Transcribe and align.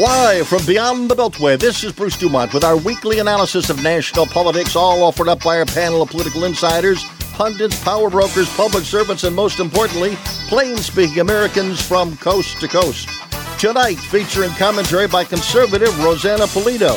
Live 0.00 0.48
from 0.48 0.64
beyond 0.64 1.10
the 1.10 1.14
Beltway, 1.14 1.58
this 1.58 1.84
is 1.84 1.92
Bruce 1.92 2.16
Dumont 2.16 2.54
with 2.54 2.64
our 2.64 2.78
weekly 2.78 3.18
analysis 3.18 3.68
of 3.68 3.82
national 3.82 4.24
politics, 4.24 4.74
all 4.74 5.02
offered 5.02 5.28
up 5.28 5.44
by 5.44 5.58
our 5.58 5.66
panel 5.66 6.00
of 6.00 6.08
political 6.08 6.44
insiders, 6.44 7.04
pundits, 7.34 7.78
power 7.84 8.08
brokers, 8.08 8.48
public 8.56 8.84
servants, 8.84 9.24
and 9.24 9.36
most 9.36 9.60
importantly, 9.60 10.16
plain 10.48 10.78
speaking 10.78 11.18
Americans 11.18 11.86
from 11.86 12.16
coast 12.16 12.58
to 12.60 12.66
coast. 12.66 13.10
Tonight, 13.58 13.96
featuring 13.96 14.48
commentary 14.52 15.06
by 15.06 15.22
conservative 15.22 15.94
Rosanna 16.02 16.44
Pulido, 16.44 16.96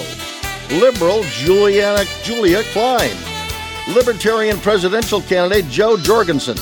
liberal 0.79 1.23
Juliana, 1.23 2.05
Julia 2.23 2.63
Klein, 2.71 3.17
libertarian 3.93 4.57
presidential 4.59 5.19
candidate 5.19 5.67
Jo 5.67 5.97
Jorgensen, 5.97 6.55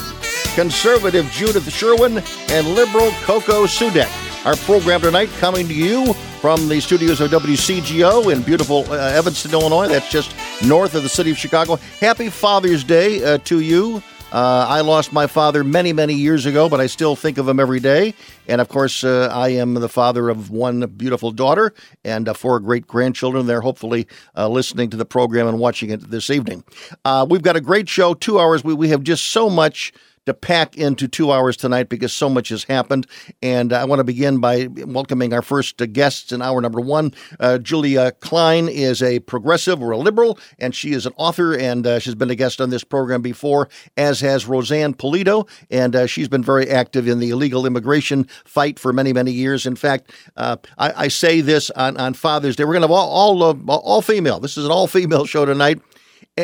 conservative 0.56 1.30
Judith 1.30 1.72
Sherwin, 1.72 2.18
and 2.50 2.68
liberal 2.70 3.12
Coco 3.26 3.68
Sudek. 3.68 4.10
Our 4.44 4.56
program 4.56 5.02
tonight 5.02 5.30
coming 5.38 5.68
to 5.68 5.74
you 5.76 6.16
from 6.42 6.68
the 6.68 6.80
studios 6.80 7.22
of 7.22 7.30
WCGO 7.30 8.34
in 8.34 8.42
beautiful 8.42 8.84
uh, 8.92 8.96
Evanston, 8.96 9.52
Illinois. 9.52 9.88
That's 9.88 10.10
just 10.10 10.36
north 10.66 10.96
of 10.96 11.04
the 11.04 11.10
city 11.10 11.30
of 11.30 11.38
Chicago. 11.38 11.76
Happy 12.00 12.32
Father's 12.32 12.84
Day 12.84 13.24
uh, 13.24 13.38
to 13.46 13.60
you. 13.60 14.02
Uh, 14.32 14.66
I 14.68 14.82
lost 14.82 15.14
my 15.14 15.28
father 15.28 15.64
many, 15.64 15.94
many 15.94 16.16
years 16.16 16.48
ago, 16.48 16.68
but 16.68 16.80
I 16.80 16.88
still 16.88 17.16
think 17.16 17.38
of 17.38 17.48
him 17.48 17.60
every 17.60 17.80
day. 17.80 18.16
And 18.48 18.60
of 18.60 18.70
course, 18.70 19.04
uh, 19.04 19.30
I 19.32 19.50
am 19.50 19.76
the 19.76 19.90
father 19.90 20.30
of 20.30 20.50
one 20.50 20.88
beautiful 20.98 21.30
daughter 21.30 21.76
and 22.04 22.28
uh, 22.28 22.34
four 22.34 22.60
great 22.60 22.88
grandchildren. 22.88 23.46
They're 23.46 23.62
hopefully 23.62 24.08
uh, 24.36 24.48
listening 24.48 24.90
to 24.92 24.98
the 24.98 25.06
program 25.06 25.48
and 25.48 25.60
watching 25.60 25.92
it 25.92 26.10
this 26.10 26.32
evening. 26.32 26.64
Uh, 27.06 27.28
we've 27.30 27.44
got 27.44 27.56
a 27.56 27.62
great 27.62 27.88
show, 27.88 28.16
two 28.16 28.40
hours. 28.40 28.64
We, 28.64 28.74
we 28.74 28.88
have 28.88 29.04
just 29.04 29.26
so 29.26 29.48
much 29.48 29.94
to 30.26 30.34
pack 30.34 30.78
into 30.78 31.08
two 31.08 31.32
hours 31.32 31.58
tonight 31.58 31.90
because 31.90 32.14
so 32.14 32.30
much 32.30 32.50
has 32.50 32.64
happened. 32.66 33.08
And 33.42 33.74
I 33.74 33.86
want 33.86 34.00
to 34.00 34.04
begin 34.04 34.40
by 34.40 34.68
welcoming 34.68 35.34
our 35.34 35.42
first 35.42 35.78
guests 35.94 36.32
in 36.32 36.42
hour 36.42 36.62
number 36.62 36.80
one. 36.80 37.14
Uh, 37.40 37.58
Julia 37.58 38.12
Klein 38.12 38.70
is 38.70 39.02
a 39.02 39.20
progressive 39.20 39.82
or 39.82 39.92
a 39.92 39.98
liberal, 39.98 40.38
and 40.60 40.76
she 40.76 40.92
is 40.92 41.06
an 41.06 41.14
author, 41.18 41.56
and 41.56 41.88
uh, 41.88 42.00
she's 42.00 42.16
been 42.16 42.30
a 42.30 42.36
guest 42.36 42.62
on 42.62 42.70
this 42.70 42.84
program 42.84 43.22
before, 43.22 43.70
as 43.98 44.22
has 44.22 44.46
Roseanne 44.46 44.94
Pulido, 44.94 45.48
and 45.70 45.96
uh, 45.96 46.06
she's 46.06 46.28
been 46.28 46.44
very 46.44 46.70
active 46.70 47.08
in 47.08 47.20
the 47.20 47.30
illegal 47.32 47.66
immigration 47.66 48.26
fight 48.46 48.78
for 48.78 48.94
many, 48.94 49.14
many 49.14 49.32
years. 49.32 49.66
In 49.66 49.76
fact, 49.76 50.12
uh, 50.38 50.58
I, 50.78 51.06
I, 51.06 51.08
say 51.08 51.42
this 51.42 51.70
on, 51.72 51.98
on 51.98 52.14
Father's 52.14 52.56
Day. 52.56 52.64
We're 52.64 52.74
going 52.74 52.82
to 52.82 52.88
have 52.88 52.92
all 52.92 53.42
all, 53.44 53.70
all 53.70 54.02
female. 54.02 54.40
This 54.40 54.58
is 54.58 54.66
an 54.66 54.72
all 54.72 54.88
female 54.88 55.26
show 55.26 55.46
tonight 55.46 55.80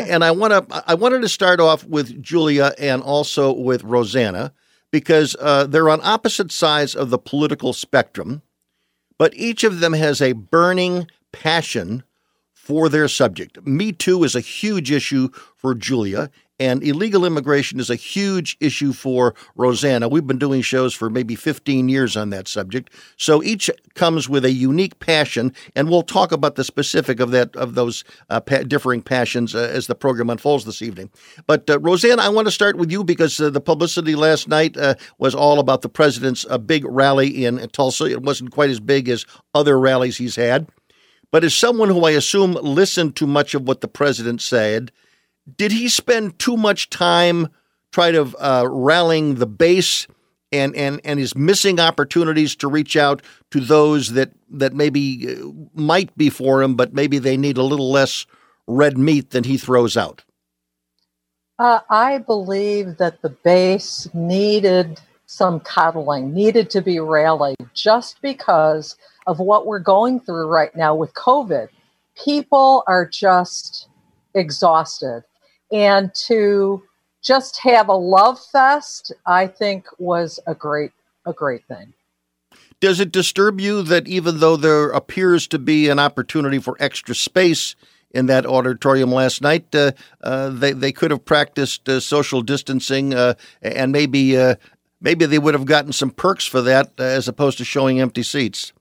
and 0.02 0.23
I 0.23 0.31
want 0.31 0.70
to 0.70 0.84
I 0.88 0.95
wanted 0.95 1.22
to 1.22 1.30
start 1.30 1.59
off 1.59 1.84
with 1.86 2.22
Julia 2.22 2.73
and 2.78 3.02
also 3.02 3.52
with 3.52 3.84
Rosanna 3.84 4.54
because 4.92 5.36
uh, 5.39 5.66
they're 5.66 5.89
on 5.89 6.00
opposite 6.04 6.52
sides 6.52 6.95
of 6.95 7.09
the 7.09 7.17
political 7.17 7.73
spectrum, 7.73 8.42
but 9.17 9.34
each 9.36 9.64
of 9.64 9.80
them 9.80 9.94
has 9.94 10.22
a 10.22 10.34
burning 10.34 11.08
passion 11.31 12.04
for 12.54 12.89
their 12.89 13.08
subject. 13.08 13.66
Me 13.66 13.92
Too 13.92 14.23
is 14.23 14.36
a 14.36 14.42
huge 14.42 14.92
issue 14.92 15.30
for 15.56 15.73
Julia, 15.73 16.30
and 16.59 16.83
illegal 16.83 17.25
immigration 17.25 17.80
is 17.80 17.89
a 17.89 17.95
huge 17.95 18.58
issue 18.59 18.94
for 18.94 19.36
Rosanna. 19.55 20.08
We've 20.08 20.25
been 20.25 20.39
doing 20.39 20.61
shows 20.61 20.94
for 20.94 21.09
maybe 21.09 21.36
15 21.36 21.89
years 21.89 22.17
on 22.17 22.30
that 22.31 22.47
subject. 22.47 22.91
So 23.16 23.44
each 23.44 23.69
comes 23.94 24.27
with 24.27 24.44
a 24.44 24.52
unique 24.52 24.99
passion, 24.99 25.53
and 25.75 25.89
we'll 25.89 26.03
talk 26.03 26.31
about 26.31 26.55
the 26.55 26.64
specific 26.64 27.19
of 27.19 27.31
that 27.31 27.55
of 27.55 27.75
those 27.75 28.03
uh, 28.30 28.39
pa- 28.39 28.64
differing 28.64 29.02
passions 29.02 29.53
uh, 29.53 29.59
as 29.59 29.88
the 29.88 29.95
program 29.95 30.30
unfolds 30.30 30.66
this 30.66 30.81
evening. 30.81 31.09
But 31.45 31.69
uh, 31.69 31.80
Rosanna, 31.80 32.22
I 32.22 32.30
want 32.30 32.47
to 32.47 32.52
start 32.52 32.77
with 32.77 32.92
you 32.92 33.03
because 33.03 33.39
uh, 33.39 33.49
the 33.49 33.61
publicity 33.61 34.16
last 34.16 34.47
night 34.47 34.77
uh, 34.77 34.95
was 35.17 35.36
all 35.36 35.59
about 35.59 35.81
the 35.81 35.89
president's 35.89 36.45
uh, 36.49 36.58
big 36.58 36.86
rally 36.86 37.45
in 37.45 37.58
Tulsa. 37.69 38.05
It 38.05 38.23
wasn't 38.23 38.52
quite 38.52 38.69
as 38.69 38.80
big 38.80 39.09
as 39.09 39.26
other 39.53 39.80
rallies 39.80 40.17
he's 40.17 40.36
had. 40.36 40.67
But 41.32 41.43
as 41.43 41.53
someone 41.53 41.89
who 41.89 42.05
I 42.05 42.11
assume 42.11 42.53
listened 42.53 43.15
to 43.17 43.27
much 43.27 43.53
of 43.53 43.64
what 43.64 43.82
the 43.82 43.87
president 43.87 44.42
said, 44.42 44.92
did 45.55 45.71
he 45.71 45.87
spend 45.87 46.39
too 46.39 46.58
much 46.58 46.89
time 46.89 47.47
trying 47.91 48.13
to 48.13 48.35
uh, 48.37 48.67
rallying 48.69 49.35
the 49.35 49.47
base 49.47 50.08
and, 50.52 50.75
and, 50.75 51.02
and 51.03 51.19
is 51.19 51.35
missing 51.35 51.80
opportunities 51.80 52.55
to 52.58 52.67
reach 52.67 52.95
out 52.95 53.21
to 53.52 53.59
those 53.59 54.13
that, 54.13 54.31
that 54.49 54.73
maybe 54.73 55.35
uh, 55.35 55.47
might 55.73 56.15
be 56.17 56.30
for 56.30 56.61
him, 56.61 56.75
but 56.75 56.93
maybe 56.93 57.19
they 57.19 57.37
need 57.37 57.58
a 57.58 57.63
little 57.63 57.91
less 57.91 58.25
red 58.67 58.97
meat 58.97 59.31
than 59.31 59.43
he 59.43 59.58
throws 59.58 59.95
out? 59.95 60.23
Uh, 61.59 61.79
I 61.89 62.19
believe 62.19 62.97
that 62.97 63.21
the 63.21 63.29
base 63.29 64.08
needed 64.14 64.99
some 65.25 65.59
coddling, 65.59 66.33
needed 66.33 66.69
to 66.69 66.81
be 66.81 66.99
rallied 66.99 67.58
just 67.73 68.21
because 68.21 68.95
of 69.25 69.39
what 69.39 69.65
we're 69.65 69.79
going 69.79 70.19
through 70.19 70.47
right 70.47 70.73
now 70.75 70.95
with 70.95 71.14
COVID. 71.15 71.67
People 72.15 72.83
are 72.87 73.05
just 73.05 73.87
exhausted 74.33 75.23
and 75.72 76.14
to 76.14 76.82
just 77.23 77.58
have 77.58 77.89
a 77.89 77.94
love 77.94 78.39
fest 78.52 79.11
i 79.26 79.48
think 79.48 79.86
was 79.98 80.39
a 80.48 80.55
great 80.55 80.92
a 81.26 81.33
great 81.33 81.66
thing 81.67 81.94
does 82.80 83.00
it 83.00 83.11
disturb 83.11 83.60
you 83.60 83.82
that 83.82 84.08
even 84.08 84.39
though 84.39 84.56
there 84.56 84.89
appears 84.89 85.48
to 85.48 85.60
be 85.60 85.89
an 85.89 86.00
opportunity 86.00 86.60
for 86.60 86.77
extra 86.80 87.16
space 87.16 87.76
in 88.11 88.27
that 88.27 88.45
auditorium 88.45 89.11
last 89.11 89.42
night, 89.42 89.73
uh, 89.76 89.92
uh, 90.22 90.50
they 90.50 90.73
they 90.73 90.92
could 90.92 91.11
have 91.11 91.26
practiced 91.26 91.88
uh, 91.89 92.00
social 92.00 92.42
distancing, 92.42 93.14
uh, 93.14 93.33
and 93.61 93.92
maybe 93.92 94.38
uh, 94.38 94.56
maybe 95.02 95.26
they 95.26 95.39
would 95.39 95.54
have 95.54 95.66
gotten 95.66 95.92
some 95.92 96.11
perks 96.11 96.45
for 96.45 96.61
that 96.61 96.92
uh, 97.00 97.04
as 97.04 97.27
opposed 97.27 97.58
to 97.58 97.66
showing 97.66 98.00
empty 98.00 98.23
seats. 98.23 98.73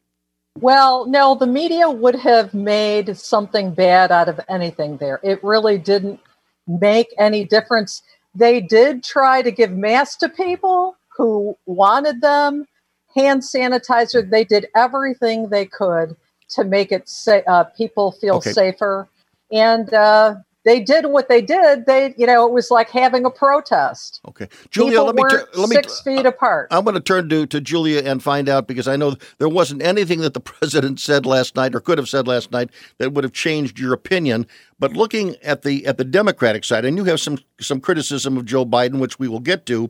Well, 0.59 1.07
no, 1.07 1.35
the 1.35 1.47
media 1.47 1.91
would 1.91 2.17
have 2.17 2.55
made 2.55 3.17
something 3.17 3.75
bad 3.75 4.11
out 4.11 4.29
of 4.29 4.41
anything 4.49 4.97
there. 4.97 5.21
It 5.23 5.45
really 5.45 5.77
didn't 5.77 6.21
make 6.67 7.09
any 7.19 7.45
difference. 7.45 8.03
They 8.35 8.61
did 8.61 9.03
try 9.03 9.43
to 9.43 9.51
give 9.51 9.73
masks 9.73 10.17
to 10.17 10.29
people 10.29 10.97
who 11.17 11.57
wanted 11.67 12.21
them, 12.21 12.67
hand 13.15 13.43
sanitizer. 13.43 14.29
They 14.29 14.45
did 14.45 14.67
everything 14.75 15.49
they 15.49 15.67
could 15.67 16.17
to 16.51 16.65
make 16.65 16.93
it 16.93 17.09
sa- 17.09 17.43
uh, 17.47 17.65
people 17.65 18.13
feel 18.13 18.37
okay. 18.37 18.53
safer. 18.53 19.09
And 19.51 19.93
uh, 19.93 20.37
they 20.67 20.81
did 20.81 21.07
what 21.07 21.29
they 21.29 21.41
did. 21.41 21.87
They, 21.87 22.13
you 22.19 22.27
know, 22.27 22.45
it 22.45 22.53
was 22.53 22.73
like 22.73 22.91
having 22.91 23.25
a 23.25 23.31
protest. 23.31 24.21
Okay, 24.29 24.49
Julia, 24.71 25.01
let 25.01 25.15
me 25.15 25.23
tur- 25.31 25.49
let 25.55 25.69
me 25.69 25.77
six 25.77 26.01
feet 26.01 26.27
apart. 26.27 26.67
I'm 26.73 26.83
going 26.83 26.95
to 26.95 27.01
turn 27.01 27.29
to 27.29 27.47
to 27.47 27.61
Julia 27.61 28.03
and 28.05 28.21
find 28.21 28.49
out 28.49 28.67
because 28.67 28.89
I 28.89 28.97
know 28.97 29.15
there 29.39 29.49
wasn't 29.49 29.81
anything 29.81 30.21
that 30.23 30.35
the 30.35 30.41
president 30.53 30.99
said 30.99 31.25
last 31.25 31.55
night 31.55 31.75
or 31.77 31.81
could 31.81 31.99
have 31.99 32.09
said 32.09 32.27
last 32.27 32.51
night 32.51 32.71
that 32.99 33.13
would 33.13 33.23
have 33.23 33.33
changed 33.33 33.79
your 33.79 33.93
opinion. 33.95 34.45
But 34.81 34.95
looking 34.95 35.37
at 35.37 35.63
the 35.63 35.87
at 35.87 35.99
the 35.99 36.05
Democratic 36.05 36.65
side, 36.65 36.85
and 36.85 36.97
you 36.97 37.05
have 37.05 37.21
some 37.21 37.39
some 37.61 37.81
criticism 37.81 38.37
of 38.37 38.45
Joe 38.45 38.67
Biden, 38.67 38.99
which 38.99 39.21
we 39.21 39.29
will 39.29 39.41
get 39.41 39.67
to, 39.67 39.89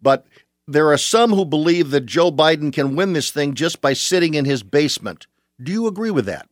but 0.00 0.26
there 0.66 0.90
are 0.90 0.96
some 0.96 1.32
who 1.32 1.44
believe 1.44 1.90
that 1.90 2.06
Joe 2.06 2.32
Biden 2.32 2.72
can 2.72 2.96
win 2.96 3.12
this 3.12 3.30
thing 3.30 3.52
just 3.52 3.82
by 3.82 3.92
sitting 3.92 4.32
in 4.32 4.46
his 4.46 4.62
basement. 4.62 5.26
Do 5.62 5.70
you 5.70 5.86
agree 5.86 6.10
with 6.10 6.24
that? 6.24 6.48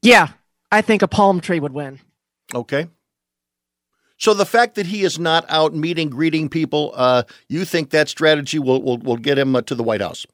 Yeah, 0.00 0.28
I 0.70 0.80
think 0.80 1.02
a 1.02 1.08
palm 1.08 1.40
tree 1.40 1.58
would 1.58 1.72
win. 1.72 1.98
Okay. 2.54 2.88
So 4.16 4.32
the 4.32 4.46
fact 4.46 4.76
that 4.76 4.86
he 4.86 5.02
is 5.02 5.18
not 5.18 5.44
out 5.48 5.74
meeting, 5.74 6.08
greeting 6.08 6.48
people, 6.48 6.92
uh, 6.94 7.24
you 7.48 7.64
think 7.64 7.90
that 7.90 8.08
strategy 8.08 8.58
will 8.58 8.82
will, 8.82 8.98
will 8.98 9.16
get 9.16 9.38
him 9.38 9.56
uh, 9.56 9.62
to 9.62 9.74
the 9.74 9.82
White 9.82 10.00
House? 10.00 10.26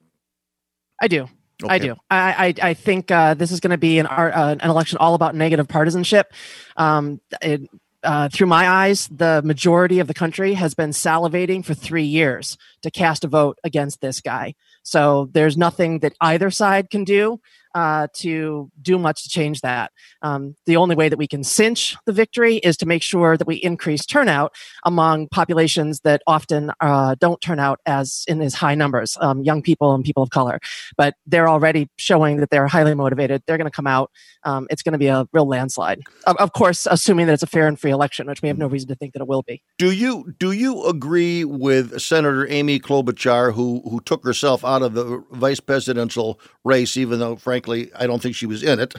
I 1.00 1.08
do. 1.08 1.28
Okay. 1.62 1.74
I 1.74 1.78
do. 1.78 1.96
I 2.10 2.54
I, 2.60 2.70
I 2.70 2.74
think 2.74 3.10
uh, 3.10 3.34
this 3.34 3.50
is 3.50 3.60
going 3.60 3.70
to 3.70 3.78
be 3.78 3.98
an 3.98 4.06
uh, 4.06 4.56
an 4.60 4.70
election 4.70 4.98
all 4.98 5.14
about 5.14 5.34
negative 5.34 5.66
partisanship. 5.66 6.32
Um, 6.76 7.20
it, 7.42 7.68
uh, 8.02 8.28
through 8.30 8.46
my 8.46 8.68
eyes, 8.68 9.08
the 9.08 9.42
majority 9.44 9.98
of 9.98 10.06
the 10.06 10.14
country 10.14 10.54
has 10.54 10.74
been 10.74 10.90
salivating 10.90 11.64
for 11.64 11.74
three 11.74 12.04
years 12.04 12.56
to 12.82 12.90
cast 12.90 13.24
a 13.24 13.28
vote 13.28 13.58
against 13.62 14.00
this 14.00 14.20
guy. 14.20 14.54
So 14.82 15.28
there's 15.32 15.56
nothing 15.56 15.98
that 15.98 16.14
either 16.20 16.50
side 16.50 16.88
can 16.90 17.04
do 17.04 17.40
uh, 17.74 18.08
to 18.14 18.70
do 18.80 18.98
much 18.98 19.22
to 19.22 19.28
change 19.28 19.60
that. 19.60 19.92
Um, 20.22 20.54
the 20.66 20.76
only 20.76 20.94
way 20.94 21.08
that 21.08 21.18
we 21.18 21.26
can 21.26 21.44
cinch 21.44 21.96
the 22.06 22.12
victory 22.12 22.56
is 22.56 22.76
to 22.78 22.86
make 22.86 23.02
sure 23.02 23.36
that 23.36 23.46
we 23.46 23.56
increase 23.56 24.04
turnout 24.04 24.54
among 24.84 25.28
populations 25.28 26.00
that 26.00 26.22
often 26.26 26.72
uh, 26.80 27.14
don't 27.18 27.40
turn 27.40 27.58
out 27.58 27.80
as 27.86 28.24
in 28.28 28.40
as 28.42 28.54
high 28.54 28.74
numbers, 28.74 29.16
um, 29.20 29.42
young 29.42 29.62
people 29.62 29.94
and 29.94 30.04
people 30.04 30.22
of 30.22 30.30
color. 30.30 30.58
But 30.96 31.14
they're 31.26 31.48
already 31.48 31.88
showing 31.96 32.38
that 32.38 32.50
they're 32.50 32.66
highly 32.66 32.94
motivated. 32.94 33.42
They're 33.46 33.58
going 33.58 33.70
to 33.70 33.74
come 33.74 33.86
out. 33.86 34.10
Um, 34.44 34.66
it's 34.70 34.82
going 34.82 34.92
to 34.92 34.98
be 34.98 35.08
a 35.08 35.26
real 35.32 35.46
landslide. 35.46 36.00
Of, 36.26 36.36
of, 36.36 36.52
course, 36.52 36.86
assuming 36.90 37.26
that 37.26 37.34
it's 37.34 37.42
a 37.42 37.46
fair 37.46 37.66
and 37.66 37.78
free 37.78 37.90
election, 37.90 38.26
which 38.26 38.42
we 38.42 38.48
have 38.48 38.58
no 38.58 38.66
reason 38.66 38.88
to 38.88 38.94
think 38.94 39.12
that 39.12 39.20
it 39.20 39.28
will 39.28 39.42
be. 39.42 39.62
Do 39.78 39.90
you 39.90 40.34
do 40.38 40.52
you 40.52 40.84
agree 40.86 41.44
with 41.44 42.00
Senator 42.00 42.46
Amy 42.48 42.80
Klobuchar, 42.80 43.52
who 43.52 43.82
who 43.88 44.00
took 44.00 44.24
herself 44.24 44.64
out 44.64 44.82
of 44.82 44.94
the 44.94 45.22
vice 45.32 45.60
presidential 45.60 46.40
race, 46.64 46.96
even 46.96 47.18
though, 47.18 47.36
frankly, 47.60 47.90
I 47.94 48.06
don't 48.06 48.22
think 48.22 48.36
she 48.36 48.46
was 48.46 48.62
in 48.62 48.80
it? 48.80 48.94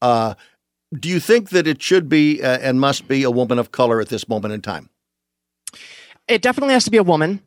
Uh, 0.00 0.34
do 0.92 1.08
you 1.08 1.20
think 1.20 1.50
that 1.50 1.66
it 1.66 1.82
should 1.82 2.08
be 2.08 2.42
uh, 2.42 2.58
and 2.58 2.80
must 2.80 3.08
be 3.08 3.24
a 3.24 3.30
woman 3.30 3.58
of 3.58 3.72
color 3.72 4.00
at 4.00 4.08
this 4.08 4.28
moment 4.28 4.54
in 4.54 4.62
time? 4.62 4.88
It 6.28 6.42
definitely 6.42 6.74
has 6.74 6.84
to 6.84 6.90
be 6.90 6.96
a 6.96 7.02
woman. 7.02 7.40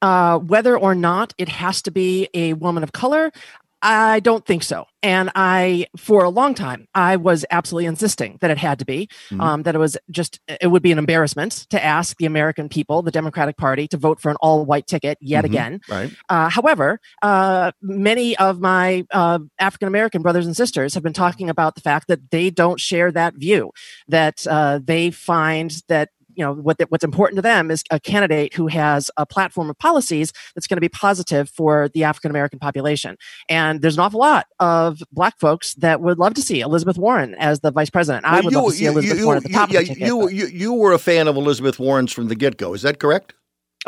Uh, 0.00 0.38
whether 0.38 0.78
or 0.78 0.94
not 0.94 1.34
it 1.38 1.48
has 1.48 1.82
to 1.82 1.90
be 1.90 2.28
a 2.32 2.52
woman 2.54 2.82
of 2.82 2.92
color, 2.92 3.32
I 3.80 4.20
don't 4.20 4.44
think 4.44 4.62
so. 4.62 4.86
And 5.02 5.30
I, 5.36 5.86
for 5.96 6.24
a 6.24 6.28
long 6.28 6.54
time, 6.54 6.88
I 6.94 7.16
was 7.16 7.44
absolutely 7.50 7.86
insisting 7.86 8.38
that 8.40 8.50
it 8.50 8.58
had 8.58 8.80
to 8.80 8.84
be, 8.84 9.06
mm-hmm. 9.30 9.40
um, 9.40 9.62
that 9.62 9.76
it 9.76 9.78
was 9.78 9.96
just, 10.10 10.40
it 10.48 10.66
would 10.66 10.82
be 10.82 10.90
an 10.90 10.98
embarrassment 10.98 11.66
to 11.70 11.82
ask 11.82 12.16
the 12.16 12.26
American 12.26 12.68
people, 12.68 13.02
the 13.02 13.12
Democratic 13.12 13.56
Party, 13.56 13.86
to 13.88 13.96
vote 13.96 14.20
for 14.20 14.30
an 14.30 14.36
all 14.40 14.64
white 14.64 14.88
ticket 14.88 15.16
yet 15.20 15.44
mm-hmm. 15.44 15.52
again. 15.52 15.80
Right. 15.88 16.12
Uh, 16.28 16.48
however, 16.48 17.00
uh, 17.22 17.70
many 17.80 18.36
of 18.38 18.60
my 18.60 19.06
uh, 19.12 19.38
African 19.60 19.86
American 19.86 20.22
brothers 20.22 20.46
and 20.46 20.56
sisters 20.56 20.94
have 20.94 21.04
been 21.04 21.12
talking 21.12 21.48
about 21.48 21.76
the 21.76 21.80
fact 21.80 22.08
that 22.08 22.32
they 22.32 22.50
don't 22.50 22.80
share 22.80 23.12
that 23.12 23.34
view, 23.34 23.70
that 24.08 24.44
uh, 24.48 24.80
they 24.82 25.12
find 25.12 25.82
that 25.86 26.10
you 26.38 26.44
know 26.44 26.54
what 26.54 26.80
what's 26.88 27.02
important 27.02 27.36
to 27.36 27.42
them 27.42 27.70
is 27.70 27.82
a 27.90 27.98
candidate 27.98 28.54
who 28.54 28.68
has 28.68 29.10
a 29.16 29.26
platform 29.26 29.68
of 29.68 29.76
policies 29.78 30.32
that's 30.54 30.68
going 30.68 30.76
to 30.76 30.80
be 30.80 30.88
positive 30.88 31.50
for 31.50 31.88
the 31.88 32.04
African 32.04 32.30
American 32.30 32.60
population. 32.60 33.16
And 33.48 33.82
there's 33.82 33.96
an 33.96 34.00
awful 34.00 34.20
lot 34.20 34.46
of 34.60 35.02
black 35.10 35.38
folks 35.40 35.74
that 35.74 36.00
would 36.00 36.18
love 36.18 36.34
to 36.34 36.42
see 36.42 36.60
Elizabeth 36.60 36.96
Warren 36.96 37.34
as 37.34 37.58
the 37.60 37.72
vice 37.72 37.90
president. 37.90 38.24
I 38.24 38.40
would 38.40 38.52
you, 38.52 38.58
love 38.58 38.70
to 38.70 38.76
see 38.76 38.84
you, 38.84 38.90
Elizabeth 38.92 39.18
you, 39.18 39.24
Warren 39.24 39.36
at 39.38 39.42
the 39.42 39.52
top 39.52 39.72
yeah, 39.72 39.80
of 39.80 39.88
the 39.88 39.94
ticket. 39.94 40.06
You, 40.06 40.28
you, 40.28 40.46
you 40.46 40.74
were 40.74 40.92
a 40.92 40.98
fan 40.98 41.26
of 41.26 41.36
Elizabeth 41.36 41.80
Warren's 41.80 42.12
from 42.12 42.28
the 42.28 42.36
get 42.36 42.56
go. 42.56 42.72
Is 42.72 42.82
that 42.82 43.00
correct? 43.00 43.34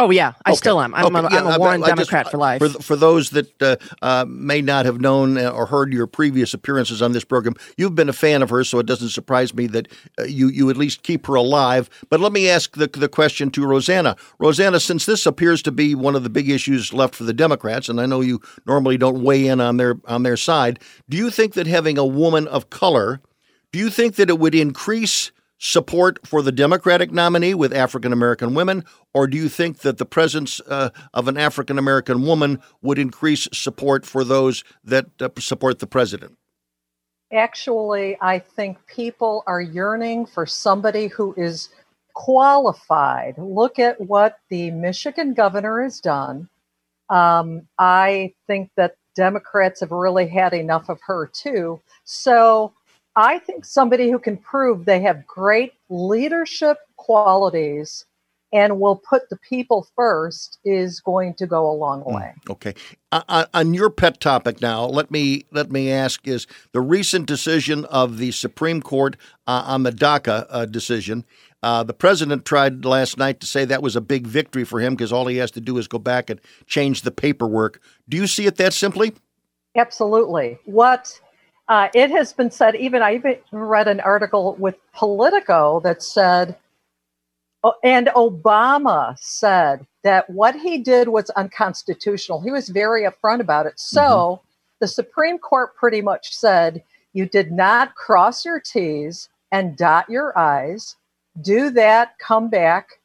Oh 0.01 0.09
yeah, 0.09 0.33
I 0.47 0.53
okay. 0.53 0.57
still 0.57 0.81
am. 0.81 0.95
I'm, 0.95 1.15
okay. 1.15 1.37
a, 1.37 1.41
I'm 1.41 1.47
a 1.47 1.59
Warren 1.59 1.83
Democrat 1.83 2.31
for 2.31 2.39
life. 2.39 2.63
For, 2.63 2.71
for 2.83 2.97
those 2.97 3.31
that 3.31 3.63
uh, 3.63 3.77
uh, 4.01 4.25
may 4.27 4.63
not 4.63 4.87
have 4.87 4.99
known 4.99 5.37
uh, 5.37 5.51
or 5.51 5.67
heard 5.67 5.93
your 5.93 6.07
previous 6.07 6.55
appearances 6.55 7.03
on 7.03 7.13
this 7.13 7.23
program, 7.23 7.55
you've 7.77 7.95
been 7.95 8.09
a 8.09 8.15
fan 8.15 8.41
of 8.41 8.49
her, 8.49 8.65
so 8.65 8.79
it 8.79 8.87
doesn't 8.87 9.11
surprise 9.11 9.53
me 9.53 9.67
that 9.67 9.89
uh, 10.19 10.23
you 10.25 10.49
you 10.49 10.71
at 10.71 10.79
least 10.79 11.03
keep 11.03 11.27
her 11.27 11.35
alive. 11.35 11.91
But 12.09 12.19
let 12.19 12.33
me 12.33 12.49
ask 12.49 12.79
the 12.79 12.87
the 12.87 13.11
question 13.11 13.51
to 13.51 13.67
Rosanna. 13.67 14.17
Rosanna, 14.39 14.81
since 14.81 15.05
this 15.05 15.27
appears 15.27 15.61
to 15.63 15.71
be 15.71 15.95
one 15.95 16.17
of 16.17 16.25
the 16.25 16.31
big 16.31 16.49
issues 16.49 16.95
left 16.95 17.15
for 17.15 17.25
the 17.25 17.35
Democrats, 17.35 17.91
and 17.91 18.01
I 18.01 18.07
know 18.07 18.23
you 18.23 18.41
normally 18.67 18.97
don't 18.97 19.23
weigh 19.23 19.49
in 19.49 19.61
on 19.61 19.77
their 19.77 19.97
on 20.07 20.23
their 20.23 20.39
side, 20.39 20.81
do 21.11 21.19
you 21.19 21.29
think 21.29 21.53
that 21.55 21.67
having 21.67 21.99
a 21.99 22.07
woman 22.07 22.49
of 22.49 22.71
color, 22.71 23.21
do 23.71 23.79
you 23.79 23.91
think 23.91 24.15
that 24.15 24.31
it 24.31 24.39
would 24.39 24.55
increase 24.55 25.31
support 25.61 26.27
for 26.27 26.43
the 26.43 26.51
Democratic 26.51 27.13
nominee 27.13 27.55
with 27.55 27.73
African 27.73 28.13
American 28.13 28.55
women, 28.55 28.85
or 29.15 29.27
do 29.27 29.37
you 29.37 29.49
think 29.49 29.81
that 29.81 29.99
the 29.99 30.07
presence 30.07 30.61
uh, 30.67 30.89
of 31.15 31.29
an 31.29 31.37
African 31.37 31.79
American 31.79 32.23
woman 32.27 32.61
would 32.83 32.99
increase 32.99 33.47
support 33.53 34.05
for 34.07 34.25
those 34.25 34.65
that 34.83 35.07
uh, 35.21 35.29
support 35.39 35.79
the 35.79 35.87
president? 35.87 36.37
Actually, 37.33 38.17
I 38.21 38.41
think 38.41 38.79
people 38.87 39.45
are 39.47 39.61
yearning 39.61 40.27
for 40.27 40.47
somebody 40.47 41.07
who 41.07 41.35
is 41.37 41.69
qualified. 42.15 43.35
Look 43.39 43.79
at 43.79 44.01
what 44.01 44.39
the 44.49 44.71
Michigan 44.73 45.35
governor 45.35 45.83
has 45.83 46.01
done. 46.01 46.49
Um, 47.09 47.69
I 47.79 48.35
think 48.47 48.71
that 48.77 48.97
Democrats 49.15 49.81
have 49.81 49.91
really 49.91 50.27
had 50.27 50.55
enough 50.55 50.89
of 50.89 50.99
her 51.07 51.31
too. 51.33 51.81
So 52.05 52.73
I 53.17 53.39
think 53.39 53.65
somebody 53.65 54.11
who 54.11 54.19
can 54.19 54.37
prove 54.37 54.85
they 54.85 55.01
have 55.01 55.27
great 55.27 55.73
leadership 55.89 56.79
qualities 56.97 58.05
and 58.53 58.81
will 58.81 58.97
put 58.97 59.29
the 59.29 59.37
people 59.37 59.87
first 59.95 60.59
is 60.65 61.01
going 61.01 61.35
to 61.35 61.47
go 61.47 61.71
a 61.71 61.75
long 61.75 62.01
hmm, 62.03 62.15
way. 62.15 62.35
Okay. 62.49 62.75
Uh, 63.13 63.47
on 63.55 63.75
your 63.75 63.91
pet 63.91 64.21
topic 64.21 64.61
now, 64.61 64.85
let 64.85 65.11
me 65.11 65.45
let 65.51 65.71
me 65.71 65.91
ask: 65.91 66.27
Is 66.27 66.47
the 66.73 66.81
recent 66.81 67.27
decision 67.27 67.85
of 67.87 68.19
the 68.19 68.33
Supreme 68.33 68.83
Court 68.83 69.17
uh, 69.47 69.65
on 69.67 69.83
the 69.83 69.93
DACA 69.93 70.47
uh, 70.49 70.67
decision? 70.67 71.25
Uh, 71.63 71.83
the 71.83 71.93
president 71.93 72.45
tried 72.45 72.85
last 72.85 73.19
night 73.19 73.39
to 73.41 73.47
say 73.47 73.65
that 73.67 73.83
was 73.83 73.95
a 73.95 74.01
big 74.01 74.27
victory 74.27 74.65
for 74.65 74.81
him 74.81 74.95
because 74.95 75.13
all 75.13 75.27
he 75.27 75.37
has 75.37 75.51
to 75.51 75.61
do 75.61 75.77
is 75.77 75.87
go 75.87 75.99
back 75.99 76.31
and 76.31 76.41
change 76.67 77.03
the 77.03 77.11
paperwork. 77.11 77.81
Do 78.09 78.17
you 78.17 78.27
see 78.27 78.47
it 78.47 78.57
that 78.57 78.73
simply? 78.73 79.13
Absolutely. 79.77 80.59
What 80.65 81.21
uh, 81.71 81.89
it 81.95 82.11
has 82.11 82.33
been 82.33 82.51
said, 82.51 82.75
even 82.75 83.01
I 83.01 83.15
even 83.15 83.37
read 83.53 83.87
an 83.87 84.01
article 84.01 84.57
with 84.59 84.75
Politico 84.93 85.81
that 85.85 86.03
said, 86.03 86.57
oh, 87.63 87.75
and 87.85 88.09
Obama 88.09 89.17
said 89.21 89.87
that 90.03 90.29
what 90.29 90.57
he 90.57 90.79
did 90.79 91.09
was 91.09 91.31
unconstitutional. 91.31 92.41
He 92.41 92.51
was 92.51 92.69
very 92.69 93.05
upfront 93.05 93.39
about 93.39 93.67
it. 93.67 93.79
So 93.79 94.01
mm-hmm. 94.01 94.45
the 94.81 94.89
Supreme 94.89 95.39
Court 95.39 95.77
pretty 95.77 96.03
much 96.03 96.35
said, 96.35 96.83
you 97.13 97.25
did 97.25 97.53
not 97.53 97.95
cross 97.95 98.45
your 98.45 98.59
T's 98.59 99.29
and 99.53 99.77
dot 99.77 100.11
your 100.11 100.37
I's. 100.37 100.97
Do 101.41 101.71
that, 101.71 102.19
come 102.19 102.51
back. 102.51 102.99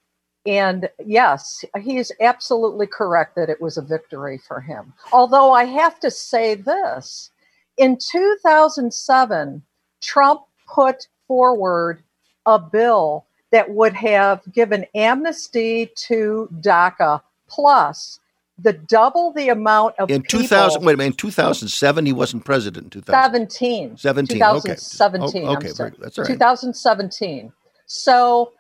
And 0.48 0.90
yes, 1.06 1.64
he 1.80 1.98
is 1.98 2.12
absolutely 2.20 2.88
correct 2.88 3.36
that 3.36 3.50
it 3.50 3.62
was 3.62 3.78
a 3.78 3.84
victory 3.84 4.40
for 4.40 4.60
him. 4.60 4.94
Although 5.14 5.52
I 5.52 5.66
have 5.66 6.00
to 6.00 6.10
say 6.10 6.56
this 6.56 7.30
in 7.78 7.98
2007, 7.98 9.62
Trump 10.02 10.42
put 10.74 11.08
forward 11.28 12.04
a 12.46 12.60
bill 12.60 13.26
that 13.52 13.70
would 13.72 13.94
have 13.94 14.42
given 14.52 14.86
amnesty 14.96 15.92
to 15.96 16.50
DACA 16.62 17.22
plus 17.48 18.20
the 18.58 18.74
double 18.74 19.34
the 19.34 19.50
amount 19.50 19.96
of 20.00 20.10
in 20.10 20.24
2000 20.24 20.84
wait 20.84 20.94
a 20.94 20.98
minute 20.98 21.12
in 21.12 21.18
2007 21.18 22.06
he 22.06 22.14
wasn't 22.14 22.44
president 22.46 22.86
in 22.86 22.90
2017 22.90 23.98
17 23.98 24.38
2017 24.38 25.46
okay, 25.46 25.70
okay 25.70 25.92
that's 26.00 26.18
right. 26.18 26.28
2017 26.28 27.52
so 27.86 28.54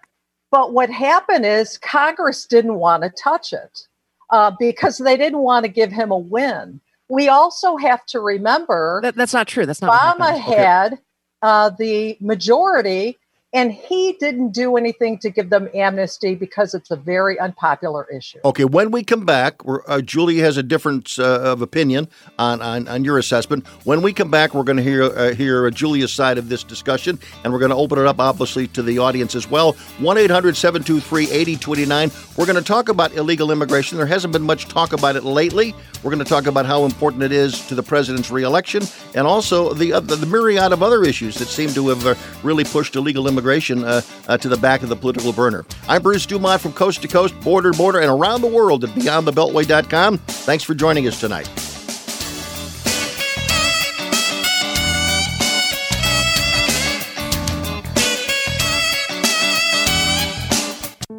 but 0.51 0.73
what 0.73 0.89
happened 0.89 1.45
is 1.45 1.77
congress 1.77 2.45
didn't 2.45 2.75
want 2.75 3.03
to 3.03 3.09
touch 3.09 3.53
it 3.53 3.87
uh, 4.31 4.51
because 4.59 4.97
they 4.97 5.15
didn't 5.15 5.39
want 5.39 5.63
to 5.63 5.69
give 5.69 5.91
him 5.91 6.11
a 6.11 6.17
win 6.17 6.81
we 7.09 7.29
also 7.29 7.77
have 7.77 8.05
to 8.07 8.19
remember 8.19 8.99
that, 9.03 9.15
that's 9.15 9.33
not 9.33 9.47
true. 9.47 9.65
That's 9.65 9.81
not 9.81 10.17
Obama 10.17 10.37
had 10.39 10.99
uh, 11.41 11.69
the 11.77 12.17
majority 12.19 13.17
and 13.55 13.71
he 13.71 14.11
didn't 14.19 14.51
do 14.51 14.75
anything 14.75 15.17
to 15.17 15.29
give 15.29 15.49
them 15.49 15.69
amnesty 15.73 16.35
because 16.35 16.73
it's 16.73 16.91
a 16.91 16.95
very 16.97 17.39
unpopular 17.39 18.05
issue. 18.13 18.37
Okay, 18.43 18.65
when 18.65 18.91
we 18.91 19.01
come 19.01 19.25
back, 19.25 19.61
uh, 19.65 20.01
Julie 20.01 20.39
has 20.39 20.57
a 20.57 20.63
difference 20.63 21.17
uh, 21.17 21.39
of 21.39 21.61
opinion 21.61 22.09
on, 22.37 22.61
on, 22.61 22.85
on, 22.89 23.05
your 23.05 23.17
assessment. 23.17 23.65
When 23.85 24.01
we 24.01 24.11
come 24.11 24.29
back, 24.29 24.53
we're 24.53 24.63
going 24.63 24.77
to 24.77 24.83
hear 24.83 25.03
uh, 25.03 25.33
hear 25.33 25.69
Julia's 25.71 26.11
side 26.11 26.37
of 26.37 26.49
this 26.49 26.63
discussion, 26.63 27.17
and 27.43 27.53
we're 27.53 27.59
going 27.59 27.69
to 27.69 27.77
open 27.77 27.97
it 27.97 28.05
up, 28.05 28.19
obviously, 28.19 28.67
to 28.69 28.83
the 28.83 28.99
audience 28.99 29.35
as 29.35 29.49
well. 29.49 29.71
1 29.99 30.17
800 30.17 30.57
723 30.57 31.31
8029. 31.31 32.11
We're 32.35 32.45
going 32.45 32.57
to 32.57 32.61
talk 32.61 32.89
about 32.89 33.13
illegal 33.13 33.51
immigration. 33.51 33.97
There 33.97 34.05
hasn't 34.05 34.33
been 34.33 34.43
much 34.43 34.67
talk 34.67 34.91
about 34.91 35.15
it 35.15 35.23
lately. 35.23 35.73
We're 36.03 36.11
going 36.11 36.23
to 36.23 36.29
talk 36.29 36.47
about 36.47 36.65
how 36.65 36.83
important 36.83 37.23
it 37.23 37.31
is 37.31 37.65
to 37.67 37.75
the 37.75 37.83
president's 37.83 38.29
reelection 38.29 38.83
and 39.15 39.25
also 39.25 39.73
the, 39.73 39.93
uh, 39.93 40.01
the, 40.01 40.17
the 40.17 40.25
myriad 40.25 40.73
of 40.73 40.83
other 40.83 41.03
issues 41.03 41.35
that 41.35 41.47
seem 41.47 41.69
to 41.73 41.87
have 41.87 42.05
uh, 42.05 42.15
really 42.43 42.65
pushed 42.65 42.95
illegal 42.95 43.27
immigration 43.27 43.44
uh, 43.83 44.01
uh, 44.27 44.37
to 44.37 44.49
the 44.49 44.57
back 44.57 44.83
of 44.83 44.89
the 44.89 44.95
political 44.95 45.31
burner. 45.31 45.65
I'm 45.87 46.01
Bruce 46.01 46.25
Dumont 46.25 46.61
from 46.61 46.73
coast 46.73 47.01
to 47.01 47.07
coast, 47.07 47.39
border 47.41 47.71
to 47.71 47.77
border, 47.77 47.99
and 47.99 48.09
around 48.09 48.41
the 48.41 48.47
world 48.47 48.83
at 48.83 48.89
BeyondTheBeltway.com. 48.91 50.17
Thanks 50.17 50.63
for 50.63 50.73
joining 50.73 51.07
us 51.07 51.19
tonight. 51.19 51.49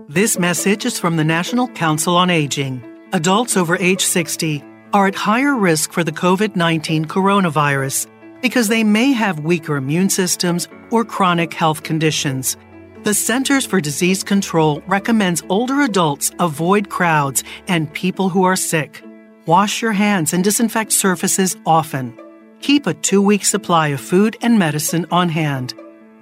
This 0.08 0.38
message 0.38 0.86
is 0.86 0.98
from 0.98 1.18
the 1.18 1.24
National 1.24 1.68
Council 1.68 2.16
on 2.16 2.30
Aging. 2.30 2.82
Adults 3.12 3.54
over 3.54 3.76
age 3.76 4.00
60 4.00 4.64
are 4.94 5.08
at 5.08 5.14
higher 5.14 5.54
risk 5.54 5.92
for 5.92 6.02
the 6.02 6.10
COVID 6.10 6.56
19 6.56 7.04
coronavirus 7.04 8.06
because 8.42 8.68
they 8.68 8.84
may 8.84 9.12
have 9.12 9.40
weaker 9.40 9.76
immune 9.76 10.10
systems 10.10 10.68
or 10.90 11.04
chronic 11.04 11.54
health 11.54 11.82
conditions. 11.82 12.56
The 13.04 13.14
Centers 13.14 13.64
for 13.64 13.80
Disease 13.80 14.24
Control 14.24 14.82
recommends 14.86 15.42
older 15.48 15.82
adults 15.82 16.32
avoid 16.38 16.90
crowds 16.90 17.44
and 17.68 17.92
people 17.92 18.28
who 18.28 18.44
are 18.44 18.56
sick. 18.56 19.02
Wash 19.46 19.80
your 19.80 19.92
hands 19.92 20.32
and 20.32 20.42
disinfect 20.42 20.90
surfaces 20.92 21.56
often. 21.64 22.18
Keep 22.60 22.86
a 22.86 22.94
two 22.94 23.22
week 23.22 23.44
supply 23.44 23.88
of 23.88 24.00
food 24.00 24.36
and 24.42 24.58
medicine 24.58 25.06
on 25.10 25.28
hand. 25.28 25.74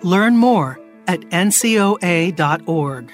Learn 0.02 0.37
more 0.37 0.78
at 1.06 1.21
ncoa.org. 1.21 3.11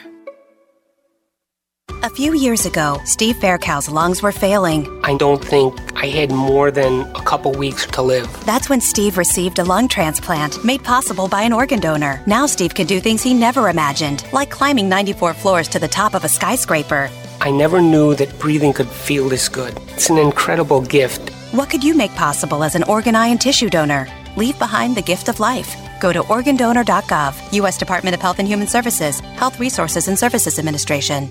A 2.02 2.08
few 2.08 2.32
years 2.32 2.64
ago, 2.64 2.98
Steve 3.04 3.36
Faircow's 3.36 3.90
lungs 3.90 4.22
were 4.22 4.32
failing. 4.32 4.88
I 5.04 5.18
don't 5.18 5.44
think 5.44 5.74
I 5.94 6.06
had 6.06 6.30
more 6.30 6.70
than 6.70 7.02
a 7.14 7.20
couple 7.20 7.52
weeks 7.52 7.84
to 7.88 8.00
live. 8.00 8.26
That's 8.46 8.70
when 8.70 8.80
Steve 8.80 9.18
received 9.18 9.58
a 9.58 9.64
lung 9.64 9.86
transplant 9.86 10.64
made 10.64 10.82
possible 10.82 11.28
by 11.28 11.42
an 11.42 11.52
organ 11.52 11.78
donor. 11.78 12.22
Now 12.26 12.46
Steve 12.46 12.74
can 12.74 12.86
do 12.86 13.00
things 13.00 13.22
he 13.22 13.34
never 13.34 13.68
imagined, 13.68 14.24
like 14.32 14.48
climbing 14.48 14.88
94 14.88 15.34
floors 15.34 15.68
to 15.68 15.78
the 15.78 15.88
top 15.88 16.14
of 16.14 16.24
a 16.24 16.28
skyscraper. 16.30 17.10
I 17.42 17.50
never 17.50 17.82
knew 17.82 18.14
that 18.14 18.38
breathing 18.38 18.72
could 18.72 18.88
feel 18.88 19.28
this 19.28 19.50
good. 19.50 19.78
It's 19.88 20.08
an 20.08 20.16
incredible 20.16 20.80
gift. 20.80 21.28
What 21.52 21.68
could 21.68 21.84
you 21.84 21.94
make 21.94 22.14
possible 22.14 22.64
as 22.64 22.74
an 22.76 22.84
organ, 22.84 23.14
eye, 23.14 23.26
and 23.26 23.38
tissue 23.38 23.68
donor? 23.68 24.08
Leave 24.38 24.58
behind 24.58 24.96
the 24.96 25.02
gift 25.02 25.28
of 25.28 25.38
life. 25.38 25.76
Go 26.00 26.14
to 26.14 26.22
organdonor.gov, 26.22 27.52
U.S. 27.52 27.76
Department 27.76 28.14
of 28.14 28.22
Health 28.22 28.38
and 28.38 28.48
Human 28.48 28.68
Services, 28.68 29.20
Health 29.20 29.60
Resources 29.60 30.08
and 30.08 30.18
Services 30.18 30.58
Administration. 30.58 31.30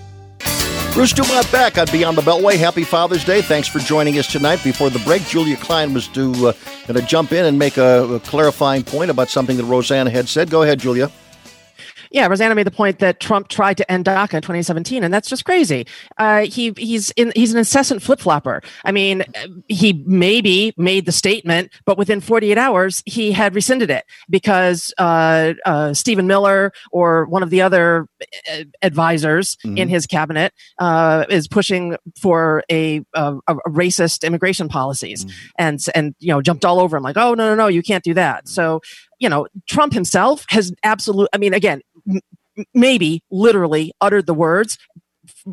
Bruce 1.00 1.14
Dumont 1.14 1.50
back 1.50 1.78
on 1.78 1.88
Beyond 1.94 2.18
the 2.18 2.22
Beltway. 2.22 2.58
Happy 2.58 2.84
Father's 2.84 3.24
Day. 3.24 3.42
Thanks 3.42 3.70
for 3.70 3.80
joining 3.80 4.20
us 4.20 4.28
tonight. 4.30 4.62
Before 4.66 4.90
the 4.90 5.00
break, 5.00 5.24
Julia 5.24 5.56
Klein 5.56 5.94
was 5.94 6.10
to 6.10 6.32
uh, 6.50 6.52
going 6.88 7.00
to 7.00 7.02
jump 7.04 7.32
in 7.32 7.46
and 7.46 7.58
make 7.58 7.78
a, 7.78 8.16
a 8.16 8.20
clarifying 8.20 8.84
point 8.84 9.10
about 9.10 9.30
something 9.30 9.56
that 9.56 9.64
Rosanna 9.64 10.10
had 10.10 10.28
said. 10.28 10.50
Go 10.50 10.64
ahead, 10.64 10.78
Julia. 10.78 11.10
Yeah, 12.12 12.28
Rosanna 12.28 12.56
made 12.56 12.66
the 12.66 12.72
point 12.72 13.00
that 13.00 13.20
Trump 13.20 13.50
tried 13.50 13.78
to 13.78 13.92
end 13.92 14.06
DACA 14.06 14.36
in 14.36 14.42
2017, 14.42 15.04
and 15.04 15.14
that's 15.14 15.30
just 15.30 15.46
crazy. 15.46 15.86
Uh, 16.18 16.46
he 16.46 16.74
he's 16.78 17.12
in 17.12 17.32
he's 17.36 17.52
an 17.52 17.60
incessant 17.60 18.02
flip 18.02 18.20
flopper. 18.20 18.62
I 18.84 18.92
mean, 18.92 19.24
he 19.68 20.04
maybe 20.06 20.74
made 20.76 21.06
the 21.06 21.12
statement, 21.12 21.72
but 21.86 21.98
within 21.98 22.20
48 22.20 22.58
hours 22.58 23.04
he 23.06 23.32
had 23.32 23.54
rescinded 23.54 23.90
it 23.90 24.06
because 24.30 24.94
uh, 24.98 25.54
uh, 25.66 25.94
Stephen 25.94 26.26
Miller 26.26 26.72
or 26.92 27.26
one 27.26 27.44
of 27.44 27.52
the 27.52 27.62
other 27.62 28.08
uh, 28.52 28.64
advisors 28.82 29.58
mm-hmm. 29.58 29.78
in 29.78 29.90
his 29.90 30.08
cabinet 30.08 30.54
uh, 30.80 31.26
is 31.30 31.48
pushing 31.48 31.96
for 32.20 32.64
a, 32.72 33.02
a, 33.14 33.38
a 33.48 33.56
racist 33.70 34.24
immigration 34.24 34.68
policies, 34.68 35.26
mm-hmm. 35.26 35.38
and 35.58 35.80
and 35.94 36.16
you 36.20 36.30
know 36.30 36.42
jumped 36.42 36.66
all 36.66 36.80
over 36.80 36.98
him 36.98 37.04
like, 37.04 37.18
oh 37.18 37.36
no 37.36 37.50
no 37.50 37.56
no, 37.56 37.68
you 37.68 37.84
can't 37.84 38.04
do 38.04 38.16
that. 38.16 38.48
So 38.48 38.82
you 39.20 39.30
know, 39.30 39.48
Trump 39.68 39.94
himself 39.94 40.46
has 40.50 40.74
absolute. 40.84 41.30
I 41.34 41.38
mean, 41.38 41.54
again, 41.54 41.82
m- 42.10 42.22
maybe 42.74 43.24
literally 43.30 43.94
uttered 44.02 44.26
the 44.26 44.34
words 44.34 44.78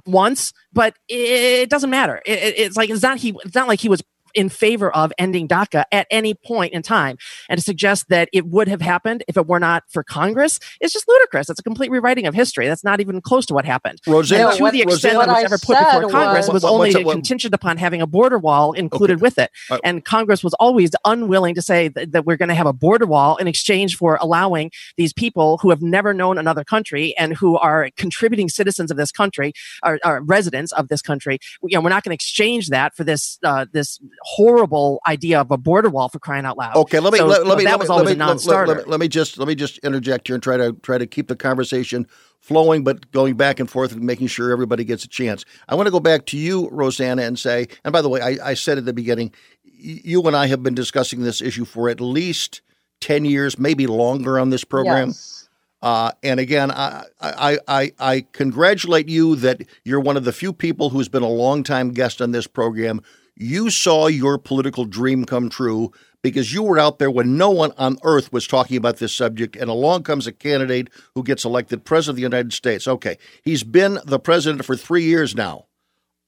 once, 0.07 0.53
but 0.73 0.95
it 1.09 1.69
doesn't 1.69 1.91
matter. 1.91 2.23
It, 2.25 2.55
it's 2.57 2.77
like 2.77 2.91
it's 2.91 3.03
not 3.03 3.19
he. 3.19 3.35
It's 3.45 3.55
not 3.55 3.69
like 3.69 3.81
he 3.81 3.89
was 3.89 4.03
in 4.37 4.49
favor 4.49 4.95
of 4.95 5.13
ending 5.19 5.49
DACA 5.49 5.85
at 5.91 6.07
any 6.11 6.35
point 6.35 6.73
in 6.73 6.83
time. 6.83 7.17
And 7.49 7.59
to 7.59 7.65
suggest 7.65 8.09
that 8.09 8.29
it 8.33 8.47
would 8.47 8.69
have 8.69 8.81
happened 8.83 9.25
if 9.27 9.37
it 9.37 9.47
were 9.47 9.59
not 9.59 9.85
for 9.89 10.05
Congress 10.05 10.61
is 10.81 10.93
just 10.93 11.09
ludicrous. 11.09 11.49
It's 11.51 11.59
a 11.59 11.63
complete 11.63 11.91
rewriting 11.91 12.27
of 12.27 12.35
history. 12.35 12.67
That's 12.69 12.85
not 12.85 13.01
even 13.01 13.21
close 13.21 13.47
to 13.47 13.55
what 13.55 13.65
happened. 13.65 14.01
Rosanna, 14.07 14.55
to 14.57 14.71
the 14.71 14.83
extent 14.83 15.19
that 15.19 15.29
was 15.29 15.45
ever 15.45 15.59
put 15.59 15.79
before 15.79 16.11
Congress 16.11 16.47
was, 16.47 16.63
was 16.63 16.65
only 16.65 17.05
what, 17.05 17.13
contingent 17.13 17.55
upon 17.55 17.79
having 17.79 18.03
a 18.03 18.07
border 18.07 18.39
wall 18.39 18.73
included 18.73 19.15
okay. 19.15 19.23
with 19.23 19.39
it. 19.39 19.51
Right. 19.71 19.81
And 19.83 20.05
Congress 20.05 20.45
was 20.45 20.55
always 20.55 20.91
unwilling 21.05 21.55
to 21.55 21.63
say 21.63 21.89
that, 21.89 22.13
that 22.13 22.27
we're 22.27 22.37
going 22.37 22.51
to 22.51 22.55
have 22.55 22.67
a 22.67 22.73
border 22.73 23.07
wall 23.07 23.37
in 23.37 23.49
exchange 23.49 23.97
for 23.97 24.19
allowing 24.21 24.71
these 24.97 25.13
people 25.13 25.59
who 25.59 25.71
have 25.71 25.81
never 25.81 26.13
known 26.13 26.39
another 26.39 26.65
country 26.65 27.17
and 27.17 27.35
who 27.35 27.57
are 27.57 27.89
contributing 27.97 28.49
citizens 28.49 28.91
of 28.91 28.97
this 28.97 29.11
country, 29.11 29.53
or, 29.83 29.99
or 30.05 30.21
residents 30.23 30.73
of 30.73 30.89
this 30.89 31.03
country. 31.03 31.39
You 31.63 31.79
know, 31.79 31.83
we're 31.83 31.91
not 31.91 32.05
going 32.05 32.11
to 32.11 32.15
exchange 32.15 32.69
that 32.69 32.95
for 32.95 33.05
this 33.05 33.39
uh, 33.43 33.67
this 33.73 33.99
horrible 34.27 35.01
idea 35.07 35.41
of 35.41 35.53
a 35.53 35.57
border 35.57 35.89
wall 35.89 36.09
for 36.09 36.19
crying 36.19 36.45
out 36.45 36.59
loud. 36.59 36.75
Okay, 36.75 36.99
let 36.99 37.13
me 37.13 37.21
so, 37.21 37.27
let, 37.27 37.47
let 37.47 37.59
me 37.59 37.65
that 37.65 37.71
let 37.71 37.79
was 37.79 37.89
me, 37.89 37.93
always 37.93 38.07
let 38.09 38.17
a 38.17 38.19
non-starter. 38.19 38.67
Let, 38.67 38.77
let, 38.79 38.89
let, 38.89 39.01
me 39.01 39.07
just 39.07 39.39
let 39.39 39.47
me 39.47 39.55
just 39.55 39.79
interject 39.79 40.27
here 40.27 40.35
and 40.35 40.43
try 40.43 40.57
to 40.57 40.73
try 40.83 40.99
to 40.99 41.07
keep 41.07 41.29
the 41.29 41.37
conversation 41.37 42.09
flowing, 42.41 42.83
but 42.83 43.13
going 43.13 43.37
back 43.37 43.61
and 43.61 43.71
forth 43.71 43.93
and 43.93 44.03
making 44.03 44.27
sure 44.27 44.51
everybody 44.51 44.83
gets 44.83 45.05
a 45.05 45.09
chance. 45.09 45.45
I 45.69 45.77
want 45.77 45.87
to 45.87 45.93
go 45.93 46.01
back 46.01 46.27
to 46.27 46.37
you, 46.37 46.69
Rosanna, 46.71 47.23
and 47.23 47.39
say, 47.39 47.69
and 47.85 47.93
by 47.93 48.03
the 48.03 48.09
way, 48.09 48.21
I, 48.21 48.51
I 48.51 48.55
said 48.55 48.79
at 48.79 48.85
the 48.85 48.93
beginning, 48.93 49.33
you 49.65 50.21
and 50.23 50.35
I 50.35 50.49
have 50.49 50.63
been 50.63 50.75
discussing 50.75 51.23
this 51.23 51.41
issue 51.41 51.65
for 51.65 51.89
at 51.89 52.01
least 52.01 52.63
ten 53.01 53.25
years, 53.25 53.61
maybe 53.61 53.87
longer, 53.87 54.41
on 54.41 54.51
this 54.51 54.65
program. 54.65 55.09
Yes. 55.09 55.49
Uh, 55.83 56.11
and 56.25 56.41
again, 56.41 56.73
I, 56.73 57.05
I, 57.21 57.59
I, 57.69 57.93
I 58.01 58.27
congratulate 58.33 59.09
you 59.09 59.37
that 59.37 59.63
you're 59.85 60.01
one 60.01 60.17
of 60.17 60.25
the 60.25 60.33
few 60.33 60.53
people 60.53 60.91
who's 60.91 61.09
been 61.09 61.23
a 61.23 61.29
long-time 61.29 61.93
guest 61.93 62.21
on 62.21 62.33
this 62.33 62.49
program 62.49 63.03
you 63.37 63.71
saw 63.71 64.07
your 64.07 64.39
political 64.39 64.85
dream 64.87 65.25
come 65.25 65.49
true 65.49 65.93
because 66.23 66.53
you 66.53 66.63
were 66.63 66.79
out 66.79 66.99
there 66.99 67.11
when 67.11 67.37
no 67.37 67.51
one 67.51 67.73
on 67.77 67.99
earth 68.03 68.33
was 68.33 68.47
talking 68.47 68.77
about 68.77 68.97
this 68.97 69.15
subject, 69.15 69.55
and 69.55 69.71
along 69.71 70.03
comes 70.03 70.27
a 70.27 70.33
candidate 70.33 70.89
who 71.15 71.23
gets 71.23 71.45
elected 71.45 71.85
president 71.85 72.15
of 72.15 72.17
the 72.17 72.23
United 72.23 72.53
States. 72.53 72.89
Okay, 72.89 73.19
he's 73.43 73.63
been 73.63 74.01
the 74.05 74.19
president 74.19 74.65
for 74.65 74.75
three 74.75 75.05
years 75.05 75.37
now. 75.37 75.67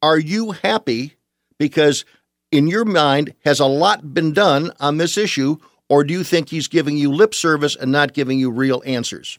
Are 0.02 0.18
you 0.18 0.52
happy 0.52 1.16
because, 1.58 2.04
in 2.52 2.68
your 2.68 2.84
mind, 2.84 3.34
has 3.44 3.58
a 3.58 3.66
lot 3.66 4.14
been 4.14 4.32
done 4.32 4.70
on 4.78 4.98
this 4.98 5.16
issue, 5.18 5.56
or 5.88 6.04
do 6.04 6.12
you 6.12 6.22
think 6.22 6.50
he's 6.50 6.68
giving 6.68 6.96
you 6.96 7.10
lip 7.10 7.34
service 7.34 7.74
and 7.74 7.90
not 7.90 8.12
giving 8.12 8.38
you 8.38 8.50
real 8.50 8.82
answers? 8.86 9.38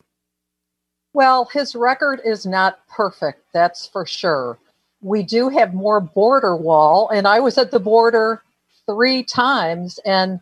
Well, 1.14 1.50
his 1.54 1.76
record 1.76 2.20
is 2.26 2.46
not 2.46 2.86
perfect, 2.88 3.46
that's 3.54 3.88
for 3.88 4.06
sure 4.06 4.60
we 5.02 5.24
do 5.24 5.50
have 5.50 5.74
more 5.74 6.02
border 6.02 6.56
wall, 6.56 7.10
and 7.10 7.28
I 7.28 7.40
was 7.40 7.58
at 7.58 7.72
the 7.72 7.80
border 7.80 8.42
three 8.86 9.24
times, 9.24 10.00
and 10.06 10.40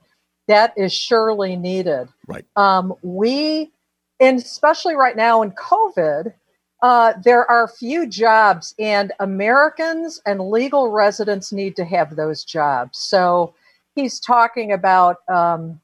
that 0.48 0.74
is 0.78 0.94
surely 0.94 1.56
needed. 1.56 2.08
Right. 2.28 2.46
Um, 2.56 2.94
we, 3.02 3.72
and 4.20 4.40
especially 4.40 4.96
right 4.96 5.16
now 5.16 5.42
in 5.42 5.52
COVID, 5.52 6.34
uh, 6.82 7.14
there 7.24 7.50
are 7.50 7.68
few 7.68 8.08
jobs, 8.08 8.74
and 8.80 9.12
Americans 9.20 10.22
and 10.26 10.50
legal 10.50 10.90
residents 10.90 11.52
need 11.52 11.76
to 11.76 11.86
have 11.86 12.16
those 12.16 12.44
jobs. 12.44 13.00
So 13.00 13.54
he's 13.96 14.20
talking 14.20 14.72
about, 14.72 15.18
um, 15.28 15.82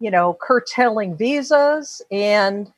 you 0.00 0.10
know, 0.10 0.36
curtailing 0.40 1.16
visas 1.16 2.02
and 2.10 2.72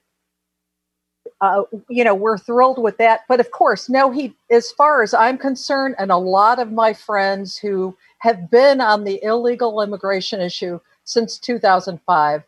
uh, 1.41 1.63
you 1.89 2.03
know, 2.03 2.15
we're 2.15 2.39
thrilled 2.39 2.83
with 2.83 2.97
that. 2.99 3.21
But 3.29 3.41
of 3.41 3.51
course, 3.51 3.89
no, 3.89 4.11
he, 4.11 4.35
as 4.51 4.71
far 4.73 5.03
as 5.03 5.15
I'm 5.15 5.39
concerned, 5.39 5.95
and 5.99 6.11
a 6.11 6.17
lot 6.17 6.59
of 6.59 6.73
my 6.73 6.93
friends 6.93 7.57
who 7.57 7.97
have 8.19 8.51
been 8.51 8.81
on 8.81 9.05
the 9.05 9.23
illegal 9.23 9.81
immigration 9.81 10.41
issue 10.41 10.81
since 11.05 11.39
2005, 11.39 12.43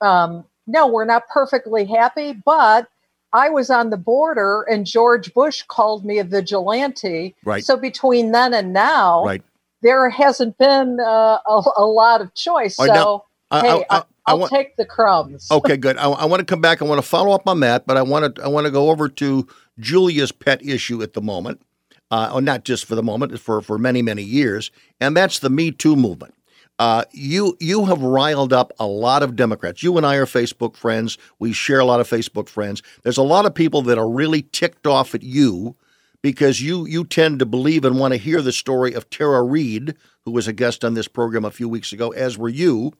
um, 0.00 0.44
no, 0.66 0.86
we're 0.86 1.04
not 1.04 1.28
perfectly 1.28 1.84
happy, 1.84 2.32
but 2.44 2.88
I 3.32 3.48
was 3.48 3.70
on 3.70 3.90
the 3.90 3.96
border 3.96 4.62
and 4.62 4.86
George 4.86 5.32
Bush 5.34 5.62
called 5.68 6.04
me 6.04 6.18
a 6.18 6.24
vigilante. 6.24 7.34
Right. 7.44 7.64
So 7.64 7.76
between 7.76 8.32
then 8.32 8.54
and 8.54 8.72
now, 8.72 9.24
right. 9.24 9.42
there 9.82 10.08
hasn't 10.08 10.58
been 10.58 10.98
uh, 11.00 11.38
a, 11.46 11.62
a, 11.76 11.84
lot 11.84 12.20
of 12.20 12.34
choice. 12.34 12.76
so, 12.76 12.84
now, 12.86 13.24
hey, 13.60 13.84
I, 13.90 13.98
I, 13.98 14.02
I'll 14.26 14.38
want, 14.38 14.52
take 14.52 14.76
the 14.76 14.84
crumbs. 14.84 15.48
okay, 15.50 15.76
good. 15.76 15.96
I, 15.96 16.08
I, 16.08 16.24
want 16.26 16.40
to 16.40 16.46
come 16.46 16.60
back. 16.60 16.82
I 16.82 16.84
want 16.84 17.00
to 17.00 17.06
follow 17.06 17.32
up 17.34 17.48
on 17.48 17.60
that, 17.60 17.86
but 17.86 17.96
I 17.96 18.02
want 18.02 18.36
to 18.36 18.42
I 18.42 18.48
want 18.48 18.66
to 18.66 18.70
go 18.70 18.90
over 18.90 19.08
to 19.08 19.46
Julia's 19.78 20.32
pet 20.32 20.64
issue 20.64 21.02
at 21.02 21.14
the 21.14 21.22
moment, 21.22 21.62
uh, 22.10 22.30
or 22.34 22.40
not 22.40 22.64
just 22.64 22.84
for 22.84 22.94
the 22.94 23.02
moment, 23.02 23.38
for 23.40 23.60
for 23.60 23.78
many 23.78 24.02
many 24.02 24.22
years, 24.22 24.70
and 25.00 25.16
that's 25.16 25.38
the 25.38 25.50
Me 25.50 25.70
Too 25.70 25.96
movement. 25.96 26.34
Uh, 26.78 27.04
you 27.12 27.56
you 27.60 27.84
have 27.84 28.00
riled 28.00 28.54
up 28.54 28.72
a 28.78 28.86
lot 28.86 29.22
of 29.22 29.36
Democrats. 29.36 29.82
You 29.82 29.98
and 29.98 30.06
I 30.06 30.16
are 30.16 30.24
Facebook 30.24 30.76
friends. 30.76 31.18
We 31.38 31.52
share 31.52 31.78
a 31.78 31.84
lot 31.84 32.00
of 32.00 32.08
Facebook 32.08 32.48
friends. 32.48 32.82
There's 33.02 33.18
a 33.18 33.22
lot 33.22 33.44
of 33.44 33.54
people 33.54 33.82
that 33.82 33.98
are 33.98 34.08
really 34.08 34.42
ticked 34.42 34.86
off 34.86 35.14
at 35.14 35.22
you 35.22 35.76
because 36.22 36.62
you 36.62 36.86
you 36.86 37.04
tend 37.04 37.38
to 37.38 37.46
believe 37.46 37.84
and 37.84 37.98
want 37.98 38.14
to 38.14 38.18
hear 38.18 38.40
the 38.40 38.50
story 38.50 38.94
of 38.94 39.10
Tara 39.10 39.42
Reade, 39.42 39.94
who 40.24 40.30
was 40.30 40.48
a 40.48 40.54
guest 40.54 40.82
on 40.82 40.94
this 40.94 41.06
program 41.06 41.44
a 41.44 41.50
few 41.50 41.68
weeks 41.68 41.92
ago, 41.92 42.10
as 42.10 42.38
were 42.38 42.48
you. 42.48 42.94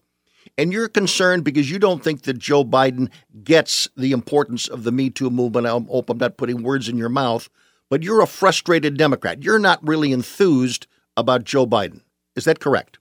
And 0.56 0.72
you're 0.72 0.88
concerned 0.88 1.44
because 1.44 1.70
you 1.70 1.78
don't 1.78 2.04
think 2.04 2.22
that 2.22 2.38
Joe 2.38 2.64
Biden 2.64 3.10
gets 3.42 3.88
the 3.96 4.12
importance 4.12 4.68
of 4.68 4.84
the 4.84 4.92
Me 4.92 5.10
Too 5.10 5.30
movement. 5.30 5.66
I 5.66 5.70
hope 5.70 6.10
I'm 6.10 6.18
not 6.18 6.36
putting 6.36 6.62
words 6.62 6.88
in 6.88 6.96
your 6.96 7.08
mouth, 7.08 7.48
but 7.88 8.02
you're 8.02 8.22
a 8.22 8.26
frustrated 8.26 8.96
Democrat. 8.96 9.42
You're 9.42 9.58
not 9.58 9.86
really 9.86 10.12
enthused 10.12 10.86
about 11.16 11.44
Joe 11.44 11.66
Biden. 11.66 12.02
Is 12.36 12.44
that 12.44 12.60
correct? 12.60 12.99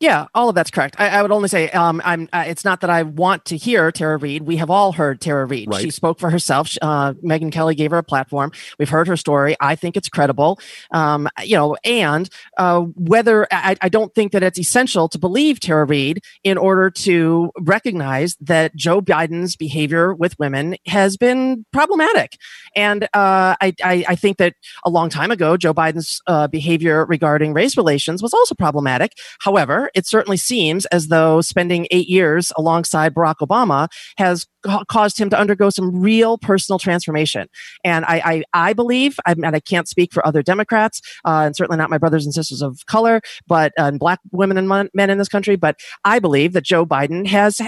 Yeah, 0.00 0.26
all 0.34 0.48
of 0.48 0.56
that's 0.56 0.70
correct. 0.70 0.96
I, 0.98 1.08
I 1.08 1.22
would 1.22 1.30
only 1.30 1.48
say 1.48 1.70
um, 1.70 2.02
I'm. 2.04 2.28
Uh, 2.32 2.44
it's 2.46 2.64
not 2.64 2.80
that 2.80 2.90
I 2.90 3.04
want 3.04 3.44
to 3.46 3.56
hear 3.56 3.92
Tara 3.92 4.16
Reade. 4.16 4.42
We 4.42 4.56
have 4.56 4.68
all 4.68 4.92
heard 4.92 5.20
Tara 5.20 5.46
Reade. 5.46 5.68
Right. 5.70 5.80
She 5.80 5.90
spoke 5.90 6.18
for 6.18 6.30
herself. 6.30 6.76
Uh, 6.82 7.14
Megyn 7.24 7.52
Kelly 7.52 7.76
gave 7.76 7.92
her 7.92 7.98
a 7.98 8.02
platform. 8.02 8.50
We've 8.78 8.88
heard 8.88 9.06
her 9.06 9.16
story. 9.16 9.56
I 9.60 9.76
think 9.76 9.96
it's 9.96 10.08
credible. 10.08 10.58
Um, 10.90 11.28
you 11.44 11.56
know, 11.56 11.76
and 11.84 12.28
uh, 12.58 12.80
whether 12.80 13.46
I, 13.52 13.76
I, 13.80 13.88
don't 13.88 14.12
think 14.14 14.32
that 14.32 14.42
it's 14.42 14.58
essential 14.58 15.08
to 15.08 15.18
believe 15.18 15.60
Tara 15.60 15.84
Reade 15.84 16.20
in 16.42 16.58
order 16.58 16.90
to 16.90 17.52
recognize 17.60 18.36
that 18.40 18.74
Joe 18.74 19.00
Biden's 19.00 19.54
behavior 19.56 20.12
with 20.12 20.38
women 20.38 20.76
has 20.86 21.16
been 21.16 21.64
problematic. 21.72 22.36
And 22.74 23.04
uh, 23.04 23.56
I, 23.60 23.72
I, 23.82 24.04
I, 24.08 24.14
think 24.16 24.38
that 24.38 24.54
a 24.84 24.90
long 24.90 25.08
time 25.08 25.30
ago, 25.30 25.56
Joe 25.56 25.72
Biden's 25.72 26.20
uh, 26.26 26.48
behavior 26.48 27.06
regarding 27.06 27.54
race 27.54 27.76
relations 27.76 28.22
was 28.22 28.34
also 28.34 28.54
problematic. 28.54 29.12
However, 29.40 29.83
it 29.94 30.06
certainly 30.06 30.36
seems 30.36 30.86
as 30.86 31.08
though 31.08 31.40
spending 31.40 31.86
eight 31.90 32.08
years 32.08 32.52
alongside 32.56 33.14
Barack 33.14 33.36
Obama 33.40 33.88
has 34.16 34.46
ca- 34.64 34.84
caused 34.84 35.18
him 35.18 35.30
to 35.30 35.38
undergo 35.38 35.70
some 35.70 36.00
real 36.00 36.38
personal 36.38 36.78
transformation. 36.78 37.48
And 37.84 38.04
I, 38.04 38.44
I, 38.54 38.68
I 38.68 38.72
believe, 38.72 39.18
I, 39.26 39.32
and 39.32 39.56
I 39.56 39.60
can't 39.60 39.88
speak 39.88 40.12
for 40.12 40.26
other 40.26 40.42
Democrats, 40.42 41.00
uh, 41.24 41.42
and 41.46 41.56
certainly 41.56 41.78
not 41.78 41.90
my 41.90 41.98
brothers 41.98 42.24
and 42.24 42.34
sisters 42.34 42.62
of 42.62 42.84
color, 42.86 43.20
but 43.46 43.72
uh, 43.78 43.90
black 43.92 44.20
women 44.32 44.56
and 44.56 44.68
men 44.94 45.10
in 45.10 45.18
this 45.18 45.28
country, 45.28 45.56
but 45.56 45.78
I 46.04 46.18
believe 46.18 46.52
that 46.52 46.64
Joe 46.64 46.84
Biden 46.86 47.26
has 47.26 47.58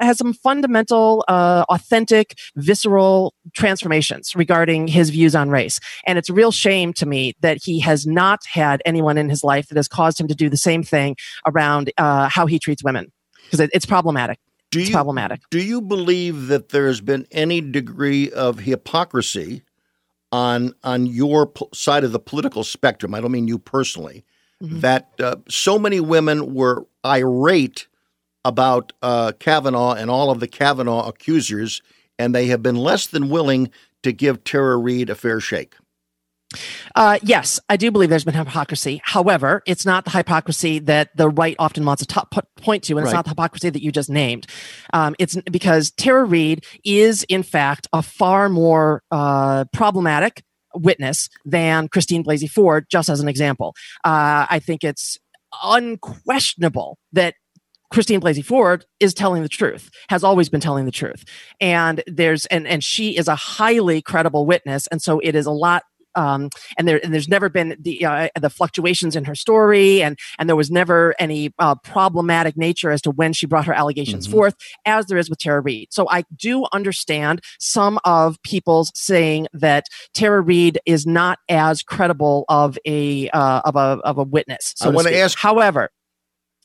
has 0.00 0.18
some 0.18 0.32
fundamental, 0.32 1.24
uh, 1.28 1.64
authentic, 1.68 2.38
visceral 2.56 3.34
transformations 3.54 4.34
regarding 4.34 4.88
his 4.88 5.10
views 5.10 5.34
on 5.34 5.50
race. 5.50 5.78
And 6.06 6.18
it's 6.18 6.28
a 6.28 6.32
real 6.32 6.52
shame 6.52 6.92
to 6.94 7.06
me 7.06 7.34
that 7.40 7.58
he 7.62 7.80
has 7.80 8.06
not 8.06 8.40
had 8.46 8.82
anyone 8.84 9.18
in 9.18 9.28
his 9.28 9.44
life 9.44 9.68
that 9.68 9.76
has 9.76 9.88
caused 9.88 10.20
him 10.20 10.28
to 10.28 10.34
do 10.34 10.48
the 10.48 10.56
same 10.56 10.82
thing 10.82 11.16
around 11.46 11.92
uh, 11.98 12.28
how 12.28 12.46
he 12.46 12.58
treats 12.58 12.82
women 12.82 13.12
because 13.44 13.60
it, 13.60 13.70
it's 13.72 13.86
problematic. 13.86 14.38
Do 14.70 14.80
it's 14.80 14.88
you, 14.88 14.94
problematic. 14.94 15.40
Do 15.50 15.62
you 15.62 15.80
believe 15.80 16.48
that 16.48 16.70
there 16.70 16.86
has 16.86 17.00
been 17.00 17.26
any 17.30 17.60
degree 17.60 18.30
of 18.30 18.60
hypocrisy 18.60 19.62
on 20.32 20.74
on 20.84 21.06
your 21.06 21.46
p- 21.46 21.66
side 21.72 22.04
of 22.04 22.12
the 22.12 22.18
political 22.18 22.64
spectrum. 22.64 23.14
I 23.14 23.20
don't 23.20 23.32
mean 23.32 23.48
you 23.48 23.58
personally. 23.58 24.24
Mm-hmm. 24.62 24.80
That 24.80 25.10
uh, 25.20 25.36
so 25.48 25.78
many 25.78 26.00
women 26.00 26.54
were 26.54 26.86
irate 27.04 27.88
about 28.44 28.92
uh, 29.02 29.32
Kavanaugh 29.38 29.94
and 29.94 30.10
all 30.10 30.30
of 30.30 30.40
the 30.40 30.46
Kavanaugh 30.46 31.08
accusers, 31.08 31.82
and 32.18 32.34
they 32.34 32.46
have 32.46 32.62
been 32.62 32.76
less 32.76 33.06
than 33.06 33.28
willing 33.28 33.70
to 34.02 34.12
give 34.12 34.44
Tara 34.44 34.76
Reade 34.76 35.10
a 35.10 35.14
fair 35.14 35.40
shake. 35.40 35.74
Uh, 36.94 37.18
yes, 37.22 37.60
I 37.68 37.76
do 37.76 37.90
believe 37.90 38.08
there's 38.08 38.24
been 38.24 38.34
hypocrisy. 38.34 39.00
However, 39.04 39.62
it's 39.66 39.84
not 39.84 40.04
the 40.04 40.10
hypocrisy 40.10 40.78
that 40.80 41.16
the 41.16 41.28
right 41.28 41.56
often 41.58 41.84
wants 41.84 42.02
to 42.02 42.06
top, 42.06 42.34
point 42.56 42.84
to, 42.84 42.96
and 42.96 43.04
it's 43.04 43.12
not 43.12 43.24
the 43.24 43.30
hypocrisy 43.30 43.70
that 43.70 43.82
you 43.82 43.90
just 43.90 44.08
named. 44.08 44.46
Um, 44.92 45.14
it's 45.18 45.36
because 45.50 45.90
Tara 45.90 46.24
Reade 46.24 46.64
is, 46.84 47.24
in 47.24 47.42
fact, 47.42 47.88
a 47.92 48.02
far 48.02 48.48
more 48.48 49.02
uh, 49.10 49.64
problematic 49.72 50.42
witness 50.74 51.28
than 51.44 51.88
Christine 51.88 52.22
Blasey 52.24 52.50
Ford, 52.50 52.86
just 52.90 53.08
as 53.08 53.20
an 53.20 53.28
example. 53.28 53.74
Uh, 54.04 54.46
I 54.48 54.60
think 54.60 54.84
it's 54.84 55.18
unquestionable 55.62 56.98
that 57.12 57.34
Christine 57.90 58.20
Blasey 58.20 58.44
Ford 58.44 58.84
is 59.00 59.14
telling 59.14 59.42
the 59.42 59.48
truth, 59.48 59.90
has 60.08 60.24
always 60.24 60.48
been 60.48 60.60
telling 60.60 60.84
the 60.84 60.90
truth. 60.92 61.24
And 61.60 62.02
there's, 62.06 62.46
and, 62.46 62.66
and 62.66 62.82
she 62.82 63.16
is 63.16 63.28
a 63.28 63.36
highly 63.36 64.02
credible 64.02 64.44
witness. 64.44 64.86
And 64.88 65.00
so 65.00 65.18
it 65.20 65.34
is 65.34 65.46
a 65.46 65.52
lot 65.52 65.84
um, 66.16 66.50
and 66.78 66.88
there 66.88 67.00
and 67.02 67.12
there's 67.12 67.28
never 67.28 67.48
been 67.48 67.76
the 67.78 68.04
uh, 68.04 68.28
the 68.40 68.50
fluctuations 68.50 69.14
in 69.16 69.24
her 69.24 69.34
story, 69.34 70.02
and 70.02 70.18
and 70.38 70.48
there 70.48 70.56
was 70.56 70.70
never 70.70 71.14
any 71.18 71.52
uh, 71.58 71.74
problematic 71.76 72.56
nature 72.56 72.90
as 72.90 73.02
to 73.02 73.10
when 73.10 73.32
she 73.32 73.46
brought 73.46 73.66
her 73.66 73.72
allegations 73.72 74.26
mm-hmm. 74.26 74.36
forth, 74.36 74.54
as 74.84 75.06
there 75.06 75.18
is 75.18 75.30
with 75.30 75.38
Tara 75.38 75.60
Reade. 75.60 75.92
So 75.92 76.08
I 76.10 76.24
do 76.34 76.66
understand 76.72 77.40
some 77.60 77.98
of 78.04 78.40
people's 78.42 78.90
saying 78.94 79.46
that 79.52 79.86
Tara 80.14 80.40
Reade 80.40 80.80
is 80.86 81.06
not 81.06 81.38
as 81.48 81.82
credible 81.82 82.44
of 82.48 82.78
a 82.86 83.28
uh, 83.30 83.60
of 83.64 83.76
a 83.76 84.00
of 84.04 84.18
a 84.18 84.24
witness. 84.24 84.74
So 84.76 84.90
I 84.90 84.92
want 84.92 85.08
to 85.08 85.16
ask, 85.16 85.38
however, 85.38 85.90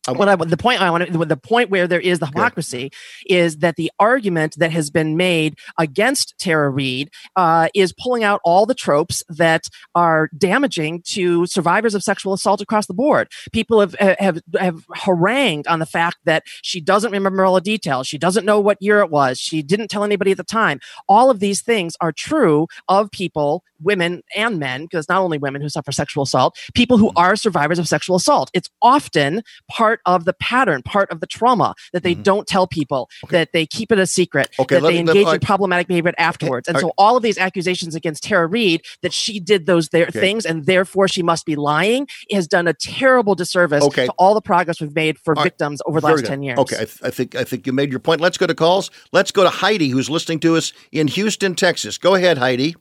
what 0.07 0.27
I, 0.27 0.35
the 0.35 0.57
point 0.57 0.81
I 0.81 0.89
want 0.89 1.11
to, 1.11 1.25
the 1.25 1.37
point 1.37 1.69
where 1.69 1.87
there 1.87 1.99
is 1.99 2.19
the 2.19 2.25
hypocrisy 2.25 2.87
okay. 2.87 3.35
is 3.35 3.57
that 3.57 3.75
the 3.75 3.91
argument 3.99 4.55
that 4.57 4.71
has 4.71 4.89
been 4.89 5.15
made 5.15 5.57
against 5.77 6.33
Tara 6.39 6.69
Reade 6.69 7.11
uh, 7.35 7.69
is 7.75 7.93
pulling 7.93 8.23
out 8.23 8.41
all 8.43 8.65
the 8.65 8.73
tropes 8.73 9.23
that 9.29 9.65
are 9.93 10.29
damaging 10.37 11.03
to 11.09 11.45
survivors 11.45 11.93
of 11.93 12.03
sexual 12.03 12.33
assault 12.33 12.61
across 12.61 12.87
the 12.87 12.93
board. 12.93 13.27
People 13.51 13.79
have 13.79 13.93
have 14.19 14.41
have 14.59 14.85
harangued 14.95 15.67
on 15.67 15.79
the 15.79 15.85
fact 15.85 16.17
that 16.25 16.43
she 16.63 16.81
doesn't 16.81 17.11
remember 17.11 17.45
all 17.45 17.55
the 17.55 17.61
details, 17.61 18.07
she 18.07 18.17
doesn't 18.17 18.45
know 18.45 18.59
what 18.59 18.77
year 18.81 19.01
it 19.01 19.11
was, 19.11 19.37
she 19.39 19.61
didn't 19.61 19.89
tell 19.89 20.03
anybody 20.03 20.31
at 20.31 20.37
the 20.37 20.43
time. 20.43 20.79
All 21.07 21.29
of 21.29 21.39
these 21.39 21.61
things 21.61 21.95
are 22.01 22.11
true 22.11 22.67
of 22.87 23.11
people, 23.11 23.63
women 23.83 24.21
and 24.35 24.59
men, 24.59 24.83
because 24.83 25.07
not 25.09 25.21
only 25.21 25.37
women 25.37 25.61
who 25.61 25.69
suffer 25.69 25.91
sexual 25.91 26.23
assault, 26.23 26.57
people 26.73 26.97
who 26.97 27.07
mm-hmm. 27.09 27.17
are 27.17 27.35
survivors 27.35 27.79
of 27.79 27.87
sexual 27.87 28.15
assault. 28.15 28.49
It's 28.53 28.69
often 28.81 29.41
part 29.69 30.01
of 30.05 30.25
the 30.25 30.33
pattern, 30.33 30.83
part 30.83 31.09
of 31.11 31.19
the 31.19 31.27
trauma 31.27 31.73
that 31.93 32.03
they 32.03 32.13
mm-hmm. 32.13 32.23
don't 32.23 32.47
tell 32.47 32.67
people, 32.67 33.09
okay. 33.25 33.37
that 33.37 33.53
they 33.53 33.65
keep 33.65 33.91
it 33.91 33.99
a 33.99 34.05
secret, 34.05 34.49
okay, 34.59 34.75
that 34.75 34.83
they 34.83 34.93
me, 34.93 34.99
engage 34.99 35.25
let, 35.25 35.35
in 35.35 35.39
problematic 35.41 35.87
behavior 35.87 36.13
afterwards. 36.17 36.67
And 36.67 36.77
so 36.79 36.91
all 36.97 37.17
of 37.17 37.23
these 37.23 37.37
accusations 37.37 37.95
against 37.95 38.23
Tara 38.23 38.47
Reade 38.47 38.81
that 39.01 39.13
she 39.13 39.39
did 39.39 39.65
those 39.65 39.89
there 39.89 40.07
okay. 40.07 40.19
things 40.19 40.45
and 40.45 40.65
therefore 40.65 41.07
she 41.07 41.23
must 41.23 41.45
be 41.45 41.55
lying 41.55 42.07
has 42.31 42.47
done 42.47 42.67
a 42.67 42.73
terrible 42.73 43.35
disservice 43.35 43.87
to 43.87 44.11
all 44.17 44.33
the 44.33 44.41
progress 44.41 44.81
we've 44.81 44.95
made 44.95 45.19
for 45.19 45.37
all 45.37 45.43
victims 45.43 45.81
right. 45.85 45.89
over 45.89 46.01
the 46.01 46.07
Very 46.07 46.15
last 46.15 46.21
good. 46.23 46.29
10 46.29 46.43
years. 46.43 46.59
Okay, 46.59 46.75
I, 46.75 46.85
th- 46.85 46.99
I, 47.03 47.09
think 47.09 47.35
I 47.35 47.43
think 47.43 47.67
you 47.67 47.73
made 47.73 47.91
your 47.91 47.99
point. 47.99 48.21
Let's 48.21 48.37
go 48.37 48.47
to 48.47 48.55
calls. 48.55 48.91
Let's 49.11 49.31
go 49.31 49.43
to 49.43 49.49
Heidi 49.49 49.89
who's 49.89 50.09
listening 50.09 50.39
to 50.41 50.55
us 50.55 50.73
in 50.91 51.07
Houston, 51.07 51.55
Texas. 51.55 51.97
Go 51.97 52.15
ahead, 52.15 52.37
Heidi. 52.37 52.75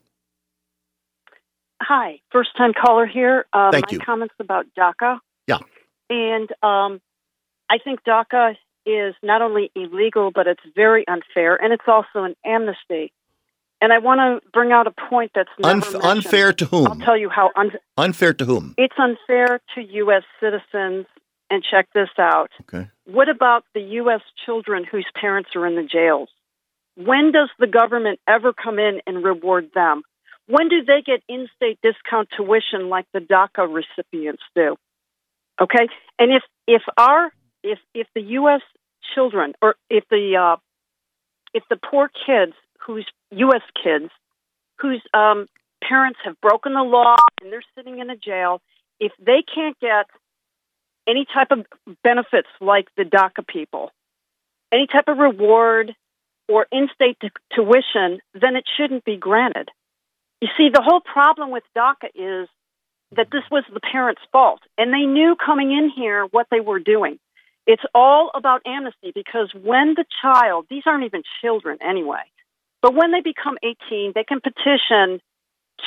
Hi, 1.81 2.19
first 2.31 2.55
time 2.55 2.73
caller 2.73 3.07
here. 3.07 3.45
Uh, 3.51 3.71
Thank 3.71 3.91
my 3.91 3.93
you. 3.93 3.99
comments 3.99 4.35
about 4.39 4.67
DACA. 4.77 5.19
Yeah. 5.47 5.57
And 6.09 6.49
um, 6.61 7.01
I 7.69 7.77
think 7.83 8.03
DACA 8.07 8.55
is 8.85 9.15
not 9.23 9.41
only 9.41 9.71
illegal, 9.75 10.31
but 10.33 10.45
it's 10.47 10.61
very 10.75 11.05
unfair, 11.07 11.55
and 11.55 11.73
it's 11.73 11.83
also 11.87 12.23
an 12.23 12.35
amnesty. 12.45 13.11
And 13.81 13.91
I 13.91 13.97
want 13.97 14.19
to 14.43 14.49
bring 14.51 14.71
out 14.71 14.85
a 14.85 14.91
point 14.91 15.31
that's 15.33 15.49
Unf- 15.63 15.99
unfair 16.03 16.53
to 16.53 16.65
whom? 16.65 16.87
I'll 16.87 16.95
tell 16.95 17.17
you 17.17 17.29
how 17.29 17.49
un- 17.55 17.71
unfair 17.97 18.33
to 18.35 18.45
whom. 18.45 18.75
It's 18.77 18.93
unfair 18.97 19.59
to 19.75 19.81
U.S. 19.81 20.23
citizens. 20.39 21.07
And 21.53 21.61
check 21.69 21.89
this 21.93 22.07
out. 22.17 22.49
Okay. 22.61 22.87
What 23.03 23.27
about 23.27 23.65
the 23.73 23.81
U.S. 23.81 24.21
children 24.45 24.85
whose 24.89 25.05
parents 25.19 25.49
are 25.53 25.67
in 25.67 25.75
the 25.75 25.83
jails? 25.83 26.29
When 26.95 27.33
does 27.33 27.49
the 27.59 27.67
government 27.67 28.21
ever 28.25 28.53
come 28.53 28.79
in 28.79 29.01
and 29.05 29.21
reward 29.21 29.71
them? 29.75 30.03
When 30.47 30.69
do 30.69 30.83
they 30.83 31.01
get 31.05 31.23
in-state 31.29 31.79
discount 31.81 32.29
tuition 32.35 32.89
like 32.89 33.05
the 33.13 33.19
DACA 33.19 33.67
recipients 33.71 34.43
do? 34.55 34.75
Okay, 35.61 35.87
and 36.17 36.31
if 36.31 36.43
if 36.67 36.81
our 36.97 37.31
if 37.63 37.79
if 37.93 38.07
the 38.15 38.21
U.S. 38.21 38.61
children 39.13 39.53
or 39.61 39.75
if 39.89 40.03
the 40.09 40.35
uh, 40.35 40.57
if 41.53 41.63
the 41.69 41.77
poor 41.77 42.09
kids 42.25 42.53
whose 42.85 43.05
U.S. 43.31 43.61
kids 43.81 44.09
whose 44.79 45.01
um, 45.13 45.45
parents 45.87 46.19
have 46.23 46.39
broken 46.41 46.73
the 46.73 46.81
law 46.81 47.15
and 47.41 47.51
they're 47.51 47.63
sitting 47.75 47.99
in 47.99 48.09
a 48.09 48.15
jail, 48.15 48.61
if 48.99 49.11
they 49.19 49.43
can't 49.53 49.79
get 49.79 50.07
any 51.07 51.25
type 51.31 51.51
of 51.51 51.65
benefits 52.03 52.47
like 52.59 52.87
the 52.97 53.03
DACA 53.03 53.45
people, 53.47 53.91
any 54.71 54.87
type 54.87 55.07
of 55.07 55.17
reward 55.17 55.93
or 56.47 56.67
in-state 56.71 57.17
t- 57.21 57.29
tuition, 57.53 58.19
then 58.33 58.55
it 58.55 58.63
shouldn't 58.77 59.05
be 59.05 59.17
granted. 59.17 59.69
You 60.41 60.47
see, 60.57 60.69
the 60.73 60.81
whole 60.83 61.01
problem 61.01 61.51
with 61.51 61.63
DACA 61.77 62.09
is 62.15 62.49
that 63.15 63.27
this 63.31 63.43
was 63.51 63.63
the 63.71 63.79
parents' 63.79 64.21
fault, 64.31 64.61
and 64.77 64.91
they 64.91 65.05
knew 65.05 65.35
coming 65.35 65.71
in 65.71 65.91
here 65.95 66.25
what 66.31 66.47
they 66.49 66.59
were 66.59 66.79
doing. 66.79 67.19
It's 67.67 67.83
all 67.93 68.31
about 68.33 68.61
amnesty 68.65 69.11
because 69.13 69.51
when 69.53 69.93
the 69.95 70.05
child, 70.21 70.65
these 70.69 70.83
aren't 70.87 71.03
even 71.03 71.21
children 71.41 71.77
anyway, 71.81 72.23
but 72.81 72.95
when 72.95 73.11
they 73.11 73.21
become 73.21 73.57
18, 73.61 74.13
they 74.15 74.23
can 74.23 74.39
petition 74.41 75.21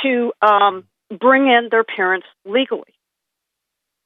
to 0.03 0.33
um, 0.40 0.85
bring 1.11 1.49
in 1.49 1.69
their 1.71 1.85
parents 1.85 2.27
legally. 2.45 2.95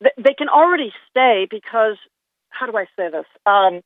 They 0.00 0.34
can 0.36 0.48
already 0.48 0.92
stay 1.10 1.46
because, 1.50 1.96
how 2.48 2.66
do 2.66 2.76
I 2.76 2.84
say 2.96 3.10
this? 3.10 3.26
Um, 3.44 3.82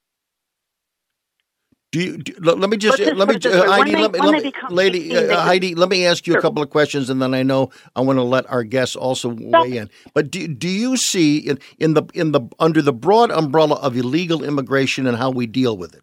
do 1.92 2.00
you, 2.00 2.16
do, 2.16 2.32
let 2.40 2.70
me 2.70 2.78
just 2.78 2.98
let 2.98 3.28
me 3.28 3.36
uh, 3.36 3.70
Heidi, 3.70 3.94
let 3.94 4.12
me, 4.12 4.18
let 4.18 4.42
me 4.42 4.52
lady 4.70 5.14
uh, 5.14 5.42
Heidi, 5.42 5.74
let 5.74 5.90
me 5.90 6.06
ask 6.06 6.26
you 6.26 6.32
sure. 6.32 6.38
a 6.38 6.42
couple 6.42 6.62
of 6.62 6.70
questions, 6.70 7.10
and 7.10 7.20
then 7.20 7.34
I 7.34 7.42
know 7.42 7.70
I 7.94 8.00
want 8.00 8.18
to 8.18 8.22
let 8.22 8.50
our 8.50 8.64
guests 8.64 8.96
also 8.96 9.36
weigh 9.38 9.76
in. 9.76 9.90
But 10.14 10.30
do 10.30 10.48
do 10.48 10.68
you 10.68 10.96
see 10.96 11.36
in, 11.36 11.58
in 11.78 11.92
the 11.92 12.04
in 12.14 12.32
the 12.32 12.40
under 12.58 12.80
the 12.80 12.94
broad 12.94 13.30
umbrella 13.30 13.74
of 13.76 13.94
illegal 13.94 14.42
immigration 14.42 15.06
and 15.06 15.18
how 15.18 15.30
we 15.30 15.46
deal 15.46 15.76
with 15.76 15.94
it? 15.94 16.02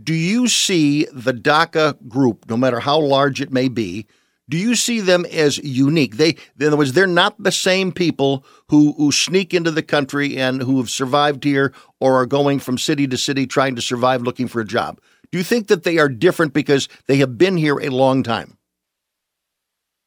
Do 0.00 0.12
you 0.12 0.48
see 0.48 1.06
the 1.10 1.32
DACA 1.32 2.06
group, 2.06 2.44
no 2.50 2.58
matter 2.58 2.80
how 2.80 3.00
large 3.00 3.40
it 3.40 3.50
may 3.50 3.68
be, 3.68 4.06
do 4.48 4.56
you 4.56 4.76
see 4.76 5.00
them 5.00 5.24
as 5.26 5.58
unique? 5.58 6.16
They, 6.16 6.36
in 6.58 6.68
other 6.68 6.76
words, 6.76 6.92
they're 6.92 7.06
not 7.06 7.34
the 7.42 7.50
same 7.50 7.90
people 7.90 8.44
who, 8.68 8.92
who 8.92 9.10
sneak 9.10 9.52
into 9.52 9.72
the 9.72 9.82
country 9.82 10.36
and 10.36 10.62
who 10.62 10.78
have 10.78 10.88
survived 10.88 11.42
here 11.42 11.72
or 12.00 12.20
are 12.20 12.26
going 12.26 12.60
from 12.60 12.78
city 12.78 13.08
to 13.08 13.16
city 13.16 13.46
trying 13.46 13.74
to 13.74 13.82
survive 13.82 14.22
looking 14.22 14.46
for 14.46 14.60
a 14.60 14.64
job. 14.64 15.00
Do 15.32 15.38
you 15.38 15.44
think 15.44 15.66
that 15.66 15.82
they 15.82 15.98
are 15.98 16.08
different 16.08 16.52
because 16.52 16.88
they 17.06 17.16
have 17.16 17.36
been 17.36 17.56
here 17.56 17.78
a 17.78 17.88
long 17.88 18.22
time? 18.22 18.56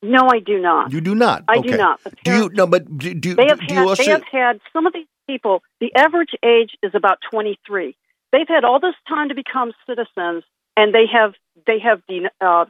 No, 0.02 0.30
I 0.32 0.40
do 0.40 0.60
not. 0.60 0.94
You 0.94 1.02
do 1.02 1.14
not. 1.14 1.44
I 1.50 1.58
okay. 1.58 1.72
do 1.72 1.78
not. 1.78 2.00
Do 2.24 2.32
you 2.32 2.50
no? 2.54 2.66
But 2.66 2.98
do, 2.98 3.14
do, 3.14 3.36
they 3.36 3.48
have 3.48 3.60
do 3.68 3.74
had, 3.74 3.98
they 3.98 4.06
have 4.06 4.24
had 4.32 4.62
some 4.72 4.88
of 4.88 4.94
these 4.94 5.08
people. 5.28 5.62
The 5.82 5.94
average 5.94 6.30
age 6.42 6.78
is 6.82 6.92
about 6.96 7.18
twenty 7.30 7.60
three. 7.68 7.98
They've 8.32 8.48
had 8.48 8.64
all 8.64 8.80
this 8.80 8.96
time 9.10 9.28
to 9.28 9.36
become 9.36 9.74
citizens, 9.86 10.46
and 10.78 10.96
they 10.96 11.04
have 11.12 11.34
they 11.68 11.80
have 11.80 12.02
uh, 12.40 12.66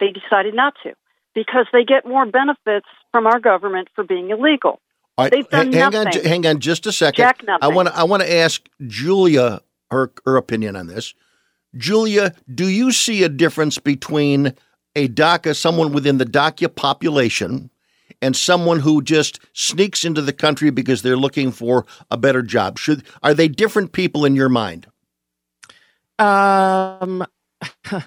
they 0.00 0.12
decided 0.12 0.54
not 0.54 0.72
to 0.84 0.94
because 1.34 1.66
they 1.72 1.84
get 1.84 2.06
more 2.06 2.26
benefits 2.26 2.86
from 3.10 3.26
our 3.26 3.40
government 3.40 3.88
for 3.94 4.04
being 4.04 4.30
illegal. 4.30 4.80
All 5.18 5.26
right, 5.26 5.32
They've 5.32 5.48
done 5.48 5.72
hang 5.72 5.92
nothing. 5.92 6.20
on, 6.20 6.24
hang 6.24 6.46
on, 6.46 6.58
just 6.60 6.86
a 6.86 6.92
second. 6.92 7.22
Jack 7.22 7.42
nothing. 7.46 7.62
I 7.62 7.68
want 7.68 7.88
to 7.88 7.96
I 7.96 8.04
want 8.04 8.22
to 8.22 8.32
ask 8.34 8.66
Julia 8.86 9.60
her 9.90 10.10
her 10.24 10.36
opinion 10.36 10.76
on 10.76 10.86
this. 10.86 11.14
Julia, 11.76 12.34
do 12.54 12.68
you 12.68 12.92
see 12.92 13.22
a 13.22 13.28
difference 13.28 13.78
between 13.78 14.54
a 14.94 15.08
DACA, 15.08 15.56
someone 15.56 15.92
within 15.92 16.18
the 16.18 16.26
DACA 16.26 16.74
population, 16.74 17.70
and 18.20 18.36
someone 18.36 18.80
who 18.80 19.02
just 19.02 19.40
sneaks 19.52 20.04
into 20.04 20.22
the 20.22 20.32
country 20.32 20.70
because 20.70 21.02
they're 21.02 21.16
looking 21.16 21.50
for 21.50 21.86
a 22.10 22.16
better 22.16 22.42
job? 22.42 22.78
Should 22.78 23.04
are 23.22 23.34
they 23.34 23.48
different 23.48 23.92
people 23.92 24.24
in 24.24 24.34
your 24.34 24.48
mind? 24.48 24.86
Um. 26.18 27.26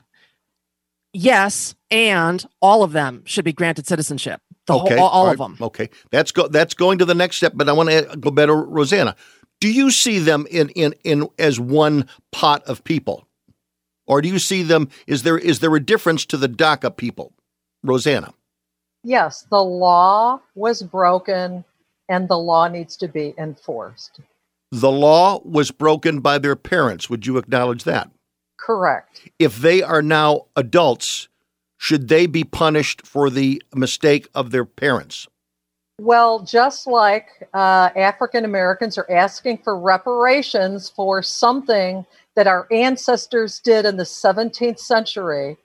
yes, 1.14 1.76
and 1.96 2.46
all 2.62 2.84
of 2.84 2.92
them 2.92 3.24
should 3.26 3.46
be 3.46 3.54
granted 3.54 3.88
citizenship. 3.88 4.42
The 4.68 4.74
okay, 4.74 4.98
whole, 4.98 5.06
all, 5.06 5.10
all 5.10 5.26
right, 5.28 5.32
of 5.32 5.38
them. 5.38 5.58
Okay, 5.62 5.90
that's 6.12 6.34
go. 6.34 6.50
That's 6.50 6.74
going 6.74 6.98
to 6.98 7.06
the 7.06 7.16
next 7.16 7.38
step. 7.38 7.54
But 7.56 7.70
I 7.70 7.72
want 7.72 7.90
to 7.90 8.18
go 8.20 8.32
better, 8.32 8.54
Rosanna. 8.54 9.16
Do 9.62 9.72
you 9.72 9.90
see 9.92 10.20
them 10.20 10.46
in 10.52 10.70
in 10.70 10.94
in 11.06 11.30
as 11.40 11.58
one 11.58 12.10
pot 12.34 12.64
of 12.66 12.84
people, 12.84 13.26
or 14.08 14.22
do 14.22 14.28
you 14.28 14.40
see 14.40 14.62
them? 14.62 14.90
Is 15.08 15.24
there 15.24 15.38
is 15.38 15.60
there 15.60 15.74
a 15.74 15.80
difference 15.80 16.26
to 16.26 16.38
the 16.38 16.50
DACA 16.50 16.98
people, 16.98 17.32
Rosanna? 17.82 18.34
Yes, 19.04 19.46
the 19.50 19.64
law 19.64 20.42
was 20.54 20.84
broken 20.84 21.64
and 22.10 22.28
the 22.28 22.38
law 22.38 22.68
needs 22.68 22.98
to 22.98 23.08
be 23.08 23.34
enforced. 23.38 24.20
The 24.72 24.92
law 24.92 25.40
was 25.46 25.72
broken 25.72 26.20
by 26.20 26.40
their 26.40 26.56
parents. 26.56 27.10
Would 27.10 27.26
you 27.26 27.38
acknowledge 27.38 27.84
that? 27.86 28.10
Correct. 28.58 29.30
If 29.38 29.58
they 29.58 29.84
are 29.84 30.02
now 30.02 30.48
adults, 30.56 31.30
should 31.78 32.08
they 32.08 32.26
be 32.26 32.44
punished 32.44 33.06
for 33.06 33.30
the 33.30 33.62
mistake 33.74 34.28
of 34.34 34.52
their 34.52 34.66
parents? 34.66 35.28
Well, 36.00 36.40
just 36.44 36.88
like 36.88 37.28
uh, 37.54 37.90
African 37.96 38.44
Americans 38.44 38.98
are 38.98 39.10
asking 39.10 39.60
for 39.60 39.80
reparations 39.80 40.90
for 40.90 41.24
something 41.24 42.06
that 42.36 42.48
our 42.48 42.68
ancestors 42.70 43.60
did 43.60 43.86
in 43.86 43.96
the 43.96 44.04
17th 44.04 44.80
century, 44.80 45.58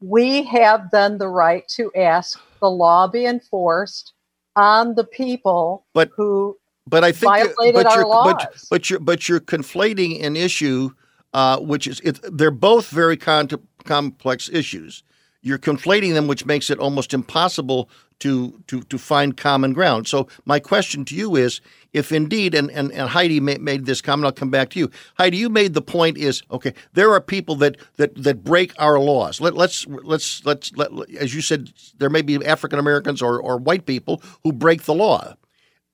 we 0.00 0.44
have 0.44 0.90
then 0.92 1.18
the 1.18 1.28
right 1.28 1.66
to 1.68 1.92
ask 1.94 2.38
the 2.60 2.70
law 2.70 3.08
be 3.08 3.26
enforced 3.26 4.12
on 4.54 4.94
the 4.94 5.04
people 5.04 5.84
but, 5.92 6.10
who 6.14 6.56
but 6.86 7.02
I 7.02 7.12
think 7.12 7.32
violated 7.32 7.74
but 7.74 7.86
our 7.86 7.98
you're, 7.98 8.06
laws. 8.06 8.34
But, 8.34 8.56
but 8.70 8.90
you're 8.90 9.00
but 9.00 9.28
you're 9.28 9.40
conflating 9.40 10.22
an 10.22 10.36
issue, 10.36 10.90
uh, 11.32 11.58
which 11.58 11.86
is 11.86 12.00
it, 12.00 12.20
they're 12.22 12.50
both 12.50 12.90
very 12.90 13.16
con- 13.16 13.48
complex 13.84 14.48
issues. 14.48 15.02
You're 15.44 15.58
conflating 15.58 16.14
them, 16.14 16.26
which 16.26 16.46
makes 16.46 16.70
it 16.70 16.78
almost 16.78 17.12
impossible 17.12 17.90
to 18.20 18.62
to 18.68 18.80
to 18.80 18.96
find 18.96 19.36
common 19.36 19.74
ground. 19.74 20.08
So 20.08 20.26
my 20.46 20.58
question 20.58 21.04
to 21.04 21.14
you 21.14 21.36
is, 21.36 21.60
if 21.92 22.12
indeed, 22.12 22.54
and 22.54 22.70
and, 22.70 22.90
and 22.92 23.10
Heidi 23.10 23.40
ma- 23.40 23.58
made 23.60 23.84
this 23.84 24.00
comment, 24.00 24.24
I'll 24.24 24.32
come 24.32 24.50
back 24.50 24.70
to 24.70 24.78
you. 24.78 24.90
Heidi, 25.18 25.36
you 25.36 25.50
made 25.50 25.74
the 25.74 25.82
point 25.82 26.16
is 26.16 26.42
okay. 26.50 26.72
There 26.94 27.12
are 27.12 27.20
people 27.20 27.56
that 27.56 27.76
that 27.96 28.14
that 28.22 28.42
break 28.42 28.72
our 28.78 28.98
laws. 28.98 29.38
Let, 29.38 29.54
let's 29.54 29.86
let's 29.86 30.44
let's 30.46 30.72
let, 30.76 30.90
as 31.20 31.34
you 31.34 31.42
said, 31.42 31.72
there 31.98 32.08
may 32.08 32.22
be 32.22 32.42
African 32.46 32.78
Americans 32.78 33.20
or 33.20 33.38
or 33.38 33.58
white 33.58 33.84
people 33.84 34.22
who 34.44 34.52
break 34.52 34.84
the 34.84 34.94
law. 34.94 35.34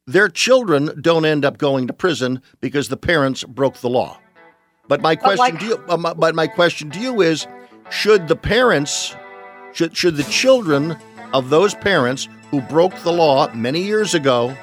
Their 0.07 0.29
children 0.29 1.01
don't 1.01 1.25
end 1.25 1.45
up 1.45 1.59
going 1.59 1.89
to 1.89 1.93
prison 1.93 2.41
because 2.61 2.89
the 2.89 2.97
parents 2.97 3.43
broke 3.43 3.79
the 3.79 3.91
law. 3.91 4.19
But 4.87 5.01
my 5.01 5.17
question 5.17 5.39
like- 5.39 5.59
to 5.59 5.67
you, 5.67 5.77
but 5.89 6.35
my 6.35 6.47
question 6.47 6.91
to 6.91 7.01
you 7.01 7.21
is, 7.21 7.47
should 7.91 8.29
the 8.29 8.37
parents, 8.37 9.17
should 9.73 9.97
should 9.97 10.17
the 10.17 10.25
children 10.25 10.97
of 11.33 11.51
those 11.51 11.75
parents 11.75 12.29
who 12.51 12.61
broke 12.61 12.95
the 13.03 13.13
law 13.13 13.49
many 13.55 13.81
years 13.83 14.15
ago, 14.15 14.57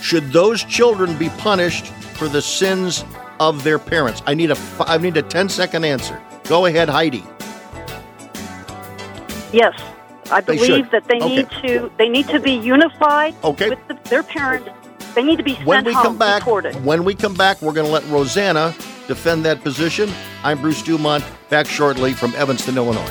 should 0.00 0.32
those 0.32 0.62
children 0.64 1.16
be 1.16 1.28
punished 1.30 1.86
for 2.16 2.28
the 2.28 2.40
sins 2.42 3.04
of 3.40 3.64
their 3.64 3.78
parents? 3.78 4.22
I 4.26 4.34
need 4.34 4.50
a 4.50 4.56
I 4.80 4.98
need 4.98 5.16
a 5.16 5.22
10 5.22 5.48
second 5.48 5.84
answer. 5.84 6.20
Go 6.44 6.66
ahead, 6.66 6.88
Heidi. 6.88 7.24
Yes, 9.52 9.74
I 10.30 10.40
They 10.40 10.56
believe 10.56 10.84
should. 10.86 10.90
that 10.92 11.04
they 11.08 11.16
Okay. 11.16 11.36
need 11.36 11.48
to 11.62 11.90
they 11.98 12.08
need 12.08 12.28
to 12.28 12.40
be 12.40 12.52
unified 12.52 13.34
Okay. 13.44 13.70
with 13.70 13.78
the, 13.88 13.98
their 14.10 14.22
parents. 14.22 14.68
They 15.14 15.22
need 15.22 15.36
to 15.38 15.42
be 15.44 15.54
When 15.64 15.78
sent 15.78 15.86
we 15.86 15.92
home, 15.94 16.02
come 16.04 16.18
back, 16.18 16.40
deported. 16.40 16.84
when 16.84 17.02
we 17.04 17.14
come 17.14 17.32
back, 17.34 17.62
we're 17.62 17.72
going 17.72 17.86
to 17.86 17.92
let 17.92 18.06
Rosanna 18.10 18.74
defend 19.08 19.44
that 19.46 19.62
position. 19.62 20.10
I'm 20.44 20.60
Bruce 20.60 20.82
Dumont, 20.82 21.24
back 21.48 21.66
shortly 21.66 22.12
from 22.12 22.34
Evanston, 22.34 22.76
Illinois. 22.76 23.10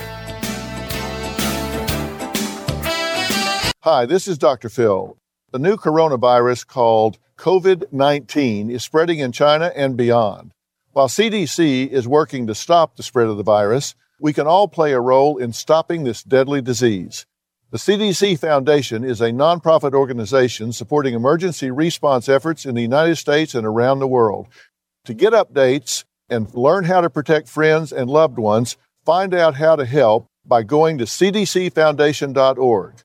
Hi, 3.86 4.08
this 4.08 4.28
is 4.28 4.40
Dr. 4.40 4.68
Phil. 4.68 5.16
The 5.52 5.60
new 5.60 5.78
coronavirus 5.78 6.66
called 6.66 7.20
COVID 7.38 7.94
19 7.94 8.72
is 8.72 8.84
spreading 8.84 9.20
in 9.20 9.32
China 9.32 9.72
and 9.76 9.96
beyond. 9.96 10.54
While 10.94 11.08
CDC 11.08 11.90
is 11.90 12.08
working 12.08 12.48
to 12.48 12.56
stop 12.56 12.96
the 12.96 13.04
spread 13.04 13.28
of 13.28 13.38
the 13.38 13.44
virus, 13.44 13.94
we 14.20 14.34
can 14.34 14.48
all 14.48 14.68
play 14.68 14.94
a 14.94 15.00
role 15.00 15.38
in 15.38 15.54
stopping 15.54 16.04
this 16.04 16.24
deadly 16.24 16.64
disease. 16.64 17.28
The 17.70 17.78
CDC 17.78 18.40
Foundation 18.40 19.04
is 19.04 19.22
a 19.22 19.30
nonprofit 19.30 19.94
organization 19.94 20.74
supporting 20.74 21.14
emergency 21.14 21.70
response 21.70 22.28
efforts 22.28 22.66
in 22.66 22.74
the 22.74 22.82
United 22.82 23.18
States 23.18 23.54
and 23.54 23.68
around 23.68 24.00
the 24.00 24.08
world. 24.08 24.48
To 25.04 25.14
get 25.14 25.34
updates 25.34 26.06
and 26.28 26.52
learn 26.56 26.86
how 26.86 27.02
to 27.02 27.10
protect 27.12 27.48
friends 27.48 27.94
and 27.94 28.10
loved 28.10 28.40
ones, 28.40 28.78
find 29.06 29.32
out 29.32 29.58
how 29.58 29.76
to 29.76 29.86
help 29.86 30.26
by 30.44 30.64
going 30.64 30.98
to 30.98 31.04
cdcfoundation.org. 31.04 33.05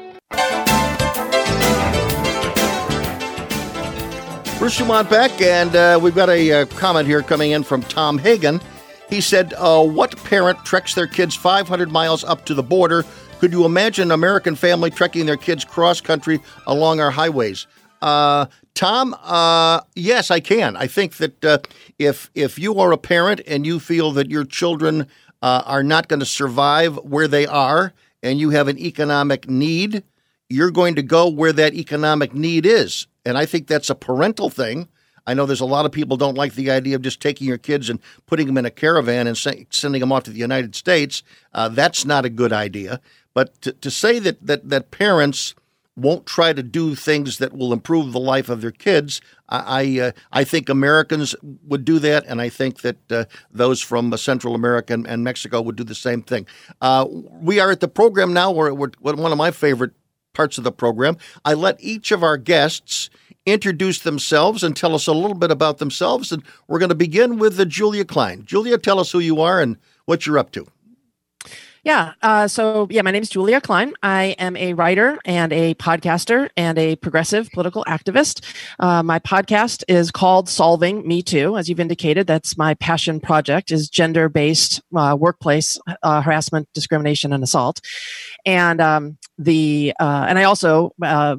Bruce 4.61 4.77
Dumont 4.77 5.09
back, 5.09 5.41
and 5.41 5.75
uh, 5.75 5.99
we've 5.99 6.13
got 6.13 6.29
a 6.29 6.51
uh, 6.51 6.65
comment 6.67 7.07
here 7.07 7.23
coming 7.23 7.49
in 7.49 7.63
from 7.63 7.81
Tom 7.81 8.19
Hagen. 8.19 8.61
He 9.09 9.19
said, 9.19 9.55
uh, 9.57 9.83
What 9.83 10.15
parent 10.23 10.63
treks 10.63 10.93
their 10.93 11.07
kids 11.07 11.35
500 11.35 11.91
miles 11.91 12.23
up 12.23 12.45
to 12.45 12.53
the 12.53 12.61
border? 12.61 13.03
Could 13.39 13.53
you 13.53 13.65
imagine 13.65 14.09
an 14.09 14.11
American 14.11 14.55
family 14.55 14.91
trekking 14.91 15.25
their 15.25 15.35
kids 15.35 15.65
cross 15.65 15.99
country 15.99 16.41
along 16.67 16.99
our 16.99 17.09
highways? 17.09 17.65
Uh, 18.03 18.45
Tom, 18.75 19.15
uh, 19.23 19.81
yes, 19.95 20.29
I 20.29 20.39
can. 20.39 20.77
I 20.77 20.85
think 20.85 21.15
that 21.17 21.43
uh, 21.43 21.57
if 21.97 22.29
if 22.35 22.59
you 22.59 22.79
are 22.79 22.91
a 22.91 22.99
parent 22.99 23.41
and 23.47 23.65
you 23.65 23.79
feel 23.79 24.11
that 24.11 24.29
your 24.29 24.45
children 24.45 25.07
uh, 25.41 25.63
are 25.65 25.81
not 25.81 26.07
going 26.07 26.19
to 26.19 26.25
survive 26.27 26.97
where 26.97 27.27
they 27.27 27.47
are, 27.47 27.93
and 28.21 28.39
you 28.39 28.51
have 28.51 28.67
an 28.67 28.77
economic 28.77 29.49
need, 29.49 30.03
you're 30.51 30.69
going 30.69 30.93
to 30.93 31.01
go 31.01 31.27
where 31.27 31.51
that 31.51 31.73
economic 31.73 32.35
need 32.35 32.67
is. 32.67 33.07
And 33.25 33.37
I 33.37 33.45
think 33.45 33.67
that's 33.67 33.89
a 33.89 33.95
parental 33.95 34.49
thing. 34.49 34.87
I 35.27 35.33
know 35.33 35.45
there's 35.45 35.61
a 35.61 35.65
lot 35.65 35.85
of 35.85 35.91
people 35.91 36.17
don't 36.17 36.37
like 36.37 36.55
the 36.55 36.71
idea 36.71 36.95
of 36.95 37.03
just 37.03 37.21
taking 37.21 37.47
your 37.47 37.59
kids 37.59 37.89
and 37.89 37.99
putting 38.25 38.47
them 38.47 38.57
in 38.57 38.65
a 38.65 38.71
caravan 38.71 39.27
and 39.27 39.37
se- 39.37 39.67
sending 39.69 39.99
them 39.99 40.11
off 40.11 40.23
to 40.23 40.31
the 40.31 40.39
United 40.39 40.75
States. 40.75 41.21
Uh, 41.53 41.69
that's 41.69 42.05
not 42.05 42.25
a 42.25 42.29
good 42.29 42.51
idea. 42.51 42.99
But 43.33 43.61
to, 43.61 43.71
to 43.73 43.91
say 43.91 44.19
that, 44.19 44.45
that 44.45 44.69
that 44.69 44.91
parents 44.91 45.55
won't 45.95 46.25
try 46.25 46.53
to 46.53 46.63
do 46.63 46.95
things 46.95 47.37
that 47.37 47.53
will 47.53 47.73
improve 47.73 48.13
the 48.13 48.19
life 48.19 48.49
of 48.49 48.61
their 48.61 48.71
kids, 48.71 49.21
I 49.47 49.81
I, 49.81 49.99
uh, 49.99 50.11
I 50.31 50.43
think 50.43 50.69
Americans 50.69 51.35
would 51.67 51.85
do 51.85 51.99
that, 51.99 52.25
and 52.27 52.41
I 52.41 52.49
think 52.49 52.81
that 52.81 53.11
uh, 53.11 53.25
those 53.51 53.81
from 53.81 54.11
uh, 54.11 54.17
Central 54.17 54.55
America 54.55 54.93
and, 54.93 55.05
and 55.05 55.23
Mexico 55.23 55.61
would 55.61 55.75
do 55.75 55.83
the 55.83 55.95
same 55.95 56.23
thing. 56.23 56.47
Uh, 56.81 57.05
we 57.09 57.59
are 57.59 57.71
at 57.71 57.79
the 57.79 57.87
program 57.87 58.33
now 58.33 58.51
where 58.51 58.73
we're, 58.73 58.91
one 59.01 59.31
of 59.31 59.37
my 59.37 59.51
favorite 59.51 59.91
parts 60.33 60.57
of 60.57 60.63
the 60.63 60.71
program. 60.71 61.17
I 61.45 61.53
let 61.53 61.77
each 61.79 62.11
of 62.11 62.23
our 62.23 62.37
guests 62.37 63.09
introduce 63.45 63.99
themselves 63.99 64.63
and 64.63 64.75
tell 64.75 64.93
us 64.93 65.07
a 65.07 65.13
little 65.13 65.37
bit 65.37 65.51
about 65.51 65.79
themselves. 65.79 66.31
And 66.31 66.43
we're 66.67 66.79
going 66.79 66.89
to 66.89 66.95
begin 66.95 67.39
with 67.39 67.59
uh, 67.59 67.65
Julia 67.65 68.05
Klein. 68.05 68.43
Julia, 68.45 68.77
tell 68.77 68.99
us 68.99 69.11
who 69.11 69.19
you 69.19 69.41
are 69.41 69.59
and 69.61 69.77
what 70.05 70.25
you're 70.25 70.37
up 70.37 70.51
to. 70.51 70.67
Yeah. 71.83 72.13
Uh, 72.21 72.47
so, 72.47 72.87
yeah, 72.91 73.01
my 73.01 73.09
name 73.09 73.23
is 73.23 73.29
Julia 73.29 73.59
Klein. 73.59 73.95
I 74.03 74.35
am 74.37 74.55
a 74.55 74.73
writer 74.73 75.17
and 75.25 75.51
a 75.51 75.73
podcaster 75.75 76.47
and 76.55 76.77
a 76.77 76.95
progressive 76.97 77.49
political 77.53 77.83
activist. 77.85 78.45
Uh, 78.79 79.01
my 79.01 79.17
podcast 79.17 79.83
is 79.87 80.11
called 80.11 80.47
Solving 80.47 81.07
Me 81.07 81.23
Too. 81.23 81.57
As 81.57 81.69
you've 81.69 81.79
indicated, 81.79 82.27
that's 82.27 82.55
my 82.55 82.75
passion 82.75 83.19
project 83.19 83.71
is 83.71 83.89
gender 83.89 84.29
based 84.29 84.79
uh, 84.95 85.17
workplace 85.19 85.79
uh, 86.03 86.21
harassment, 86.21 86.69
discrimination, 86.75 87.33
and 87.33 87.43
assault. 87.43 87.81
And 88.45 88.81
um, 88.81 89.17
the 89.37 89.93
uh, 89.99 90.25
and 90.27 90.39
I 90.39 90.43
also 90.43 90.93
uh, 91.03 91.37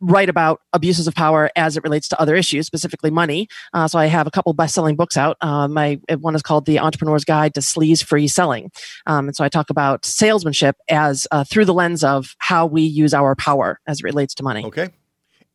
write 0.00 0.28
about 0.28 0.60
abuses 0.72 1.06
of 1.06 1.14
power 1.14 1.50
as 1.56 1.76
it 1.76 1.82
relates 1.82 2.08
to 2.08 2.20
other 2.20 2.36
issues, 2.36 2.66
specifically 2.66 3.10
money. 3.10 3.48
Uh, 3.72 3.88
so 3.88 3.98
I 3.98 4.06
have 4.06 4.26
a 4.26 4.30
couple 4.30 4.52
best-selling 4.52 4.96
books 4.96 5.16
out. 5.16 5.36
Uh, 5.40 5.66
my 5.66 5.98
one 6.20 6.34
is 6.34 6.42
called 6.42 6.66
The 6.66 6.78
Entrepreneur's 6.78 7.24
Guide 7.24 7.54
to 7.54 7.60
Sleaze-Free 7.60 8.28
Selling, 8.28 8.70
um, 9.06 9.28
and 9.28 9.36
so 9.36 9.44
I 9.44 9.48
talk 9.48 9.70
about 9.70 10.04
salesmanship 10.04 10.76
as 10.88 11.26
uh, 11.30 11.44
through 11.44 11.64
the 11.64 11.74
lens 11.74 12.04
of 12.04 12.36
how 12.38 12.66
we 12.66 12.82
use 12.82 13.14
our 13.14 13.34
power 13.34 13.80
as 13.86 14.00
it 14.00 14.04
relates 14.04 14.34
to 14.34 14.42
money. 14.42 14.64
Okay. 14.64 14.90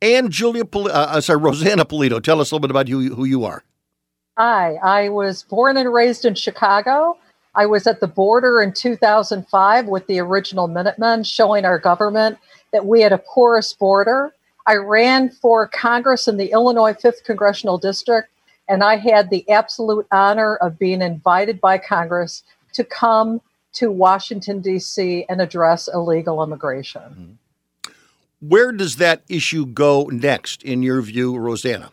And 0.02 0.30
Julia, 0.30 0.64
Pol- 0.66 0.90
uh, 0.90 1.20
sorry, 1.20 1.38
Rosanna 1.38 1.84
Pulido, 1.86 2.22
tell 2.22 2.40
us 2.40 2.50
a 2.50 2.54
little 2.54 2.60
bit 2.60 2.70
about 2.70 2.88
who, 2.88 3.14
who 3.14 3.24
you 3.24 3.44
are. 3.44 3.64
Hi, 4.36 4.74
I 4.82 5.08
was 5.08 5.44
born 5.44 5.76
and 5.76 5.92
raised 5.92 6.24
in 6.24 6.34
Chicago. 6.34 7.16
I 7.56 7.66
was 7.66 7.86
at 7.86 8.00
the 8.00 8.08
border 8.08 8.60
in 8.60 8.72
2005 8.72 9.86
with 9.86 10.06
the 10.06 10.18
original 10.18 10.66
Minutemen, 10.66 11.24
showing 11.24 11.64
our 11.64 11.78
government 11.78 12.38
that 12.72 12.86
we 12.86 13.00
had 13.00 13.12
a 13.12 13.18
porous 13.18 13.72
border. 13.72 14.34
I 14.66 14.76
ran 14.76 15.30
for 15.30 15.68
Congress 15.68 16.26
in 16.26 16.36
the 16.36 16.50
Illinois 16.50 16.94
5th 16.94 17.22
Congressional 17.24 17.78
District, 17.78 18.28
and 18.68 18.82
I 18.82 18.96
had 18.96 19.30
the 19.30 19.48
absolute 19.48 20.06
honor 20.10 20.56
of 20.56 20.78
being 20.78 21.02
invited 21.02 21.60
by 21.60 21.78
Congress 21.78 22.42
to 22.72 22.82
come 22.82 23.40
to 23.74 23.90
Washington, 23.90 24.60
D.C. 24.60 25.26
and 25.28 25.40
address 25.40 25.88
illegal 25.92 26.42
immigration. 26.42 27.02
Mm-hmm. 27.02 27.32
Where 28.40 28.72
does 28.72 28.96
that 28.96 29.22
issue 29.28 29.64
go 29.64 30.04
next, 30.04 30.62
in 30.62 30.82
your 30.82 31.00
view, 31.02 31.36
Rosanna? 31.36 31.90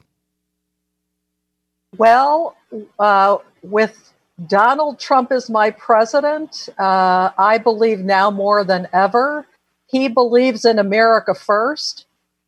Well, 1.97 2.57
uh, 2.99 3.37
with 3.63 4.10
Donald 4.47 4.99
Trump 4.99 5.31
is 5.31 5.49
my 5.49 5.71
president, 5.71 6.69
uh, 6.79 7.31
I 7.37 7.57
believe 7.57 7.99
now 7.99 8.31
more 8.31 8.63
than 8.63 8.87
ever, 8.93 9.45
he 9.87 10.07
believes 10.07 10.65
in 10.65 10.79
America 10.79 11.35
first. 11.35 12.05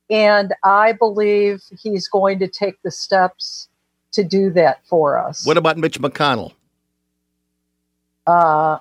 And 0.09 0.53
I 0.63 0.91
believe 0.91 1.63
he's 1.81 2.07
going 2.07 2.39
to 2.39 2.47
take 2.47 2.81
the 2.83 2.91
steps 2.91 3.67
to 4.11 4.23
do 4.23 4.49
that 4.51 4.85
for 4.85 5.17
us. 5.17 5.45
What 5.45 5.57
about 5.57 5.77
Mitch 5.77 5.99
McConnell? 5.99 6.53
Uh, 8.27 8.79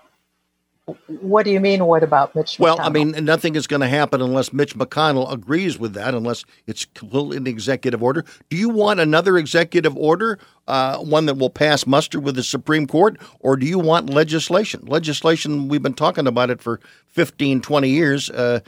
what 1.06 1.44
do 1.44 1.52
you 1.52 1.60
mean? 1.60 1.84
What 1.86 2.02
about 2.02 2.34
Mitch? 2.34 2.56
McConnell? 2.56 2.60
Well, 2.60 2.78
McConnell? 2.78 2.86
I 2.86 2.90
mean, 2.90 3.24
nothing 3.24 3.54
is 3.54 3.68
going 3.68 3.82
to 3.82 3.88
happen 3.88 4.20
unless 4.20 4.52
Mitch 4.52 4.74
McConnell 4.74 5.32
agrees 5.32 5.78
with 5.78 5.94
that, 5.94 6.12
unless 6.12 6.44
it's 6.66 6.86
an 7.12 7.46
executive 7.46 8.02
order. 8.02 8.24
Do 8.48 8.56
you 8.56 8.68
want 8.68 8.98
another 8.98 9.38
executive 9.38 9.96
order, 9.96 10.40
uh, 10.66 10.98
one 10.98 11.26
that 11.26 11.34
will 11.34 11.50
pass 11.50 11.86
muster 11.86 12.18
with 12.18 12.34
the 12.34 12.42
Supreme 12.42 12.88
Court, 12.88 13.16
or 13.38 13.56
do 13.56 13.64
you 13.64 13.78
want 13.78 14.10
legislation? 14.10 14.84
Legislation, 14.86 15.68
we've 15.68 15.82
been 15.82 15.94
talking 15.94 16.26
about 16.26 16.50
it 16.50 16.60
for 16.60 16.80
15, 17.06 17.60
20 17.60 17.88
years. 17.88 18.28
Uh, 18.28 18.58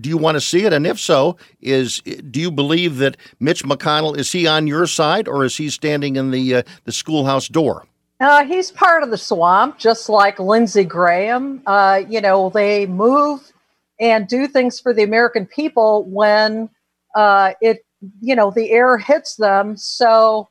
do 0.00 0.08
you 0.08 0.16
want 0.16 0.34
to 0.34 0.40
see 0.40 0.64
it? 0.64 0.72
And 0.72 0.84
if 0.84 0.98
so, 0.98 1.36
is 1.60 2.00
do 2.00 2.40
you 2.40 2.50
believe 2.50 2.96
that 2.96 3.16
Mitch 3.38 3.62
McConnell 3.62 4.16
is 4.18 4.32
he 4.32 4.48
on 4.48 4.66
your 4.66 4.88
side, 4.88 5.28
or 5.28 5.44
is 5.44 5.56
he 5.56 5.70
standing 5.70 6.16
in 6.16 6.32
the 6.32 6.56
uh, 6.56 6.62
the 6.84 6.92
schoolhouse 6.92 7.46
door? 7.46 7.86
Uh, 8.22 8.44
he's 8.44 8.70
part 8.70 9.02
of 9.02 9.10
the 9.10 9.18
swamp, 9.18 9.78
just 9.78 10.08
like 10.08 10.38
Lindsey 10.38 10.84
Graham. 10.84 11.60
Uh, 11.66 12.02
you 12.08 12.20
know, 12.20 12.50
they 12.50 12.86
move 12.86 13.52
and 13.98 14.28
do 14.28 14.46
things 14.46 14.78
for 14.78 14.94
the 14.94 15.02
American 15.02 15.44
people 15.44 16.04
when 16.04 16.70
uh, 17.16 17.54
it, 17.60 17.84
you 18.20 18.36
know, 18.36 18.52
the 18.52 18.70
air 18.70 18.96
hits 18.96 19.34
them. 19.36 19.76
So, 19.76 20.48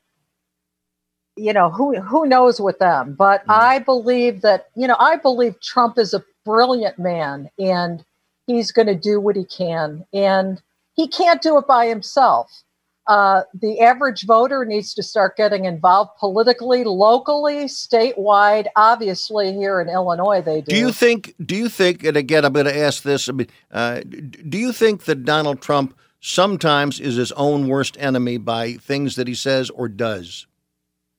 you 1.37 1.53
know, 1.53 1.69
who 1.69 1.97
who 2.01 2.25
knows 2.25 2.59
with 2.59 2.77
them? 2.79 3.15
But 3.17 3.41
mm-hmm. 3.41 3.51
I 3.51 3.79
believe 3.79 4.41
that, 4.41 4.67
you 4.75 4.85
know, 4.85 4.97
I 4.99 5.15
believe 5.15 5.61
Trump 5.61 5.97
is 5.97 6.13
a 6.13 6.25
brilliant 6.43 6.99
man, 6.99 7.49
and 7.57 8.03
he's 8.47 8.73
going 8.73 8.87
to 8.87 8.95
do 8.95 9.21
what 9.21 9.37
he 9.37 9.45
can, 9.45 10.05
and 10.11 10.61
he 10.93 11.07
can't 11.07 11.41
do 11.41 11.57
it 11.57 11.67
by 11.67 11.87
himself 11.87 12.63
uh, 13.07 13.41
the 13.59 13.79
average 13.81 14.25
voter 14.25 14.63
needs 14.65 14.93
to 14.93 15.03
start 15.03 15.35
getting 15.35 15.65
involved 15.65 16.11
politically, 16.19 16.83
locally, 16.83 17.65
statewide. 17.65 18.67
Obviously, 18.75 19.53
here 19.53 19.81
in 19.81 19.89
Illinois, 19.89 20.41
they 20.41 20.61
do. 20.61 20.71
Do 20.71 20.77
you 20.77 20.91
think? 20.91 21.33
Do 21.43 21.55
you 21.55 21.67
think? 21.67 22.03
And 22.03 22.15
again, 22.15 22.45
I'm 22.45 22.53
going 22.53 22.67
to 22.67 22.77
ask 22.77 23.03
this. 23.03 23.29
Uh, 23.71 24.01
do 24.01 24.57
you 24.57 24.71
think 24.71 25.05
that 25.05 25.25
Donald 25.25 25.61
Trump 25.61 25.97
sometimes 26.19 26.99
is 26.99 27.15
his 27.15 27.31
own 27.33 27.67
worst 27.67 27.97
enemy 27.99 28.37
by 28.37 28.73
things 28.73 29.15
that 29.15 29.27
he 29.27 29.35
says 29.35 29.69
or 29.71 29.89
does? 29.89 30.45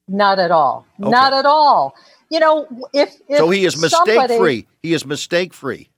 Not 0.08 0.38
at 0.38 0.50
all. 0.50 0.86
Okay. 1.00 1.10
Not 1.10 1.32
at 1.32 1.46
all. 1.46 1.94
You 2.30 2.40
know, 2.40 2.66
if, 2.94 3.14
if 3.28 3.38
so, 3.38 3.50
he 3.50 3.64
is 3.66 3.80
mistake 3.80 4.30
free. 4.38 4.66
He 4.82 4.94
is 4.94 5.04
mistake 5.04 5.52
free. 5.52 5.90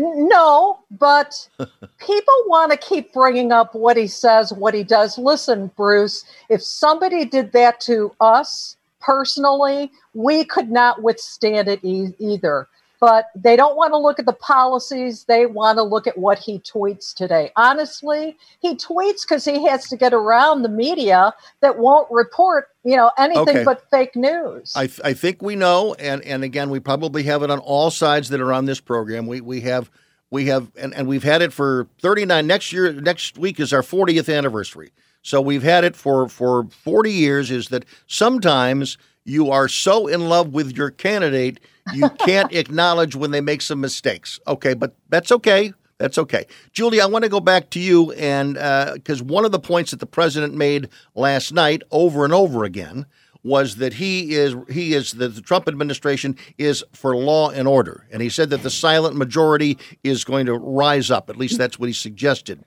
No, 0.00 0.80
but 0.90 1.48
people 1.98 2.34
want 2.46 2.72
to 2.72 2.78
keep 2.78 3.12
bringing 3.12 3.52
up 3.52 3.74
what 3.74 3.96
he 3.96 4.06
says, 4.06 4.52
what 4.52 4.74
he 4.74 4.84
does. 4.84 5.18
Listen, 5.18 5.70
Bruce, 5.76 6.24
if 6.48 6.62
somebody 6.62 7.24
did 7.24 7.52
that 7.52 7.80
to 7.82 8.12
us 8.20 8.76
personally, 9.00 9.90
we 10.14 10.44
could 10.44 10.70
not 10.70 11.02
withstand 11.02 11.68
it 11.68 11.80
e- 11.84 12.14
either. 12.18 12.68
But 13.00 13.30
they 13.34 13.54
don't 13.54 13.76
want 13.76 13.92
to 13.92 13.96
look 13.96 14.18
at 14.18 14.26
the 14.26 14.32
policies. 14.32 15.24
They 15.24 15.46
want 15.46 15.78
to 15.78 15.82
look 15.84 16.06
at 16.06 16.18
what 16.18 16.38
he 16.38 16.58
tweets 16.58 17.14
today. 17.14 17.52
Honestly, 17.54 18.36
he 18.60 18.74
tweets 18.74 19.22
because 19.22 19.44
he 19.44 19.66
has 19.66 19.88
to 19.88 19.96
get 19.96 20.12
around 20.12 20.62
the 20.62 20.68
media 20.68 21.32
that 21.60 21.78
won't 21.78 22.10
report, 22.10 22.68
you 22.82 22.96
know, 22.96 23.12
anything 23.16 23.48
okay. 23.48 23.64
but 23.64 23.88
fake 23.90 24.16
news. 24.16 24.72
I, 24.74 24.90
I 25.04 25.12
think 25.12 25.42
we 25.42 25.54
know, 25.54 25.94
and 25.94 26.22
and 26.24 26.42
again, 26.42 26.70
we 26.70 26.80
probably 26.80 27.22
have 27.24 27.42
it 27.44 27.50
on 27.50 27.60
all 27.60 27.90
sides 27.90 28.30
that 28.30 28.40
are 28.40 28.52
on 28.52 28.64
this 28.64 28.80
program. 28.80 29.26
We 29.28 29.40
we 29.40 29.60
have 29.60 29.90
we 30.30 30.46
have 30.46 30.70
and, 30.76 30.94
and 30.94 31.06
we've 31.08 31.22
had 31.22 31.42
it 31.42 31.52
for 31.52 31.88
39 32.00 32.46
next 32.46 32.72
year 32.72 32.92
next 32.92 33.38
week 33.38 33.60
is 33.60 33.72
our 33.72 33.82
40th 33.82 34.34
anniversary 34.34 34.92
so 35.22 35.40
we've 35.40 35.62
had 35.62 35.84
it 35.84 35.96
for 35.96 36.28
for 36.28 36.64
40 36.64 37.12
years 37.12 37.50
is 37.50 37.68
that 37.68 37.84
sometimes 38.06 38.98
you 39.24 39.50
are 39.50 39.68
so 39.68 40.06
in 40.06 40.28
love 40.28 40.52
with 40.52 40.76
your 40.76 40.90
candidate 40.90 41.60
you 41.92 42.10
can't 42.10 42.52
acknowledge 42.52 43.14
when 43.14 43.30
they 43.30 43.40
make 43.40 43.62
some 43.62 43.80
mistakes. 43.80 44.38
Okay, 44.46 44.74
but 44.74 44.94
that's 45.08 45.32
okay. 45.32 45.72
That's 45.98 46.16
okay. 46.16 46.46
Julie, 46.72 47.00
I 47.00 47.06
want 47.06 47.24
to 47.24 47.28
go 47.28 47.40
back 47.40 47.70
to 47.70 47.80
you, 47.80 48.12
and 48.12 48.54
because 48.94 49.20
uh, 49.20 49.24
one 49.24 49.44
of 49.44 49.50
the 49.52 49.58
points 49.58 49.90
that 49.90 50.00
the 50.00 50.06
president 50.06 50.54
made 50.54 50.88
last 51.14 51.52
night 51.52 51.82
over 51.90 52.24
and 52.24 52.32
over 52.32 52.62
again 52.64 53.06
was 53.42 53.76
that 53.76 53.94
he 53.94 54.34
is 54.34 54.54
he 54.70 54.94
is 54.94 55.12
that 55.12 55.34
the 55.34 55.40
Trump 55.40 55.68
administration 55.68 56.36
is 56.56 56.84
for 56.92 57.16
law 57.16 57.50
and 57.50 57.66
order, 57.66 58.06
and 58.12 58.22
he 58.22 58.28
said 58.28 58.50
that 58.50 58.62
the 58.62 58.70
silent 58.70 59.16
majority 59.16 59.76
is 60.04 60.24
going 60.24 60.46
to 60.46 60.54
rise 60.54 61.10
up. 61.10 61.28
At 61.28 61.36
least 61.36 61.58
that's 61.58 61.78
what 61.78 61.88
he 61.88 61.92
suggested. 61.92 62.64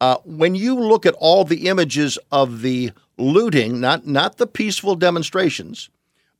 Uh, 0.00 0.16
when 0.24 0.54
you 0.54 0.74
look 0.74 1.06
at 1.06 1.14
all 1.14 1.44
the 1.44 1.68
images 1.68 2.18
of 2.32 2.62
the 2.62 2.90
looting, 3.18 3.80
not 3.80 4.06
not 4.06 4.38
the 4.38 4.46
peaceful 4.46 4.96
demonstrations, 4.96 5.90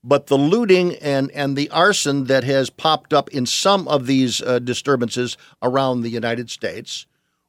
but 0.05 0.27
the 0.27 0.37
looting 0.37 0.95
and, 0.97 1.31
and 1.31 1.57
the 1.57 1.69
arson 1.71 2.25
that 2.25 2.43
has 2.43 2.69
popped 2.69 3.11
up 3.11 3.27
in 3.29 3.47
some 3.47 3.87
of 3.87 4.05
these 4.05 4.39
uh, 4.41 4.59
disturbances 4.59 5.35
around 5.63 6.01
the 6.01 6.09
United 6.09 6.51
States, 6.51 7.07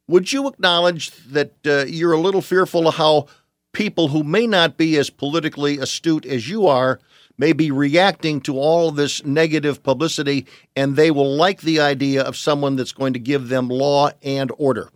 would 0.08 0.32
you 0.32 0.48
acknowledge 0.48 1.10
that 1.26 1.52
uh, 1.66 1.84
you're 1.86 2.12
a 2.12 2.20
little 2.20 2.40
fearful 2.40 2.88
of 2.88 2.94
how 2.94 3.26
people 3.72 4.08
who 4.08 4.24
may 4.24 4.46
not 4.46 4.78
be 4.78 4.96
as 4.96 5.10
politically 5.10 5.76
astute 5.76 6.24
as 6.24 6.48
you 6.48 6.66
are 6.66 6.98
may 7.36 7.52
be 7.52 7.70
reacting 7.70 8.40
to 8.40 8.58
all 8.58 8.90
this 8.90 9.22
negative 9.22 9.82
publicity 9.82 10.46
and 10.74 10.96
they 10.96 11.10
will 11.10 11.36
like 11.36 11.60
the 11.60 11.78
idea 11.78 12.22
of 12.22 12.38
someone 12.38 12.76
that's 12.76 12.92
going 12.92 13.12
to 13.12 13.18
give 13.18 13.48
them 13.48 13.68
law 13.68 14.08
and 14.22 14.50
order? 14.56 14.88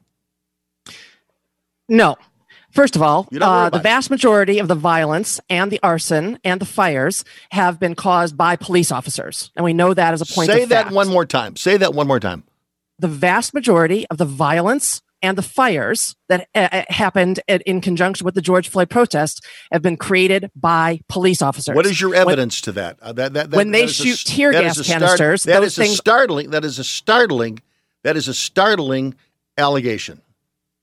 No, 1.90 2.16
First 2.72 2.94
of 2.94 3.02
all, 3.02 3.28
uh, 3.40 3.70
the 3.70 3.80
vast 3.80 4.10
majority 4.10 4.58
of 4.58 4.68
the 4.68 4.74
violence 4.74 5.40
and 5.50 5.72
the 5.72 5.80
arson 5.82 6.38
and 6.44 6.60
the 6.60 6.66
fires 6.66 7.24
have 7.50 7.80
been 7.80 7.94
caused 7.94 8.36
by 8.36 8.56
police 8.56 8.92
officers, 8.92 9.50
and 9.56 9.64
we 9.64 9.72
know 9.72 9.92
that 9.92 10.14
as 10.14 10.20
a 10.20 10.26
point. 10.26 10.50
Say 10.50 10.64
that 10.66 10.84
fact. 10.84 10.94
one 10.94 11.08
more 11.08 11.26
time. 11.26 11.56
Say 11.56 11.76
that 11.76 11.94
one 11.94 12.06
more 12.06 12.20
time. 12.20 12.44
The 12.98 13.08
vast 13.08 13.54
majority 13.54 14.06
of 14.08 14.18
the 14.18 14.24
violence 14.24 15.02
and 15.22 15.36
the 15.36 15.42
fires 15.42 16.16
that 16.28 16.48
uh, 16.54 16.68
uh 16.70 16.82
happened 16.88 17.40
at, 17.48 17.62
in 17.62 17.80
conjunction 17.80 18.24
with 18.24 18.34
the 18.34 18.40
George 18.40 18.68
Floyd 18.68 18.88
protests 18.88 19.40
have 19.72 19.82
been 19.82 19.96
created 19.96 20.50
by 20.54 21.00
police 21.08 21.42
officers. 21.42 21.74
What 21.74 21.86
is 21.86 22.00
your 22.00 22.14
evidence 22.14 22.60
when, 22.60 22.74
to 22.74 22.80
that? 22.80 22.98
Uh, 23.00 23.12
that, 23.12 23.32
that, 23.32 23.50
that 23.50 23.56
when 23.56 23.72
they 23.72 23.86
shoot 23.88 24.20
a, 24.20 24.24
tear 24.24 24.52
gas 24.52 24.80
canisters, 24.86 25.42
that 25.44 25.62
is 25.62 25.76
things, 25.76 25.94
a 25.94 25.96
startling. 25.96 26.50
That 26.50 26.64
is 26.64 26.78
a 26.78 26.84
startling. 26.84 27.60
That 28.04 28.16
is 28.16 28.28
a 28.28 28.34
startling 28.34 29.14
allegation 29.58 30.22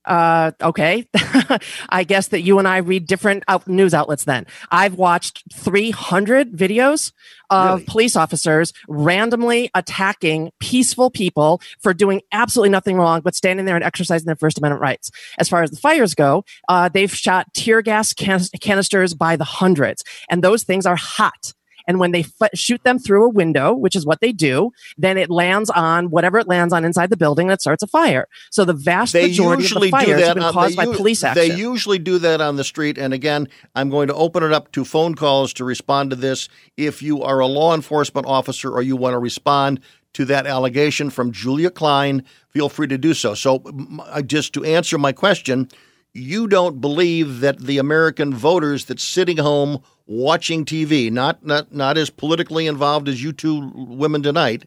uh, 0.07 0.51
okay. 0.61 1.07
I 1.89 2.03
guess 2.03 2.29
that 2.29 2.41
you 2.41 2.59
and 2.59 2.67
I 2.67 2.77
read 2.77 3.05
different 3.05 3.43
out- 3.47 3.67
news 3.67 3.93
outlets 3.93 4.23
then. 4.23 4.47
I've 4.71 4.95
watched 4.95 5.43
300 5.53 6.53
videos 6.53 7.11
of 7.49 7.79
really? 7.79 7.85
police 7.85 8.15
officers 8.15 8.73
randomly 8.87 9.69
attacking 9.75 10.51
peaceful 10.59 11.09
people 11.11 11.61
for 11.79 11.93
doing 11.93 12.21
absolutely 12.31 12.69
nothing 12.69 12.97
wrong, 12.97 13.21
but 13.21 13.35
standing 13.35 13.65
there 13.65 13.75
and 13.75 13.83
exercising 13.83 14.25
their 14.25 14.35
First 14.35 14.57
Amendment 14.57 14.81
rights. 14.81 15.11
As 15.37 15.49
far 15.49 15.61
as 15.61 15.71
the 15.71 15.77
fires 15.77 16.15
go, 16.15 16.43
uh, 16.69 16.89
they've 16.89 17.13
shot 17.13 17.53
tear 17.53 17.81
gas 17.81 18.13
can- 18.13 18.39
canisters 18.61 19.13
by 19.13 19.35
the 19.35 19.43
hundreds, 19.43 20.03
and 20.29 20.43
those 20.43 20.63
things 20.63 20.85
are 20.85 20.95
hot. 20.95 21.53
And 21.87 21.99
when 21.99 22.11
they 22.11 22.25
f- 22.41 22.49
shoot 22.53 22.83
them 22.83 22.99
through 22.99 23.25
a 23.25 23.29
window, 23.29 23.73
which 23.73 23.95
is 23.95 24.05
what 24.05 24.19
they 24.19 24.31
do, 24.31 24.71
then 24.97 25.17
it 25.17 25.29
lands 25.29 25.69
on 25.69 26.09
whatever 26.09 26.37
it 26.37 26.47
lands 26.47 26.73
on 26.73 26.83
inside 26.83 27.09
the 27.09 27.17
building 27.17 27.47
and 27.47 27.53
it 27.53 27.61
starts 27.61 27.81
a 27.81 27.87
fire. 27.87 28.27
So 28.51 28.65
the 28.65 28.73
vast 28.73 29.13
they 29.13 29.27
majority 29.27 29.65
of 29.65 29.81
the 29.81 29.89
fires 29.89 30.21
have 30.21 30.35
been 30.35 30.43
on, 30.43 30.53
caused 30.53 30.75
by 30.75 30.83
u- 30.83 30.93
police 30.93 31.23
action. 31.23 31.47
They 31.47 31.55
usually 31.55 31.99
do 31.99 32.19
that 32.19 32.41
on 32.41 32.57
the 32.57 32.63
street. 32.63 32.97
And 32.97 33.13
again, 33.13 33.47
I'm 33.75 33.89
going 33.89 34.07
to 34.09 34.13
open 34.13 34.43
it 34.43 34.51
up 34.51 34.71
to 34.73 34.83
phone 34.83 35.15
calls 35.15 35.53
to 35.53 35.63
respond 35.63 36.09
to 36.09 36.15
this. 36.15 36.49
If 36.75 37.01
you 37.01 37.23
are 37.23 37.39
a 37.39 37.47
law 37.47 37.73
enforcement 37.73 38.27
officer 38.27 38.71
or 38.71 38.81
you 38.81 38.95
want 38.97 39.13
to 39.13 39.19
respond 39.19 39.79
to 40.13 40.25
that 40.25 40.47
allegation 40.47 41.09
from 41.09 41.31
Julia 41.31 41.69
Klein, 41.69 42.23
feel 42.49 42.69
free 42.69 42.87
to 42.87 42.97
do 42.97 43.13
so. 43.13 43.33
So, 43.35 43.61
uh, 43.99 44.21
just 44.21 44.53
to 44.53 44.63
answer 44.63 44.97
my 44.97 45.11
question, 45.11 45.69
you 46.13 46.47
don't 46.47 46.81
believe 46.81 47.41
that 47.41 47.59
the 47.59 47.77
American 47.77 48.33
voters 48.33 48.85
that's 48.85 49.03
sitting 49.03 49.37
home 49.37 49.81
watching 50.05 50.65
TV, 50.65 51.11
not 51.11 51.45
not 51.45 51.73
not 51.73 51.97
as 51.97 52.09
politically 52.09 52.67
involved 52.67 53.07
as 53.07 53.21
you 53.21 53.31
two 53.31 53.71
women 53.75 54.23
tonight, 54.23 54.65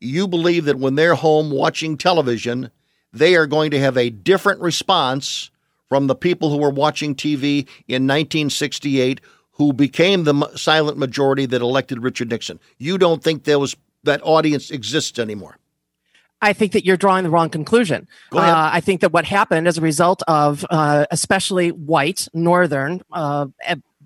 you 0.00 0.26
believe 0.28 0.64
that 0.64 0.78
when 0.78 0.94
they're 0.94 1.14
home 1.14 1.50
watching 1.50 1.96
television, 1.96 2.70
they 3.12 3.34
are 3.36 3.46
going 3.46 3.70
to 3.70 3.80
have 3.80 3.96
a 3.96 4.10
different 4.10 4.60
response 4.60 5.50
from 5.88 6.06
the 6.06 6.14
people 6.14 6.50
who 6.50 6.58
were 6.58 6.70
watching 6.70 7.14
TV 7.14 7.66
in 7.88 8.06
1968 8.06 9.20
who 9.52 9.72
became 9.74 10.24
the 10.24 10.48
silent 10.56 10.96
majority 10.96 11.44
that 11.44 11.60
elected 11.60 12.02
Richard 12.02 12.30
Nixon. 12.30 12.58
You 12.78 12.96
don't 12.96 13.22
think 13.22 13.44
those 13.44 13.76
that 14.04 14.22
audience 14.22 14.70
exists 14.70 15.18
anymore. 15.18 15.58
I 16.42 16.52
think 16.52 16.72
that 16.72 16.84
you're 16.84 16.96
drawing 16.96 17.24
the 17.24 17.30
wrong 17.30 17.50
conclusion. 17.50 18.08
Uh, 18.32 18.70
I 18.72 18.80
think 18.80 19.02
that 19.02 19.12
what 19.12 19.24
happened 19.24 19.68
as 19.68 19.78
a 19.78 19.82
result 19.82 20.22
of 20.26 20.64
uh, 20.70 21.06
especially 21.10 21.70
white, 21.70 22.28
northern, 22.32 23.02
uh, 23.12 23.46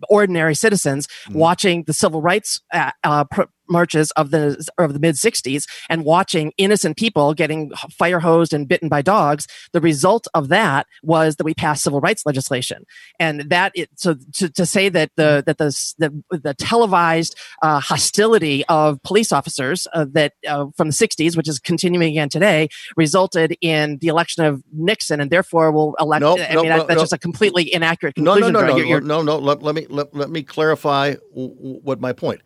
ordinary 0.09 0.55
citizens 0.55 1.07
mm. 1.27 1.35
watching 1.35 1.85
the 1.85 1.93
civil 1.93 2.21
rights 2.21 2.61
uh, 2.73 2.91
uh, 3.03 3.25
pr- 3.25 3.43
marches 3.69 4.11
of 4.13 4.31
the 4.31 4.65
of 4.79 4.93
the 4.93 4.99
mid 4.99 5.15
60s 5.15 5.67
and 5.89 6.05
watching 6.05 6.53
innocent 6.57 6.97
people 6.97 7.35
getting 7.35 7.71
fire 7.91 8.21
hosed 8.21 8.53
and 8.53 8.69
bitten 8.69 8.89
by 8.89 9.03
dogs 9.03 9.47
the 9.73 9.81
result 9.81 10.27
of 10.35 10.49
that 10.49 10.87
was 11.03 11.37
that 11.37 11.45
we 11.45 11.55
passed 11.55 11.83
civil 11.83 12.01
rights 12.01 12.25
legislation. 12.27 12.85
And 13.19 13.51
that 13.51 13.73
it, 13.75 13.91
so 13.97 14.15
to, 14.35 14.49
to 14.51 14.67
say 14.67 14.89
that 14.89 15.11
the 15.17 15.43
that 15.47 15.59
the 15.59 15.95
the, 15.99 16.39
the 16.39 16.55
televised 16.55 17.37
uh, 17.63 17.81
hostility 17.81 18.65
of 18.67 19.03
police 19.03 19.33
officers 19.33 19.87
uh, 19.93 20.07
that 20.11 20.35
uh, 20.47 20.67
from 20.77 20.89
the 20.89 20.95
60s 20.95 21.37
which 21.37 21.49
is 21.49 21.59
continuing 21.59 22.11
again 22.11 22.29
today 22.29 22.69
resulted 22.97 23.57
in 23.61 23.99
the 23.99 24.09
election 24.09 24.45
of 24.45 24.63
Nixon 24.73 25.21
and 25.21 25.31
therefore 25.31 25.73
will 25.73 25.95
elect 26.01 26.21
nope, 26.21 26.41
I 26.49 26.55
mean 26.55 26.69
that, 26.69 26.87
that's 26.87 27.01
just 27.01 27.13
a 27.13 27.19
completely 27.19 27.73
inaccurate 27.73 28.15
conclusion 28.15 28.53
no 28.53 28.61
no 28.61 28.67
no 28.67 28.73
no, 28.73 28.77
you're, 28.77 29.01
no, 29.01 29.23
no, 29.23 29.39
no 29.39 29.39
let, 29.39 29.63
let 29.63 29.75
me 29.75 29.87
let, 29.89 30.15
let 30.15 30.31
me 30.31 30.43
clarify 30.43 31.15
what 31.33 32.01
my 32.01 32.13
point 32.13 32.41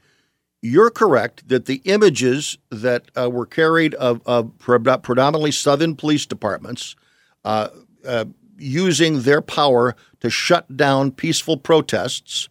you're 0.61 0.90
correct 0.90 1.49
that 1.49 1.66
the 1.66 1.81
images 1.85 2.59
that 2.71 3.11
uh, 3.16 3.31
were 3.31 3.47
carried 3.47 3.94
of, 3.94 4.21
of, 4.27 4.59
predominantly 4.59 5.53
Southern 5.53 5.94
police 5.94 6.27
departments 6.27 6.97
uh, 7.44 7.68
uh, 8.07 8.25
using 8.59 9.23
their 9.23 9.40
power 9.40 9.94
to 10.21 10.31
shut 10.31 10.77
down 10.77 11.12
peaceful 11.12 11.57
protests 11.57 12.49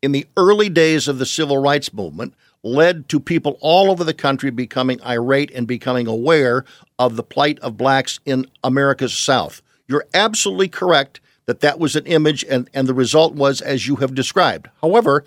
in 0.00 0.12
the 0.12 0.26
early 0.36 0.68
days 0.68 1.08
of 1.08 1.18
the 1.18 1.26
civil 1.26 1.58
rights 1.58 1.92
movement 1.92 2.34
led 2.62 3.08
to 3.08 3.20
people 3.20 3.58
all 3.60 3.90
over 3.90 4.04
the 4.04 4.14
country 4.14 4.50
becoming 4.50 5.00
irate 5.02 5.50
and 5.52 5.66
becoming 5.66 6.06
aware 6.06 6.64
of 6.98 7.16
the 7.16 7.22
plight 7.22 7.58
of 7.60 7.76
blacks 7.76 8.20
in 8.24 8.46
America's 8.62 9.16
South. 9.16 9.62
You're 9.86 10.06
absolutely 10.14 10.68
correct 10.68 11.20
that 11.46 11.60
that 11.60 11.78
was 11.78 11.96
an 11.96 12.04
image, 12.06 12.44
and, 12.44 12.68
and 12.74 12.86
the 12.86 12.94
result 12.94 13.34
was 13.34 13.60
as 13.60 13.86
you 13.86 13.96
have 13.96 14.14
described. 14.14 14.68
However, 14.82 15.24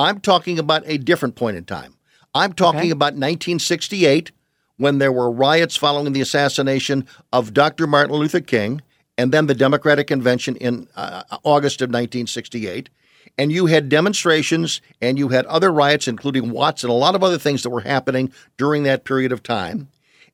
I'm 0.00 0.18
talking 0.18 0.58
about 0.58 0.82
a 0.86 0.96
different 0.96 1.36
point 1.36 1.58
in 1.58 1.64
time. 1.64 1.94
I'm 2.34 2.54
talking 2.54 2.80
okay. 2.80 2.90
about 2.90 3.12
1968 3.12 4.32
when 4.78 4.96
there 4.96 5.12
were 5.12 5.30
riots 5.30 5.76
following 5.76 6.14
the 6.14 6.22
assassination 6.22 7.06
of 7.34 7.52
Dr. 7.52 7.86
Martin 7.86 8.16
Luther 8.16 8.40
King 8.40 8.80
and 9.18 9.30
then 9.30 9.46
the 9.46 9.54
Democratic 9.54 10.06
Convention 10.06 10.56
in 10.56 10.88
uh, 10.96 11.22
August 11.42 11.82
of 11.82 11.88
1968. 11.88 12.88
And 13.36 13.52
you 13.52 13.66
had 13.66 13.90
demonstrations 13.90 14.80
and 15.02 15.18
you 15.18 15.28
had 15.28 15.44
other 15.46 15.70
riots, 15.70 16.08
including 16.08 16.50
Watts 16.50 16.82
and 16.82 16.90
a 16.90 16.94
lot 16.94 17.14
of 17.14 17.22
other 17.22 17.38
things 17.38 17.62
that 17.62 17.70
were 17.70 17.82
happening 17.82 18.32
during 18.56 18.84
that 18.84 19.04
period 19.04 19.32
of 19.32 19.42
time. 19.42 19.88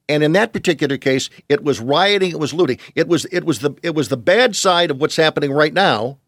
And 0.09 0.23
in 0.23 0.33
that 0.35 0.53
particular 0.53 0.97
case, 0.97 1.29
it 1.49 1.65
was 1.65 1.81
rioting, 1.81 2.31
it 2.31 2.39
was 2.39 2.55
looting. 2.55 2.79
It 2.95 3.09
was 3.09 3.25
it 3.27 3.45
was 3.45 3.59
the 3.59 3.75
it 3.83 3.97
was 3.97 4.11
the 4.11 4.17
bad 4.17 4.55
side 4.55 4.93
of 4.93 5.01
what's 5.01 5.17
happening 5.17 5.51
right 5.51 5.75
now. 5.75 6.19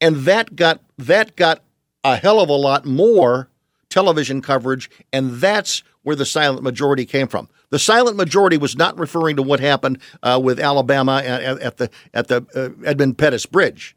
And 0.00 0.16
that 0.24 0.56
got 0.56 0.80
that 0.96 1.36
got 1.36 1.62
a 2.12 2.16
hell 2.16 2.40
of 2.40 2.48
a 2.48 2.54
lot 2.54 2.84
more 2.84 3.48
television 3.88 4.42
coverage, 4.42 4.90
and 5.12 5.32
that's 5.32 5.82
where 6.02 6.16
the 6.16 6.26
silent 6.26 6.62
majority 6.62 7.06
came 7.06 7.28
from. 7.28 7.48
The 7.70 7.78
silent 7.78 8.16
majority 8.16 8.56
was 8.56 8.76
not 8.76 8.98
referring 8.98 9.36
to 9.36 9.42
what 9.42 9.60
happened 9.60 9.98
uh, 10.22 10.40
with 10.42 10.58
Alabama 10.58 11.22
at, 11.24 11.60
at 11.60 11.76
the 11.76 11.90
at 12.14 12.28
the 12.28 12.46
uh, 12.54 12.86
Edmund 12.86 13.18
Pettus 13.18 13.46
Bridge. 13.46 13.94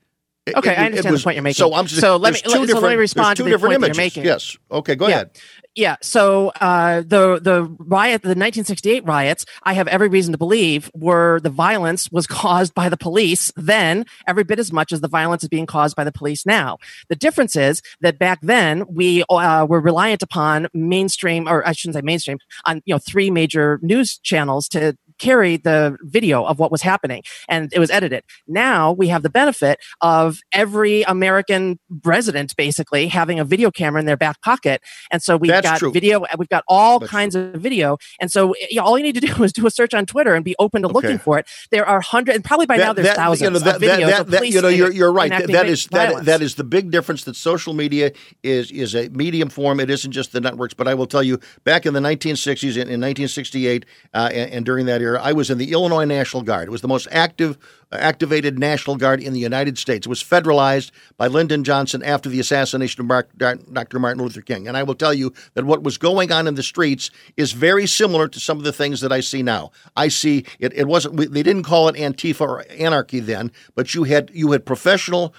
Okay, 0.47 0.71
it, 0.71 0.80
I 0.80 0.86
understand 0.86 1.13
was, 1.13 1.21
the 1.21 1.26
point 1.26 1.36
you're 1.36 1.43
making. 1.43 1.60
So 1.60 1.74
I'm 1.74 1.86
just, 1.86 2.02
so 2.02 2.17
let 2.17 2.34
me 2.34 2.41
let, 2.45 2.69
so 2.69 2.80
let 2.80 2.89
me 2.89 2.95
respond 2.95 3.38
to 3.38 3.43
the 3.43 3.58
point 3.58 3.74
images. 3.74 3.95
you're 3.95 4.04
making. 4.04 4.26
Yes. 4.26 4.58
Okay, 4.71 4.95
go 4.95 5.08
yeah. 5.08 5.15
ahead 5.15 5.39
yeah. 5.76 5.96
So 6.02 6.50
uh, 6.60 7.02
the 7.02 7.40
the 7.42 7.64
riot, 7.80 8.24
the 8.24 8.30
1968 8.30 9.06
riots, 9.06 9.46
I 9.64 9.74
have 9.74 9.88
every 9.88 10.10
reason 10.10 10.34
to 10.34 10.38
believe 10.38 10.92
were 10.94 11.40
the 11.40 11.50
violence 11.50 12.12
was 12.12 12.28
caused 12.42 12.74
by 12.74 12.90
the 12.90 12.98
police 12.98 13.52
then, 13.56 14.06
every 14.28 14.44
bit 14.44 14.60
as 14.60 14.74
much 14.74 14.92
as 14.92 15.02
the 15.02 15.08
violence 15.08 15.44
is 15.44 15.50
being 15.50 15.66
caused 15.66 15.96
by 15.96 16.04
the 16.04 16.12
police 16.12 16.46
now. 16.46 16.78
The 17.10 17.16
difference 17.16 17.56
is 17.56 17.82
that 18.02 18.20
back 18.20 18.40
then 18.42 18.84
we 18.90 19.24
uh, 19.30 19.66
were 19.66 19.80
reliant 19.80 20.22
upon 20.22 20.68
mainstream, 20.74 21.48
or 21.48 21.66
I 21.66 21.72
shouldn't 21.72 21.96
say 21.96 22.02
mainstream, 22.02 22.40
on 22.66 22.82
you 22.86 22.94
know 22.94 23.00
three 23.00 23.32
major 23.32 23.80
news 23.82 24.20
channels 24.20 24.68
to 24.70 24.98
carry 25.22 25.58
the 25.58 25.96
video 26.02 26.44
of 26.44 26.58
what 26.58 26.72
was 26.72 26.82
happening 26.82 27.22
and 27.48 27.72
it 27.74 27.80
was 27.80 27.92
edited. 27.92 28.24
Now 28.48 28.92
we 28.92 29.08
have 29.10 29.22
the 29.22 29.30
benefit 29.30 29.80
of 30.02 30.40
every 30.52 31.04
American 31.04 31.80
resident 32.04 32.56
basically 32.58 33.08
having 33.08 33.40
a 33.40 33.46
video 33.46 33.70
camera 33.70 34.00
in 34.00 34.08
their 34.08 34.18
back 34.18 34.42
pocket. 34.42 34.82
And 35.12 35.22
so 35.22 35.38
we've 35.38 35.52
That's 35.52 35.70
got 35.70 35.80
true. 35.80 35.92
video, 35.92 36.26
we've 36.38 36.50
got 36.50 36.64
all 36.68 37.00
That's 37.00 37.12
kinds 37.12 37.36
true. 37.36 37.52
of 37.54 37.62
video. 37.62 37.98
And 38.20 38.32
so 38.32 38.56
you 38.70 38.78
know, 38.78 38.84
all 38.84 38.98
you 38.98 39.04
need 39.04 39.16
to 39.16 39.22
do 39.22 39.44
is 39.44 39.54
do 39.54 39.68
a 39.68 39.72
search 39.72 39.94
on 39.94 40.06
Twitter 40.06 40.34
and 40.34 40.44
be 40.44 40.56
open 40.58 40.82
to 40.82 40.88
okay. 40.88 40.94
looking 40.94 41.18
for 41.20 41.38
it. 41.38 41.48
There 41.70 41.86
are 41.86 42.02
hundreds, 42.02 42.36
and 42.36 42.44
probably 42.44 42.66
by 42.66 42.78
that, 42.78 42.84
now 42.84 42.94
there's 42.94 43.08
that, 43.08 43.16
thousands 43.18 43.42
you 43.42 43.50
know, 43.52 43.60
that, 43.60 43.76
of 43.76 43.82
videos 43.82 44.08
that, 44.08 44.28
that, 44.28 44.50
you 44.50 44.62
know, 44.62 44.68
you're, 44.68 44.92
you're 44.92 45.12
right. 45.12 45.30
That 45.30 45.68
is 45.68 45.86
that, 45.88 46.26
that 46.26 46.42
is 46.42 46.56
the 46.56 46.64
big 46.64 46.90
difference 46.90 47.24
that 47.26 47.36
social 47.36 47.74
media 47.74 48.12
is 48.44 48.72
is 48.72 48.96
a 48.96 49.10
medium 49.10 49.50
form. 49.50 49.80
It 49.80 49.90
isn't 49.90 50.12
just 50.12 50.32
the 50.32 50.42
networks. 50.42 50.74
But 50.74 50.88
I 50.88 50.94
will 50.94 51.06
tell 51.06 51.24
you, 51.24 51.40
back 51.64 51.86
in 51.86 51.94
the 51.94 52.00
1960s, 52.00 52.76
in, 52.76 52.88
in 52.88 53.02
1968, 53.02 53.86
uh, 54.14 54.30
and, 54.34 54.52
and 54.52 54.66
during 54.66 54.86
that 54.88 55.02
era, 55.02 55.11
I 55.19 55.34
was 55.34 55.50
in 55.50 55.58
the 55.58 55.71
Illinois 55.71 56.06
National 56.06 56.43
Guard. 56.43 56.67
It 56.67 56.71
was 56.71 56.82
the 56.82 56.88
most 56.88 57.08
active 57.12 57.58
uh, 57.91 57.97
activated 57.97 58.58
National 58.58 58.95
Guard 58.95 59.21
in 59.21 59.34
the 59.34 59.39
United 59.39 59.78
States. 59.78 60.06
It 60.06 60.10
was 60.10 60.24
federalized 60.24 60.91
by 61.17 61.28
Lyndon 61.28 61.63
Johnson 61.63 62.02
after 62.04 62.30
the 62.30 62.39
assassination 62.39 63.10
of 63.10 63.26
Dr. 63.38 64.00
Martin 64.00 64.24
Luther 64.24 64.41
King. 64.41 64.67
And 64.67 64.78
I 64.78 64.84
will 64.84 64.95
tell 64.95 65.13
you 65.13 65.34
that 65.56 65.65
what 65.65 65.84
was 65.84 65.97
going 65.97 66.32
on 66.32 66.47
in 66.47 66.56
the 66.56 66.63
streets 66.63 67.12
is 67.36 67.52
very 67.52 67.86
similar 67.86 68.28
to 68.30 68.39
some 68.39 68.58
of 68.58 68.63
the 68.63 68.71
things 68.71 69.02
that 69.02 69.12
I 69.12 69.19
see 69.19 69.43
now. 69.43 69.71
I 69.95 70.08
see 70.08 70.45
it, 70.60 70.74
it 70.74 70.88
wasn't 70.88 71.17
they 71.17 71.43
didn't 71.43 71.63
call 71.63 71.88
it 71.89 71.95
Antifa 71.95 72.41
or 72.41 72.65
anarchy 72.69 73.19
then, 73.19 73.52
but 73.76 73.93
you 73.93 74.04
had 74.06 74.32
you 74.34 74.52
had 74.52 74.65
professional 74.65 75.34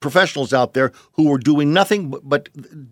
professionals 0.00 0.52
out 0.52 0.74
there 0.74 0.92
who 1.12 1.28
were 1.28 1.38
doing 1.38 1.72
nothing 1.72 2.14
but, 2.22 2.48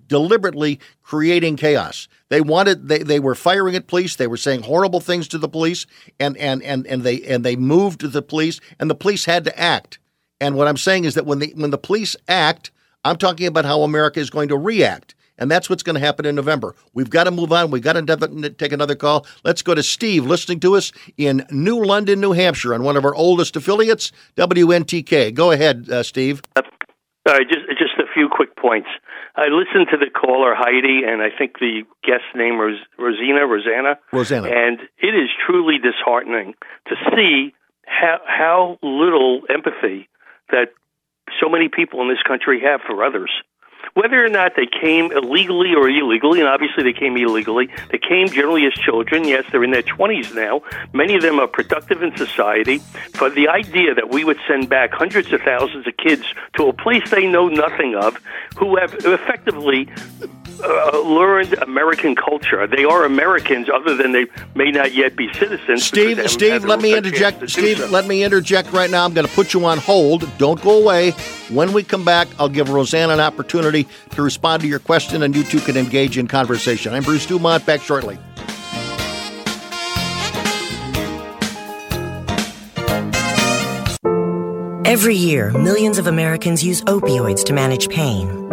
deliberately 0.08 0.80
creating 1.02 1.56
chaos. 1.56 2.08
They 2.28 2.40
wanted 2.40 2.88
they, 2.88 2.98
they 2.98 3.20
were 3.20 3.34
firing 3.34 3.76
at 3.76 3.86
police, 3.86 4.16
they 4.16 4.26
were 4.26 4.36
saying 4.36 4.62
horrible 4.62 5.00
things 5.00 5.28
to 5.28 5.38
the 5.38 5.48
police 5.48 5.86
and 6.18 6.36
and 6.38 6.62
and 6.62 6.86
and 6.86 7.02
they 7.02 7.22
and 7.22 7.44
they 7.44 7.56
moved 7.56 8.00
the 8.00 8.22
police 8.22 8.60
and 8.78 8.90
the 8.90 8.94
police 8.94 9.24
had 9.24 9.44
to 9.44 9.58
act. 9.58 9.98
And 10.40 10.56
what 10.56 10.68
I'm 10.68 10.76
saying 10.76 11.04
is 11.04 11.14
that 11.14 11.26
when 11.26 11.38
the 11.38 11.52
when 11.56 11.70
the 11.70 11.78
police 11.78 12.16
act, 12.28 12.70
I'm 13.04 13.16
talking 13.16 13.46
about 13.46 13.64
how 13.64 13.82
America 13.82 14.20
is 14.20 14.30
going 14.30 14.48
to 14.48 14.56
react. 14.56 15.14
And 15.36 15.50
that's 15.50 15.68
what's 15.68 15.82
going 15.82 15.94
to 15.94 16.00
happen 16.00 16.26
in 16.26 16.36
November. 16.36 16.76
We've 16.92 17.10
got 17.10 17.24
to 17.24 17.32
move 17.32 17.52
on. 17.52 17.70
We've 17.70 17.82
got 17.82 17.94
to 17.94 18.54
take 18.56 18.72
another 18.72 18.94
call. 18.94 19.26
Let's 19.42 19.62
go 19.62 19.74
to 19.74 19.82
Steve, 19.82 20.24
listening 20.26 20.60
to 20.60 20.76
us 20.76 20.92
in 21.16 21.44
New 21.50 21.84
London, 21.84 22.20
New 22.20 22.32
Hampshire, 22.32 22.72
on 22.72 22.84
one 22.84 22.96
of 22.96 23.04
our 23.04 23.14
oldest 23.14 23.56
affiliates, 23.56 24.12
WNTK. 24.36 25.34
Go 25.34 25.50
ahead, 25.50 25.88
uh, 25.90 26.04
Steve. 26.04 26.40
All 27.26 27.32
right, 27.32 27.48
just 27.48 27.66
just 27.78 27.96
a 27.98 28.04
few 28.12 28.28
quick 28.28 28.54
points. 28.54 28.88
I 29.34 29.48
listened 29.48 29.88
to 29.92 29.96
the 29.96 30.10
caller 30.10 30.54
Heidi, 30.54 31.08
and 31.08 31.22
I 31.22 31.30
think 31.36 31.58
the 31.58 31.84
guest 32.04 32.24
name 32.34 32.58
was 32.58 32.76
Rosina, 32.98 33.46
Rosanna. 33.46 33.98
Rosanna. 34.12 34.48
And 34.48 34.80
it 34.98 35.14
is 35.14 35.30
truly 35.46 35.78
disheartening 35.78 36.54
to 36.88 36.94
see 37.16 37.54
how 37.86 38.18
how 38.26 38.78
little 38.82 39.42
empathy 39.48 40.08
that 40.50 40.68
so 41.40 41.48
many 41.48 41.68
people 41.68 42.02
in 42.02 42.08
this 42.08 42.22
country 42.26 42.60
have 42.60 42.80
for 42.86 43.02
others 43.02 43.30
whether 43.94 44.24
or 44.24 44.28
not 44.28 44.52
they 44.56 44.66
came 44.66 45.12
illegally 45.12 45.74
or 45.74 45.88
illegally, 45.88 46.40
and 46.40 46.48
obviously 46.48 46.82
they 46.82 46.92
came 46.92 47.16
illegally, 47.16 47.68
they 47.90 47.98
came 47.98 48.28
generally 48.28 48.66
as 48.66 48.72
children. 48.74 49.24
Yes, 49.24 49.44
they're 49.50 49.64
in 49.64 49.70
their 49.70 49.82
20s 49.82 50.34
now. 50.34 50.62
Many 50.92 51.14
of 51.14 51.22
them 51.22 51.38
are 51.38 51.46
productive 51.46 52.02
in 52.02 52.16
society. 52.16 52.80
But 53.18 53.34
the 53.34 53.48
idea 53.48 53.94
that 53.94 54.10
we 54.10 54.24
would 54.24 54.38
send 54.48 54.68
back 54.68 54.92
hundreds 54.92 55.32
of 55.32 55.40
thousands 55.42 55.86
of 55.86 55.96
kids 55.96 56.24
to 56.56 56.66
a 56.66 56.72
place 56.72 57.08
they 57.10 57.26
know 57.26 57.48
nothing 57.48 57.94
of, 57.94 58.18
who 58.56 58.76
have 58.76 58.94
effectively 58.94 59.88
uh, 60.62 61.00
learned 61.00 61.52
American 61.54 62.14
culture. 62.16 62.66
They 62.66 62.84
are 62.84 63.04
Americans, 63.04 63.68
other 63.72 63.96
than 63.96 64.12
they 64.12 64.26
may 64.54 64.70
not 64.70 64.92
yet 64.92 65.16
be 65.16 65.32
citizens. 65.34 65.84
Steve, 65.84 66.20
Steve, 66.30 66.64
let 66.64 66.80
me 66.80 66.96
interject. 66.96 67.48
Steve, 67.48 67.78
so. 67.78 67.86
let 67.86 68.06
me 68.06 68.24
interject 68.24 68.72
right 68.72 68.90
now. 68.90 69.04
I'm 69.04 69.14
going 69.14 69.26
to 69.26 69.32
put 69.34 69.54
you 69.54 69.64
on 69.64 69.78
hold. 69.78 70.28
Don't 70.38 70.60
go 70.62 70.82
away. 70.82 71.12
When 71.50 71.72
we 71.72 71.82
come 71.82 72.04
back, 72.04 72.28
I'll 72.38 72.48
give 72.48 72.70
Rosanna 72.70 73.14
an 73.14 73.20
opportunity 73.20 73.83
to 74.10 74.22
respond 74.22 74.62
to 74.62 74.68
your 74.68 74.78
question, 74.78 75.22
and 75.22 75.34
you 75.34 75.42
two 75.44 75.60
can 75.60 75.76
engage 75.76 76.18
in 76.18 76.26
conversation. 76.26 76.92
I'm 76.94 77.02
Bruce 77.02 77.26
Dumont. 77.26 77.64
Back 77.66 77.80
shortly. 77.80 78.18
Every 84.86 85.16
year, 85.16 85.50
millions 85.50 85.98
of 85.98 86.06
Americans 86.06 86.62
use 86.62 86.82
opioids 86.82 87.42
to 87.46 87.52
manage 87.52 87.88
pain. 87.88 88.48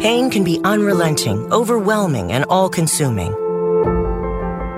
Pain 0.00 0.30
can 0.30 0.42
be 0.42 0.60
unrelenting, 0.64 1.52
overwhelming, 1.52 2.32
and 2.32 2.44
all 2.46 2.68
consuming. 2.68 3.32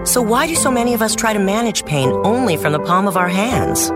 So, 0.04 0.20
why 0.20 0.46
do 0.46 0.54
so 0.54 0.70
many 0.70 0.94
of 0.94 1.02
us 1.02 1.14
try 1.14 1.32
to 1.32 1.38
manage 1.38 1.84
pain 1.84 2.10
only 2.24 2.56
from 2.56 2.72
the 2.72 2.78
palm 2.80 3.08
of 3.08 3.16
our 3.16 3.28
hands? 3.28 3.90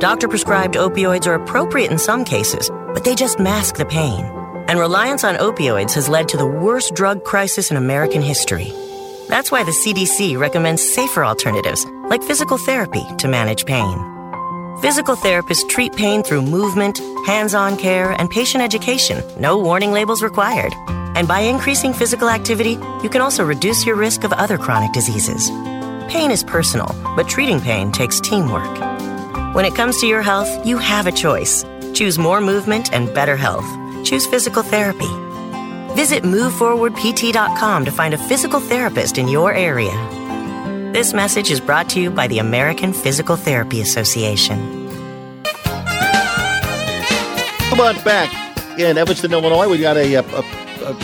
Doctor 0.00 0.28
prescribed 0.28 0.74
opioids 0.74 1.26
are 1.26 1.34
appropriate 1.34 1.90
in 1.90 1.98
some 1.98 2.24
cases, 2.24 2.70
but 2.92 3.04
they 3.04 3.14
just 3.14 3.38
mask 3.38 3.76
the 3.76 3.86
pain. 3.86 4.24
And 4.66 4.78
reliance 4.78 5.24
on 5.24 5.36
opioids 5.36 5.92
has 5.92 6.08
led 6.08 6.28
to 6.28 6.38
the 6.38 6.46
worst 6.46 6.94
drug 6.94 7.22
crisis 7.22 7.70
in 7.70 7.76
American 7.76 8.22
history. 8.22 8.72
That's 9.28 9.52
why 9.52 9.62
the 9.62 9.72
CDC 9.72 10.38
recommends 10.38 10.82
safer 10.82 11.24
alternatives, 11.24 11.84
like 12.08 12.22
physical 12.22 12.56
therapy, 12.56 13.04
to 13.18 13.28
manage 13.28 13.66
pain. 13.66 13.98
Physical 14.80 15.16
therapists 15.16 15.68
treat 15.68 15.94
pain 15.94 16.22
through 16.22 16.42
movement, 16.42 16.98
hands 17.26 17.54
on 17.54 17.76
care, 17.76 18.12
and 18.12 18.30
patient 18.30 18.62
education. 18.62 19.22
No 19.38 19.58
warning 19.58 19.92
labels 19.92 20.22
required. 20.22 20.72
And 21.14 21.28
by 21.28 21.40
increasing 21.40 21.92
physical 21.92 22.30
activity, 22.30 22.78
you 23.02 23.10
can 23.10 23.20
also 23.20 23.44
reduce 23.44 23.84
your 23.84 23.96
risk 23.96 24.24
of 24.24 24.32
other 24.32 24.56
chronic 24.56 24.92
diseases. 24.92 25.50
Pain 26.10 26.30
is 26.30 26.42
personal, 26.42 26.88
but 27.16 27.28
treating 27.28 27.60
pain 27.60 27.92
takes 27.92 28.18
teamwork. 28.18 28.78
When 29.54 29.64
it 29.64 29.74
comes 29.74 30.00
to 30.00 30.06
your 30.06 30.22
health, 30.22 30.66
you 30.66 30.78
have 30.78 31.06
a 31.06 31.12
choice. 31.12 31.64
Choose 31.92 32.18
more 32.18 32.40
movement 32.40 32.92
and 32.92 33.12
better 33.14 33.36
health. 33.36 33.83
Choose 34.04 34.26
physical 34.26 34.62
therapy. 34.62 35.08
Visit 35.94 36.22
moveforwardpt.com 36.24 37.84
to 37.84 37.90
find 37.90 38.14
a 38.14 38.18
physical 38.18 38.60
therapist 38.60 39.16
in 39.16 39.28
your 39.28 39.52
area. 39.52 39.92
This 40.92 41.14
message 41.14 41.50
is 41.50 41.60
brought 41.60 41.88
to 41.90 42.00
you 42.00 42.10
by 42.10 42.26
the 42.26 42.38
American 42.38 42.92
Physical 42.92 43.36
Therapy 43.36 43.80
Association. 43.80 44.58
Come 47.70 47.80
on 47.80 47.94
back 48.04 48.30
in 48.78 48.98
Evanston, 48.98 49.32
Illinois. 49.32 49.68
We 49.68 49.78
got 49.78 49.96
a, 49.96 50.14
a, 50.14 50.22
a 50.22 50.96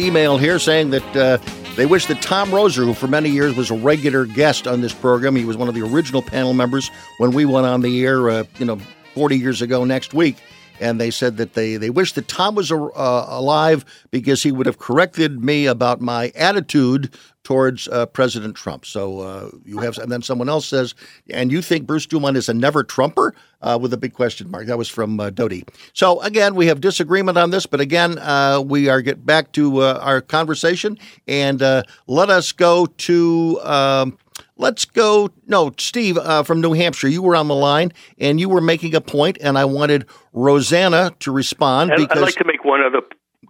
email 0.00 0.38
here 0.38 0.58
saying 0.58 0.90
that 0.90 1.16
uh, 1.16 1.38
they 1.76 1.86
wish 1.86 2.06
that 2.06 2.22
Tom 2.22 2.50
Roeser, 2.50 2.84
who 2.84 2.94
for 2.94 3.06
many 3.06 3.28
years 3.28 3.54
was 3.54 3.70
a 3.70 3.76
regular 3.76 4.26
guest 4.26 4.66
on 4.66 4.80
this 4.80 4.94
program, 4.94 5.36
he 5.36 5.44
was 5.44 5.56
one 5.56 5.68
of 5.68 5.74
the 5.74 5.82
original 5.82 6.22
panel 6.22 6.54
members 6.54 6.90
when 7.18 7.32
we 7.32 7.44
went 7.44 7.66
on 7.66 7.82
the 7.82 8.04
air, 8.04 8.30
uh, 8.30 8.44
you 8.58 8.64
know, 8.64 8.78
40 9.14 9.38
years 9.38 9.62
ago 9.62 9.84
next 9.84 10.14
week 10.14 10.36
and 10.80 11.00
they 11.00 11.10
said 11.10 11.36
that 11.36 11.54
they, 11.54 11.76
they 11.76 11.90
wish 11.90 12.12
that 12.12 12.28
Tom 12.28 12.54
was 12.54 12.70
uh, 12.70 12.76
alive 12.94 13.84
because 14.10 14.42
he 14.42 14.52
would 14.52 14.66
have 14.66 14.78
corrected 14.78 15.42
me 15.42 15.66
about 15.66 16.00
my 16.00 16.32
attitude 16.34 17.14
towards 17.42 17.86
uh, 17.88 18.06
President 18.06 18.56
Trump. 18.56 18.84
So 18.84 19.20
uh, 19.20 19.50
you 19.64 19.78
have, 19.78 19.98
and 19.98 20.10
then 20.10 20.20
someone 20.20 20.48
else 20.48 20.66
says, 20.66 20.94
and 21.30 21.52
you 21.52 21.62
think 21.62 21.86
Bruce 21.86 22.06
Dumont 22.06 22.36
is 22.36 22.48
a 22.48 22.54
never 22.54 22.82
Trumper? 22.82 23.34
Uh, 23.62 23.76
with 23.80 23.92
a 23.92 23.96
big 23.96 24.12
question 24.12 24.48
mark. 24.50 24.66
That 24.66 24.76
was 24.76 24.88
from 24.88 25.18
uh, 25.18 25.30
Dodie. 25.30 25.64
So 25.92 26.20
again, 26.20 26.54
we 26.54 26.66
have 26.66 26.80
disagreement 26.80 27.38
on 27.38 27.50
this, 27.50 27.64
but 27.66 27.80
again, 27.80 28.18
uh, 28.18 28.62
we 28.64 28.88
are 28.90 29.00
get 29.00 29.24
back 29.24 29.50
to 29.52 29.82
our 29.82 30.20
conversation 30.20 30.98
and 31.26 31.60
let 32.06 32.30
us 32.30 32.52
go 32.52 32.86
to. 32.86 33.60
Um, 33.62 34.18
Let's 34.58 34.84
go. 34.86 35.30
No, 35.46 35.72
Steve 35.78 36.16
uh, 36.16 36.42
from 36.42 36.60
New 36.60 36.72
Hampshire, 36.72 37.08
you 37.08 37.22
were 37.22 37.36
on 37.36 37.48
the 37.48 37.54
line 37.54 37.92
and 38.18 38.40
you 38.40 38.48
were 38.48 38.60
making 38.62 38.94
a 38.94 39.00
point, 39.00 39.36
and 39.40 39.58
I 39.58 39.66
wanted 39.66 40.06
Rosanna 40.32 41.14
to 41.20 41.30
respond 41.30 41.92
and 41.92 42.00
because 42.00 42.22
I'd 42.22 42.24
like 42.24 42.36
to 42.36 42.44
make 42.44 42.64
one 42.64 42.82
other. 42.82 43.00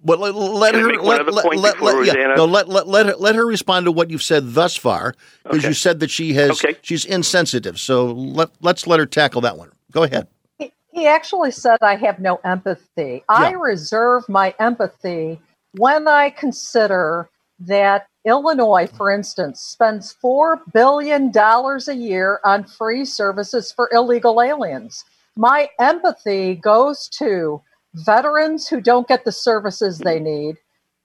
Well, 0.02 0.18
let, 0.18 0.34
let 0.34 0.74
her 0.74 0.92
let, 0.94 1.26
let, 1.32 1.56
let, 1.56 1.80
let, 1.80 2.06
yeah, 2.06 2.34
no, 2.36 2.44
let, 2.44 2.68
let, 2.68 2.86
let, 2.86 3.06
her, 3.06 3.14
let 3.16 3.34
her 3.34 3.46
respond 3.46 3.86
to 3.86 3.92
what 3.92 4.10
you've 4.10 4.22
said 4.22 4.54
thus 4.54 4.76
far 4.76 5.14
because 5.42 5.60
Okay. 5.60 5.68
you 5.68 5.74
said 5.74 6.00
that 6.00 6.10
she 6.10 6.34
has 6.34 6.62
Okay. 6.62 6.76
she's 6.82 7.04
insensitive. 7.04 7.78
So 7.80 8.06
let 8.12 8.50
let's 8.60 8.86
let 8.86 9.00
her 9.00 9.06
tackle 9.06 9.40
that 9.42 9.56
one. 9.56 9.70
Go 9.92 10.02
ahead. 10.02 10.28
He, 10.58 10.72
he 10.92 11.06
actually 11.06 11.50
said, 11.50 11.78
I 11.82 11.96
have 11.96 12.18
no 12.18 12.40
empathy. 12.44 13.24
I 13.28 13.52
reserve 13.52 14.28
my 14.28 14.54
empathy 14.58 15.40
when 15.72 16.06
I 16.08 16.30
consider 16.30 17.28
that 17.60 18.06
Illinois, 18.24 18.86
for 18.86 19.10
instance, 19.10 19.60
spends 19.60 20.14
$4 20.22 20.58
billion 20.72 21.32
a 21.34 21.92
year 21.94 22.40
on 22.44 22.64
free 22.64 23.04
services 23.04 23.72
for 23.72 23.88
illegal 23.92 24.42
aliens. 24.42 25.04
My 25.36 25.68
empathy 25.78 26.56
goes 26.56 27.08
to 27.18 27.62
veterans 27.94 28.68
who 28.68 28.80
don't 28.80 29.08
get 29.08 29.24
the 29.24 29.32
services 29.32 29.98
they 29.98 30.18
need. 30.18 30.56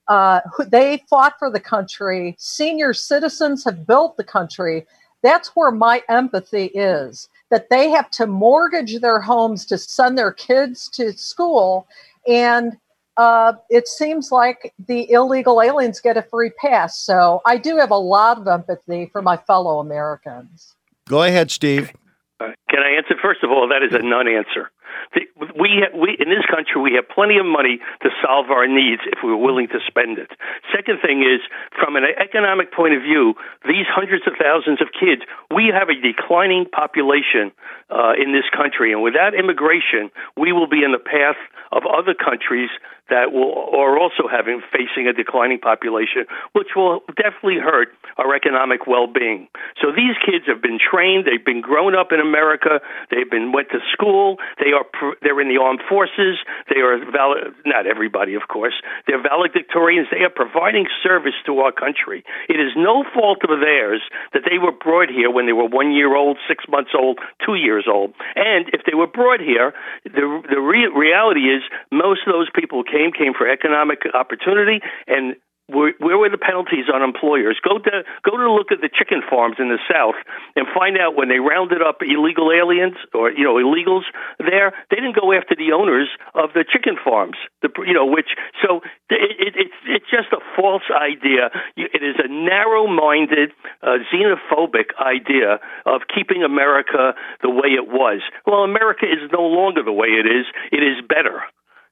Uh, 0.07 0.41
who, 0.53 0.65
they 0.65 1.03
fought 1.09 1.35
for 1.39 1.49
the 1.49 1.59
country. 1.59 2.35
Senior 2.37 2.93
citizens 2.93 3.63
have 3.63 3.87
built 3.87 4.17
the 4.17 4.23
country. 4.23 4.85
That's 5.23 5.49
where 5.49 5.71
my 5.71 6.01
empathy 6.09 6.65
is 6.65 7.29
that 7.49 7.69
they 7.69 7.89
have 7.89 8.09
to 8.09 8.25
mortgage 8.25 8.99
their 8.99 9.19
homes 9.21 9.65
to 9.67 9.77
send 9.77 10.17
their 10.17 10.31
kids 10.31 10.89
to 10.89 11.13
school. 11.13 11.87
And 12.27 12.77
uh, 13.17 13.53
it 13.69 13.87
seems 13.87 14.31
like 14.31 14.73
the 14.87 15.09
illegal 15.11 15.61
aliens 15.61 15.99
get 15.99 16.17
a 16.17 16.21
free 16.23 16.51
pass. 16.51 16.97
So 16.97 17.41
I 17.45 17.57
do 17.57 17.77
have 17.77 17.91
a 17.91 17.97
lot 17.97 18.37
of 18.37 18.47
empathy 18.47 19.09
for 19.11 19.21
my 19.21 19.37
fellow 19.37 19.79
Americans. 19.79 20.75
Go 21.07 21.23
ahead, 21.23 21.51
Steve. 21.51 21.91
Uh, 22.39 22.51
Can 22.69 22.79
I 22.79 22.95
answer? 22.97 23.15
First 23.21 23.43
of 23.43 23.51
all, 23.51 23.67
that 23.69 23.83
is 23.83 23.93
a 23.93 24.01
non-answer. 24.03 24.71
The- 25.13 25.27
We, 25.59 25.83
we 25.93 26.15
in 26.19 26.29
this 26.29 26.45
country 26.49 26.79
we 26.81 26.93
have 26.95 27.07
plenty 27.09 27.37
of 27.37 27.45
money 27.45 27.79
to 28.03 28.09
solve 28.23 28.49
our 28.49 28.67
needs 28.67 29.01
if 29.05 29.19
we 29.23 29.29
were 29.29 29.37
willing 29.37 29.67
to 29.69 29.79
spend 29.87 30.17
it. 30.17 30.31
Second 30.73 30.99
thing 31.05 31.21
is, 31.21 31.41
from 31.77 31.95
an 31.95 32.03
economic 32.03 32.71
point 32.73 32.93
of 32.95 33.01
view, 33.01 33.35
these 33.67 33.85
hundreds 33.89 34.25
of 34.27 34.33
thousands 34.39 34.81
of 34.81 34.87
kids, 34.95 35.21
we 35.53 35.67
have 35.73 35.89
a 35.89 35.95
declining 35.99 36.65
population 36.65 37.51
uh, 37.89 38.13
in 38.15 38.31
this 38.31 38.47
country, 38.55 38.91
and 38.93 39.01
without 39.03 39.33
immigration, 39.35 40.09
we 40.37 40.51
will 40.51 40.67
be 40.67 40.83
in 40.83 40.91
the 40.91 41.03
path 41.03 41.39
of 41.71 41.83
other 41.85 42.13
countries 42.13 42.69
that 43.11 43.35
will 43.35 43.51
are 43.75 43.99
also 43.99 44.31
having 44.31 44.63
facing 44.71 45.05
a 45.05 45.13
declining 45.13 45.59
population, 45.59 46.23
which 46.53 46.73
will 46.75 47.03
definitely 47.19 47.59
hurt 47.59 47.91
our 48.17 48.33
economic 48.33 48.87
well-being. 48.87 49.47
So 49.83 49.91
these 49.91 50.15
kids 50.23 50.47
have 50.47 50.63
been 50.63 50.79
trained, 50.79 51.27
they've 51.27 51.43
been 51.43 51.61
grown 51.61 51.93
up 51.93 52.15
in 52.15 52.19
America, 52.23 52.79
they've 53.11 53.29
been 53.29 53.51
went 53.51 53.69
to 53.75 53.79
school, 53.91 54.39
they 54.63 54.71
are 54.71 54.87
they're 55.21 55.39
in 55.43 55.51
the 55.51 55.59
armed 55.59 55.83
forces, 55.91 56.39
they 56.71 56.79
are 56.79 57.03
valid, 57.11 57.51
not 57.65 57.85
everybody, 57.85 58.35
of 58.35 58.47
course, 58.47 58.75
they're 59.07 59.21
valedictorians, 59.21 60.07
they 60.09 60.23
are 60.23 60.31
providing 60.31 60.87
service 61.03 61.35
to 61.45 61.59
our 61.59 61.71
country. 61.71 62.23
It 62.47 62.59
is 62.59 62.71
no 62.75 63.03
fault 63.13 63.43
of 63.43 63.59
theirs 63.59 64.01
that 64.33 64.47
they 64.47 64.57
were 64.57 64.71
brought 64.71 65.09
here 65.09 65.29
when 65.29 65.45
they 65.45 65.53
were 65.53 65.67
one 65.67 65.91
year 65.91 66.15
old, 66.15 66.37
six 66.47 66.63
months 66.71 66.91
old, 66.95 67.19
two 67.45 67.55
years 67.55 67.85
old, 67.91 68.13
and 68.35 68.71
if 68.71 68.87
they 68.87 68.95
were 68.95 69.11
brought 69.11 69.41
here, 69.41 69.73
the 70.05 70.23
the 70.47 70.61
re- 70.61 70.91
reality 70.95 71.51
is 71.51 71.63
most 71.91 72.21
of 72.25 72.31
those 72.31 72.49
people 72.55 72.83
came 72.83 73.00
came 73.09 73.33
for 73.33 73.49
economic 73.49 74.05
opportunity 74.13 74.85
and 75.07 75.33
where, 75.71 75.93
where 75.99 76.17
were 76.17 76.29
the 76.29 76.37
penalties 76.37 76.91
on 76.93 77.01
employers? 77.01 77.59
Go 77.63 77.79
to 77.79 78.03
go 78.27 78.37
to 78.37 78.51
look 78.51 78.71
at 78.71 78.83
the 78.83 78.91
chicken 78.91 79.23
farms 79.23 79.55
in 79.57 79.69
the 79.69 79.79
South 79.87 80.19
and 80.55 80.67
find 80.75 80.99
out 80.99 81.15
when 81.15 81.29
they 81.31 81.39
rounded 81.39 81.81
up 81.81 82.03
illegal 82.03 82.51
aliens 82.51 82.99
or 83.13 83.31
you 83.31 83.43
know 83.43 83.55
illegals 83.55 84.03
there, 84.39 84.75
they 84.89 84.99
didn't 84.99 85.15
go 85.15 85.31
after 85.31 85.55
the 85.55 85.71
owners 85.71 86.09
of 86.35 86.51
the 86.53 86.67
chicken 86.67 86.99
farms. 86.99 87.39
The 87.61 87.71
you 87.87 87.93
know 87.93 88.05
which 88.05 88.35
so 88.59 88.83
it, 89.09 89.31
it, 89.39 89.53
it's 89.55 89.79
it's 89.87 90.09
just 90.11 90.35
a 90.35 90.43
false 90.59 90.85
idea. 90.91 91.49
It 91.77 92.03
is 92.03 92.19
a 92.19 92.27
narrow-minded, 92.27 93.51
uh, 93.81 94.03
xenophobic 94.11 94.91
idea 94.99 95.59
of 95.85 96.01
keeping 96.13 96.43
America 96.43 97.15
the 97.41 97.49
way 97.49 97.71
it 97.79 97.87
was. 97.87 98.21
Well, 98.45 98.63
America 98.63 99.05
is 99.05 99.31
no 99.31 99.41
longer 99.41 99.83
the 99.83 99.93
way 99.93 100.07
it 100.19 100.27
is. 100.27 100.45
It 100.71 100.83
is 100.83 100.99
better. 101.07 101.43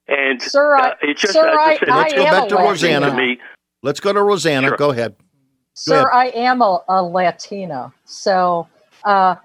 And 0.08 0.40
Sir, 0.42 0.76
I- 0.76 0.88
uh, 0.90 0.94
it 1.02 1.16
just, 1.16 1.32
sir, 1.34 1.48
I 1.56 1.76
just 1.78 1.90
I- 1.90 1.96
Let's 1.98 2.12
I 2.12 2.16
go 2.16 2.24
am 2.24 2.32
back 2.32 2.48
to 2.48 2.54
Latina. 2.56 2.68
Rosanna. 2.70 3.10
to. 3.36 3.36
Let's 3.82 4.00
go 4.00 4.12
to 4.12 4.22
Rosanna. 4.22 4.76
Go 4.76 4.90
ahead. 4.90 5.16
Sir, 5.74 6.10
I 6.12 6.26
am 6.30 6.60
a, 6.60 6.82
a 6.88 7.02
Latina. 7.02 7.92
So, 8.04 8.68
uh, 9.04 9.36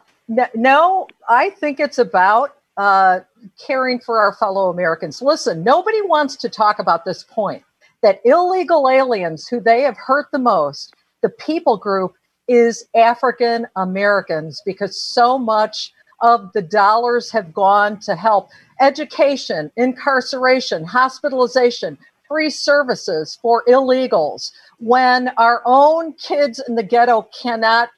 no, 0.56 1.08
I 1.30 1.52
think 1.52 1.80
it's 1.80 1.98
about 1.98 2.56
uh, 2.78 3.22
caring 3.66 4.00
for 4.00 4.20
our 4.20 4.34
fellow 4.34 4.70
Americans. 4.70 5.22
Listen, 5.22 5.64
nobody 5.64 6.02
wants 6.02 6.36
to 6.38 6.50
talk 6.50 6.80
about 6.80 7.06
this 7.06 7.24
point 7.24 7.64
that 8.02 8.20
illegal 8.26 8.90
aliens 8.90 9.48
who 9.48 9.60
they 9.62 9.82
have 9.82 9.96
hurt 9.98 10.28
the 10.34 10.40
most, 10.40 10.94
the 11.22 11.30
people 11.30 11.78
group 11.78 12.14
is 12.48 12.86
African 12.96 13.66
Americans 13.78 14.62
because 14.66 15.02
so 15.02 15.38
much 15.38 15.92
of 16.22 16.52
the 16.54 16.62
dollars 16.62 17.32
have 17.32 17.54
gone 17.54 18.00
to 18.02 18.16
help 18.16 18.50
education, 18.80 19.72
incarceration, 19.76 20.84
hospitalization, 20.84 21.98
free 22.28 22.50
services 22.50 23.38
for 23.42 23.64
illegals. 23.68 24.52
When 24.80 25.30
our 25.38 25.62
own 25.66 26.14
kids 26.14 26.62
in 26.68 26.76
the 26.76 26.84
ghetto 26.84 27.28
cannot 27.42 27.90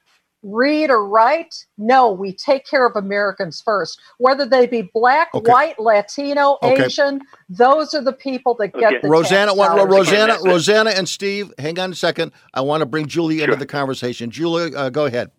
read 0.44 0.90
or 0.92 1.06
write, 1.06 1.66
no, 1.78 2.12
we 2.12 2.32
take 2.32 2.66
care 2.66 2.86
of 2.86 2.96
Americans 2.96 3.62
first. 3.66 4.00
Whether 4.20 4.46
they 4.46 4.68
be 4.68 4.90
black, 4.94 5.30
Okay. 5.34 5.52
white, 5.52 5.80
Latino, 5.80 6.58
Okay. 6.62 6.86
Asian, 6.86 7.22
those 7.50 7.94
are 7.94 8.02
the 8.04 8.14
people 8.14 8.54
that 8.60 8.74
get 8.74 8.94
Okay. 8.94 9.00
the 9.02 9.10
Rosanna, 9.10 9.48
tax 9.48 9.58
one, 9.58 9.76
dollars. 9.78 9.90
Rosanna, 9.92 10.34
That- 10.34 10.44
that- 10.44 10.50
Rosanna, 10.50 10.90
and 10.92 11.10
Steve. 11.10 11.52
Hang 11.58 11.80
on 11.80 11.92
a 11.92 11.96
second. 11.96 12.32
I 12.54 12.62
want 12.62 12.82
to 12.82 12.86
bring 12.86 13.08
Julie 13.08 13.42
into 13.42 13.56
the 13.56 13.66
conversation. 13.66 14.30
Julie, 14.30 14.74
uh, 14.76 14.90
go 14.90 15.06
ahead. 15.06 15.32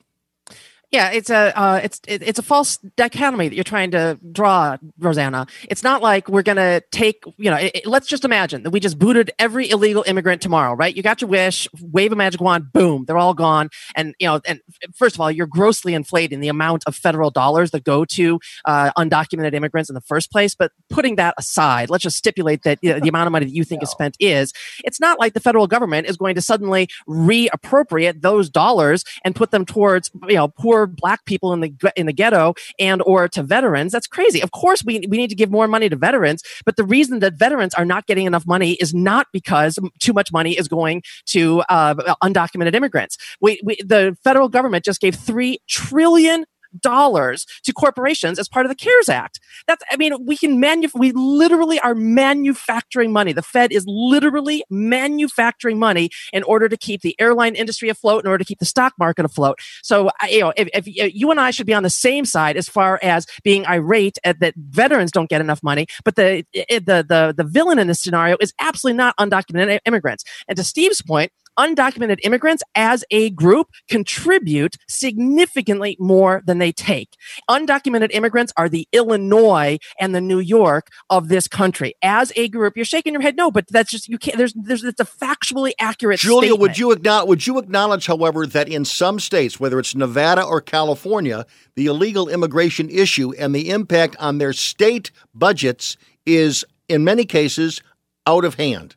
Yeah, 0.91 1.11
it's 1.11 1.28
a 1.28 1.59
uh, 1.59 1.80
it's 1.82 2.01
it, 2.09 2.22
it's 2.22 2.39
a 2.39 2.43
false 2.43 2.78
dichotomy 2.97 3.49
that 3.49 3.55
you're 3.55 3.62
trying 3.62 3.91
to 3.91 4.18
draw, 4.32 4.78
Rosanna. 4.99 5.47
It's 5.68 5.82
not 5.82 6.01
like 6.01 6.30
we're 6.30 6.43
gonna 6.43 6.80
take 6.91 7.24
you 7.36 7.51
know. 7.51 7.59
It, 7.59 7.72
it, 7.74 7.86
let's 7.86 8.07
just 8.07 8.24
imagine 8.24 8.62
that 8.62 8.70
we 8.70 8.80
just 8.80 8.99
booted 8.99 9.30
every 9.39 9.68
illegal 9.68 10.03
immigrant 10.07 10.41
tomorrow, 10.41 10.72
right? 10.72 10.97
You 10.97 11.03
got 11.03 11.20
your 11.20 11.28
wish, 11.28 11.68
wave 11.82 12.12
a 12.12 12.16
magic 12.16 12.41
wand, 12.41 12.72
boom, 12.72 13.05
they're 13.05 13.18
all 13.18 13.34
gone. 13.34 13.68
And 13.97 14.14
you 14.18 14.28
know, 14.28 14.41
and 14.47 14.61
first 14.95 15.14
of 15.14 15.20
all, 15.20 15.30
you're 15.30 15.47
grossly 15.47 15.93
inflating 15.93 16.41
the 16.41 16.49
amount 16.49 16.84
of 16.86 16.97
federal 16.97 17.30
dollars 17.30 17.70
that 17.72 17.84
go 17.84 18.07
to 18.07 18.41
uh, 18.64 18.91
undocumented 18.97 19.53
immigrants 19.53 19.91
in 19.91 19.95
the 19.95 20.01
first 20.01 20.32
place. 20.32 20.55
But 20.55 20.72
putting 20.89 21.16
that 21.16 21.34
aside, 21.36 21.91
let's 21.91 22.05
just 22.05 22.16
stipulate 22.16 22.62
that 22.62 22.78
you 22.80 22.95
know, 22.95 23.01
the 23.01 23.11
amount 23.11 23.26
of 23.26 23.32
money 23.32 23.45
that 23.45 23.55
you 23.55 23.62
think 23.64 23.82
no. 23.82 23.84
is 23.84 23.91
spent 23.91 24.16
is. 24.20 24.55
It's 24.84 25.01
not 25.01 25.18
like 25.18 25.34
the 25.34 25.41
federal 25.41 25.66
government 25.66 26.07
is 26.07 26.16
going 26.16 26.34
to 26.36 26.41
suddenly 26.41 26.89
reappropriate 27.07 28.22
those 28.22 28.49
dollars 28.49 29.05
and 29.22 29.36
put 29.36 29.51
them 29.51 29.66
towards 29.66 30.11
you 30.26 30.36
know 30.36 30.49
poor 30.49 30.77
poor 30.78 30.86
black 30.86 31.24
people 31.24 31.52
in 31.52 31.60
the 31.60 31.92
in 31.96 32.06
the 32.06 32.12
ghetto 32.12 32.54
and 32.78 33.02
or 33.04 33.28
to 33.28 33.42
veterans. 33.42 33.92
That's 33.92 34.06
crazy. 34.06 34.42
Of 34.42 34.50
course, 34.52 34.84
we 34.84 35.00
we 35.08 35.16
need 35.16 35.30
to 35.30 35.36
give 35.36 35.50
more 35.50 35.68
money 35.68 35.88
to 35.88 35.96
veterans, 35.96 36.42
but 36.64 36.76
the 36.76 36.84
reason 36.84 37.20
that 37.20 37.34
veterans 37.34 37.74
are 37.74 37.84
not 37.84 38.06
getting 38.06 38.26
enough 38.26 38.46
money 38.46 38.72
is 38.74 38.94
not 38.94 39.26
because 39.32 39.78
too 40.00 40.12
much 40.12 40.32
money 40.32 40.56
is 40.56 40.68
going 40.68 41.02
to 41.26 41.60
uh, 41.68 41.94
undocumented 42.22 42.74
immigrants. 42.74 43.16
We, 43.40 43.60
we 43.64 43.76
the 43.84 44.16
federal 44.24 44.48
government 44.48 44.84
just 44.84 45.00
gave 45.00 45.14
three 45.14 45.58
trillion 45.68 46.44
dollars 46.80 47.46
to 47.64 47.72
corporations 47.72 48.38
as 48.38 48.48
part 48.48 48.66
of 48.66 48.70
the 48.70 48.76
CARES 48.76 49.08
Act. 49.08 49.40
That's, 49.66 49.82
I 49.90 49.96
mean, 49.96 50.26
we 50.26 50.36
can 50.36 50.60
manu, 50.60 50.88
we 50.94 51.12
literally 51.12 51.78
are 51.80 51.94
manufacturing 51.94 53.12
money. 53.12 53.32
The 53.32 53.42
Fed 53.42 53.72
is 53.72 53.84
literally 53.86 54.64
manufacturing 54.70 55.78
money 55.78 56.10
in 56.32 56.42
order 56.42 56.68
to 56.68 56.76
keep 56.76 57.02
the 57.02 57.16
airline 57.20 57.54
industry 57.54 57.88
afloat, 57.88 58.24
in 58.24 58.28
order 58.28 58.38
to 58.38 58.44
keep 58.44 58.58
the 58.58 58.66
stock 58.66 58.94
market 58.98 59.24
afloat. 59.24 59.58
So, 59.82 60.10
you 60.28 60.40
know, 60.40 60.52
if, 60.56 60.68
if 60.74 60.84
you 60.86 61.30
and 61.30 61.40
I 61.40 61.50
should 61.50 61.66
be 61.66 61.74
on 61.74 61.82
the 61.82 61.90
same 61.90 62.24
side 62.24 62.56
as 62.56 62.68
far 62.68 62.98
as 63.02 63.26
being 63.42 63.66
irate 63.66 64.18
at 64.24 64.40
that 64.40 64.54
veterans 64.56 65.10
don't 65.10 65.30
get 65.30 65.40
enough 65.40 65.62
money, 65.62 65.86
but 66.04 66.16
the, 66.16 66.44
the, 66.52 67.04
the, 67.08 67.34
the 67.36 67.44
villain 67.44 67.78
in 67.78 67.86
this 67.86 68.00
scenario 68.00 68.36
is 68.40 68.52
absolutely 68.60 68.96
not 68.96 69.16
undocumented 69.16 69.80
immigrants. 69.86 70.24
And 70.46 70.56
to 70.56 70.64
Steve's 70.64 71.02
point, 71.02 71.32
undocumented 71.59 72.18
immigrants 72.22 72.62
as 72.74 73.04
a 73.11 73.30
group 73.30 73.68
contribute 73.88 74.76
significantly 74.88 75.96
more 75.98 76.42
than 76.46 76.59
they 76.59 76.72
take. 76.72 77.16
Undocumented 77.50 78.11
immigrants 78.12 78.52
are 78.56 78.68
the 78.68 78.86
Illinois 78.92 79.78
and 80.00 80.14
the 80.14 80.20
New 80.20 80.38
York 80.38 80.88
of 81.11 81.28
this 81.28 81.48
country. 81.48 81.94
As 82.02 82.32
a 82.36 82.48
group, 82.48 82.76
you're 82.76 82.84
shaking 82.84 83.12
your 83.12 83.22
head 83.22 83.36
no, 83.36 83.50
but 83.50 83.66
that's 83.68 83.90
just 83.90 84.09
you 84.09 84.18
can't. 84.18 84.38
There's 84.38 84.54
there's 84.54 84.84
it's 84.84 85.00
a 85.00 85.04
factually 85.04 85.72
accurate. 85.80 86.20
Julia, 86.20 86.48
statement. 86.48 86.61
would 86.61 86.78
you 86.78 86.92
acknowledge? 86.92 87.28
Would 87.28 87.46
you 87.46 87.59
acknowledge, 87.59 88.06
however, 88.06 88.46
that 88.46 88.68
in 88.68 88.84
some 88.84 89.18
states, 89.18 89.59
whether 89.59 89.78
it's 89.78 89.94
Nevada 89.94 90.42
or 90.42 90.61
California, 90.61 91.46
the 91.76 91.86
illegal 91.86 92.28
immigration 92.28 92.88
issue 92.88 93.32
and 93.38 93.54
the 93.54 93.70
impact 93.70 94.16
on 94.18 94.38
their 94.38 94.52
state 94.52 95.11
budgets 95.34 95.96
is 96.26 96.64
in 96.88 97.04
many 97.04 97.24
cases 97.24 97.82
out 98.26 98.44
of 98.44 98.54
hand? 98.54 98.96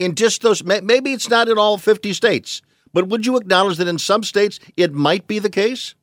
In 0.00 0.16
just 0.16 0.42
those, 0.42 0.64
maybe 0.64 1.12
it's 1.12 1.28
not 1.28 1.48
in 1.48 1.58
all 1.58 1.78
50 1.78 2.12
states, 2.14 2.62
but 2.92 3.06
would 3.06 3.26
you 3.26 3.36
acknowledge 3.36 3.76
that 3.76 3.86
in 3.86 3.98
some 3.98 4.24
states 4.24 4.58
it 4.76 4.92
might 4.92 5.28
be 5.28 5.38
the 5.38 5.50
case? 5.50 5.94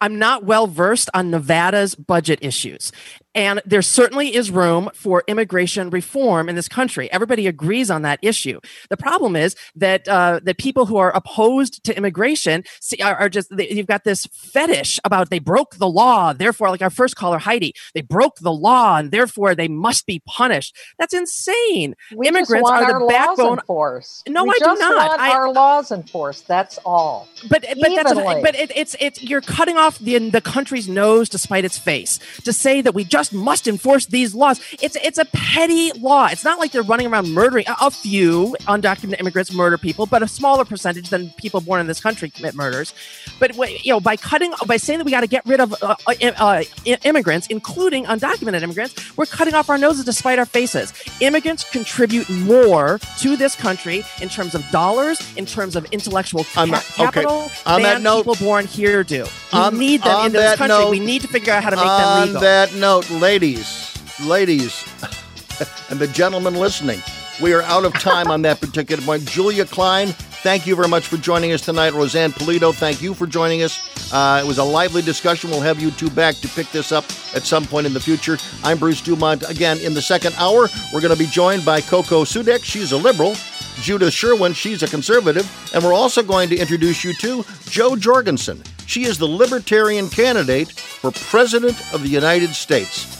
I'm 0.00 0.18
not 0.18 0.44
well 0.44 0.68
versed 0.68 1.10
on 1.12 1.30
Nevada's 1.30 1.96
budget 1.96 2.38
issues. 2.40 2.92
And 3.36 3.60
there 3.66 3.82
certainly 3.82 4.34
is 4.34 4.50
room 4.50 4.90
for 4.94 5.22
immigration 5.28 5.90
reform 5.90 6.48
in 6.48 6.56
this 6.56 6.68
country. 6.68 7.12
Everybody 7.12 7.46
agrees 7.46 7.90
on 7.90 8.00
that 8.02 8.18
issue. 8.22 8.60
The 8.88 8.96
problem 8.96 9.36
is 9.36 9.54
that 9.76 10.08
uh, 10.08 10.40
that 10.44 10.56
people 10.56 10.86
who 10.86 10.96
are 10.96 11.14
opposed 11.14 11.84
to 11.84 11.94
immigration 11.94 12.64
see, 12.80 12.96
are, 13.02 13.14
are, 13.14 13.28
just 13.28 13.54
they, 13.54 13.68
you've 13.68 13.86
got 13.86 14.04
this 14.04 14.26
fetish 14.32 14.98
about 15.04 15.28
they 15.28 15.38
broke 15.38 15.76
the 15.76 15.86
law, 15.86 16.32
therefore, 16.32 16.70
like 16.70 16.80
our 16.80 16.88
first 16.88 17.16
caller 17.16 17.36
Heidi, 17.36 17.74
they 17.92 18.00
broke 18.00 18.36
the 18.36 18.52
law 18.52 18.96
and 18.96 19.10
therefore 19.10 19.54
they 19.54 19.68
must 19.68 20.06
be 20.06 20.22
punished. 20.26 20.74
That's 20.98 21.12
insane. 21.12 21.94
We 22.14 22.28
Immigrants 22.28 22.70
are 22.70 23.00
the 23.00 23.06
backbone. 23.06 23.58
Enforced. 23.58 24.30
No, 24.30 24.44
we 24.44 24.50
I 24.50 24.58
do 24.60 24.80
not. 24.80 25.08
Want 25.10 25.20
I, 25.20 25.30
our 25.32 25.52
laws 25.52 25.92
enforced. 25.92 26.48
That's 26.48 26.78
all. 26.86 27.28
But 27.50 27.66
but 27.78 27.90
that's 27.94 28.14
but 28.14 28.54
it, 28.54 28.72
it's 28.74 28.96
it's 28.98 29.22
you're 29.22 29.42
cutting 29.42 29.76
off 29.76 29.98
the 29.98 30.30
the 30.30 30.40
country's 30.40 30.88
nose 30.88 31.28
despite 31.28 31.66
its 31.66 31.76
face 31.76 32.18
to 32.44 32.52
say 32.54 32.80
that 32.80 32.94
we 32.94 33.04
just 33.04 33.25
just 33.26 33.34
must 33.34 33.66
enforce 33.66 34.06
these 34.06 34.34
laws. 34.34 34.60
It's 34.80 34.96
it's 34.96 35.18
a 35.18 35.24
petty 35.26 35.92
law. 35.92 36.28
It's 36.30 36.44
not 36.44 36.58
like 36.58 36.72
they're 36.72 36.82
running 36.82 37.06
around 37.06 37.32
murdering. 37.32 37.64
A, 37.80 37.90
few 37.96 38.56
undocumented 38.66 39.20
immigrants 39.20 39.52
murder 39.52 39.78
people, 39.78 40.06
but 40.06 40.22
a 40.22 40.28
smaller 40.28 40.64
percentage 40.64 41.08
than 41.08 41.30
people 41.30 41.60
born 41.60 41.80
in 41.80 41.86
this 41.86 42.00
country 42.00 42.28
commit 42.28 42.54
murders. 42.54 42.92
But 43.38 43.56
you 43.56 43.92
know, 43.92 44.00
by 44.00 44.16
cutting, 44.16 44.52
by 44.66 44.76
saying 44.76 44.98
that 44.98 45.04
we 45.04 45.10
got 45.10 45.20
to 45.20 45.26
get 45.26 45.46
rid 45.46 45.60
of 45.60 45.72
uh, 45.82 45.94
uh, 46.06 46.14
uh 46.36 46.64
immigrants, 47.04 47.46
including 47.46 48.04
undocumented 48.04 48.62
immigrants, 48.62 49.16
we're 49.16 49.26
cutting 49.26 49.54
off 49.54 49.70
our 49.70 49.78
noses 49.78 50.04
to 50.04 50.12
spite 50.12 50.38
our 50.38 50.46
faces. 50.46 50.92
Immigrants 51.20 51.68
contribute 51.70 52.28
more 52.28 52.98
to 53.18 53.36
this 53.36 53.54
country 53.54 54.02
in 54.20 54.28
terms 54.28 54.54
of 54.54 54.68
dollars, 54.70 55.20
in 55.36 55.46
terms 55.46 55.76
of 55.76 55.86
intellectual 55.86 56.44
ca- 56.44 56.66
capital 56.66 57.44
okay. 57.44 57.52
on 57.66 57.82
than 57.82 58.02
note, 58.02 58.26
people 58.26 58.46
born 58.46 58.66
here 58.66 59.02
do. 59.04 59.24
We 59.52 59.58
on, 59.58 59.78
need 59.78 60.02
them 60.02 60.26
in 60.26 60.32
this 60.32 60.56
country. 60.56 60.76
Note, 60.76 60.90
we 60.90 61.00
need 61.00 61.22
to 61.22 61.28
figure 61.28 61.52
out 61.52 61.62
how 61.62 61.70
to 61.70 61.76
make 61.76 61.84
them 61.84 62.22
legal. 62.22 62.36
On 62.36 62.42
that 62.42 62.74
note, 62.74 63.10
ladies, 63.20 63.94
ladies, 64.20 64.84
and 65.90 65.98
the 65.98 66.06
gentlemen 66.08 66.54
listening, 66.54 67.00
we 67.42 67.52
are 67.52 67.62
out 67.62 67.84
of 67.84 67.92
time 67.94 68.30
on 68.30 68.42
that 68.42 68.60
particular 68.60 69.02
point. 69.02 69.24
Julia 69.26 69.64
Klein, 69.64 70.08
thank 70.08 70.66
you 70.66 70.76
very 70.76 70.88
much 70.88 71.06
for 71.06 71.16
joining 71.16 71.52
us 71.52 71.62
tonight. 71.62 71.92
Rosanna 71.92 72.32
Pulido, 72.32 72.74
thank 72.74 73.02
you 73.02 73.14
for 73.14 73.26
joining 73.26 73.62
us. 73.62 74.12
Uh, 74.12 74.40
it 74.42 74.46
was 74.46 74.58
a 74.58 74.64
lively 74.64 75.02
discussion. 75.02 75.50
We'll 75.50 75.60
have 75.60 75.80
you 75.80 75.90
two 75.90 76.10
back 76.10 76.36
to 76.36 76.48
pick 76.48 76.70
this 76.70 76.92
up 76.92 77.04
at 77.34 77.42
some 77.42 77.64
point 77.64 77.86
in 77.86 77.92
the 77.92 78.00
future. 78.00 78.38
I'm 78.62 78.78
Bruce 78.78 79.00
Dumont. 79.00 79.48
Again, 79.48 79.78
in 79.78 79.94
the 79.94 80.02
second 80.02 80.34
hour, 80.38 80.68
we're 80.92 81.00
going 81.00 81.12
to 81.12 81.18
be 81.18 81.26
joined 81.26 81.64
by 81.64 81.80
Coco 81.80 82.24
Soodek. 82.24 82.64
She's 82.64 82.92
a 82.92 82.96
liberal. 82.96 83.34
Judith 83.82 84.12
Sherwin, 84.12 84.52
she's 84.52 84.82
a 84.82 84.88
conservative. 84.88 85.50
And 85.74 85.84
we're 85.84 85.92
also 85.92 86.22
going 86.22 86.48
to 86.50 86.56
introduce 86.56 87.04
you 87.04 87.14
to 87.14 87.44
Jo 87.68 87.96
Jorgensen. 87.96 88.62
She 88.86 89.04
is 89.04 89.18
the 89.18 89.26
Libertarian 89.26 90.08
candidate 90.08 90.70
for 90.72 91.10
President 91.10 91.76
of 91.92 92.02
the 92.02 92.08
United 92.08 92.50
States. 92.50 93.12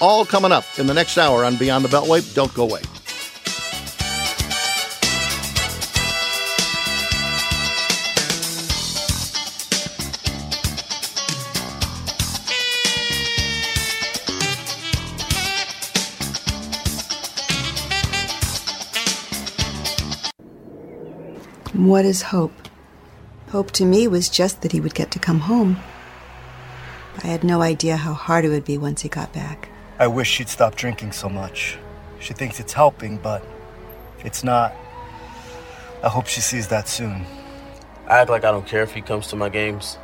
All 0.00 0.24
coming 0.24 0.52
up 0.52 0.64
in 0.78 0.86
the 0.86 0.94
next 0.94 1.18
hour 1.18 1.44
on 1.44 1.56
Beyond 1.56 1.84
the 1.84 1.88
Beltway. 1.88 2.34
Don't 2.34 2.52
go 2.54 2.64
away. 2.64 2.82
What 21.74 22.04
is 22.04 22.22
hope? 22.22 22.68
Hope 23.50 23.72
to 23.72 23.84
me 23.84 24.06
was 24.06 24.28
just 24.28 24.62
that 24.62 24.70
he 24.70 24.80
would 24.80 24.94
get 24.94 25.10
to 25.10 25.18
come 25.18 25.40
home. 25.40 25.78
I 27.20 27.26
had 27.26 27.42
no 27.42 27.62
idea 27.62 27.96
how 27.96 28.14
hard 28.14 28.44
it 28.44 28.50
would 28.50 28.64
be 28.64 28.78
once 28.78 29.02
he 29.02 29.08
got 29.08 29.32
back. 29.32 29.68
I 29.98 30.06
wish 30.06 30.30
she'd 30.30 30.48
stop 30.48 30.76
drinking 30.76 31.10
so 31.10 31.28
much. 31.28 31.76
She 32.20 32.32
thinks 32.32 32.60
it's 32.60 32.72
helping, 32.72 33.16
but 33.16 33.44
it's 34.20 34.44
not. 34.44 34.72
I 36.04 36.08
hope 36.08 36.28
she 36.28 36.40
sees 36.40 36.68
that 36.68 36.86
soon. 36.86 37.26
I 38.06 38.18
act 38.18 38.30
like 38.30 38.44
I 38.44 38.52
don't 38.52 38.66
care 38.66 38.84
if 38.84 38.92
he 38.92 39.00
comes 39.00 39.26
to 39.28 39.36
my 39.36 39.48
games. 39.48 39.98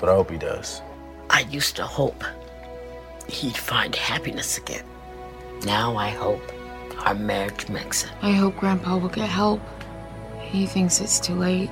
But 0.00 0.08
I 0.08 0.14
hope 0.14 0.30
he 0.30 0.38
does. 0.38 0.80
I 1.28 1.40
used 1.40 1.76
to 1.76 1.84
hope 1.84 2.24
he'd 3.28 3.56
find 3.58 3.94
happiness 3.94 4.56
again. 4.56 4.84
Now 5.66 5.94
I 5.94 6.08
hope 6.08 6.40
our 7.06 7.14
marriage 7.14 7.68
makes 7.68 8.04
it. 8.04 8.10
I 8.22 8.32
hope 8.32 8.56
Grandpa 8.56 8.96
will 8.96 9.08
get 9.08 9.28
help. 9.28 9.60
He 10.40 10.66
thinks 10.66 11.00
it's 11.00 11.20
too 11.20 11.34
late, 11.34 11.70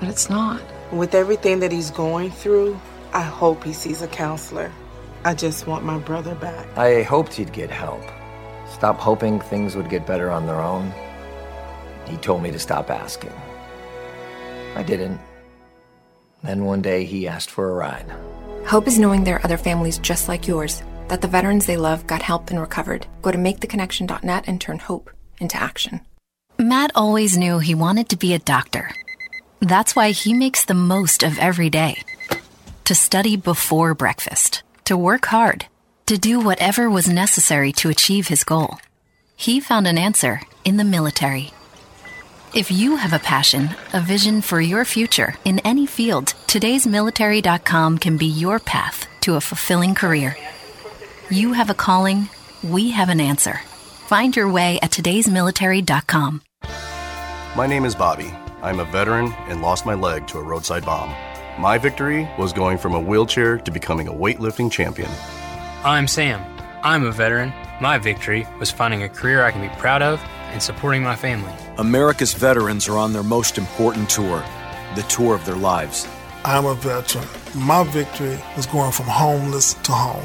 but 0.00 0.08
it's 0.08 0.28
not. 0.28 0.60
With 0.92 1.14
everything 1.14 1.60
that 1.60 1.72
he's 1.72 1.90
going 1.90 2.30
through, 2.30 2.80
I 3.12 3.22
hope 3.22 3.64
he 3.64 3.72
sees 3.72 4.02
a 4.02 4.08
counselor. 4.08 4.70
I 5.24 5.34
just 5.34 5.66
want 5.66 5.84
my 5.84 5.98
brother 5.98 6.34
back. 6.34 6.66
I 6.76 7.02
hoped 7.02 7.34
he'd 7.34 7.52
get 7.52 7.70
help. 7.70 8.02
Stop 8.70 8.98
hoping 8.98 9.40
things 9.40 9.74
would 9.74 9.88
get 9.88 10.06
better 10.06 10.30
on 10.30 10.46
their 10.46 10.60
own. 10.60 10.92
He 12.06 12.16
told 12.18 12.42
me 12.42 12.50
to 12.50 12.58
stop 12.58 12.90
asking. 12.90 13.32
I 14.74 14.82
didn't. 14.82 15.20
Then 16.42 16.64
one 16.64 16.82
day 16.82 17.04
he 17.04 17.26
asked 17.26 17.50
for 17.50 17.70
a 17.70 17.74
ride. 17.74 18.06
Hope 18.66 18.86
is 18.86 18.98
knowing 18.98 19.24
there 19.24 19.36
are 19.36 19.44
other 19.44 19.56
families 19.56 19.98
just 19.98 20.28
like 20.28 20.46
yours 20.46 20.82
that 21.08 21.20
the 21.20 21.28
veterans 21.28 21.66
they 21.66 21.76
love 21.76 22.06
got 22.06 22.22
help 22.22 22.50
and 22.50 22.60
recovered. 22.60 23.06
Go 23.22 23.30
to 23.30 23.38
maketheconnection.net 23.38 24.44
and 24.46 24.60
turn 24.60 24.78
hope 24.78 25.10
into 25.40 25.56
action. 25.56 26.00
Matt 26.58 26.90
always 26.94 27.36
knew 27.36 27.58
he 27.58 27.74
wanted 27.74 28.08
to 28.08 28.16
be 28.16 28.32
a 28.32 28.38
doctor. 28.38 28.90
That's 29.60 29.94
why 29.94 30.10
he 30.10 30.32
makes 30.32 30.64
the 30.64 30.74
most 30.74 31.22
of 31.22 31.38
every 31.38 31.70
day. 31.70 32.02
To 32.84 32.94
study 32.94 33.36
before 33.36 33.94
breakfast, 33.94 34.62
to 34.84 34.96
work 34.96 35.26
hard, 35.26 35.66
to 36.06 36.16
do 36.16 36.40
whatever 36.40 36.88
was 36.88 37.08
necessary 37.08 37.72
to 37.72 37.90
achieve 37.90 38.28
his 38.28 38.44
goal. 38.44 38.78
He 39.36 39.60
found 39.60 39.86
an 39.86 39.98
answer 39.98 40.40
in 40.64 40.76
the 40.76 40.84
military 40.84 41.52
If 42.54 42.70
you 42.70 42.96
have 42.96 43.12
a 43.12 43.18
passion, 43.18 43.70
a 43.92 44.00
vision 44.00 44.40
for 44.40 44.60
your 44.60 44.84
future 44.84 45.34
in 45.44 45.58
any 45.58 45.84
field, 45.84 46.32
today'smilitary.com 46.46 47.98
can 47.98 48.16
be 48.16 48.26
your 48.26 48.58
path 48.60 49.06
to 49.22 49.34
a 49.34 49.40
fulfilling 49.40 49.94
career. 49.94 50.36
You 51.28 51.54
have 51.54 51.70
a 51.70 51.74
calling, 51.74 52.28
we 52.62 52.92
have 52.92 53.08
an 53.08 53.20
answer. 53.20 53.60
Find 54.06 54.36
your 54.36 54.48
way 54.48 54.78
at 54.80 54.92
today'smilitary.com. 54.92 56.42
My 57.56 57.66
name 57.66 57.84
is 57.84 57.96
Bobby. 57.96 58.32
I'm 58.62 58.78
a 58.78 58.84
veteran 58.84 59.32
and 59.48 59.60
lost 59.60 59.84
my 59.84 59.94
leg 59.94 60.28
to 60.28 60.38
a 60.38 60.42
roadside 60.42 60.84
bomb. 60.84 61.12
My 61.60 61.78
victory 61.78 62.28
was 62.38 62.52
going 62.52 62.78
from 62.78 62.94
a 62.94 63.00
wheelchair 63.00 63.58
to 63.58 63.72
becoming 63.72 64.06
a 64.06 64.12
weightlifting 64.12 64.70
champion. 64.70 65.10
I'm 65.82 66.06
Sam. 66.06 66.40
I'm 66.84 67.04
a 67.04 67.10
veteran. 67.10 67.52
My 67.80 67.98
victory 67.98 68.46
was 68.60 68.70
finding 68.70 69.02
a 69.02 69.08
career 69.08 69.42
I 69.42 69.50
can 69.50 69.62
be 69.62 69.74
proud 69.80 70.02
of 70.02 70.22
and 70.52 70.62
supporting 70.62 71.02
my 71.02 71.16
family. 71.16 71.52
America's 71.78 72.34
veterans 72.34 72.88
are 72.88 72.98
on 72.98 73.12
their 73.12 73.24
most 73.24 73.58
important 73.58 74.08
tour, 74.08 74.44
the 74.94 75.02
tour 75.02 75.34
of 75.34 75.44
their 75.44 75.56
lives. 75.56 76.06
I'm 76.44 76.66
a 76.66 76.74
veteran. 76.74 77.26
My 77.56 77.82
victory 77.82 78.38
was 78.56 78.66
going 78.66 78.92
from 78.92 79.06
homeless 79.06 79.74
to 79.74 79.90
home. 79.90 80.24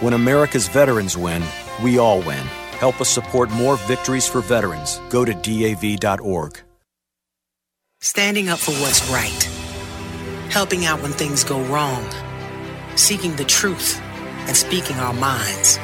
When 0.00 0.14
America's 0.14 0.66
veterans 0.66 1.14
win, 1.14 1.42
we 1.82 1.98
all 1.98 2.20
win. 2.22 2.46
Help 2.78 3.02
us 3.02 3.10
support 3.10 3.50
more 3.50 3.76
victories 3.76 4.26
for 4.26 4.40
veterans. 4.40 4.98
Go 5.10 5.26
to 5.26 5.34
DAV.org. 5.34 6.58
Standing 8.00 8.48
up 8.48 8.58
for 8.58 8.72
what's 8.80 9.06
right. 9.10 9.42
Helping 10.50 10.86
out 10.86 11.02
when 11.02 11.12
things 11.12 11.44
go 11.44 11.60
wrong. 11.64 12.02
Seeking 12.96 13.36
the 13.36 13.44
truth 13.44 14.00
and 14.48 14.56
speaking 14.56 14.96
our 14.96 15.12
minds. 15.12 15.76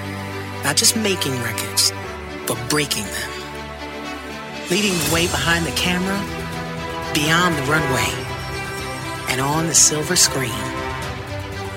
Not 0.65 0.77
just 0.77 0.97
making 0.97 1.39
records, 1.43 1.93
but 2.47 2.59
breaking 2.71 3.05
them. 3.05 3.31
Leading 4.71 4.93
the 4.93 5.11
way 5.13 5.27
behind 5.27 5.67
the 5.67 5.73
camera, 5.73 6.19
beyond 7.13 7.55
the 7.55 7.71
runway, 7.71 8.11
and 9.29 9.43
on 9.43 9.67
the 9.67 9.75
silver 9.75 10.17
screen. 10.17 10.49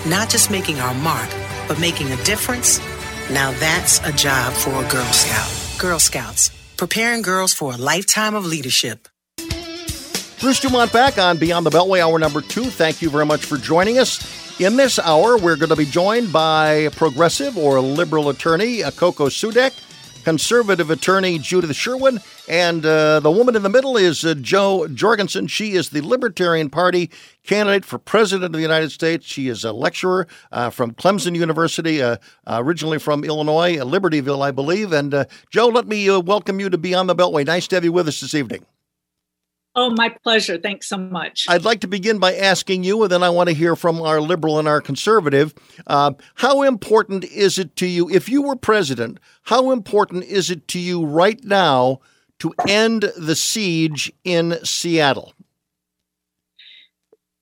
Not 0.08 0.30
just 0.30 0.50
making 0.50 0.80
our 0.80 0.94
mark, 0.94 1.30
but 1.70 1.80
making 1.80 2.11
a 2.11 2.24
difference 2.26 2.82
now 3.32 3.51
that's 3.59 3.99
a 3.99 4.11
job 4.11 4.53
for 4.53 4.72
a 4.72 4.89
Girl 4.89 5.05
Scout. 5.05 5.80
Girl 5.80 5.99
Scouts, 5.99 6.49
preparing 6.78 7.22
girls 7.22 7.53
for 7.53 7.74
a 7.74 7.78
lifetime 7.78 8.34
of 8.34 8.43
leadership. 8.43 9.07
Bruce 10.39 10.59
Dumont 10.59 10.91
back 10.91 11.20
on 11.20 11.38
Beyond 11.38 11.65
the 11.65 11.70
Beltway, 11.70 11.99
hour 11.99 12.17
number 12.17 12.41
two. 12.41 12.63
Thank 12.63 13.01
you 13.01 13.09
very 13.09 13.26
much 13.26 13.45
for 13.45 13.57
joining 13.57 13.99
us. 13.99 14.59
In 14.59 14.78
this 14.78 14.97
hour, 14.97 15.38
we're 15.38 15.57
going 15.57 15.70
to 15.70 15.76
be 15.76 15.86
joined 15.86 16.34
by 16.34 16.89
progressive 16.93 17.57
or 17.57 17.80
liberal 17.82 18.30
attorney 18.30 18.82
Coco 18.95 19.28
Soodek, 19.28 19.74
conservative 20.24 20.89
attorney 20.89 21.39
Judith 21.39 21.76
Sherwin, 21.76 22.20
and 22.47 22.86
uh, 22.86 23.20
the 23.20 23.32
woman 23.32 23.55
in 23.55 23.63
the 23.63 23.70
middle 23.70 23.97
is 23.97 24.24
uh, 24.24 24.34
Jo 24.36 24.88
Jorgensen. 24.88 25.47
She 25.47 25.74
is 25.74 25.89
the 25.89 26.01
Libertarian 26.01 26.70
Party 26.70 27.09
candidate 27.43 27.86
for 27.86 27.97
President 27.97 28.45
of 28.45 28.53
the 28.53 28.61
United 28.61 28.91
States. 28.91 29.26
She 29.26 29.47
is 29.47 29.63
a 29.63 29.74
lecturer 29.74 30.28
uh, 30.51 30.70
from 30.70 30.91
Clemson 30.93 31.36
University, 31.36 32.01
uh, 32.01 32.17
originally 32.47 32.99
from 32.99 33.24
Illinois, 33.24 33.78
Libertyville, 33.78 34.41
I 34.41 34.51
believe. 34.51 34.93
And 34.93 35.13
uh, 35.13 35.26
Jo, 35.49 35.67
let 35.67 35.88
me 35.88 36.09
uh, 36.09 36.20
welcome 36.20 36.59
you 36.59 36.70
to 36.70 36.78
Beyond 36.78 37.09
the 37.09 37.15
Beltway. 37.15 37.45
Nice 37.45 37.67
to 37.70 37.76
have 37.76 37.84
you 37.84 37.91
with 37.91 38.07
us 38.07 38.22
this 38.22 38.36
evening. 38.36 38.65
Oh, 39.82 39.90
my 39.92 40.10
pleasure. 40.10 40.58
Thanks 40.58 40.90
so 40.90 40.98
much. 40.98 41.46
I'd 41.48 41.64
like 41.64 41.80
to 41.82 41.88
begin 41.88 42.20
by 42.20 42.36
asking 42.36 42.84
you, 42.84 43.02
and 43.02 43.10
then 43.10 43.24
I 43.24 43.30
want 43.30 43.48
to 43.48 43.56
hear 43.56 43.78
from 43.78 44.02
our 44.02 44.20
liberal 44.20 44.60
and 44.60 44.68
our 44.68 44.82
conservative. 44.82 45.54
Uh, 45.88 46.12
how 46.36 46.64
important 46.64 47.24
is 47.24 47.58
it 47.58 47.78
to 47.78 47.88
you, 47.88 48.10
if 48.10 48.28
you 48.28 48.42
were 48.42 48.58
president, 48.58 49.22
how 49.44 49.72
important 49.72 50.26
is 50.26 50.50
it 50.50 50.68
to 50.68 50.80
you 50.80 51.06
right 51.06 51.42
now 51.46 52.02
to 52.40 52.54
end 52.68 53.10
the 53.16 53.38
siege 53.38 54.12
in 54.26 54.60
Seattle? 54.66 55.34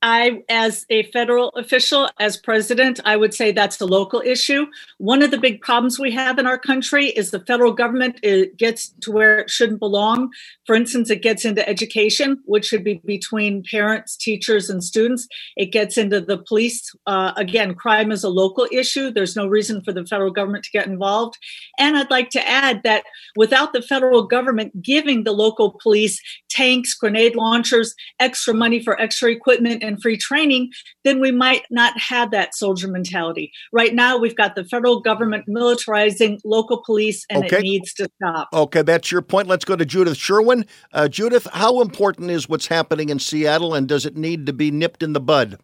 I, 0.03 0.43
as 0.47 0.85
a 0.89 1.03
federal 1.11 1.49
official, 1.49 2.09
as 2.19 2.37
president, 2.37 2.99
I 3.03 3.17
would 3.17 3.33
say 3.33 3.51
that's 3.51 3.81
a 3.81 3.85
local 3.85 4.21
issue. 4.23 4.67
One 4.99 5.23
of 5.23 5.31
the 5.31 5.39
big 5.39 5.61
problems 5.61 5.97
we 5.97 6.11
have 6.11 6.37
in 6.37 6.45
our 6.45 6.59
country 6.59 7.07
is 7.07 7.31
the 7.31 7.39
federal 7.39 7.73
government 7.73 8.19
it 8.21 8.57
gets 8.57 8.89
to 9.01 9.11
where 9.11 9.39
it 9.39 9.49
shouldn't 9.49 9.79
belong. 9.79 10.29
For 10.65 10.75
instance, 10.75 11.09
it 11.09 11.23
gets 11.23 11.45
into 11.45 11.67
education, 11.67 12.39
which 12.45 12.65
should 12.65 12.83
be 12.83 13.01
between 13.05 13.63
parents, 13.63 14.15
teachers, 14.15 14.69
and 14.69 14.83
students. 14.83 15.27
It 15.55 15.71
gets 15.71 15.97
into 15.97 16.21
the 16.21 16.37
police. 16.37 16.93
Uh, 17.07 17.33
again, 17.35 17.73
crime 17.73 18.11
is 18.11 18.23
a 18.23 18.29
local 18.29 18.67
issue. 18.71 19.09
There's 19.09 19.35
no 19.35 19.47
reason 19.47 19.81
for 19.81 19.93
the 19.93 20.05
federal 20.05 20.31
government 20.31 20.65
to 20.65 20.71
get 20.71 20.85
involved. 20.85 21.37
And 21.79 21.97
I'd 21.97 22.11
like 22.11 22.29
to 22.31 22.47
add 22.47 22.83
that 22.83 23.03
without 23.35 23.73
the 23.73 23.81
federal 23.81 24.23
government 24.27 24.81
giving 24.81 25.23
the 25.23 25.31
local 25.31 25.77
police 25.81 26.21
tanks, 26.49 26.93
grenade 26.93 27.35
launchers, 27.35 27.95
extra 28.19 28.53
money 28.53 28.83
for 28.83 28.99
extra 29.01 29.31
equipment, 29.31 29.83
and 29.83 29.96
free 30.01 30.17
training, 30.17 30.71
then 31.03 31.19
we 31.19 31.31
might 31.31 31.63
not 31.69 31.97
have 31.99 32.31
that 32.31 32.55
soldier 32.55 32.87
mentality. 32.87 33.51
Right 33.71 33.93
now, 33.93 34.17
we've 34.17 34.35
got 34.35 34.55
the 34.55 34.65
federal 34.65 35.01
government 35.01 35.45
militarizing 35.47 36.39
local 36.43 36.83
police, 36.85 37.25
and 37.29 37.45
okay. 37.45 37.57
it 37.57 37.61
needs 37.63 37.93
to 37.95 38.09
stop. 38.21 38.49
Okay, 38.53 38.81
that's 38.81 39.11
your 39.11 39.21
point. 39.21 39.47
Let's 39.47 39.65
go 39.65 39.75
to 39.75 39.85
Judith 39.85 40.17
Sherwin. 40.17 40.65
Uh, 40.93 41.07
Judith, 41.07 41.47
how 41.53 41.81
important 41.81 42.31
is 42.31 42.49
what's 42.49 42.67
happening 42.67 43.09
in 43.09 43.19
Seattle, 43.19 43.73
and 43.73 43.87
does 43.87 44.05
it 44.05 44.17
need 44.17 44.45
to 44.45 44.53
be 44.53 44.71
nipped 44.71 45.03
in 45.03 45.13
the 45.13 45.21
bud? 45.21 45.59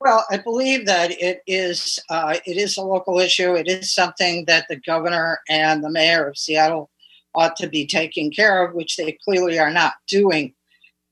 Well, 0.00 0.26
I 0.30 0.36
believe 0.36 0.84
that 0.84 1.12
it 1.12 1.40
is 1.46 1.98
uh, 2.10 2.36
it 2.44 2.58
is 2.58 2.76
a 2.76 2.82
local 2.82 3.18
issue. 3.18 3.54
It 3.54 3.68
is 3.68 3.94
something 3.94 4.44
that 4.46 4.66
the 4.68 4.76
governor 4.76 5.40
and 5.48 5.82
the 5.82 5.90
mayor 5.90 6.28
of 6.28 6.36
Seattle 6.36 6.90
ought 7.34 7.56
to 7.56 7.68
be 7.68 7.86
taking 7.86 8.30
care 8.30 8.64
of, 8.64 8.74
which 8.74 8.96
they 8.96 9.16
clearly 9.24 9.58
are 9.58 9.72
not 9.72 9.94
doing. 10.06 10.54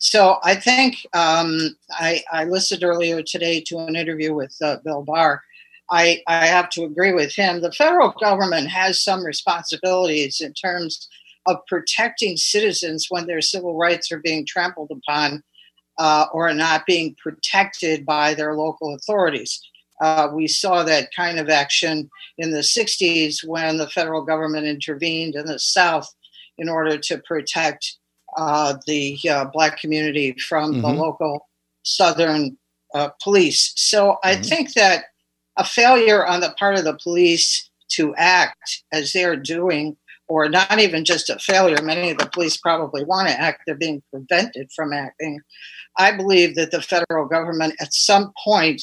So 0.02 0.38
I 0.42 0.56
think 0.56 1.06
um, 1.12 1.76
I, 1.92 2.24
I, 2.32 2.42
listened 2.42 2.82
earlier 2.82 3.22
today 3.22 3.60
to 3.68 3.78
an 3.78 3.94
interview 3.94 4.34
with 4.34 4.52
uh, 4.60 4.78
Bill 4.84 5.04
Barr. 5.04 5.44
I, 5.92 6.22
I 6.26 6.46
have 6.46 6.70
to 6.70 6.82
agree 6.82 7.12
with 7.12 7.32
him. 7.32 7.60
The 7.60 7.70
federal 7.70 8.10
government 8.20 8.66
has 8.66 9.00
some 9.00 9.24
responsibilities 9.24 10.40
in 10.40 10.54
terms 10.54 11.08
of 11.46 11.58
protecting 11.68 12.36
citizens 12.36 13.06
when 13.10 13.28
their 13.28 13.40
civil 13.40 13.76
rights 13.76 14.10
are 14.10 14.18
being 14.18 14.44
trampled 14.44 14.90
upon 14.90 15.44
uh, 15.98 16.26
or 16.32 16.52
not 16.52 16.84
being 16.84 17.14
protected 17.22 18.04
by 18.04 18.34
their 18.34 18.56
local 18.56 18.96
authorities. 18.96 19.62
Uh, 20.00 20.30
we 20.34 20.48
saw 20.48 20.82
that 20.82 21.14
kind 21.14 21.38
of 21.38 21.48
action 21.48 22.10
in 22.38 22.50
the 22.50 22.58
60s 22.58 23.46
when 23.46 23.76
the 23.76 23.88
federal 23.88 24.24
government 24.24 24.66
intervened 24.66 25.36
in 25.36 25.46
the 25.46 25.60
South 25.60 26.12
in 26.58 26.68
order 26.68 26.98
to 26.98 27.18
protect 27.18 27.98
uh, 28.36 28.74
the 28.86 29.18
uh, 29.30 29.44
black 29.46 29.78
community 29.78 30.36
from 30.48 30.72
mm-hmm. 30.72 30.82
the 30.82 30.88
local 30.88 31.48
Southern 31.82 32.56
uh, 32.94 33.10
police. 33.22 33.72
So 33.76 34.16
I 34.24 34.34
mm-hmm. 34.34 34.42
think 34.42 34.74
that 34.74 35.04
a 35.56 35.64
failure 35.64 36.26
on 36.26 36.40
the 36.40 36.54
part 36.58 36.78
of 36.78 36.84
the 36.84 36.98
police 37.02 37.68
to 37.90 38.14
act 38.16 38.82
as 38.92 39.12
they're 39.12 39.36
doing, 39.36 39.96
or 40.28 40.48
not 40.48 40.78
even 40.78 41.04
just 41.04 41.28
a 41.28 41.38
failure, 41.38 41.82
many 41.82 42.10
of 42.10 42.18
the 42.18 42.26
police 42.26 42.56
probably 42.56 43.04
want 43.04 43.28
to 43.28 43.38
act, 43.38 43.62
they're 43.66 43.74
being 43.74 44.02
prevented 44.10 44.70
from 44.74 44.92
acting. 44.92 45.40
I 45.98 46.16
believe 46.16 46.54
that 46.54 46.70
the 46.70 46.80
federal 46.80 47.26
government 47.26 47.74
at 47.80 47.92
some 47.92 48.32
point 48.42 48.82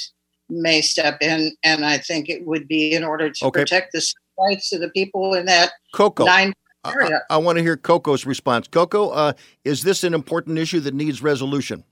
may 0.50 0.82
step 0.82 1.18
in, 1.22 1.56
and 1.64 1.86
I 1.86 1.98
think 1.98 2.30
it 2.30 2.46
would 2.46 2.68
be 2.68 2.94
in 2.94 3.04
order 3.04 3.32
to 3.32 3.46
okay. 3.46 3.62
protect 3.62 3.94
the 3.94 4.14
rights 4.40 4.72
of 4.72 4.82
the 4.82 4.90
people 4.90 5.34
in 5.34 5.46
that 5.46 5.72
Coco. 5.94 6.26
nine 6.26 6.54
I, 6.90 7.36
I, 7.36 7.38
want 7.38 7.58
to 7.58 7.64
hear 7.64 7.78
Coco's 7.78 8.26
response. 8.26 8.68
Coco, 8.68 9.10
uh, 9.10 9.34
is 9.64 9.84
this 9.84 10.04
an 10.04 10.14
important 10.14 10.58
issue 10.58 10.80
that 10.82 10.94
needs 10.94 11.22
resolution? 11.22 11.84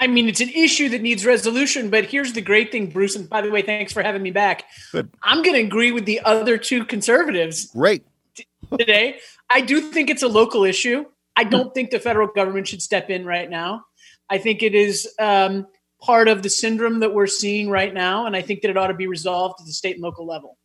I 0.00 0.06
mean, 0.06 0.28
it's 0.28 0.40
an 0.40 0.50
issue 0.50 0.88
that 0.90 1.02
needs 1.02 1.26
resolution, 1.26 1.90
but 1.90 2.04
here's 2.04 2.32
the 2.32 2.40
great 2.40 2.70
thing, 2.70 2.86
Bruce. 2.88 3.16
And 3.16 3.28
by 3.28 3.40
the 3.40 3.50
way, 3.50 3.62
thanks 3.62 3.92
for 3.92 4.02
having 4.02 4.22
me 4.22 4.30
back. 4.30 4.64
Good. 4.92 5.10
I'm 5.22 5.42
going 5.42 5.54
to 5.56 5.62
agree 5.62 5.90
with 5.90 6.04
the 6.04 6.20
other 6.20 6.56
two 6.56 6.84
conservatives. 6.84 7.66
Great. 7.72 8.04
T- 8.36 8.46
today, 8.76 9.18
I 9.50 9.60
do 9.60 9.80
think 9.80 10.08
it's 10.08 10.22
a 10.22 10.28
local 10.28 10.64
issue. 10.64 11.04
I 11.36 11.44
don't 11.44 11.74
think 11.74 11.90
the 11.90 12.00
federal 12.00 12.28
government 12.28 12.68
should 12.68 12.82
step 12.82 13.10
in 13.10 13.24
right 13.24 13.50
now. 13.50 13.84
I 14.30 14.38
think 14.38 14.62
it 14.62 14.74
is 14.74 15.08
um, 15.18 15.66
part 16.00 16.28
of 16.28 16.42
the 16.42 16.50
syndrome 16.50 17.00
that 17.00 17.14
we're 17.14 17.26
seeing 17.26 17.70
right 17.70 17.92
now, 17.92 18.26
and 18.26 18.36
I 18.36 18.42
think 18.42 18.62
that 18.62 18.70
it 18.70 18.76
ought 18.76 18.88
to 18.88 18.94
be 18.94 19.06
resolved 19.06 19.60
at 19.60 19.66
the 19.66 19.72
state 19.72 19.96
and 19.96 20.02
local 20.02 20.26
level. 20.26 20.58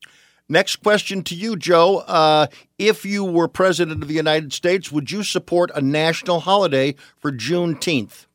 Next 0.50 0.78
question 0.78 1.24
to 1.24 1.36
you, 1.36 1.56
Jo. 1.56 2.04
Uh, 2.06 2.48
if 2.78 3.06
you 3.06 3.24
were 3.24 3.48
president 3.48 4.02
of 4.02 4.08
the 4.08 4.16
United 4.16 4.54
States, 4.54 4.92
would 4.92 5.10
you 5.10 5.24
support 5.24 5.72
a 5.74 5.82
national 5.82 6.42
holiday 6.42 6.96
for 7.18 7.32
Juneteenth? 7.32 8.26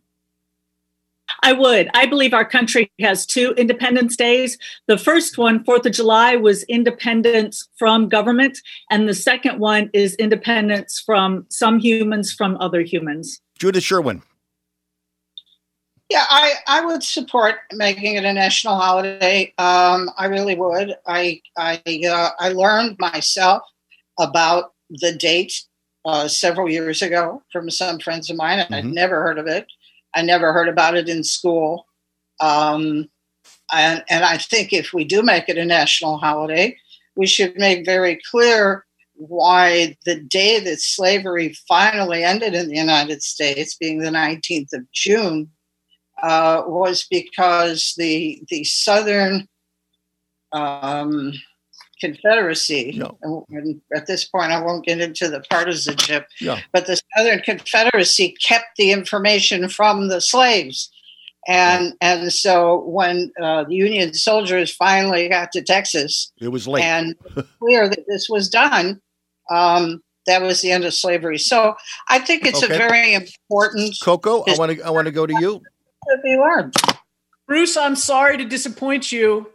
I 1.43 1.53
would. 1.53 1.89
I 1.95 2.07
believe 2.07 2.33
our 2.33 2.45
country 2.45 2.91
has 3.01 3.27
two 3.27 3.53
Independence 3.57 4.17
Days. 4.17 4.59
The 4.87 4.99
first 4.99 5.39
one, 5.39 5.63
Fourth 5.65 5.85
of 5.87 5.93
July, 5.93 6.37
was 6.37 6.63
independence 6.65 7.69
from 7.79 8.09
government, 8.09 8.59
and 8.91 9.09
the 9.09 9.15
second 9.15 9.59
one 9.59 9.91
is 9.93 10.15
independence 10.15 11.03
from 11.05 11.45
some 11.51 11.79
humans 11.79 12.33
from 12.33 12.57
other 12.61 12.81
humans. 12.81 13.41
Judith 13.59 13.85
Sherwin. 13.85 14.23
Yeah, 16.09 16.25
I, 16.29 16.55
I 16.67 16.87
would 16.87 17.03
support 17.03 17.57
making 17.73 18.15
it 18.15 18.25
a 18.25 18.33
national 18.33 18.77
holiday. 18.77 19.53
Um, 19.59 20.11
I 20.17 20.27
really 20.27 20.55
would. 20.55 20.97
I 21.07 21.43
I 21.57 21.83
uh, 21.87 22.31
I 22.39 22.49
learned 22.49 22.97
myself 22.99 23.63
about 24.19 24.73
the 24.89 25.13
date 25.13 25.65
uh, 26.07 26.27
several 26.27 26.71
years 26.71 27.03
ago 27.03 27.43
from 27.53 27.71
some 27.71 27.99
friends 27.99 28.31
of 28.31 28.37
mine, 28.37 28.59
and 28.59 28.69
mm-hmm. 28.69 28.89
I'd 28.89 28.95
never 28.95 29.23
heard 29.23 29.39
of 29.39 29.47
it. 29.47 29.67
I 30.15 30.23
never 30.23 30.53
heard 30.53 30.69
about 30.69 30.97
it 30.97 31.09
in 31.09 31.23
school. 31.25 31.87
Um, 32.41 33.11
and, 33.73 34.03
and 34.09 34.25
I 34.25 34.39
think 34.39 34.73
if 34.73 34.93
we 34.93 35.05
do 35.05 35.23
make 35.23 35.49
it 35.49 35.59
a 35.59 35.65
national 35.65 36.19
holiday, 36.19 36.77
we 37.17 37.27
should 37.27 37.57
make 37.57 37.85
very 37.85 38.19
clear 38.31 38.87
why 39.15 39.97
the 40.05 40.21
day 40.21 40.61
that 40.61 40.81
slavery 40.81 41.53
finally 41.67 42.25
ended 42.25 42.55
in 42.55 42.69
the 42.69 42.77
United 42.77 43.23
States, 43.23 43.77
being 43.77 43.99
the 43.99 44.11
19th 44.11 44.73
of 44.73 44.91
June, 44.93 45.51
uh, 46.23 46.63
was 46.67 47.07
because 47.11 47.95
the 47.97 48.43
the 48.49 48.65
Southern 48.65 49.49
um, 50.53 51.33
Confederacy. 52.01 52.95
No. 52.97 53.47
And 53.51 53.81
at 53.95 54.07
this 54.07 54.25
point, 54.25 54.53
I 54.53 54.63
won't 54.63 54.85
get 54.85 55.01
into 55.01 55.29
the 55.29 55.41
partisanship, 55.51 56.27
yeah. 56.41 56.61
but 56.73 56.87
the 56.87 57.01
Southern 57.17 57.41
Confederacy 57.41 58.37
kept 58.47 58.77
the 58.77 58.93
information 58.93 59.69
from 59.69 60.09
the 60.09 60.21
slaves. 60.21 60.91
And 61.47 61.95
and 62.01 62.33
so 62.33 62.85
when 62.85 63.33
uh, 63.41 63.65
the 63.65 63.75
Union 63.75 64.13
soldiers 64.15 64.75
finally 64.75 65.29
got 65.29 65.51
to 65.53 65.63
Texas, 65.63 66.31
it 66.41 66.49
was 66.49 66.69
late, 66.69 66.85
and 66.85 67.17
clear 67.59 67.89
that 67.89 68.05
this 68.07 68.29
was 68.29 68.49
done. 68.49 69.01
Um, 69.51 70.03
that 70.27 70.43
was 70.43 70.61
the 70.61 70.71
end 70.71 70.85
of 70.85 70.93
slavery. 70.93 71.39
So 71.39 71.75
I 72.11 72.19
think 72.19 72.45
it's 72.45 72.63
okay. 72.63 72.75
a 72.75 72.77
very 72.77 73.15
important. 73.15 73.97
Coco, 74.03 74.45
I 74.47 74.57
want 74.59 74.73
to 74.73 74.83
I 74.83 74.91
want 74.91 75.07
to 75.07 75.13
go 75.13 75.27
to 75.27 75.35
you. 75.41 75.63
To 76.09 76.19
be 76.23 76.37
learned. 76.37 76.75
Bruce, 77.47 77.77
I'm 77.77 77.97
sorry 77.97 78.37
to 78.39 78.45
disappoint 78.45 79.11
you. 79.11 79.51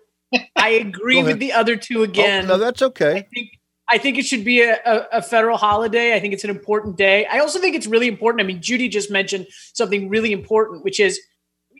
I 0.55 0.69
agree 0.69 1.23
with 1.23 1.39
the 1.39 1.53
other 1.53 1.75
two 1.75 1.99
oh, 1.99 2.03
again. 2.03 2.45
Oh, 2.45 2.49
no, 2.49 2.57
that's 2.57 2.81
okay. 2.81 3.17
I 3.17 3.21
think, 3.21 3.49
I 3.89 3.97
think 3.97 4.17
it 4.17 4.25
should 4.25 4.43
be 4.43 4.61
a, 4.61 4.79
a, 4.85 5.07
a, 5.13 5.21
federal 5.21 5.57
holiday. 5.57 6.15
I 6.15 6.19
think 6.19 6.33
it's 6.33 6.43
an 6.43 6.49
important 6.49 6.97
day. 6.97 7.25
I 7.27 7.39
also 7.39 7.59
think 7.59 7.75
it's 7.75 7.87
really 7.87 8.07
important. 8.07 8.41
I 8.41 8.45
mean, 8.45 8.61
Judy 8.61 8.89
just 8.89 9.11
mentioned 9.11 9.47
something 9.73 10.09
really 10.09 10.31
important, 10.31 10.83
which 10.83 10.99
is, 10.99 11.19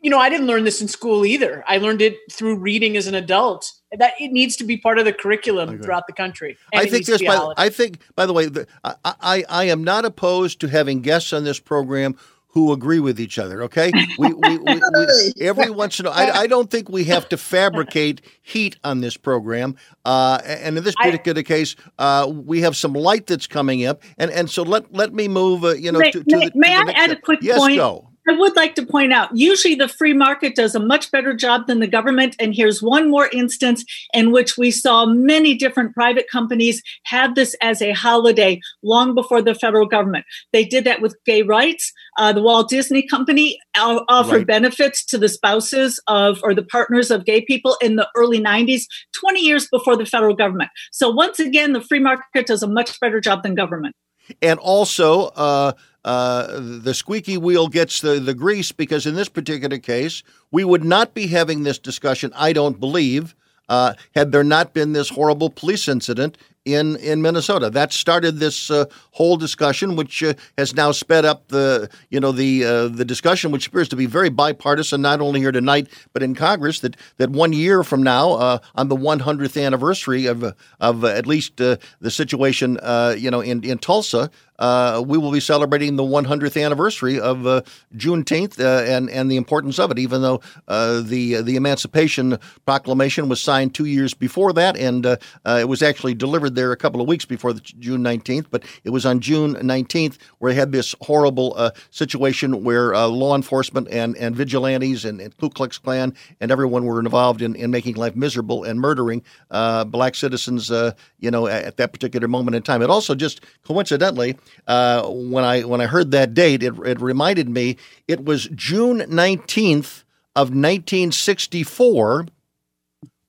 you 0.02 0.10
know, 0.10 0.20
I 0.20 0.30
didn't 0.30 0.48
learn 0.48 0.66
this 0.66 0.82
in 0.82 0.88
school 0.88 1.26
either. 1.26 1.64
I 1.68 1.78
learned 1.78 2.02
it 2.02 2.18
through 2.32 2.58
reading 2.58 2.98
as 2.98 3.08
an 3.08 3.16
adult. 3.16 3.72
That 3.98 4.14
it 4.20 4.32
needs 4.32 4.56
to 4.58 4.64
be 4.64 4.78
part 4.78 5.00
of 5.00 5.06
the 5.06 5.14
curriculum 5.14 5.82
throughout 5.82 6.08
the 6.08 6.14
country. 6.14 6.58
I 6.74 6.88
think 6.88 7.06
this. 7.06 7.22
By, 7.22 7.54
I 7.58 7.70
think, 7.70 8.00
by 8.16 8.26
the 8.26 8.34
way, 8.34 8.48
the, 8.48 8.68
I, 8.84 8.96
I 9.06 9.46
I 9.48 9.64
am 9.66 9.84
not 9.84 10.04
opposed 10.04 10.60
to 10.62 10.68
having 10.68 11.02
guests 11.02 11.32
on 11.32 11.44
this 11.44 11.60
program 11.60 12.18
who 12.54 12.72
agree 12.72 13.00
with 13.00 13.20
each 13.20 13.40
other. 13.40 13.64
Okay, 13.64 13.92
we, 14.18 14.32
we, 14.34 14.58
we, 14.58 14.80
we 14.80 15.34
every 15.42 15.72
once 15.72 16.00
in 16.00 16.06
a 16.06 16.10
while, 16.10 16.32
I, 16.32 16.42
I, 16.42 16.48
don't 16.48 16.70
think 16.70 16.88
we 16.88 17.04
have 17.06 17.28
to 17.30 17.38
fabricate 17.38 18.22
heat 18.44 18.78
on 18.84 19.02
this 19.02 19.18
program. 19.18 19.76
Uh, 20.06 20.40
and 20.46 20.78
in 20.78 20.84
this 20.84 20.94
particular 20.96 21.40
I, 21.40 21.44
case, 21.44 21.76
uh, 21.98 22.32
we 22.32 22.62
have 22.62 22.76
some 22.76 22.94
light 22.94 23.26
that's 23.26 23.48
coming 23.48 23.86
up, 23.86 24.04
and 24.18 24.30
and 24.32 24.50
so 24.50 24.62
let 24.64 24.94
let 24.94 25.14
me 25.14 25.28
move. 25.28 25.64
Uh, 25.64 25.74
you 25.74 25.92
know, 25.92 26.00
may, 26.00 26.12
to, 26.12 26.24
to 26.24 26.40
the, 26.40 26.52
may 26.54 26.76
I 26.76 26.82
add 26.82 27.10
step. 27.10 27.18
a 27.18 27.22
quick 27.22 27.40
yes, 27.42 27.58
point? 27.58 27.76
Go. 27.76 28.13
I 28.28 28.32
would 28.34 28.56
like 28.56 28.76
to 28.76 28.86
point 28.86 29.12
out 29.12 29.36
usually 29.36 29.76
the 29.76 29.88
free 29.88 30.14
market 30.14 30.56
does 30.56 30.76
a 30.76 30.80
much 30.80 31.12
better 31.12 31.34
job 31.34 31.68
than 31.68 31.80
the 31.80 31.88
government. 31.88 32.36
And 32.40 32.56
here's 32.56 32.82
one 32.82 33.10
more 33.10 33.28
instance 33.34 33.84
in 34.14 34.32
which 34.32 34.58
we 34.58 34.72
saw 34.72 35.06
many 35.06 35.56
different 35.56 35.94
private 35.94 36.30
companies 36.32 36.82
have 37.04 37.36
this 37.36 37.56
as 37.62 37.82
a 37.82 37.92
holiday 37.92 38.62
long 38.82 39.14
before 39.14 39.42
the 39.42 39.56
federal 39.56 39.86
government. 39.86 40.26
They 40.54 40.64
did 40.64 40.86
that 40.86 41.02
with 41.02 41.18
gay 41.26 41.42
rights. 41.42 41.92
Uh, 42.18 42.32
the 42.32 42.42
Walt 42.42 42.70
Disney 42.70 43.06
Company 43.06 43.60
offered 43.76 44.38
right. 44.38 44.48
benefits 44.48 45.04
to 45.06 45.18
the 45.18 45.30
spouses 45.30 46.02
of 46.08 46.40
or 46.44 46.54
the 46.54 46.64
partners 46.64 47.12
of 47.12 47.26
gay 47.26 47.42
people 47.42 47.76
in 47.82 47.98
the 47.98 48.08
early 48.16 48.40
90s, 48.40 48.84
20 49.20 49.42
years 49.42 49.68
before 49.68 49.98
the 49.98 50.06
federal 50.06 50.36
government. 50.36 50.70
So 50.92 51.10
once 51.10 51.40
again, 51.40 51.74
the 51.74 51.82
free 51.82 52.00
market 52.00 52.46
does 52.46 52.64
a 52.64 52.68
much 52.68 53.00
better 53.00 53.20
job 53.20 53.44
than 53.44 53.56
government. 53.56 53.96
And 54.42 54.60
also, 54.60 55.28
uh, 55.36 55.74
uh, 56.06 56.60
the 56.60 56.94
squeaky 56.94 57.38
wheel 57.38 57.68
gets 57.68 58.02
the, 58.02 58.20
the 58.20 58.34
grease 58.34 58.72
because 58.72 59.06
in 59.06 59.16
this 59.16 59.30
particular 59.30 59.78
case, 59.78 60.24
we 60.52 60.64
would 60.64 60.84
not 60.84 61.14
be 61.14 61.28
having 61.28 61.64
this 61.64 61.80
discussion, 61.80 62.32
I 62.36 62.54
don't 62.54 62.80
believe, 62.80 63.36
uh, 63.70 63.94
had 64.14 64.32
there 64.32 64.44
not 64.44 64.74
been 64.74 64.94
this 64.94 65.10
horrible 65.10 65.50
police 65.50 65.88
incident 65.88 66.38
in 66.66 66.96
in 66.98 67.22
Minnesota. 67.22 67.70
That 67.70 67.92
started 67.92 68.40
this 68.40 68.72
uh, 68.72 68.86
whole 69.12 69.38
discussion, 69.38 69.96
which 69.96 70.24
uh, 70.24 70.34
has 70.58 70.74
now 70.74 70.92
sped 70.92 71.26
up 71.26 71.48
the 71.50 71.90
you 72.10 72.20
know 72.20 72.32
the 72.32 72.64
uh, 72.64 72.88
the 72.88 73.06
discussion, 73.06 73.52
which 73.52 73.68
appears 73.68 73.90
to 73.90 73.96
be 73.96 74.06
very 74.06 74.30
bipartisan, 74.30 75.02
not 75.02 75.22
only 75.22 75.40
here 75.40 75.52
tonight 75.52 75.88
but 76.14 76.24
in 76.24 76.36
Congress. 76.36 76.80
That 76.80 76.96
that 77.18 77.30
one 77.30 77.54
year 77.54 77.84
from 77.84 78.04
now, 78.04 78.34
uh, 78.34 78.58
on 78.76 78.88
the 78.88 78.96
100th 78.96 79.64
anniversary 79.64 80.26
of 80.26 80.56
of 80.80 81.04
at 81.04 81.28
least 81.28 81.60
uh, 81.60 81.78
the 82.00 82.12
situation 82.12 82.78
uh, 82.82 83.16
you 83.18 83.30
know 83.30 83.42
in 83.42 83.64
in 83.64 83.78
Tulsa, 83.78 84.30
uh, 84.64 85.02
we 85.02 85.18
will 85.18 85.32
be 85.32 85.40
celebrating 85.40 85.96
the 85.96 86.04
100th 86.04 86.64
anniversary 86.64 87.20
of 87.20 87.46
uh, 87.46 87.62
Juneteenth 87.96 88.60
uh, 88.60 88.84
and 88.90 89.10
and 89.10 89.30
the 89.30 89.38
importance 89.38 89.80
of 89.80 89.92
it. 89.92 90.00
Even 90.00 90.22
though 90.22 90.42
the 90.68 91.42
the 91.42 91.56
Emancipation 91.56 92.38
Proclamation 92.66 93.28
was 93.30 93.42
signed 93.42 93.76
two 93.76 93.86
years 93.86 94.14
before 94.14 94.54
that, 94.54 94.78
and 94.78 95.06
it 95.06 95.68
was 95.68 95.82
actually 95.82 96.14
delivered 96.14 96.56
there 96.56 96.72
a 96.72 96.78
couple 96.78 97.02
of 97.02 97.08
weeks 97.08 97.26
before 97.26 97.54
the 97.54 97.60
June 97.62 98.02
19th, 98.04 98.46
but 98.50 98.64
it 98.84 98.92
was 98.92 99.06
on 99.06 99.20
June 99.20 99.56
19th 99.56 100.18
where 100.40 100.54
they 100.54 100.60
had 100.60 100.72
this 100.72 100.96
horrible 101.02 101.54
uh, 101.58 101.72
situation 101.90 102.64
where 102.64 102.94
uh, 102.94 103.08
law 103.08 103.36
enforcement 103.36 103.88
and, 103.90 104.16
and 104.18 104.36
vigilantes 104.36 105.06
and, 105.06 105.20
and, 105.20 105.36
Ku 105.38 105.50
Klux 105.50 105.78
Klan 105.78 106.14
and 106.40 106.52
everyone 106.52 106.86
were 106.86 107.00
involved 107.00 107.42
in, 107.42 107.56
in 107.56 107.72
making 107.72 107.96
life 107.96 108.16
miserable 108.16 108.64
and 108.64 108.80
murdering 108.80 109.24
uh, 109.52 109.84
black 109.84 110.16
citizens, 110.16 110.70
uh, 110.72 110.92
you 111.20 111.32
know, 111.32 111.48
at, 111.48 111.64
at, 111.64 111.78
that 111.78 111.92
particular 111.92 112.28
moment 112.28 112.56
in 112.56 112.62
time. 112.62 112.82
It 112.82 112.90
also 112.90 113.16
just 113.16 113.42
coincidentally, 113.66 114.38
uh, 114.68 115.08
when 115.08 115.44
I 115.44 115.62
when 115.62 115.82
I 115.82 115.88
heard 115.88 116.12
that 116.12 116.34
date, 116.34 116.64
it, 116.64 116.74
it 116.86 117.02
reminded 117.02 117.50
me 117.50 117.78
it 118.08 118.24
was 118.24 118.48
June 118.56 119.00
19th 119.00 120.04
of 120.36 120.50
1964 120.50 122.28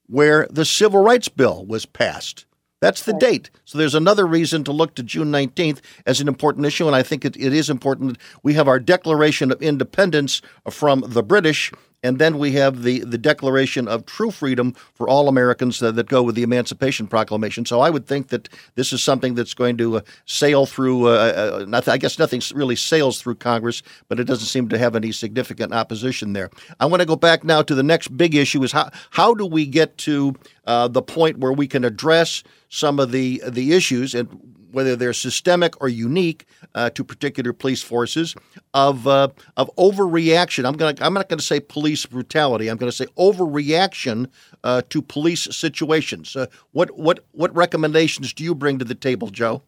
where 0.06 0.46
the 0.50 0.64
Civil 0.64 1.02
Rights 1.02 1.28
Bill 1.28 1.64
was 1.64 1.86
passed. 1.86 2.46
That's 2.80 3.02
the 3.02 3.14
date. 3.14 3.48
So 3.64 3.78
there's 3.78 3.94
another 3.94 4.26
reason 4.26 4.62
to 4.64 4.72
look 4.72 4.94
to 4.96 5.02
June 5.02 5.32
19th 5.32 5.80
as 6.04 6.20
an 6.20 6.28
important 6.28 6.66
issue, 6.66 6.86
and 6.86 6.94
I 6.94 7.02
think 7.02 7.24
it, 7.24 7.34
it 7.34 7.54
is 7.54 7.70
important. 7.70 8.18
We 8.42 8.54
have 8.54 8.68
our 8.68 8.78
Declaration 8.78 9.50
of 9.50 9.62
Independence 9.62 10.42
from 10.70 11.02
the 11.06 11.22
British, 11.22 11.72
and 12.04 12.18
then 12.18 12.38
we 12.38 12.52
have 12.52 12.82
the, 12.82 13.00
the 13.00 13.16
Declaration 13.16 13.88
of 13.88 14.04
True 14.04 14.30
Freedom 14.30 14.74
for 14.92 15.08
all 15.08 15.26
Americans 15.26 15.80
that, 15.80 15.96
that 15.96 16.06
go 16.06 16.22
with 16.22 16.34
the 16.34 16.42
Emancipation 16.42 17.06
Proclamation. 17.06 17.64
So 17.64 17.80
I 17.80 17.88
would 17.88 18.06
think 18.06 18.28
that 18.28 18.50
this 18.74 18.92
is 18.92 19.02
something 19.02 19.34
that's 19.34 19.54
going 19.54 19.78
to 19.78 19.96
uh, 19.96 20.00
sail 20.26 20.66
through, 20.66 21.08
uh, 21.08 21.66
uh, 21.66 21.80
I 21.86 21.96
guess 21.96 22.18
nothing 22.18 22.42
really 22.54 22.76
sails 22.76 23.22
through 23.22 23.36
Congress, 23.36 23.82
but 24.08 24.20
it 24.20 24.24
doesn't 24.24 24.46
seem 24.46 24.68
to 24.68 24.78
have 24.78 24.94
any 24.94 25.12
significant 25.12 25.72
opposition 25.72 26.34
there. 26.34 26.50
I 26.78 26.84
want 26.86 27.00
to 27.00 27.06
go 27.06 27.16
back 27.16 27.42
now 27.42 27.62
to 27.62 27.74
the 27.74 27.82
next 27.82 28.14
big 28.14 28.34
issue 28.34 28.62
is 28.62 28.72
how, 28.72 28.90
how 29.10 29.32
do 29.32 29.46
we 29.46 29.64
get 29.64 29.96
to 29.98 30.34
uh, 30.66 30.88
the 30.88 31.02
point 31.02 31.38
where 31.38 31.52
we 31.52 31.66
can 31.66 31.84
address 31.84 32.42
some 32.68 32.98
of 32.98 33.12
the, 33.12 33.42
the 33.46 33.72
issues 33.72 34.14
and 34.14 34.28
whether 34.74 34.96
they're 34.96 35.12
systemic 35.12 35.80
or 35.80 35.88
unique 35.88 36.46
uh, 36.74 36.90
to 36.90 37.04
particular 37.04 37.52
police 37.52 37.82
forces, 37.82 38.34
of 38.74 39.06
uh, 39.06 39.28
of 39.56 39.70
overreaction. 39.76 40.66
I'm 40.66 40.76
going 40.76 41.00
I'm 41.00 41.14
not 41.14 41.28
going 41.28 41.38
to 41.38 41.44
say 41.44 41.60
police 41.60 42.04
brutality. 42.06 42.68
I'm 42.68 42.76
going 42.76 42.90
to 42.90 42.96
say 42.96 43.06
overreaction 43.16 44.28
uh, 44.64 44.82
to 44.90 45.00
police 45.00 45.42
situations. 45.56 46.34
Uh, 46.34 46.46
what 46.72 46.98
what 46.98 47.24
what 47.32 47.54
recommendations 47.54 48.32
do 48.32 48.42
you 48.42 48.54
bring 48.54 48.78
to 48.80 48.84
the 48.84 48.94
table, 48.94 49.28
Jo? 49.28 49.62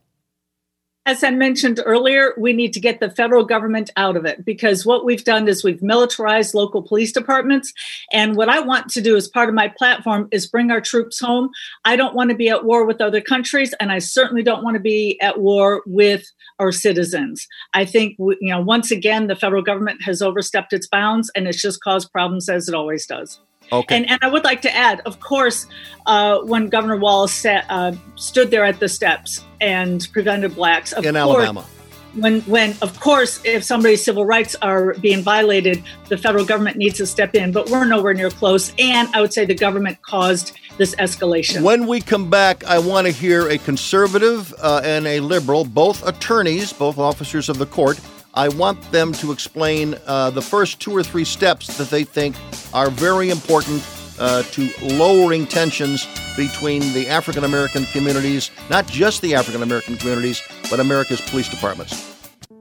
As 1.06 1.22
I 1.22 1.30
mentioned 1.30 1.80
earlier, 1.86 2.34
we 2.36 2.52
need 2.52 2.72
to 2.72 2.80
get 2.80 2.98
the 2.98 3.10
federal 3.10 3.44
government 3.44 3.90
out 3.96 4.16
of 4.16 4.24
it 4.24 4.44
because 4.44 4.84
what 4.84 5.04
we've 5.04 5.22
done 5.22 5.46
is 5.46 5.62
we've 5.62 5.82
militarized 5.82 6.52
local 6.52 6.82
police 6.82 7.12
departments. 7.12 7.72
And 8.12 8.36
what 8.36 8.48
I 8.48 8.58
want 8.58 8.88
to 8.90 9.00
do 9.00 9.14
as 9.14 9.28
part 9.28 9.48
of 9.48 9.54
my 9.54 9.68
platform 9.68 10.28
is 10.32 10.48
bring 10.48 10.72
our 10.72 10.80
troops 10.80 11.20
home. 11.20 11.50
I 11.84 11.94
don't 11.94 12.16
want 12.16 12.30
to 12.30 12.36
be 12.36 12.48
at 12.48 12.64
war 12.64 12.84
with 12.84 13.00
other 13.00 13.20
countries, 13.20 13.72
and 13.78 13.92
I 13.92 14.00
certainly 14.00 14.42
don't 14.42 14.64
want 14.64 14.74
to 14.74 14.80
be 14.80 15.18
at 15.22 15.40
war 15.40 15.82
with 15.86 16.26
our 16.58 16.72
citizens. 16.72 17.46
I 17.72 17.84
think, 17.84 18.16
you 18.18 18.36
know, 18.40 18.60
once 18.60 18.90
again, 18.90 19.28
the 19.28 19.36
federal 19.36 19.62
government 19.62 20.02
has 20.02 20.20
overstepped 20.20 20.72
its 20.72 20.88
bounds 20.88 21.30
and 21.36 21.46
it's 21.46 21.60
just 21.60 21.82
caused 21.82 22.10
problems 22.10 22.48
as 22.48 22.68
it 22.68 22.74
always 22.74 23.06
does. 23.06 23.40
Okay. 23.72 23.96
And, 23.96 24.10
and 24.10 24.18
I 24.22 24.28
would 24.28 24.44
like 24.44 24.62
to 24.62 24.74
add, 24.74 25.00
of 25.06 25.20
course, 25.20 25.66
uh, 26.06 26.38
when 26.40 26.68
Governor 26.68 26.96
Wallace 26.96 27.32
sat, 27.32 27.66
uh, 27.68 27.92
stood 28.14 28.50
there 28.50 28.64
at 28.64 28.78
the 28.80 28.88
steps 28.88 29.44
and 29.60 30.06
prevented 30.12 30.54
blacks 30.54 30.92
of 30.92 31.04
in 31.04 31.14
course, 31.14 31.44
Alabama. 31.44 31.66
When, 32.14 32.40
when, 32.42 32.74
of 32.80 32.98
course, 32.98 33.40
if 33.44 33.62
somebody's 33.62 34.02
civil 34.02 34.24
rights 34.24 34.56
are 34.62 34.94
being 34.94 35.22
violated, 35.22 35.82
the 36.08 36.16
federal 36.16 36.46
government 36.46 36.78
needs 36.78 36.96
to 36.96 37.06
step 37.06 37.34
in. 37.34 37.52
But 37.52 37.68
we're 37.68 37.84
nowhere 37.84 38.14
near 38.14 38.30
close. 38.30 38.72
And 38.78 39.08
I 39.14 39.20
would 39.20 39.34
say 39.34 39.44
the 39.44 39.54
government 39.54 40.00
caused 40.00 40.56
this 40.78 40.94
escalation. 40.94 41.62
When 41.62 41.86
we 41.86 42.00
come 42.00 42.30
back, 42.30 42.64
I 42.64 42.78
want 42.78 43.06
to 43.06 43.12
hear 43.12 43.48
a 43.48 43.58
conservative 43.58 44.54
uh, 44.62 44.80
and 44.82 45.06
a 45.06 45.20
liberal, 45.20 45.64
both 45.64 46.06
attorneys, 46.06 46.72
both 46.72 46.98
officers 46.98 47.48
of 47.48 47.58
the 47.58 47.66
court. 47.66 48.00
I 48.36 48.48
want 48.48 48.92
them 48.92 49.12
to 49.14 49.32
explain 49.32 49.96
uh, 50.06 50.28
the 50.28 50.42
first 50.42 50.78
two 50.78 50.94
or 50.94 51.02
three 51.02 51.24
steps 51.24 51.78
that 51.78 51.88
they 51.88 52.04
think 52.04 52.36
are 52.74 52.90
very 52.90 53.30
important 53.30 53.82
uh, 54.18 54.42
to 54.42 54.70
lowering 54.82 55.46
tensions 55.46 56.06
between 56.36 56.80
the 56.92 57.08
African 57.08 57.44
American 57.44 57.86
communities, 57.86 58.50
not 58.68 58.86
just 58.86 59.22
the 59.22 59.34
African 59.34 59.62
American 59.62 59.96
communities, 59.96 60.42
but 60.70 60.80
America's 60.80 61.20
police 61.22 61.48
departments. 61.48 62.14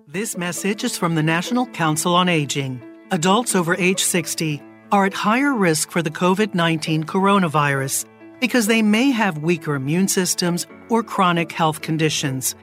This 0.07 0.37
message 0.37 0.85
is 0.85 0.97
from 0.97 1.15
the 1.15 1.23
National 1.23 1.65
Council 1.67 2.15
on 2.15 2.29
Aging. 2.29 2.81
Adults 3.11 3.53
over 3.53 3.75
age 3.75 4.01
60 4.01 4.61
are 4.93 5.05
at 5.05 5.13
higher 5.13 5.53
risk 5.53 5.91
for 5.91 6.01
the 6.01 6.09
COVID 6.09 6.53
19 6.53 7.03
coronavirus 7.03 8.05
because 8.39 8.67
they 8.67 8.81
may 8.81 9.11
have 9.11 9.39
weaker 9.39 9.75
immune 9.75 10.07
systems 10.07 10.67
or 10.89 11.03
chronic 11.03 11.51
health 11.51 11.81
conditions. 11.81 12.55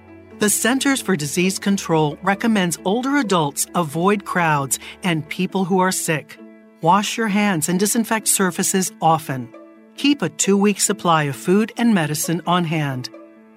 The 0.43 0.51
Centers 0.51 1.01
for 1.01 1.15
Disease 1.15 1.61
Control 1.61 2.19
recommends 2.21 2.77
older 2.85 3.19
adults 3.19 3.69
avoid 3.77 4.25
crowds 4.25 4.81
and 5.05 5.29
people 5.29 5.65
who 5.65 5.79
are 5.79 5.93
sick. 5.93 6.37
Wash 6.81 7.17
your 7.17 7.29
hands 7.29 7.69
and 7.69 7.79
disinfect 7.79 8.27
surfaces 8.27 8.91
often. 9.01 9.49
Keep 9.97 10.21
a 10.21 10.29
two 10.29 10.57
week 10.57 10.81
supply 10.81 11.23
of 11.31 11.37
food 11.37 11.71
and 11.77 11.95
medicine 11.95 12.43
on 12.45 12.65
hand. 12.65 13.09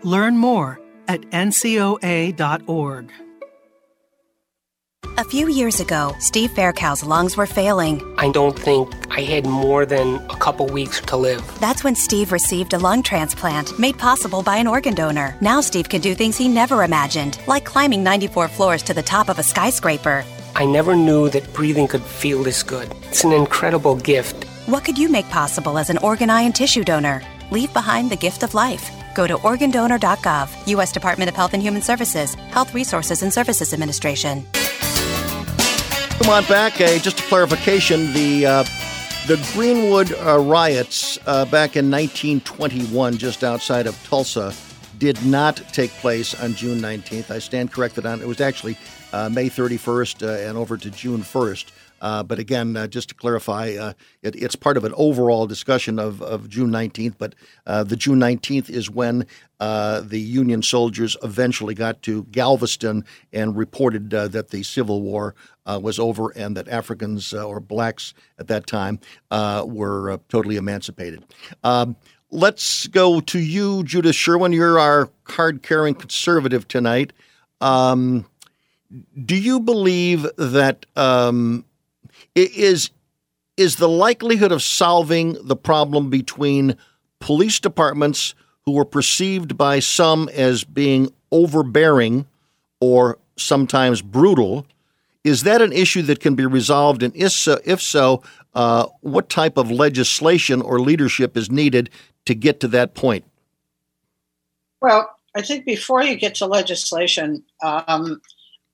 Learn 0.04 0.38
more 0.38 0.80
at 1.08 1.22
ncoa.org. 1.32 3.12
A 5.18 5.24
few 5.24 5.48
years 5.48 5.80
ago, 5.80 6.14
Steve 6.20 6.52
Faircow's 6.52 7.04
lungs 7.04 7.38
were 7.38 7.46
failing. 7.46 8.02
I 8.18 8.32
don't 8.32 8.58
think 8.58 8.94
I 9.12 9.22
had 9.22 9.46
more 9.46 9.86
than 9.86 10.16
a 10.30 10.36
couple 10.36 10.66
weeks 10.68 11.00
to 11.02 11.16
live. 11.16 11.44
That's 11.60 11.84
when 11.84 11.96
Steve 11.96 12.32
received 12.32 12.74
a 12.74 12.80
lung 12.80 13.02
transplant 13.04 13.78
made 13.80 13.98
possible 13.98 14.44
by 14.44 14.58
an 14.58 14.68
organ 14.68 14.94
donor. 14.96 15.38
Now 15.42 15.62
Steve 15.62 15.90
can 15.90 16.02
do 16.02 16.16
things 16.16 16.38
he 16.38 16.48
never 16.48 16.84
imagined, 16.84 17.40
like 17.48 17.66
climbing 17.66 18.04
94 18.04 18.48
floors 18.50 18.84
to 18.84 18.94
the 18.94 19.04
top 19.04 19.30
of 19.30 19.40
a 19.40 19.44
skyscraper. 19.44 20.26
I 20.56 20.66
never 20.66 20.96
knew 20.96 21.30
that 21.30 21.54
breathing 21.54 21.88
could 21.88 22.04
feel 22.04 22.44
this 22.44 22.64
good. 22.64 22.92
It's 23.04 23.24
an 23.24 23.32
incredible 23.32 23.96
gift. 23.96 24.44
What 24.66 24.84
could 24.84 24.98
you 24.98 25.10
make 25.10 25.30
possible 25.30 25.78
as 25.78 25.90
an 25.90 26.00
organ, 26.00 26.30
eye, 26.30 26.42
and 26.42 26.56
tissue 26.56 26.84
donor? 26.84 27.22
Leave 27.52 27.72
behind 27.74 28.10
the 28.10 28.16
gift 28.16 28.44
of 28.44 28.54
life. 28.54 28.90
Go 29.14 29.28
to 29.28 29.38
organdonor.gov, 29.38 30.68
U.S. 30.68 30.92
Department 30.92 31.30
of 31.30 31.36
Health 31.36 31.54
and 31.54 31.62
Human 31.64 31.82
Services, 31.82 32.34
Health 32.52 32.74
Resources 32.74 33.22
and 33.22 33.32
Services 33.32 33.74
Administration. 33.74 34.46
Come 36.18 36.30
on 36.30 36.46
back. 36.46 36.80
Uh, 36.82 36.98
just 36.98 37.20
a 37.20 37.24
clarification: 37.24 38.12
the 38.14 38.46
uh, 38.46 38.64
the 39.28 39.44
Greenwood 39.54 40.14
uh, 40.14 40.40
riots 40.40 41.18
uh, 41.26 41.46
back 41.46 41.76
in 41.76 41.92
1921, 41.92 43.18
just 43.18 43.44
outside 43.44 43.86
of 43.86 44.02
Tulsa, 44.04 44.54
did 44.98 45.24
not 45.26 45.58
take 45.74 45.92
place 45.92 46.40
on 46.42 46.54
June 46.54 46.80
19th. 46.80 47.32
I 47.32 47.40
stand 47.40 47.72
corrected 47.72 48.06
on 48.06 48.22
it 48.22 48.28
was 48.28 48.40
actually 48.40 48.78
uh, 49.14 49.30
May 49.30 49.50
31st 49.50 50.28
uh, 50.28 50.48
and 50.48 50.58
over 50.58 50.78
to 50.78 50.90
June 50.90 51.22
1st. 51.22 51.66
Uh, 52.02 52.24
but 52.24 52.40
again, 52.40 52.76
uh, 52.76 52.88
just 52.88 53.10
to 53.10 53.16
clarify, 53.16 53.76
uh, 53.80 53.94
it, 54.22 54.36
it's 54.36 54.56
part 54.56 54.78
of 54.78 54.84
an 54.84 54.94
overall 54.96 55.48
discussion 55.48 56.00
of, 56.00 56.22
of 56.22 56.50
June 56.50 56.70
19th. 56.70 57.16
But 57.18 57.36
uh, 57.66 57.84
the 57.84 57.96
June 57.96 58.20
19th 58.20 58.70
is 58.70 58.90
when 58.90 59.26
the 59.60 60.20
Union 60.20 60.62
soldiers 60.62 61.18
eventually 61.24 61.74
got 61.74 62.02
to 62.04 62.24
Galveston 62.26 63.06
and 63.34 63.56
reported 63.56 64.10
that 64.10 64.50
the 64.50 64.64
Civil 64.64 65.02
War 65.02 65.36
was 65.66 65.98
over 66.00 66.30
and 66.32 66.56
that 66.58 66.68
Africans 66.68 67.34
or 67.34 67.60
blacks 67.60 68.14
at 68.38 68.48
that 68.48 68.68
time 68.68 69.00
were 69.32 70.20
totally 70.30 70.58
emancipated. 70.58 71.24
Um, 71.64 71.96
let's 72.32 72.88
go 72.88 73.22
to 73.22 73.40
you, 73.40 73.84
Judith 73.84 74.16
Sherwin. 74.16 74.52
You're 74.52 74.80
our 74.80 75.10
card 75.24 75.64
carrying 75.64 75.96
conservative 75.96 76.68
tonight. 76.68 77.14
Um, 77.62 78.26
do 79.26 79.36
you 79.36 79.60
believe 79.60 80.28
that 80.38 80.86
um, 80.96 81.66
is 82.36 82.90
is 83.58 83.78
the 83.78 83.90
likelihood 83.90 84.52
of 84.52 84.62
solving 84.62 85.38
the 85.42 85.56
problem 85.56 86.10
between 86.10 86.76
police 87.20 87.60
departments 87.60 88.36
who 88.66 88.74
were 88.74 88.86
perceived 88.86 89.58
by 89.58 89.80
some 89.80 90.28
as 90.34 90.66
being 90.66 91.10
overbearing 91.32 92.26
or 92.82 93.18
sometimes 93.38 94.02
brutal 94.02 94.66
is 95.24 95.44
that 95.44 95.62
an 95.62 95.74
issue 95.74 96.04
that 96.04 96.20
can 96.20 96.36
be 96.36 96.46
resolved? 96.46 97.02
And 97.02 97.16
if 97.16 97.32
so, 97.32 97.60
if 97.66 97.82
so 97.82 98.22
uh, 98.54 98.86
what 99.02 99.28
type 99.28 99.58
of 99.58 99.72
legislation 99.72 100.62
or 100.62 100.80
leadership 100.80 101.36
is 101.36 101.50
needed 101.50 101.90
to 102.26 102.36
get 102.36 102.60
to 102.60 102.68
that 102.70 102.94
point? 102.94 103.26
Well 104.82 105.10
i 105.38 105.42
think 105.42 105.66
before 105.66 106.02
you 106.02 106.16
get 106.16 106.36
to 106.36 106.46
legislation 106.46 107.44
um, 107.62 108.22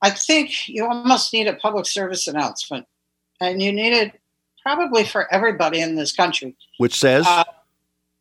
I 0.01 0.09
think 0.09 0.67
you 0.67 0.85
almost 0.85 1.31
need 1.31 1.47
a 1.47 1.53
public 1.53 1.85
service 1.85 2.27
announcement, 2.27 2.87
and 3.41 3.61
you 3.61 3.73
need 3.73 3.93
it 3.93 4.19
probably 4.63 5.03
for 5.03 5.31
everybody 5.33 5.81
in 5.81 5.95
this 5.95 6.13
country. 6.13 6.55
Which 6.77 6.97
says, 6.97 7.25
uh, 7.27 7.43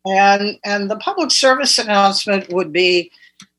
and 0.06 0.58
and 0.64 0.90
the 0.90 0.96
public 0.96 1.30
service 1.30 1.78
announcement 1.78 2.52
would 2.52 2.72
be 2.72 3.12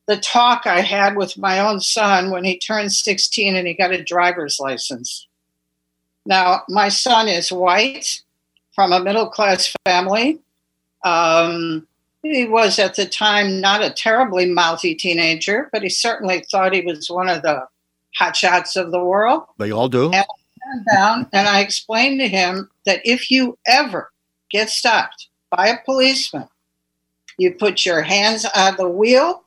the 0.07 0.18
talk 0.18 0.66
I 0.66 0.82
had 0.82 1.16
with 1.16 1.38
my 1.38 1.59
own 1.59 1.80
son 1.80 2.32
when 2.32 2.43
he 2.43 2.57
turned 2.57 2.91
16 2.91 3.55
and 3.55 3.68
he 3.68 3.74
got 3.74 3.91
a 3.91 4.03
driver's 4.03 4.59
license. 4.59 5.28
Now, 6.26 6.64
my 6.68 6.89
son 6.89 7.28
is 7.28 7.51
white 7.51 8.22
from 8.74 8.91
a 8.91 8.99
middle 8.99 9.30
class 9.30 9.74
family. 9.86 10.39
Um, 11.03 11.88
he 12.24 12.45
was 12.45 12.78
at 12.78 12.95
the 12.95 13.05
time 13.05 13.62
not 13.62 13.84
a 13.84 13.89
terribly 13.89 14.45
mouthy 14.47 14.95
teenager, 14.95 15.70
but 15.72 15.82
he 15.82 15.89
certainly 15.89 16.45
thought 16.51 16.74
he 16.74 16.82
was 16.82 17.09
one 17.09 17.30
of 17.30 17.41
the 17.41 17.68
hotshots 18.20 18.76
of 18.76 18.91
the 18.91 19.03
world. 19.03 19.43
They 19.57 19.72
all 19.72 19.89
do. 19.89 20.12
And 20.12 20.26
I 20.72 20.95
down 20.95 21.28
and 21.34 21.47
I 21.47 21.61
explained 21.61 22.19
to 22.19 22.28
him 22.28 22.69
that 22.86 23.01
if 23.03 23.32
you 23.32 23.57
ever 23.67 24.11
get 24.49 24.69
stopped 24.69 25.28
by 25.49 25.67
a 25.67 25.84
policeman, 25.86 26.47
you 27.38 27.53
put 27.53 27.86
your 27.86 28.01
hands 28.01 28.45
on 28.55 28.76
the 28.78 28.89
wheel. 28.89 29.43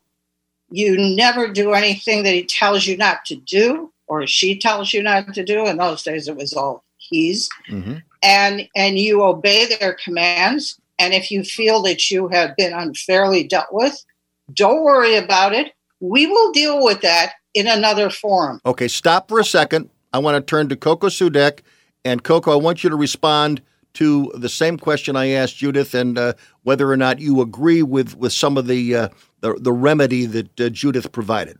You 0.70 0.96
never 1.16 1.48
do 1.48 1.72
anything 1.72 2.24
that 2.24 2.34
he 2.34 2.44
tells 2.44 2.86
you 2.86 2.96
not 2.96 3.24
to 3.26 3.36
do 3.36 3.92
or 4.06 4.26
she 4.26 4.58
tells 4.58 4.92
you 4.92 5.02
not 5.02 5.34
to 5.34 5.44
do. 5.44 5.66
In 5.66 5.76
those 5.76 6.02
days, 6.02 6.28
it 6.28 6.36
was 6.36 6.52
all 6.52 6.84
he's. 6.96 7.48
Mm-hmm. 7.68 7.96
And 8.22 8.68
and 8.74 8.98
you 8.98 9.22
obey 9.22 9.66
their 9.66 9.94
commands. 9.94 10.80
And 10.98 11.12
if 11.12 11.30
you 11.30 11.42
feel 11.42 11.82
that 11.82 12.10
you 12.10 12.28
have 12.28 12.56
been 12.56 12.72
unfairly 12.72 13.44
dealt 13.44 13.72
with, 13.72 14.04
don't 14.52 14.82
worry 14.82 15.16
about 15.16 15.52
it. 15.52 15.72
We 16.00 16.26
will 16.26 16.52
deal 16.52 16.82
with 16.82 17.00
that 17.00 17.32
in 17.54 17.66
another 17.66 18.10
forum. 18.10 18.60
Okay, 18.64 18.88
stop 18.88 19.28
for 19.28 19.40
a 19.40 19.44
second. 19.44 19.90
I 20.14 20.18
want 20.18 20.36
to 20.36 20.48
turn 20.48 20.68
to 20.68 20.76
Coco 20.76 21.08
Soodek. 21.08 21.60
And 22.04 22.22
Coco, 22.22 22.52
I 22.52 22.56
want 22.56 22.84
you 22.84 22.90
to 22.90 22.96
respond 22.96 23.60
to 23.94 24.32
the 24.36 24.48
same 24.48 24.78
question 24.78 25.16
I 25.16 25.30
asked 25.30 25.56
Judith 25.56 25.92
and 25.92 26.16
uh, 26.16 26.34
whether 26.62 26.90
or 26.90 26.96
not 26.96 27.18
you 27.18 27.40
agree 27.40 27.82
with, 27.82 28.16
with 28.16 28.32
some 28.32 28.56
of 28.56 28.68
the, 28.68 28.94
uh, 28.94 29.08
the, 29.40 29.54
the, 29.54 29.72
remedy 29.72 30.26
that 30.26 30.60
uh, 30.60 30.68
Judith 30.68 31.10
provided. 31.10 31.58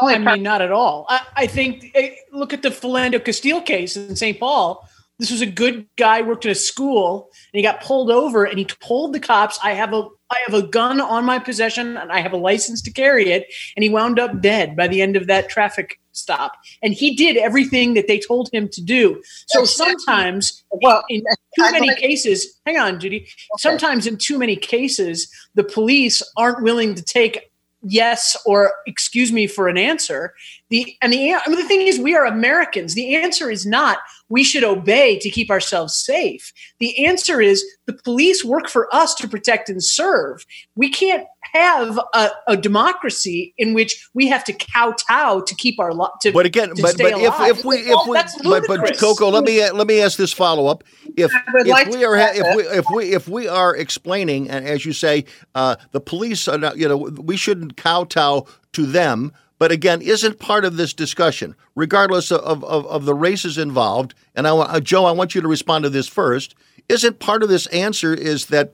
I 0.00 0.18
mean, 0.18 0.42
not 0.42 0.60
at 0.60 0.72
all. 0.72 1.06
I, 1.08 1.20
I 1.36 1.46
think, 1.46 1.90
eh, 1.94 2.10
look 2.32 2.52
at 2.52 2.62
the 2.62 2.68
Philando 2.68 3.24
Castile 3.24 3.60
case 3.60 3.96
in 3.96 4.16
St. 4.16 4.38
Paul. 4.38 4.86
This 5.18 5.30
was 5.30 5.40
a 5.40 5.46
good 5.46 5.86
guy, 5.96 6.22
worked 6.22 6.44
at 6.46 6.52
a 6.52 6.56
school, 6.56 7.30
and 7.52 7.58
he 7.58 7.62
got 7.62 7.80
pulled 7.80 8.10
over 8.10 8.44
and 8.44 8.58
he 8.58 8.66
told 8.66 9.14
the 9.14 9.20
cops, 9.20 9.58
I 9.62 9.72
have 9.72 9.94
a 9.94 10.08
I 10.28 10.38
have 10.46 10.54
a 10.54 10.66
gun 10.66 11.00
on 11.00 11.24
my 11.24 11.38
possession 11.38 11.96
and 11.96 12.10
I 12.10 12.20
have 12.20 12.32
a 12.32 12.36
license 12.36 12.82
to 12.82 12.90
carry 12.90 13.30
it. 13.30 13.46
And 13.76 13.84
he 13.84 13.88
wound 13.88 14.18
up 14.18 14.40
dead 14.40 14.76
by 14.76 14.88
the 14.88 15.00
end 15.00 15.14
of 15.14 15.28
that 15.28 15.48
traffic 15.48 16.00
stop. 16.16 16.52
And 16.82 16.94
he 16.94 17.14
did 17.14 17.36
everything 17.36 17.94
that 17.94 18.06
they 18.08 18.18
told 18.18 18.48
him 18.52 18.68
to 18.70 18.82
do. 18.82 19.22
So 19.46 19.64
sometimes, 19.64 20.64
well, 20.70 21.02
in 21.08 21.22
too 21.58 21.72
many 21.72 21.94
cases, 21.96 22.58
hang 22.64 22.78
on, 22.78 23.00
Judy. 23.00 23.18
Okay. 23.18 23.28
Sometimes 23.58 24.06
in 24.06 24.16
too 24.16 24.38
many 24.38 24.56
cases, 24.56 25.30
the 25.54 25.64
police 25.64 26.22
aren't 26.36 26.62
willing 26.62 26.94
to 26.94 27.02
take 27.02 27.50
yes 27.82 28.36
or 28.46 28.72
excuse 28.86 29.32
me 29.32 29.46
for 29.46 29.68
an 29.68 29.78
answer. 29.78 30.34
The 30.70 30.96
and 31.00 31.12
the 31.12 31.34
I 31.34 31.48
mean, 31.48 31.58
the 31.58 31.68
thing 31.68 31.82
is, 31.82 31.98
we 31.98 32.14
are 32.16 32.24
Americans. 32.24 32.94
The 32.94 33.14
answer 33.16 33.50
is 33.50 33.64
not 33.64 33.98
we 34.28 34.42
should 34.42 34.64
obey 34.64 35.18
to 35.20 35.30
keep 35.30 35.50
ourselves 35.50 35.96
safe. 35.96 36.52
The 36.80 37.06
answer 37.06 37.40
is 37.40 37.64
the 37.86 37.92
police 37.92 38.44
work 38.44 38.68
for 38.68 38.92
us 38.94 39.14
to 39.16 39.28
protect 39.28 39.68
and 39.68 39.82
serve. 39.82 40.44
We 40.74 40.90
can't 40.90 41.24
have 41.52 41.98
a, 42.12 42.30
a 42.48 42.56
democracy 42.56 43.54
in 43.56 43.72
which 43.72 44.08
we 44.14 44.26
have 44.26 44.42
to 44.44 44.52
kowtow 44.52 45.40
to 45.42 45.54
keep 45.54 45.78
our 45.78 45.92
lo- 45.94 46.10
to, 46.22 46.32
but 46.32 46.46
again, 46.46 46.74
to 46.74 46.82
but, 46.82 46.98
but 46.98 47.12
if, 47.12 47.58
if 47.58 47.64
we 47.64 47.76
if 47.76 47.88
Well, 47.88 48.06
we 48.08 48.14
but, 48.42 48.66
but. 48.66 48.98
Coco, 48.98 49.28
let 49.28 49.44
me 49.44 49.68
let 49.70 49.86
me 49.86 50.00
ask 50.00 50.18
this 50.18 50.32
follow 50.32 50.66
up. 50.66 50.82
If 51.16 51.30
if 51.54 51.66
like 51.66 51.88
we 51.88 52.04
are 52.04 52.16
if 52.16 52.56
we 52.56 52.62
if 52.64 52.86
we 52.92 53.14
if 53.14 53.28
we 53.28 53.48
are 53.48 53.76
explaining, 53.76 54.50
and 54.50 54.66
as 54.66 54.84
you 54.84 54.92
say, 54.92 55.24
uh, 55.54 55.76
the 55.92 56.00
police 56.00 56.48
are 56.48 56.58
not, 56.58 56.76
you 56.76 56.88
know, 56.88 56.96
we 56.96 57.36
shouldn't 57.36 57.76
kowtow 57.76 58.46
to 58.72 58.86
them. 58.86 59.32
But 59.58 59.72
again, 59.72 60.02
isn't 60.02 60.38
part 60.38 60.64
of 60.64 60.76
this 60.76 60.92
discussion, 60.92 61.54
regardless 61.74 62.30
of, 62.30 62.62
of, 62.62 62.86
of 62.86 63.04
the 63.06 63.14
races 63.14 63.56
involved, 63.56 64.14
and 64.34 64.46
I, 64.46 64.50
uh, 64.50 64.80
Jo, 64.80 65.04
I 65.06 65.12
want 65.12 65.34
you 65.34 65.40
to 65.40 65.48
respond 65.48 65.84
to 65.84 65.90
this 65.90 66.08
first. 66.08 66.54
Isn't 66.88 67.18
part 67.18 67.42
of 67.42 67.48
this 67.48 67.66
answer 67.68 68.12
is 68.12 68.46
that 68.46 68.72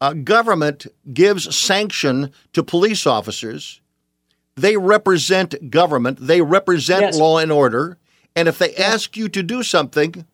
uh, 0.00 0.12
government 0.12 0.86
gives 1.14 1.54
sanction 1.54 2.32
to 2.52 2.62
police 2.62 3.06
officers. 3.06 3.80
They 4.56 4.76
represent 4.76 5.70
government. 5.70 6.18
They 6.20 6.40
represent 6.42 7.02
Yes. 7.02 7.18
law 7.18 7.38
and 7.38 7.52
order. 7.52 7.98
And 8.34 8.48
if 8.48 8.58
they 8.58 8.74
ask 8.74 9.16
you 9.16 9.28
to 9.30 9.42
do 9.42 9.62
something, 9.62 10.26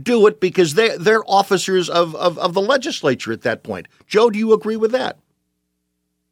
do 0.00 0.26
it 0.26 0.40
because 0.40 0.74
they 0.74 0.96
they're 0.96 1.24
officers 1.28 1.90
of, 1.90 2.14
of, 2.14 2.38
of 2.38 2.54
the 2.54 2.62
legislature 2.62 3.32
at 3.32 3.42
that 3.42 3.62
point. 3.62 3.88
Jo, 4.06 4.30
do 4.30 4.38
you 4.38 4.52
agree 4.52 4.76
with 4.76 4.92
that? 4.92 5.18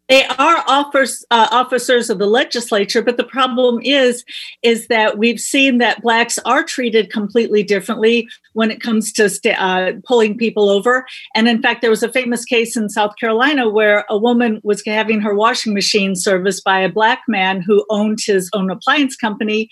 They 0.08 0.24
are 0.24 0.64
offers, 0.66 1.24
uh, 1.30 1.48
officers 1.50 2.08
of 2.08 2.18
the 2.18 2.26
legislature, 2.26 3.02
but 3.02 3.18
the 3.18 3.24
problem 3.24 3.80
is, 3.82 4.24
is 4.62 4.88
that 4.88 5.18
we've 5.18 5.38
seen 5.38 5.78
that 5.78 6.00
blacks 6.00 6.38
are 6.46 6.64
treated 6.64 7.12
completely 7.12 7.62
differently 7.62 8.26
when 8.54 8.70
it 8.70 8.80
comes 8.80 9.12
to 9.12 9.28
sta 9.28 9.50
uh, 9.58 9.92
pulling 10.06 10.38
people 10.38 10.70
over. 10.70 11.06
And 11.34 11.46
in 11.46 11.60
fact, 11.60 11.82
there 11.82 11.90
was 11.90 12.02
a 12.02 12.10
famous 12.10 12.44
case 12.46 12.76
in 12.76 12.88
South 12.88 13.16
Carolina 13.20 13.68
where 13.68 14.06
a 14.08 14.16
woman 14.16 14.60
was 14.64 14.82
having 14.86 15.20
her 15.20 15.34
washing 15.34 15.74
machine 15.74 16.16
serviced 16.16 16.64
by 16.64 16.80
a 16.80 16.88
black 16.88 17.22
man 17.28 17.60
who 17.60 17.84
owned 17.90 18.18
his 18.24 18.48
own 18.54 18.70
appliance 18.70 19.14
company, 19.14 19.68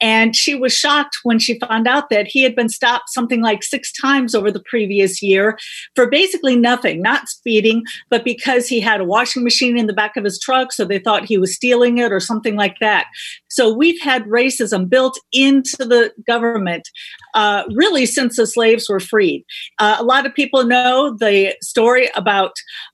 and 0.00 0.36
she 0.36 0.54
was 0.54 0.72
shocked 0.72 1.18
when 1.24 1.40
she 1.40 1.58
found 1.58 1.88
out 1.88 2.10
that 2.10 2.28
he 2.28 2.42
had 2.42 2.54
been 2.54 2.68
stopped 2.68 3.10
something 3.10 3.42
like 3.42 3.64
six 3.64 3.92
times 3.92 4.36
over 4.36 4.52
the 4.52 4.62
previous 4.62 5.20
year 5.20 5.58
for 5.96 6.08
basically 6.08 6.54
nothing, 6.54 7.02
not 7.02 7.28
speeding, 7.28 7.82
but 8.08 8.24
because 8.24 8.68
he 8.68 8.78
had 8.78 9.00
a 9.00 9.04
washing 9.04 9.42
machine 9.42 9.79
in 9.80 9.86
the 9.86 9.92
back 9.92 10.16
of 10.16 10.24
his 10.24 10.38
truck, 10.38 10.72
so 10.72 10.84
they 10.84 10.98
thought 10.98 11.24
he 11.24 11.38
was 11.38 11.54
stealing 11.54 11.98
it 11.98 12.12
or 12.12 12.20
something 12.20 12.54
like 12.54 12.76
that. 12.80 13.06
So 13.48 13.74
we've 13.74 14.00
had 14.00 14.24
racism 14.26 14.88
built 14.88 15.18
into 15.32 15.78
the 15.78 16.12
government 16.26 16.88
uh, 17.34 17.64
really 17.74 18.06
since 18.06 18.36
the 18.36 18.46
slaves 18.46 18.88
were 18.88 19.00
freed. 19.00 19.44
Uh, 19.78 19.96
a 19.98 20.04
lot 20.04 20.26
of 20.26 20.34
people 20.34 20.64
know 20.64 21.16
the 21.18 21.56
story 21.62 22.08
about. 22.14 22.52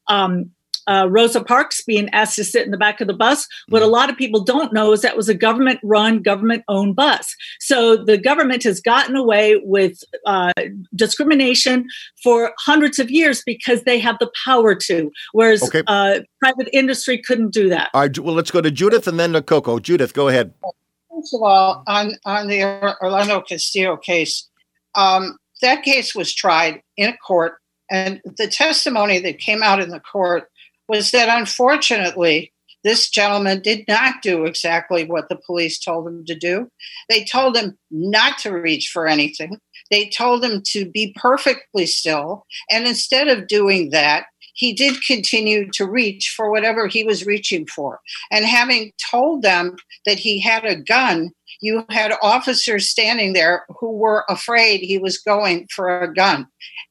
Um, 0.09 0.51
uh, 0.87 1.07
Rosa 1.11 1.43
Parks 1.43 1.83
being 1.83 2.09
asked 2.11 2.37
to 2.37 2.45
sit 2.45 2.65
in 2.65 2.71
the 2.71 2.77
back 2.77 3.01
of 3.01 3.07
the 3.07 3.15
bus. 3.15 3.47
What 3.69 3.83
a 3.83 3.87
lot 3.87 4.11
of 4.11 4.17
people 4.17 4.43
don't 4.45 4.73
know 4.73 4.93
is 4.93 5.03
that 5.03 5.17
was 5.17 5.29
a 5.29 5.35
government 5.35 5.81
run, 5.83 6.23
government 6.23 6.65
owned 6.69 6.97
bus. 6.97 7.35
So 7.61 7.97
the 7.97 8.19
government 8.19 8.63
has 8.65 8.81
gotten 8.81 9.17
away 9.17 9.61
with 9.65 9.99
uh, 10.27 10.53
discrimination 10.95 11.87
for 12.23 12.53
hundreds 12.59 12.99
of 12.99 13.11
years 13.11 13.43
because 13.45 13.83
they 13.83 13.99
have 13.99 14.19
the 14.19 14.31
power 14.45 14.75
to, 14.75 15.11
whereas 15.33 15.63
Okay. 15.63 15.83
uh, 15.87 16.21
private 16.41 16.69
industry 16.73 17.19
couldn't 17.19 17.53
do 17.53 17.69
that. 17.69 17.91
All 17.95 18.03
right, 18.03 18.19
well, 18.19 18.35
let's 18.35 18.51
go 18.51 18.61
to 18.61 18.71
Judith 18.71 19.07
and 19.07 19.19
then 19.19 19.33
to 19.33 19.43
Coco. 19.43 19.79
Judith, 19.79 20.15
go 20.15 20.29
ahead. 20.29 20.53
First 21.11 21.35
of 21.35 21.43
all, 21.43 21.83
on 21.87 22.13
on 22.25 22.47
the 22.49 22.61
Philando 23.03 23.47
Castillo 23.47 23.97
case, 23.97 24.49
um, 24.95 25.39
that 25.63 25.83
case 25.83 26.15
was 26.15 26.35
tried 26.35 26.83
in 26.97 27.09
a 27.09 27.17
court, 27.17 27.55
and 27.91 28.21
the 28.37 28.47
testimony 28.49 29.19
that 29.21 29.39
came 29.39 29.63
out 29.63 29.81
in 29.81 29.89
the 29.89 30.01
court 30.01 30.51
was 30.89 31.11
that 31.11 31.29
unfortunately, 31.29 32.53
this 32.85 33.11
gentleman 33.11 33.61
did 33.61 33.85
not 33.89 34.23
do 34.23 34.45
exactly 34.45 35.05
what 35.05 35.29
the 35.29 35.39
police 35.45 35.79
told 35.79 36.07
him 36.07 36.25
to 36.27 36.37
do. 36.37 36.71
They 37.09 37.25
told 37.25 37.57
him 37.57 37.77
not 37.91 38.39
to 38.39 38.53
reach 38.53 38.91
for 38.93 39.09
anything. 39.09 39.59
They 39.91 40.09
told 40.09 40.45
him 40.45 40.63
to 40.69 40.89
be 40.89 41.15
perfectly 41.17 41.87
still, 41.87 42.47
and 42.71 42.87
instead 42.87 43.29
of 43.29 43.49
doing 43.49 43.91
that, 43.91 44.27
he 44.55 44.73
did 44.73 45.05
continue 45.05 45.71
to 45.73 45.87
reach 45.87 46.33
for 46.35 46.51
whatever 46.51 46.87
he 46.87 47.05
was 47.05 47.27
reaching 47.27 47.67
for. 47.67 48.01
And 48.31 48.45
having 48.45 48.93
told 49.11 49.43
them 49.43 49.77
that 50.07 50.19
he 50.19 50.41
had 50.41 50.65
a 50.65 50.81
gun, 50.81 51.31
you 51.61 51.85
had 51.91 52.15
officers 52.23 52.89
standing 52.89 53.33
there 53.33 53.67
who 53.81 53.93
were 53.93 54.25
afraid 54.29 54.81
he 54.81 54.99
was 54.99 55.19
going 55.19 55.67
for 55.71 56.01
a 56.01 56.13
gun. 56.13 56.47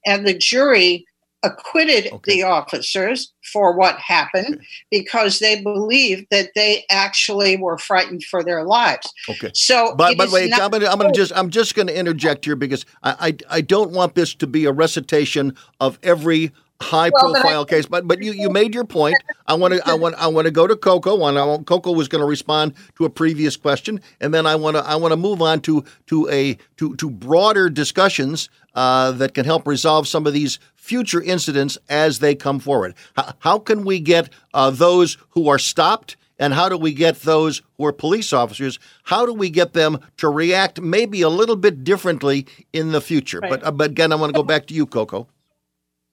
And 0.06 0.28
the 0.28 0.38
jury 0.38 1.06
acquitted 1.46 2.12
the 2.24 2.44
officers 2.44 3.32
for 3.54 3.78
what 3.78 3.98
happened 4.00 4.62
because 4.90 5.40
they 5.40 5.62
believed 5.62 6.26
that 6.32 6.50
they 6.56 6.84
actually 6.90 7.58
were 7.58 7.78
frightened 7.78 8.24
for 8.24 8.44
their 8.44 8.64
lives. 8.64 9.12
Okay. 9.30 9.52
So, 9.54 9.96
but 9.96 10.18
but 10.18 10.32
wait, 10.32 10.52
I'm 10.54 10.72
gonna 10.72 10.88
I'm 10.88 10.98
gonna 10.98 11.14
just 11.14 11.32
I'm 11.36 11.50
just 11.50 11.76
gonna 11.76 11.92
interject 11.92 12.46
here 12.46 12.56
because 12.56 12.86
I 13.04 13.36
I, 13.50 13.58
I 13.58 13.62
don't 13.62 13.92
want 13.92 14.16
this 14.16 14.34
to 14.36 14.48
be 14.48 14.66
a 14.66 14.72
recitation 14.72 15.56
of 15.80 16.00
every 16.04 16.52
high 16.82 17.10
Well, 17.14 17.32
but 17.32 17.38
I- 17.38 17.42
profile 17.42 17.66
case. 17.66 17.86
But 17.86 18.08
but 18.08 18.22
you, 18.22 18.32
you 18.32 18.50
made 18.50 18.74
your 18.74 18.84
point. 18.86 19.16
I 19.48 19.54
want 19.54 19.74
to 19.74 19.88
I 19.88 19.94
want 19.94 20.16
I 20.16 20.28
want 20.28 20.46
to 20.46 20.52
go 20.52 20.68
to 20.68 20.76
Coco. 20.76 21.26
And 21.26 21.38
I 21.38 21.46
want, 21.46 21.68
Coco 21.68 21.92
was 21.92 22.08
going 22.08 22.22
to 22.22 22.28
respond 22.28 22.74
to 22.98 23.06
a 23.06 23.10
previous 23.10 23.56
question, 23.56 24.02
and 24.20 24.34
then 24.34 24.46
I 24.46 24.56
want 24.56 24.76
to 24.78 24.84
I 24.84 24.96
want 24.96 25.12
to 25.12 25.18
move 25.18 25.42
on 25.42 25.62
to 25.62 25.84
to 26.08 26.30
a 26.30 26.58
to 26.78 26.96
to 26.96 27.10
broader 27.10 27.70
discussions 27.70 28.50
uh, 28.76 29.12
that 29.14 29.34
can 29.34 29.46
help 29.46 29.68
resolve 29.68 30.08
some 30.08 30.28
of 30.28 30.34
these 30.34 30.60
future 30.86 31.22
incidents 31.22 31.78
as 31.90 32.20
they 32.20 32.36
come 32.36 32.60
forward. 32.60 32.94
How, 33.16 33.34
how 33.40 33.60
can 33.60 33.84
we 33.84 34.00
get 34.00 34.30
uh, 34.54 34.70
those 34.70 35.18
who 35.32 35.50
are 35.50 35.58
stopped? 35.58 36.16
And 36.38 36.54
how 36.54 36.68
do 36.68 36.78
we 36.78 36.94
get 36.94 37.22
those 37.22 37.62
who 37.78 37.86
are 37.86 37.94
police 37.94 38.34
officers? 38.34 38.78
How 39.04 39.26
do 39.26 39.34
we 39.34 39.50
get 39.50 39.72
them 39.72 40.00
to 40.18 40.30
react 40.30 40.82
maybe 40.82 41.22
a 41.22 41.30
little 41.30 41.56
bit 41.56 41.86
differently 41.86 42.46
in 42.74 42.92
the 42.92 43.00
future? 43.00 43.40
Right. 43.40 43.52
But 43.52 43.66
uh, 43.66 43.72
but 43.72 43.92
again, 43.92 44.12
I 44.12 44.16
want 44.16 44.34
to 44.34 44.38
go 44.38 44.44
back 44.44 44.68
to 44.68 44.74
you, 44.74 44.86
Coco. 44.86 45.28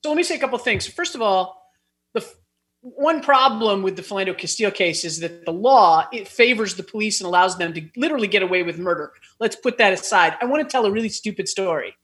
So 0.04 0.10
let 0.10 0.16
me 0.16 0.22
say 0.22 0.36
a 0.36 0.38
couple 0.38 0.56
of 0.56 0.62
things. 0.62 0.86
First 0.86 1.16
of 1.16 1.22
all, 1.22 1.72
the 2.14 2.20
f- 2.20 2.36
one 2.82 3.20
problem 3.20 3.82
with 3.82 3.96
the 3.96 4.02
Philando 4.02 4.36
Castillo 4.38 4.70
case 4.70 5.04
is 5.04 5.18
that 5.20 5.44
the 5.44 5.52
law 5.52 6.06
it 6.12 6.28
favors 6.28 6.76
the 6.76 6.84
police 6.84 7.20
and 7.20 7.26
allows 7.26 7.58
them 7.58 7.72
to 7.74 7.82
literally 7.96 8.28
get 8.28 8.44
away 8.44 8.62
with 8.62 8.78
murder. 8.78 9.12
Let's 9.40 9.56
put 9.56 9.78
that 9.78 9.92
aside. 9.92 10.36
I 10.40 10.44
want 10.44 10.62
to 10.62 10.70
tell 10.70 10.86
a 10.86 10.90
really 10.90 11.08
stupid 11.08 11.48
story. 11.48 11.96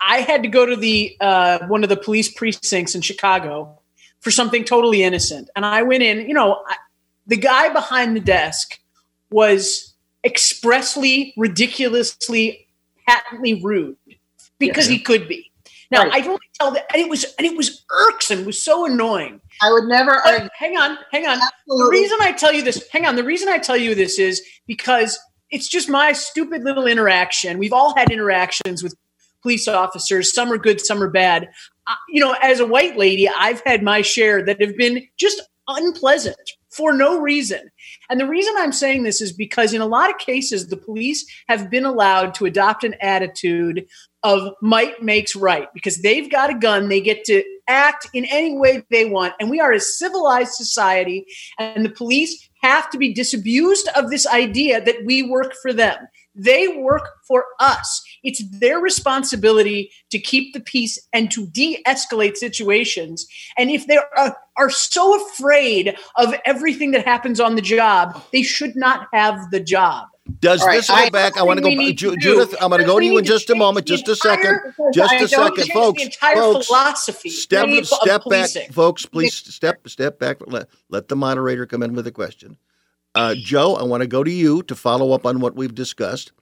I 0.00 0.20
had 0.20 0.42
to 0.42 0.48
go 0.48 0.66
to 0.66 0.76
the 0.76 1.16
uh, 1.20 1.66
one 1.66 1.82
of 1.82 1.88
the 1.88 1.96
police 1.96 2.32
precincts 2.32 2.94
in 2.94 3.00
Chicago 3.00 3.78
for 4.20 4.30
something 4.30 4.64
totally 4.64 5.02
innocent, 5.02 5.50
and 5.56 5.64
I 5.64 5.82
went 5.82 6.02
in. 6.02 6.28
You 6.28 6.34
know, 6.34 6.62
I, 6.66 6.76
the 7.26 7.36
guy 7.36 7.72
behind 7.72 8.16
the 8.16 8.20
desk 8.20 8.78
was 9.30 9.94
expressly, 10.24 11.34
ridiculously, 11.36 12.66
patently 13.06 13.62
rude 13.62 13.96
because 14.58 14.86
he 14.86 14.98
could 14.98 15.28
be. 15.28 15.50
Now 15.90 16.08
I 16.10 16.20
only 16.26 16.40
tell 16.58 16.72
that, 16.72 16.86
and 16.92 17.00
it 17.00 17.08
was 17.08 17.24
and 17.38 17.46
it 17.46 17.56
was 17.56 17.84
irksome. 17.90 18.40
It 18.40 18.46
was 18.46 18.60
so 18.60 18.86
annoying. 18.86 19.40
I 19.62 19.72
would 19.72 19.84
never. 19.84 20.20
But 20.24 20.50
hang 20.58 20.76
on, 20.76 20.98
hang 21.12 21.26
on. 21.26 21.38
The 21.66 21.88
reason 21.90 22.18
I 22.20 22.32
tell 22.32 22.52
you 22.52 22.62
this, 22.62 22.88
hang 22.90 23.06
on. 23.06 23.16
The 23.16 23.24
reason 23.24 23.48
I 23.48 23.58
tell 23.58 23.76
you 23.76 23.94
this 23.94 24.18
is 24.18 24.42
because 24.66 25.18
it's 25.50 25.68
just 25.68 25.88
my 25.88 26.12
stupid 26.12 26.64
little 26.64 26.86
interaction. 26.86 27.58
We've 27.58 27.72
all 27.72 27.94
had 27.96 28.10
interactions 28.10 28.82
with 28.82 28.96
police 29.44 29.68
officers. 29.68 30.34
Some 30.34 30.50
are 30.50 30.58
good, 30.58 30.80
some 30.80 31.02
are 31.02 31.10
bad. 31.10 31.48
Uh, 31.86 31.94
you 32.08 32.20
know, 32.20 32.34
as 32.42 32.60
a 32.60 32.66
white 32.66 32.96
lady, 32.96 33.28
I've 33.28 33.62
had 33.66 33.82
my 33.82 34.00
share 34.00 34.42
that 34.44 34.60
have 34.60 34.76
been 34.76 35.06
just 35.20 35.42
unpleasant 35.68 36.36
for 36.70 36.92
no 36.92 37.20
reason. 37.20 37.70
And 38.10 38.18
the 38.18 38.26
reason 38.26 38.54
I'm 38.58 38.72
saying 38.72 39.02
this 39.02 39.20
is 39.20 39.32
because 39.32 39.72
in 39.72 39.80
a 39.80 39.86
lot 39.86 40.10
of 40.10 40.18
cases, 40.18 40.68
the 40.68 40.76
police 40.76 41.24
have 41.46 41.70
been 41.70 41.84
allowed 41.84 42.34
to 42.34 42.46
adopt 42.46 42.84
an 42.84 42.94
attitude 43.00 43.86
of 44.22 44.54
might 44.62 45.02
makes 45.02 45.36
right 45.36 45.68
because 45.74 46.00
they've 46.00 46.30
got 46.30 46.50
a 46.50 46.58
gun. 46.58 46.88
They 46.88 47.00
get 47.00 47.24
to 47.24 47.44
act 47.68 48.08
in 48.12 48.24
any 48.26 48.56
way 48.56 48.82
they 48.90 49.04
want. 49.04 49.34
And 49.38 49.50
we 49.50 49.60
are 49.60 49.72
a 49.72 49.80
civilized 49.80 50.52
society, 50.54 51.26
and 51.58 51.84
the 51.84 51.90
police 51.90 52.48
have 52.62 52.90
to 52.90 52.98
be 52.98 53.12
disabused 53.12 53.88
of 53.94 54.10
this 54.10 54.26
idea 54.26 54.82
that 54.82 55.04
we 55.04 55.22
work 55.22 55.52
for 55.60 55.72
them. 55.72 55.96
They 56.34 56.68
work 56.68 57.08
for 57.28 57.44
us. 57.60 58.02
It's 58.24 58.42
their 58.58 58.78
responsibility 58.78 59.90
to 60.10 60.18
keep 60.18 60.54
the 60.54 60.60
peace 60.60 60.98
and 61.12 61.30
to 61.30 61.46
de 61.46 61.82
escalate 61.86 62.36
situations. 62.36 63.26
And 63.56 63.70
if 63.70 63.86
they 63.86 63.98
are, 63.98 64.36
are 64.56 64.70
so 64.70 65.24
afraid 65.26 65.96
of 66.16 66.34
everything 66.44 66.90
that 66.92 67.04
happens 67.04 67.38
on 67.38 67.54
the 67.54 67.62
job, 67.62 68.22
they 68.32 68.42
should 68.42 68.74
not 68.74 69.06
have 69.12 69.50
the 69.50 69.60
job. 69.60 70.08
Does 70.40 70.62
All 70.62 70.68
right, 70.68 70.76
this 70.76 70.88
go 70.88 70.94
I- 70.94 71.10
back? 71.10 71.36
I 71.36 71.42
want 71.42 71.58
to 71.58 71.62
go, 71.62 71.68
we 71.68 71.74
need 71.74 71.98
Ju- 71.98 72.16
Judith. 72.16 72.54
I'm 72.60 72.70
going 72.70 72.80
to 72.80 72.86
go 72.86 72.98
to 72.98 73.04
you 73.04 73.18
in 73.18 73.24
just 73.26 73.50
a 73.50 73.54
moment. 73.54 73.86
Just 73.86 74.08
a 74.08 74.16
second. 74.16 74.58
Just 74.94 75.12
a 75.12 75.28
second, 75.28 75.66
folks. 75.66 75.98
The 75.98 76.04
entire 76.06 76.36
folks, 76.36 76.66
philosophy 76.66 77.28
Step, 77.28 77.68
step 77.84 78.22
back, 78.30 78.48
folks. 78.72 79.04
Please 79.04 79.34
step, 79.34 79.86
step 79.86 80.18
back. 80.18 80.38
Let, 80.46 80.68
let 80.88 81.08
the 81.08 81.16
moderator 81.16 81.66
come 81.66 81.82
in 81.82 81.92
with 81.92 82.06
a 82.06 82.12
question. 82.12 82.56
Uh, 83.14 83.34
Jo, 83.36 83.74
I 83.74 83.82
want 83.82 84.00
to 84.00 84.06
go 84.06 84.24
to 84.24 84.30
you 84.30 84.62
to 84.64 84.74
follow 84.74 85.12
up 85.12 85.26
on 85.26 85.40
what 85.40 85.56
we've 85.56 85.74
discussed. 85.74 86.32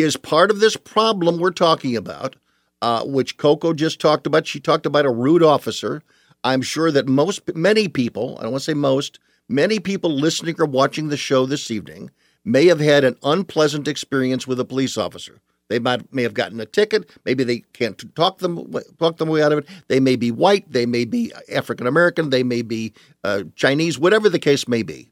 Is 0.00 0.16
part 0.16 0.50
of 0.50 0.60
this 0.60 0.76
problem 0.76 1.38
we're 1.38 1.50
talking 1.50 1.96
about, 1.96 2.36
uh, 2.82 3.04
which 3.04 3.36
Coco 3.36 3.72
just 3.72 4.00
talked 4.00 4.26
about. 4.26 4.46
She 4.46 4.60
talked 4.60 4.86
about 4.86 5.06
a 5.06 5.10
rude 5.10 5.42
officer. 5.42 6.02
I'm 6.44 6.62
sure 6.62 6.90
that 6.90 7.06
most, 7.06 7.54
many 7.54 7.88
people, 7.88 8.36
I 8.38 8.42
don't 8.42 8.52
want 8.52 8.62
to 8.62 8.70
say 8.70 8.74
most, 8.74 9.18
many 9.48 9.78
people 9.78 10.10
listening 10.10 10.56
or 10.58 10.66
watching 10.66 11.08
the 11.08 11.16
show 11.16 11.46
this 11.46 11.70
evening 11.70 12.10
may 12.44 12.66
have 12.66 12.80
had 12.80 13.04
an 13.04 13.16
unpleasant 13.22 13.86
experience 13.86 14.46
with 14.46 14.58
a 14.60 14.64
police 14.64 14.96
officer. 14.96 15.40
They 15.68 15.78
might 15.78 16.12
may 16.12 16.24
have 16.24 16.34
gotten 16.34 16.58
a 16.60 16.66
ticket. 16.66 17.08
Maybe 17.24 17.44
they 17.44 17.60
can't 17.72 18.02
talk 18.16 18.38
them 18.38 18.74
talk 18.98 19.18
them 19.18 19.28
way 19.28 19.40
out 19.40 19.52
of 19.52 19.58
it. 19.58 19.66
They 19.86 20.00
may 20.00 20.16
be 20.16 20.32
white. 20.32 20.70
They 20.70 20.84
may 20.84 21.04
be 21.04 21.32
African 21.50 21.86
American. 21.86 22.30
They 22.30 22.42
may 22.42 22.62
be 22.62 22.92
uh, 23.22 23.44
Chinese. 23.54 23.96
Whatever 23.96 24.28
the 24.28 24.40
case 24.40 24.66
may 24.66 24.82
be. 24.82 25.08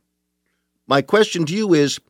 My 0.89 1.01
question 1.01 1.47
to 1.47 1.55
you 1.55 1.75
is: 1.75 2.01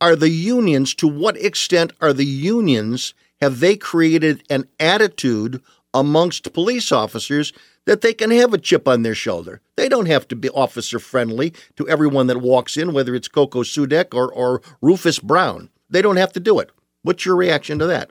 Are 0.00 0.16
the 0.16 0.30
unions? 0.30 0.94
To 0.96 1.08
what 1.08 1.36
extent 1.36 1.92
are 2.00 2.12
the 2.12 2.26
unions? 2.26 3.14
Have 3.40 3.60
they 3.60 3.76
created 3.76 4.42
an 4.50 4.66
attitude 4.78 5.62
amongst 5.96 6.52
police 6.52 6.92
officers 6.92 7.52
that 7.86 8.02
they 8.02 8.12
can 8.12 8.30
have 8.30 8.52
a 8.52 8.58
chip 8.58 8.86
on 8.86 9.02
their 9.02 9.14
shoulder. 9.14 9.60
They 9.76 9.88
don't 9.88 10.06
have 10.06 10.28
to 10.28 10.36
be 10.36 10.50
officer 10.50 10.98
friendly 10.98 11.54
to 11.76 11.88
everyone 11.88 12.26
that 12.26 12.40
walks 12.40 12.76
in, 12.76 12.92
whether 12.92 13.14
it's 13.14 13.28
Coco 13.28 13.62
Soodek 13.62 14.12
or, 14.12 14.30
or 14.30 14.60
Rufus 14.82 15.18
Brown. 15.18 15.70
They 15.88 16.02
don't 16.02 16.16
have 16.16 16.32
to 16.34 16.40
do 16.40 16.58
it. 16.58 16.70
What's 17.02 17.24
your 17.24 17.36
reaction 17.36 17.78
to 17.78 17.86
that? 17.86 18.10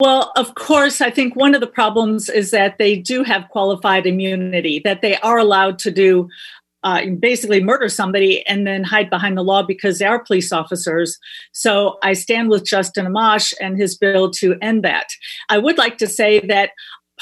Well, 0.00 0.32
of 0.34 0.56
course, 0.56 1.00
I 1.00 1.10
think 1.10 1.36
one 1.36 1.54
of 1.54 1.60
the 1.60 1.68
problems 1.68 2.28
is 2.28 2.50
that 2.50 2.78
they 2.78 2.96
do 2.96 3.22
have 3.22 3.48
qualified 3.50 4.06
immunity, 4.06 4.80
that 4.84 5.02
they 5.02 5.16
are 5.18 5.38
allowed 5.38 5.78
to 5.80 5.92
do 5.92 6.28
uh, 6.84 7.06
basically 7.18 7.62
murder 7.62 7.88
somebody 7.88 8.46
and 8.46 8.66
then 8.66 8.84
hide 8.84 9.10
behind 9.10 9.36
the 9.36 9.42
law 9.42 9.62
because 9.62 9.98
they 9.98 10.04
are 10.04 10.22
police 10.22 10.52
officers. 10.52 11.18
So 11.52 11.98
I 12.02 12.12
stand 12.12 12.50
with 12.50 12.64
Justin 12.64 13.06
Amash 13.06 13.52
and 13.60 13.76
his 13.76 13.96
bill 13.96 14.30
to 14.32 14.56
end 14.62 14.84
that. 14.84 15.08
I 15.48 15.58
would 15.58 15.78
like 15.78 15.98
to 15.98 16.06
say 16.06 16.40
that 16.40 16.70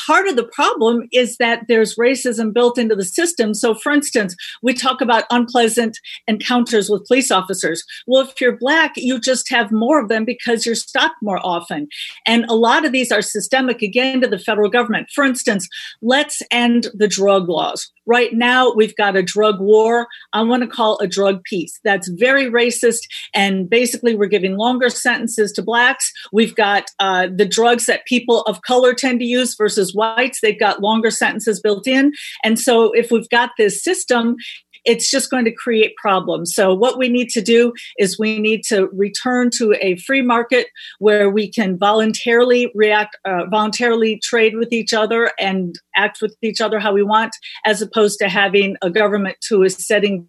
part 0.06 0.26
of 0.26 0.36
the 0.36 0.44
problem 0.44 1.08
is 1.12 1.36
that 1.36 1.64
there's 1.68 1.96
racism 1.96 2.52
built 2.52 2.78
into 2.78 2.94
the 2.94 3.04
system. 3.04 3.54
So, 3.54 3.74
for 3.74 3.92
instance, 3.92 4.34
we 4.62 4.74
talk 4.74 5.00
about 5.00 5.24
unpleasant 5.30 5.98
encounters 6.26 6.88
with 6.88 7.06
police 7.06 7.30
officers. 7.30 7.84
Well, 8.06 8.22
if 8.26 8.40
you're 8.40 8.56
black, 8.56 8.92
you 8.96 9.20
just 9.20 9.50
have 9.50 9.70
more 9.70 10.00
of 10.00 10.08
them 10.08 10.24
because 10.24 10.64
you're 10.64 10.74
stopped 10.74 11.16
more 11.22 11.40
often. 11.44 11.88
And 12.26 12.44
a 12.46 12.54
lot 12.54 12.84
of 12.84 12.92
these 12.92 13.12
are 13.12 13.22
systemic 13.22 13.82
again 13.82 14.20
to 14.20 14.28
the 14.28 14.38
federal 14.38 14.70
government. 14.70 15.08
For 15.14 15.24
instance, 15.24 15.68
let's 16.00 16.42
end 16.50 16.88
the 16.94 17.08
drug 17.08 17.48
laws. 17.48 17.90
Right 18.06 18.32
now, 18.32 18.72
we've 18.74 18.96
got 18.96 19.16
a 19.16 19.22
drug 19.22 19.60
war. 19.60 20.08
I 20.32 20.42
want 20.42 20.62
to 20.62 20.68
call 20.68 20.98
a 20.98 21.06
drug 21.06 21.42
peace. 21.44 21.78
That's 21.84 22.08
very 22.08 22.46
racist. 22.46 23.00
And 23.34 23.68
basically, 23.70 24.14
we're 24.14 24.26
giving 24.26 24.56
longer 24.56 24.90
sentences 24.90 25.52
to 25.52 25.62
blacks. 25.62 26.10
We've 26.32 26.54
got 26.54 26.84
uh, 26.98 27.28
the 27.34 27.46
drugs 27.46 27.86
that 27.86 28.06
people 28.06 28.42
of 28.42 28.62
color 28.62 28.94
tend 28.94 29.20
to 29.20 29.26
use 29.26 29.54
versus 29.56 29.94
whites. 29.94 30.40
They've 30.42 30.58
got 30.58 30.82
longer 30.82 31.10
sentences 31.10 31.60
built 31.60 31.86
in. 31.86 32.12
And 32.42 32.58
so, 32.58 32.92
if 32.92 33.10
we've 33.10 33.28
got 33.28 33.50
this 33.56 33.82
system, 33.82 34.36
it's 34.84 35.10
just 35.10 35.30
going 35.30 35.44
to 35.44 35.52
create 35.52 35.96
problems. 35.96 36.54
So, 36.54 36.74
what 36.74 36.98
we 36.98 37.08
need 37.08 37.28
to 37.30 37.40
do 37.40 37.72
is 37.98 38.18
we 38.18 38.38
need 38.38 38.62
to 38.64 38.88
return 38.92 39.50
to 39.58 39.74
a 39.80 39.96
free 39.96 40.22
market 40.22 40.68
where 40.98 41.30
we 41.30 41.50
can 41.50 41.78
voluntarily 41.78 42.70
react, 42.74 43.16
uh, 43.24 43.46
voluntarily 43.50 44.20
trade 44.22 44.56
with 44.56 44.72
each 44.72 44.92
other 44.92 45.30
and 45.38 45.78
act 45.96 46.20
with 46.20 46.36
each 46.42 46.60
other 46.60 46.78
how 46.78 46.92
we 46.92 47.02
want, 47.02 47.34
as 47.64 47.82
opposed 47.82 48.18
to 48.20 48.28
having 48.28 48.76
a 48.82 48.90
government 48.90 49.36
who 49.48 49.62
is 49.62 49.76
setting 49.76 50.28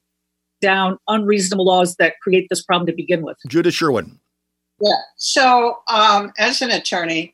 down 0.62 0.98
unreasonable 1.08 1.66
laws 1.66 1.96
that 1.98 2.16
create 2.22 2.48
this 2.50 2.64
problem 2.64 2.88
to 2.88 2.94
begin 2.94 3.22
with. 3.22 3.38
Judith 3.48 3.74
Sherwin. 3.74 4.20
Yeah. 4.82 4.92
So, 5.18 5.80
um, 5.88 6.32
as 6.38 6.62
an 6.62 6.72
attorney, 6.72 7.34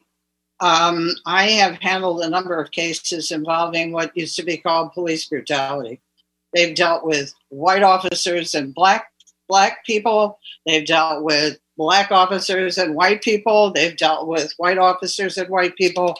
um, 0.59 1.11
I 1.25 1.47
have 1.51 1.75
handled 1.75 2.21
a 2.21 2.29
number 2.29 2.59
of 2.59 2.71
cases 2.71 3.31
involving 3.31 3.91
what 3.91 4.15
used 4.15 4.35
to 4.35 4.43
be 4.43 4.57
called 4.57 4.93
police 4.93 5.25
brutality. 5.27 6.01
They've 6.53 6.75
dealt 6.75 7.05
with 7.05 7.33
white 7.49 7.83
officers 7.83 8.55
and 8.55 8.73
black 8.73 9.07
black 9.49 9.83
people. 9.85 10.39
They've 10.65 10.85
dealt 10.85 11.23
with 11.23 11.57
black 11.75 12.11
officers 12.11 12.77
and 12.77 12.95
white 12.95 13.21
people. 13.21 13.73
They've 13.73 13.97
dealt 13.97 14.27
with 14.27 14.53
white 14.57 14.77
officers 14.77 15.37
and 15.37 15.49
white 15.49 15.75
people. 15.75 16.15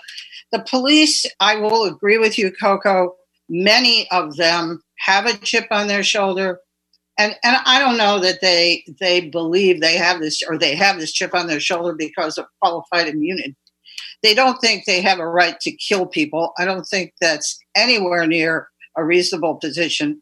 The 0.51 0.65
police, 0.67 1.25
I 1.39 1.55
will 1.57 1.83
agree 1.83 2.17
with 2.17 2.37
you, 2.37 2.51
Coco. 2.51 3.15
Many 3.47 4.09
of 4.11 4.35
them 4.35 4.81
have 4.97 5.25
a 5.25 5.37
chip 5.37 5.67
on 5.71 5.87
their 5.87 6.03
shoulder. 6.03 6.59
And, 7.17 7.35
and 7.43 7.57
I 7.65 7.79
don't 7.79 7.97
know 7.97 8.19
that 8.19 8.39
they 8.41 8.85
they 8.99 9.29
believe 9.29 9.81
they 9.81 9.97
have 9.97 10.21
this 10.21 10.41
or 10.47 10.57
they 10.57 10.75
have 10.75 10.99
this 10.99 11.11
chip 11.11 11.35
on 11.35 11.47
their 11.47 11.59
shoulder 11.59 11.93
because 11.93 12.37
of 12.37 12.45
qualified 12.61 13.07
immunity. 13.07 13.55
They 14.23 14.33
don't 14.33 14.59
think 14.59 14.85
they 14.85 15.01
have 15.01 15.19
a 15.19 15.27
right 15.27 15.59
to 15.61 15.71
kill 15.71 16.05
people. 16.05 16.53
I 16.57 16.65
don't 16.65 16.85
think 16.85 17.13
that's 17.19 17.59
anywhere 17.75 18.25
near 18.25 18.69
a 18.99 19.05
reasonable 19.05 19.55
position. 19.55 20.21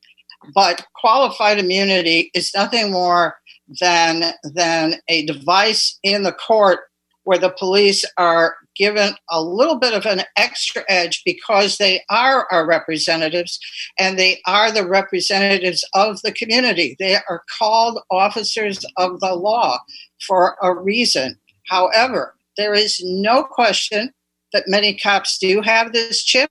But 0.53 0.86
qualified 0.95 1.59
immunity 1.59 2.30
is 2.34 2.51
nothing 2.55 2.91
more 2.91 3.38
than 3.80 4.34
than 4.43 4.95
a 5.07 5.25
device 5.25 5.99
in 6.03 6.23
the 6.23 6.32
court 6.32 6.80
where 7.23 7.38
the 7.38 7.53
police 7.59 8.05
are 8.15 8.55
given 8.78 9.13
a 9.30 9.41
little 9.41 9.78
bit 9.78 9.93
of 9.93 10.05
an 10.05 10.21
extra 10.38 10.86
edge 10.88 11.23
because 11.25 11.78
they 11.78 12.01
are 12.09 12.47
our 12.51 12.65
representatives 12.65 13.59
and 13.99 14.17
they 14.17 14.39
are 14.45 14.71
the 14.71 14.88
representatives 14.88 15.84
of 15.93 16.21
the 16.21 16.32
community. 16.32 16.95
They 16.99 17.15
are 17.15 17.43
called 17.59 17.99
officers 18.09 18.80
of 18.95 19.19
the 19.19 19.36
law 19.36 19.80
for 20.25 20.55
a 20.61 20.73
reason. 20.73 21.38
However, 21.67 22.34
there 22.55 22.73
is 22.73 23.01
no 23.03 23.43
question 23.43 24.13
that 24.53 24.63
many 24.67 24.97
cops 24.97 25.38
do 25.38 25.61
have 25.61 25.91
this 25.91 26.23
chip 26.23 26.49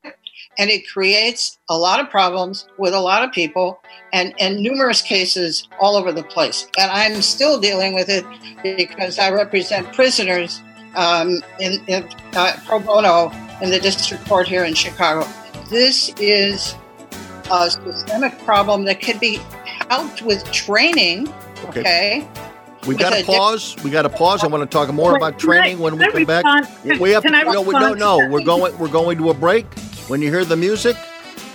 and 0.59 0.70
it 0.70 0.88
creates 0.88 1.59
a 1.68 1.76
lot 1.76 2.00
of 2.00 2.09
problems 2.11 2.66
with 2.78 2.94
a 2.94 3.00
lot 3.00 3.22
of 3.22 3.32
people 3.32 3.80
and, 4.12 4.34
and 4.40 4.61
numerous 4.61 5.02
cases 5.02 5.68
all 5.80 5.96
over 5.96 6.12
the 6.12 6.22
place. 6.22 6.66
And 6.78 6.90
I'm 6.90 7.22
still 7.22 7.61
dealing 7.61 7.94
with 7.94 8.09
it 8.09 8.24
because 8.62 9.18
I 9.18 9.30
represent 9.30 9.92
prisoners 9.92 10.62
um, 10.94 11.42
in, 11.61 11.84
in 11.86 12.09
uh, 12.34 12.57
pro 12.66 12.80
bono 12.80 13.30
in 13.61 13.70
the 13.70 13.78
district 13.78 14.26
court 14.26 14.48
here 14.48 14.64
in 14.64 14.74
Chicago. 14.74 15.28
This 15.68 16.12
is 16.18 16.74
a 17.50 17.70
systemic 17.70 18.38
problem 18.40 18.84
that 18.84 19.02
could 19.02 19.20
be 19.20 19.40
helped 19.88 20.22
with 20.22 20.44
training. 20.52 21.28
Okay. 21.64 21.80
okay 21.80 22.28
we 22.86 22.94
got 22.94 23.12
to 23.12 23.24
pause. 23.24 23.76
We 23.82 23.90
got 23.90 24.02
to 24.02 24.09
pause. 24.09 24.44
I 24.44 24.46
want 24.46 24.62
to 24.62 24.72
talk 24.72 24.92
more 24.92 25.16
about 25.16 25.38
training 25.38 25.78
when 25.78 25.98
we 25.98 26.11
come 26.11 26.24
back. 26.24 26.44
We 26.84 27.11
have 27.11 27.22
to. 27.24 27.30
No, 27.30 27.62
no, 27.62 27.94
no. 27.94 28.28
We're 28.28 28.44
going. 28.44 28.76
We're 28.78 28.88
going 28.88 29.18
to 29.18 29.30
a 29.30 29.34
break. 29.34 29.66
When 30.09 30.22
you 30.22 30.30
hear 30.30 30.44
the 30.44 30.57
music, 30.57 30.96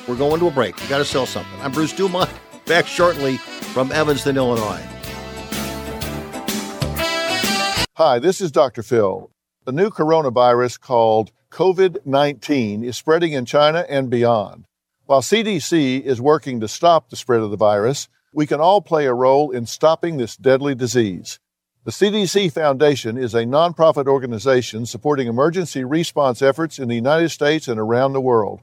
we're 0.09 0.17
going 0.17 0.41
to 0.41 0.47
a 0.47 0.51
break. 0.51 0.77
You 0.83 0.89
got 0.89 0.97
to 0.97 1.05
sell 1.05 1.25
something. 1.25 1.57
I'm 1.61 1.71
Bruce 1.71 1.93
Dumont. 1.93 2.29
Back 2.65 2.85
shortly 2.85 3.37
from 3.37 3.93
Evanston, 3.93 4.35
Illinois. 4.35 4.81
Hi, 7.95 8.19
this 8.19 8.41
is 8.41 8.51
Dr. 8.51 8.83
Phil. 8.83 9.31
The 9.63 9.71
new 9.71 9.89
coronavirus 9.89 10.81
called 10.81 11.31
COVID 11.49 12.05
19 12.05 12.83
is 12.83 12.97
spreading 12.97 13.31
in 13.31 13.45
China 13.45 13.85
and 13.87 14.09
beyond. 14.09 14.65
While 15.05 15.21
CDC 15.21 16.01
is 16.01 16.19
working 16.19 16.59
to 16.59 16.67
stop 16.67 17.09
the 17.09 17.15
spread 17.15 17.39
of 17.39 17.51
the 17.51 17.57
virus, 17.57 18.09
we 18.33 18.45
can 18.45 18.59
all 18.59 18.81
play 18.81 19.05
a 19.05 19.13
role 19.13 19.51
in 19.51 19.65
stopping 19.65 20.17
this 20.17 20.35
deadly 20.35 20.75
disease. 20.75 21.39
The 21.83 21.89
CDC 21.89 22.51
Foundation 22.51 23.17
is 23.17 23.33
a 23.33 23.43
nonprofit 23.43 24.05
organization 24.05 24.85
supporting 24.85 25.27
emergency 25.27 25.83
response 25.83 26.43
efforts 26.43 26.77
in 26.77 26.87
the 26.89 26.95
United 26.95 27.29
States 27.29 27.67
and 27.67 27.79
around 27.79 28.13
the 28.13 28.21
world. 28.21 28.61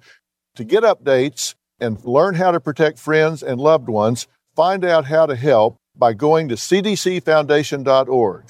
To 0.55 0.63
get 0.63 0.85
updates 0.85 1.57
and 1.81 2.05
learn 2.05 2.37
how 2.37 2.53
to 2.53 2.61
protect 2.61 2.97
friends 2.97 3.43
and 3.43 3.61
loved 3.61 3.89
ones, 3.89 4.29
find 4.55 4.85
out 4.85 5.07
how 5.07 5.27
to 5.27 5.35
help 5.35 5.79
by 5.97 6.13
going 6.13 6.49
to 6.51 6.55
cdcfoundation.org. 6.55 8.45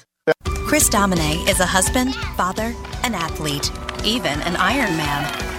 Chris 0.67 0.87
Domine 0.87 1.47
is 1.47 1.59
a 1.59 1.65
husband, 1.65 2.13
father, 2.37 2.75
an 3.03 3.15
athlete, 3.15 3.71
even 4.05 4.39
an 4.41 4.53
Ironman. 4.53 5.58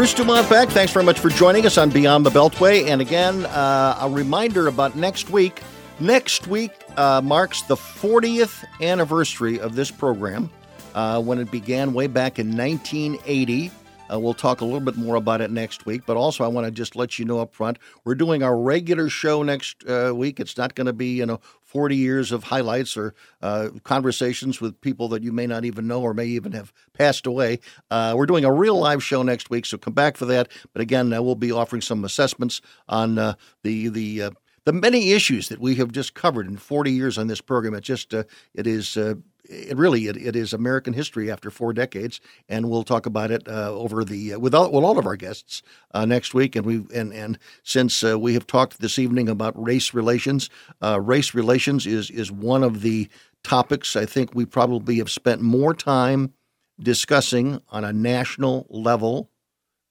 Bruce 0.00 0.14
Dumont 0.14 0.48
back. 0.48 0.70
Thanks 0.70 0.94
very 0.94 1.04
much 1.04 1.18
for 1.18 1.28
joining 1.28 1.66
us 1.66 1.76
on 1.76 1.90
Beyond 1.90 2.24
the 2.24 2.30
Beltway. 2.30 2.86
And 2.86 3.02
again, 3.02 3.44
uh, 3.44 3.98
a 4.00 4.08
reminder 4.08 4.66
about 4.66 4.96
next 4.96 5.28
week. 5.28 5.60
Next 6.00 6.46
week 6.46 6.72
uh, 6.96 7.20
marks 7.22 7.60
the 7.60 7.74
40th 7.74 8.64
anniversary 8.80 9.60
of 9.60 9.74
this 9.74 9.90
program. 9.90 10.48
uh, 10.94 11.20
when 11.20 11.38
it 11.38 11.50
began 11.50 11.92
way 11.92 12.06
back 12.06 12.38
in 12.38 12.56
1980. 12.56 13.70
Uh, 14.12 14.18
we'll 14.18 14.34
talk 14.34 14.60
a 14.60 14.64
little 14.64 14.80
bit 14.80 14.96
more 14.96 15.16
about 15.16 15.40
it 15.40 15.50
next 15.50 15.86
week, 15.86 16.02
but 16.04 16.16
also 16.16 16.44
I 16.44 16.48
want 16.48 16.66
to 16.66 16.70
just 16.70 16.96
let 16.96 17.18
you 17.18 17.24
know 17.24 17.38
up 17.38 17.54
front 17.54 17.78
we're 18.04 18.16
doing 18.16 18.42
our 18.42 18.58
regular 18.58 19.08
show 19.08 19.42
next 19.42 19.88
uh, 19.88 20.12
week. 20.14 20.40
It's 20.40 20.56
not 20.56 20.74
going 20.74 20.86
to 20.86 20.92
be 20.92 21.14
you 21.14 21.26
know 21.26 21.40
40 21.70 21.94
years 21.94 22.32
of 22.32 22.42
highlights 22.42 22.96
or 22.96 23.14
uh, 23.42 23.68
conversations 23.84 24.60
with 24.60 24.80
people 24.80 25.06
that 25.08 25.22
you 25.22 25.30
may 25.30 25.46
not 25.46 25.64
even 25.64 25.86
know 25.86 26.02
or 26.02 26.12
may 26.12 26.26
even 26.26 26.50
have 26.50 26.72
passed 26.94 27.26
away. 27.26 27.60
Uh, 27.92 28.14
we're 28.16 28.26
doing 28.26 28.44
a 28.44 28.52
real 28.52 28.76
live 28.76 29.04
show 29.04 29.22
next 29.22 29.50
week, 29.50 29.64
so 29.64 29.78
come 29.78 29.94
back 29.94 30.16
for 30.16 30.26
that. 30.26 30.50
But 30.72 30.82
again, 30.82 31.12
uh, 31.12 31.22
we'll 31.22 31.36
be 31.36 31.52
offering 31.52 31.80
some 31.80 32.04
assessments 32.04 32.60
on 32.88 33.18
uh, 33.18 33.34
the 33.62 33.88
the 33.88 34.32
the 34.64 34.72
many 34.72 35.12
issues 35.12 35.48
that 35.48 35.60
we 35.60 35.76
have 35.76 35.92
just 35.92 36.14
covered 36.14 36.46
in 36.46 36.56
40 36.56 36.90
years 36.90 37.18
on 37.18 37.28
this 37.28 37.40
program. 37.40 37.74
It 37.74 37.82
just 37.82 38.12
uh, 38.12 38.24
it 38.54 38.66
is 38.66 38.96
uh, 38.96 39.14
it 39.50 39.76
really 39.76 40.06
it, 40.06 40.16
it 40.16 40.36
is 40.36 40.52
American 40.52 40.94
history 40.94 41.30
after 41.30 41.50
four 41.50 41.72
decades, 41.72 42.20
and 42.48 42.70
we'll 42.70 42.84
talk 42.84 43.06
about 43.06 43.30
it 43.30 43.46
uh, 43.48 43.72
over 43.72 44.04
the 44.04 44.34
uh, 44.34 44.38
with 44.38 44.54
all, 44.54 44.70
with 44.70 44.84
all 44.84 44.98
of 44.98 45.06
our 45.06 45.16
guests 45.16 45.62
uh, 45.92 46.04
next 46.04 46.32
week. 46.32 46.54
And 46.54 46.64
we 46.64 46.86
and 46.94 47.12
and 47.12 47.38
since 47.62 48.04
uh, 48.04 48.18
we 48.18 48.34
have 48.34 48.46
talked 48.46 48.80
this 48.80 48.98
evening 48.98 49.28
about 49.28 49.60
race 49.60 49.92
relations, 49.92 50.48
race 50.82 51.34
relations 51.34 51.86
is 51.86 52.10
is 52.10 52.30
one 52.30 52.62
of 52.62 52.82
the 52.82 53.08
topics 53.42 53.96
I 53.96 54.06
think 54.06 54.34
we 54.34 54.44
probably 54.44 54.98
have 54.98 55.10
spent 55.10 55.40
more 55.40 55.74
time 55.74 56.32
discussing 56.78 57.60
on 57.70 57.84
a 57.84 57.92
national 57.92 58.66
level 58.70 59.30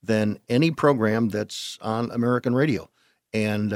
than 0.01 0.39
any 0.47 0.71
program 0.71 1.29
that's 1.29 1.77
on 1.81 2.09
American 2.11 2.55
radio, 2.55 2.89
and 3.33 3.73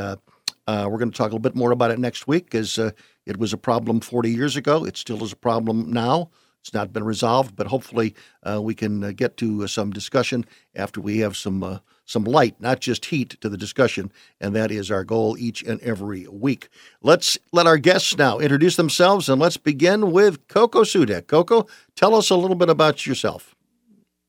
uh, 0.67 0.87
we're 0.89 0.97
going 0.97 1.11
to 1.11 1.17
talk 1.17 1.31
a 1.31 1.35
little 1.35 1.39
bit 1.39 1.55
more 1.55 1.71
about 1.71 1.91
it 1.91 1.99
next 1.99 2.27
week 2.27 2.45
because 2.45 2.77
uh, 2.79 2.91
it 3.25 3.37
was 3.37 3.53
a 3.53 3.57
problem 3.57 3.99
40 3.99 4.31
years 4.31 4.55
ago. 4.55 4.85
It 4.85 4.97
still 4.97 5.23
is 5.23 5.33
a 5.33 5.37
problem 5.37 5.91
now. 5.91 6.29
It's 6.61 6.73
not 6.73 6.93
been 6.93 7.03
resolved, 7.03 7.57
but 7.57 7.67
hopefully 7.67 8.15
uh, 8.43 8.61
we 8.61 8.73
can 8.73 9.03
uh, 9.03 9.11
get 9.11 9.35
to 9.37 9.63
uh, 9.63 9.67
some 9.67 9.91
discussion 9.91 10.45
after 10.73 11.01
we 11.01 11.17
have 11.19 11.35
some 11.35 11.61
uh, 11.61 11.79
some 12.05 12.23
light, 12.23 12.59
not 12.59 12.79
just 12.81 13.05
heat, 13.05 13.39
to 13.41 13.49
the 13.49 13.57
discussion, 13.57 14.11
and 14.39 14.53
that 14.55 14.71
is 14.71 14.91
our 14.91 15.03
goal 15.05 15.37
each 15.37 15.63
and 15.63 15.79
every 15.81 16.27
week. 16.27 16.67
Let's 17.01 17.37
let 17.53 17.65
our 17.65 17.77
guests 17.77 18.17
now 18.17 18.39
introduce 18.39 18.75
themselves, 18.75 19.29
and 19.29 19.41
let's 19.41 19.57
begin 19.57 20.11
with 20.11 20.47
Coco 20.47 20.83
Soodek. 20.83 21.27
Coco, 21.27 21.65
tell 21.95 22.15
us 22.15 22.29
a 22.29 22.35
little 22.35 22.57
bit 22.57 22.69
about 22.69 23.05
yourself. 23.05 23.55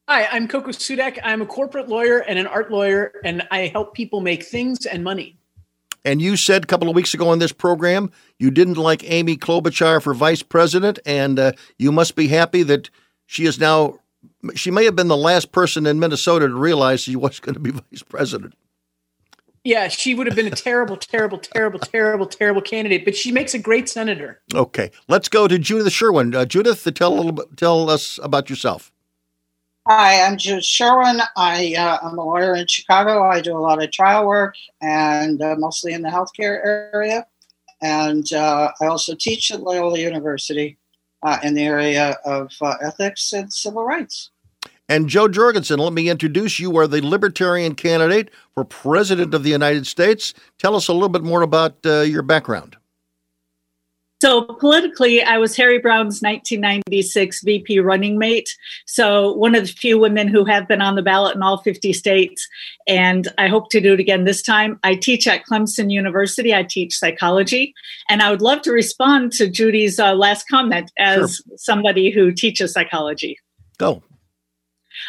Hi, 0.08 0.26
I'm 0.26 0.46
Coco 0.48 0.70
Soodek. 0.70 1.18
I'm 1.24 1.42
a 1.42 1.46
corporate 1.46 1.88
lawyer 1.88 2.18
and 2.18 2.38
an 2.38 2.46
art 2.46 2.70
lawyer, 2.70 3.12
and 3.24 3.46
I 3.50 3.68
help 3.68 3.94
people 3.94 4.20
make 4.20 4.44
things 4.44 4.86
and 4.86 5.02
money. 5.02 5.38
And 6.04 6.20
you 6.20 6.36
said 6.36 6.64
a 6.64 6.66
couple 6.66 6.88
of 6.88 6.94
weeks 6.94 7.14
ago 7.14 7.28
on 7.28 7.38
this 7.38 7.52
program 7.52 8.10
you 8.38 8.50
didn't 8.50 8.76
like 8.76 9.08
Amy 9.10 9.36
Klobuchar 9.36 10.02
for 10.02 10.12
vice 10.12 10.42
president, 10.42 10.98
and 11.06 11.38
uh, 11.38 11.52
you 11.78 11.92
must 11.92 12.16
be 12.16 12.28
happy 12.28 12.62
that 12.64 12.90
she 13.26 13.46
is 13.46 13.58
now. 13.58 13.98
She 14.54 14.70
may 14.70 14.84
have 14.84 14.96
been 14.96 15.08
the 15.08 15.16
last 15.16 15.52
person 15.52 15.86
in 15.86 16.00
Minnesota 16.00 16.48
to 16.48 16.54
realize 16.54 17.00
she 17.00 17.16
was 17.16 17.40
going 17.40 17.54
to 17.54 17.60
be 17.60 17.70
vice 17.90 18.02
president. 18.02 18.54
Yeah, 19.62 19.88
she 19.88 20.14
would 20.14 20.26
have 20.26 20.36
been 20.36 20.46
a 20.46 20.50
terrible, 20.50 20.98
terrible, 20.98 21.38
terrible, 21.38 21.78
terrible, 21.78 22.26
terrible 22.26 22.60
candidate, 22.60 23.06
but 23.06 23.16
she 23.16 23.32
makes 23.32 23.54
a 23.54 23.58
great 23.58 23.88
senator. 23.88 24.42
Okay, 24.54 24.90
let's 25.08 25.30
go 25.30 25.48
to 25.48 25.58
Judith 25.58 25.90
Sherwin. 25.90 26.34
Uh, 26.34 26.44
Judith, 26.44 26.86
tell 26.94 27.14
a 27.14 27.16
little 27.16 27.32
bit, 27.32 27.56
tell 27.56 27.88
us 27.88 28.20
about 28.22 28.50
yourself. 28.50 28.92
Hi, 29.86 30.22
I'm 30.22 30.38
Judith 30.38 30.64
Sherwin. 30.64 31.20
I, 31.36 31.74
uh, 31.76 31.98
I'm 32.02 32.16
a 32.16 32.24
lawyer 32.24 32.54
in 32.54 32.66
Chicago. 32.66 33.22
I 33.22 33.42
do 33.42 33.54
a 33.54 33.60
lot 33.60 33.82
of 33.82 33.92
trial 33.92 34.26
work 34.26 34.54
and 34.80 35.42
uh, 35.42 35.56
mostly 35.58 35.92
in 35.92 36.00
the 36.00 36.08
healthcare 36.08 36.88
area. 36.94 37.26
And 37.82 38.32
uh, 38.32 38.72
I 38.80 38.86
also 38.86 39.14
teach 39.14 39.50
at 39.50 39.60
Loyola 39.60 39.98
University 39.98 40.78
uh, 41.22 41.38
in 41.42 41.52
the 41.52 41.64
area 41.64 42.16
of 42.24 42.50
uh, 42.62 42.76
ethics 42.80 43.34
and 43.34 43.52
civil 43.52 43.84
rights. 43.84 44.30
And 44.88 45.06
Jo 45.06 45.28
Jorgensen, 45.28 45.80
let 45.80 45.92
me 45.92 46.08
introduce 46.08 46.58
you. 46.58 46.74
are 46.78 46.86
the 46.86 47.06
Libertarian 47.06 47.74
candidate 47.74 48.30
for 48.54 48.64
President 48.64 49.34
of 49.34 49.42
the 49.42 49.50
United 49.50 49.86
States. 49.86 50.32
Tell 50.58 50.76
us 50.76 50.88
a 50.88 50.94
little 50.94 51.10
bit 51.10 51.22
more 51.22 51.42
about 51.42 51.76
uh, 51.84 52.00
your 52.00 52.22
background. 52.22 52.78
So 54.24 54.40
politically, 54.40 55.22
I 55.22 55.36
was 55.36 55.54
Harry 55.54 55.78
Browne's 55.78 56.22
1996 56.22 57.42
VP 57.42 57.80
running 57.80 58.16
mate. 58.16 58.48
So 58.86 59.34
one 59.34 59.54
of 59.54 59.66
the 59.66 59.72
few 59.74 59.98
women 59.98 60.28
who 60.28 60.46
have 60.46 60.66
been 60.66 60.80
on 60.80 60.94
the 60.94 61.02
ballot 61.02 61.36
in 61.36 61.42
all 61.42 61.58
50 61.58 61.92
states. 61.92 62.48
And 62.88 63.28
I 63.36 63.48
hope 63.48 63.68
to 63.68 63.82
do 63.82 63.92
it 63.92 64.00
again 64.00 64.24
this 64.24 64.40
time. 64.40 64.80
I 64.82 64.94
teach 64.94 65.26
at 65.26 65.44
Clemson 65.44 65.92
University. 65.92 66.54
I 66.54 66.62
teach 66.62 66.96
psychology. 66.96 67.74
And 68.08 68.22
I 68.22 68.30
would 68.30 68.40
love 68.40 68.62
to 68.62 68.72
respond 68.72 69.32
to 69.32 69.46
Judy's 69.46 70.00
uh, 70.00 70.14
last 70.14 70.48
comment 70.48 70.90
as 70.96 71.42
sure. 71.46 71.56
somebody 71.58 72.10
who 72.10 72.32
teaches 72.32 72.72
psychology. 72.72 73.36
Go. 73.76 74.02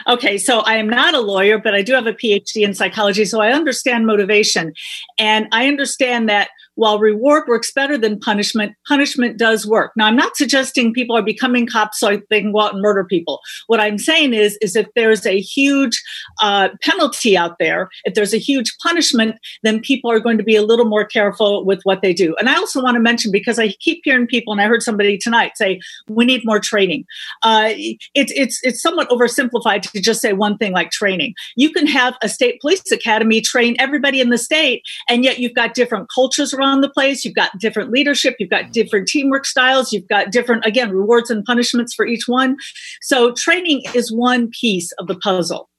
Okay, 0.08 0.38
so 0.38 0.60
I 0.60 0.76
am 0.76 0.90
not 0.90 1.14
a 1.14 1.22
lawyer, 1.22 1.58
but 1.58 1.74
I 1.74 1.84
do 1.84 1.94
have 1.94 2.08
a 2.08 2.12
PhD 2.12 2.64
in 2.64 2.74
psychology, 2.74 3.24
so 3.24 3.40
I 3.40 3.54
understand 3.54 4.08
motivation. 4.08 4.74
And 5.18 5.48
I 5.54 5.68
understand 5.68 6.28
that 6.28 6.50
while 6.76 7.00
reward 7.00 7.48
works 7.48 7.72
better 7.72 7.98
than 7.98 8.20
punishment, 8.20 8.74
punishment 8.88 9.38
does 9.38 9.66
work. 9.66 9.92
Now, 9.96 10.06
I'm 10.06 10.16
not 10.16 10.36
suggesting 10.36 10.94
people 10.94 11.18
are 11.18 11.24
becoming 11.24 11.68
cops 11.68 12.00
so 12.00 12.22
they 12.30 12.42
can 12.42 12.52
go 12.52 12.62
out 12.62 12.74
and 12.74 12.82
murder 12.82 13.04
people. 13.04 13.40
What 13.68 13.80
I'm 13.80 13.98
saying 13.98 14.34
is, 14.34 14.58
is 14.62 14.76
if 14.76 14.88
there's 14.96 15.26
a 15.26 15.40
huge 15.40 16.02
uh, 16.42 16.70
penalty 16.84 17.38
out 17.38 17.58
there, 17.60 17.90
if 18.04 18.14
there's 18.14 18.34
a 18.34 18.38
huge 18.38 18.76
punishment, 18.84 19.38
then 19.64 19.80
people 19.80 20.12
are 20.12 20.20
going 20.20 20.38
to 20.38 20.44
be 20.44 20.56
a 20.56 20.64
little 20.64 20.86
more 20.86 21.06
careful 21.06 21.66
with 21.66 21.82
what 21.84 22.02
they 22.02 22.14
do. 22.14 22.36
And 22.40 22.50
I 22.50 22.56
also 22.56 22.82
want 22.82 22.96
to 22.96 23.02
mention 23.02 23.32
because 23.32 23.58
I 23.58 23.70
keep 23.80 24.02
hearing 24.04 24.28
people, 24.28 24.54
and 24.54 24.62
I 24.62 24.68
heard 24.68 24.84
somebody 24.84 25.18
tonight 25.18 25.54
say 25.56 25.80
we 26.08 26.26
need 26.26 26.42
more 26.46 26.60
training. 26.60 27.06
Uh, 27.42 27.72
it's 28.14 28.32
it's 28.36 28.60
it's 28.64 28.82
somewhat 28.82 29.10
oversimplified 29.10 29.82
to 29.92 30.02
just 30.02 30.22
say 30.22 30.34
one 30.34 30.58
thing 30.58 30.74
like 30.74 30.92
training. 30.92 31.34
You 31.56 31.72
can 31.72 31.88
have 31.88 32.16
a 32.22 32.30
state 32.30 32.60
police 32.62 32.92
academy 32.92 33.42
train 33.42 33.76
everybody 33.80 34.20
in 34.22 34.30
the 34.30 34.38
state, 34.38 34.84
and 35.10 35.24
yet 35.24 35.40
you've 35.40 35.54
got 35.54 35.74
different 35.74 36.10
cultures 36.14 36.54
around 36.54 36.65
around 36.66 36.82
the 36.82 36.90
place. 36.90 37.24
You've 37.24 37.36
got 37.36 37.58
different 37.60 37.92
leadership, 37.92 38.36
you've 38.40 38.50
got 38.50 38.72
different 38.72 39.08
teamwork 39.08 39.46
styles, 39.46 39.94
you've 39.94 40.08
got 40.08 40.32
different, 40.32 40.66
again, 40.66 40.92
rewards 40.92 41.30
and 41.30 41.46
punishments 41.46 41.94
for 41.94 42.06
each 42.06 42.28
one. 42.28 42.58
So 43.02 43.34
training 43.34 43.84
is 43.94 44.12
one 44.12 44.50
piece 44.50 44.92
of 44.94 45.08
the 45.08 45.16
puzzle. 45.16 45.70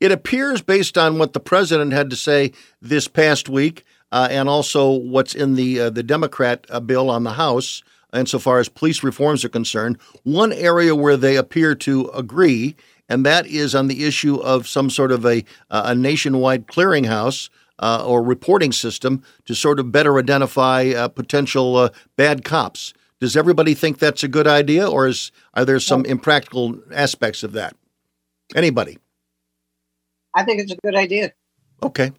It 0.00 0.12
appears, 0.12 0.60
based 0.62 0.98
on 0.98 1.18
what 1.18 1.32
the 1.32 1.40
president 1.40 1.92
had 1.92 2.10
to 2.10 2.16
say 2.16 2.52
this 2.82 3.08
past 3.08 3.48
week, 3.48 3.84
uh, 4.12 4.28
and 4.30 4.48
also 4.48 4.90
what's 4.90 5.34
in 5.34 5.54
the 5.54 5.80
uh, 5.80 5.90
the 5.90 6.02
Democrat 6.02 6.66
uh, 6.68 6.80
bill 6.80 7.10
on 7.10 7.24
the 7.24 7.32
House, 7.32 7.82
insofar 8.14 8.58
as 8.58 8.68
police 8.68 9.02
reforms 9.02 9.44
are 9.44 9.48
concerned, 9.48 9.98
one 10.22 10.52
area 10.52 10.94
where 10.94 11.16
they 11.16 11.36
appear 11.36 11.74
to 11.74 12.08
agree, 12.10 12.76
and 13.08 13.24
that 13.24 13.46
is 13.46 13.74
on 13.74 13.88
the 13.88 14.04
issue 14.04 14.36
of 14.36 14.68
some 14.68 14.90
sort 14.90 15.12
of 15.12 15.24
a 15.24 15.44
a 15.70 15.94
nationwide 15.94 16.66
clearinghouse 16.66 17.48
uh, 17.78 18.04
or 18.06 18.22
reporting 18.22 18.72
system 18.72 19.22
to 19.44 19.54
sort 19.54 19.78
of 19.80 19.92
better 19.92 20.18
identify 20.18 20.88
uh, 20.88 21.08
potential 21.08 21.76
uh, 21.76 21.88
bad 22.16 22.44
cops. 22.44 22.94
Does 23.20 23.36
everybody 23.36 23.74
think 23.74 23.98
that's 23.98 24.22
a 24.22 24.28
good 24.28 24.46
idea, 24.46 24.88
or 24.88 25.06
is 25.06 25.32
are 25.54 25.64
there 25.64 25.80
some 25.80 26.04
impractical 26.04 26.78
aspects 26.92 27.42
of 27.42 27.52
that? 27.52 27.74
Anybody? 28.54 28.98
I 30.34 30.44
think 30.44 30.60
it's 30.60 30.72
a 30.72 30.76
good 30.76 30.94
idea. 30.94 31.32
Okay. 31.82 32.12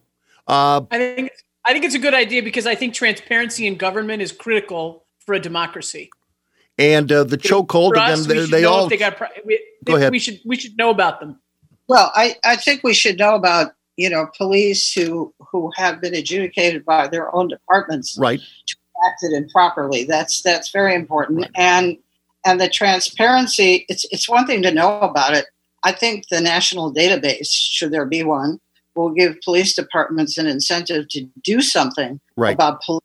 Uh, 0.47 0.81
I 0.89 0.97
think 0.97 1.31
I 1.65 1.73
think 1.73 1.85
it's 1.85 1.95
a 1.95 1.99
good 1.99 2.15
idea 2.15 2.41
because 2.41 2.65
I 2.65 2.73
think 2.73 2.93
transparency 2.93 3.67
in 3.67 3.75
government 3.75 4.21
is 4.21 4.31
critical 4.31 5.05
for 5.19 5.35
a 5.35 5.39
democracy. 5.39 6.09
And 6.79 7.11
uh, 7.11 7.23
the 7.23 7.37
chokehold 7.37 7.91
again, 7.91 8.23
they, 8.27 8.45
they 8.45 8.63
all. 8.63 8.87
They 8.87 8.97
got, 8.97 9.19
we, 9.45 9.59
Go 9.83 9.95
ahead. 9.95 10.11
We 10.11 10.19
should 10.19 10.39
we 10.45 10.55
should 10.55 10.77
know 10.77 10.89
about 10.89 11.19
them. 11.19 11.39
Well, 11.87 12.11
I, 12.15 12.35
I 12.43 12.55
think 12.57 12.83
we 12.83 12.93
should 12.93 13.17
know 13.17 13.35
about 13.35 13.71
you 13.97 14.09
know 14.09 14.27
police 14.37 14.93
who 14.93 15.33
who 15.51 15.71
have 15.75 15.99
been 15.99 16.15
adjudicated 16.15 16.85
by 16.85 17.07
their 17.07 17.33
own 17.35 17.47
departments 17.49 18.17
right 18.17 18.39
to 18.67 18.75
acted 19.07 19.33
improperly 19.33 20.05
that's 20.05 20.41
that's 20.41 20.71
very 20.71 20.95
important 20.95 21.41
right. 21.41 21.51
and 21.55 21.97
and 22.45 22.61
the 22.61 22.69
transparency 22.69 23.85
it's 23.89 24.05
it's 24.11 24.29
one 24.29 24.47
thing 24.47 24.63
to 24.63 24.71
know 24.71 24.99
about 25.01 25.33
it 25.33 25.45
i 25.83 25.91
think 25.91 26.27
the 26.29 26.41
national 26.41 26.93
database 26.93 27.49
should 27.49 27.91
there 27.91 28.05
be 28.05 28.23
one 28.23 28.59
will 28.95 29.11
give 29.11 29.39
police 29.41 29.75
departments 29.75 30.37
an 30.37 30.47
incentive 30.47 31.07
to 31.09 31.23
do 31.43 31.61
something 31.61 32.19
right. 32.35 32.55
about 32.55 32.81
police 32.81 33.01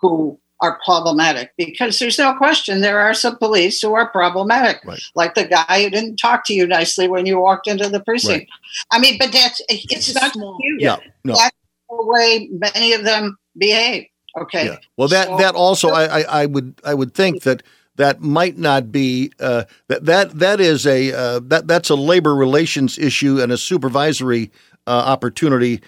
who 0.00 0.38
are 0.60 0.78
problematic 0.84 1.52
because 1.56 1.98
there's 1.98 2.18
no 2.18 2.34
question 2.34 2.80
there 2.80 2.98
are 2.98 3.14
some 3.14 3.36
police 3.36 3.80
who 3.80 3.94
are 3.94 4.08
problematic, 4.08 4.84
right. 4.84 5.00
like 5.14 5.34
the 5.34 5.44
guy 5.44 5.84
who 5.84 5.90
didn't 5.90 6.16
talk 6.16 6.44
to 6.46 6.54
you 6.54 6.66
nicely 6.66 7.08
when 7.08 7.26
you 7.26 7.38
walked 7.38 7.68
into 7.68 7.88
the 7.88 8.00
precinct. 8.00 8.50
Right. 8.50 8.98
I 8.98 8.98
mean, 8.98 9.18
but 9.18 9.32
that's 9.32 9.60
it's, 9.68 9.86
it's 9.90 10.14
not 10.14 10.32
small. 10.32 10.58
Yeah, 10.78 10.96
no. 11.24 11.34
That's 11.34 11.56
the 11.88 11.96
way 12.06 12.48
many 12.50 12.92
of 12.92 13.04
them 13.04 13.38
behave. 13.56 14.06
Okay. 14.36 14.66
Yeah. 14.66 14.78
Well, 14.96 15.08
that 15.08 15.28
so, 15.28 15.36
that 15.38 15.54
also, 15.54 15.88
I, 15.90 16.20
I, 16.20 16.42
I 16.42 16.46
would 16.46 16.80
I 16.84 16.94
would 16.94 17.14
think 17.14 17.42
that 17.42 17.62
that 17.96 18.20
might 18.20 18.58
not 18.58 18.90
be 18.90 19.32
uh, 19.40 19.64
that 19.88 20.04
that 20.06 20.38
that 20.38 20.60
is 20.60 20.86
a 20.86 21.12
uh, 21.12 21.40
that 21.44 21.66
that's 21.66 21.90
a 21.90 21.96
labor 21.96 22.34
relations 22.34 22.98
issue 22.98 23.40
and 23.40 23.52
a 23.52 23.58
supervisory 23.58 24.50
uh, 24.86 24.90
opportunity 24.90 25.82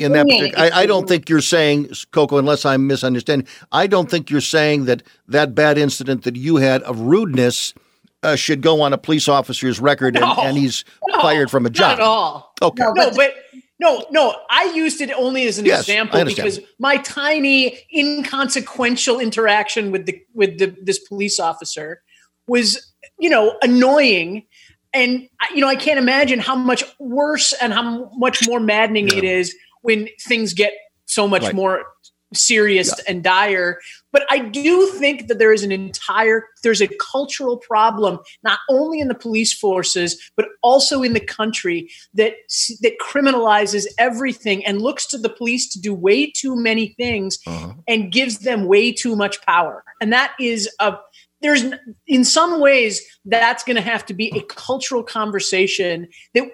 in 0.00 0.12
that 0.12 0.26
I, 0.56 0.82
I, 0.82 0.86
don't 0.86 1.08
think 1.08 1.28
you're 1.28 1.40
saying 1.40 1.90
coco 2.10 2.38
unless 2.38 2.66
i'm 2.66 2.86
misunderstanding 2.86 3.48
i 3.72 3.86
don't 3.86 4.10
think 4.10 4.30
you're 4.30 4.40
saying 4.40 4.84
that 4.86 5.02
that 5.28 5.54
bad 5.54 5.78
incident 5.78 6.24
that 6.24 6.36
you 6.36 6.56
had 6.56 6.82
of 6.82 7.00
rudeness 7.00 7.72
uh, 8.22 8.36
should 8.36 8.60
go 8.60 8.80
on 8.82 8.92
a 8.92 8.98
police 8.98 9.28
officer's 9.28 9.80
record 9.80 10.16
and, 10.16 10.24
No. 10.24 10.34
and 10.38 10.56
he's 10.56 10.84
No, 11.08 11.20
fired 11.20 11.50
from 11.50 11.64
a 11.66 11.70
job. 11.70 11.98
Not 11.98 12.00
at 12.00 12.04
all. 12.04 12.54
Okay. 12.60 12.82
No, 12.94 13.10
but 13.14 13.34
no, 13.78 14.04
no. 14.10 14.34
I 14.50 14.72
used 14.74 15.00
it 15.00 15.12
only 15.12 15.46
as 15.46 15.58
an 15.58 15.66
Yes, 15.66 15.80
example 15.80 16.24
because 16.24 16.60
my 16.78 16.96
tiny, 16.98 17.78
inconsequential 17.94 19.20
interaction 19.20 19.92
with 19.92 20.06
the 20.06 20.20
with 20.34 20.58
the 20.58 20.74
this 20.82 20.98
police 20.98 21.38
officer 21.38 22.02
was, 22.48 22.92
you 23.18 23.28
know, 23.28 23.56
annoying. 23.62 24.46
And 24.94 25.28
you 25.54 25.60
know, 25.60 25.68
I 25.68 25.76
can't 25.76 25.98
imagine 25.98 26.38
how 26.38 26.56
much 26.56 26.82
worse 26.98 27.52
and 27.52 27.72
how 27.72 28.10
much 28.14 28.48
more 28.48 28.60
maddening 28.60 29.08
it 29.08 29.24
is 29.24 29.54
when 29.86 30.08
things 30.28 30.52
get 30.54 30.72
so 31.06 31.26
much 31.28 31.42
Right. 31.44 31.54
more 31.54 31.84
serious 32.34 32.90
and 33.08 33.22
dire 33.22 33.78
but 34.12 34.22
i 34.28 34.38
do 34.40 34.88
think 34.98 35.28
that 35.28 35.38
there 35.38 35.52
is 35.52 35.62
an 35.62 35.70
entire 35.70 36.42
there's 36.64 36.82
a 36.82 36.88
cultural 37.12 37.56
problem 37.56 38.18
not 38.42 38.58
only 38.68 38.98
in 38.98 39.06
the 39.06 39.14
police 39.14 39.52
forces 39.56 40.10
but 40.36 40.46
also 40.60 41.02
in 41.04 41.12
the 41.12 41.20
country 41.20 41.88
that 42.14 42.32
that 42.82 42.94
criminalizes 43.00 43.86
everything 43.96 44.66
and 44.66 44.82
looks 44.82 45.06
to 45.06 45.16
the 45.16 45.28
police 45.28 45.72
to 45.72 45.80
do 45.80 45.94
way 45.94 46.28
too 46.28 46.56
many 46.56 46.86
things 46.98 47.38
Uh-huh. 47.46 47.72
and 47.86 48.10
gives 48.12 48.40
them 48.40 48.66
way 48.66 48.90
too 48.92 49.14
much 49.14 49.40
power 49.42 49.84
and 50.00 50.12
that 50.12 50.32
is 50.40 50.68
a 50.80 50.96
there's 51.42 51.62
in 52.08 52.24
some 52.24 52.60
ways 52.60 53.00
that's 53.24 53.62
going 53.62 53.76
to 53.76 53.82
have 53.92 54.04
to 54.06 54.14
be 54.14 54.32
a 54.34 54.42
cultural 54.52 55.04
conversation 55.04 56.08
that 56.34 56.44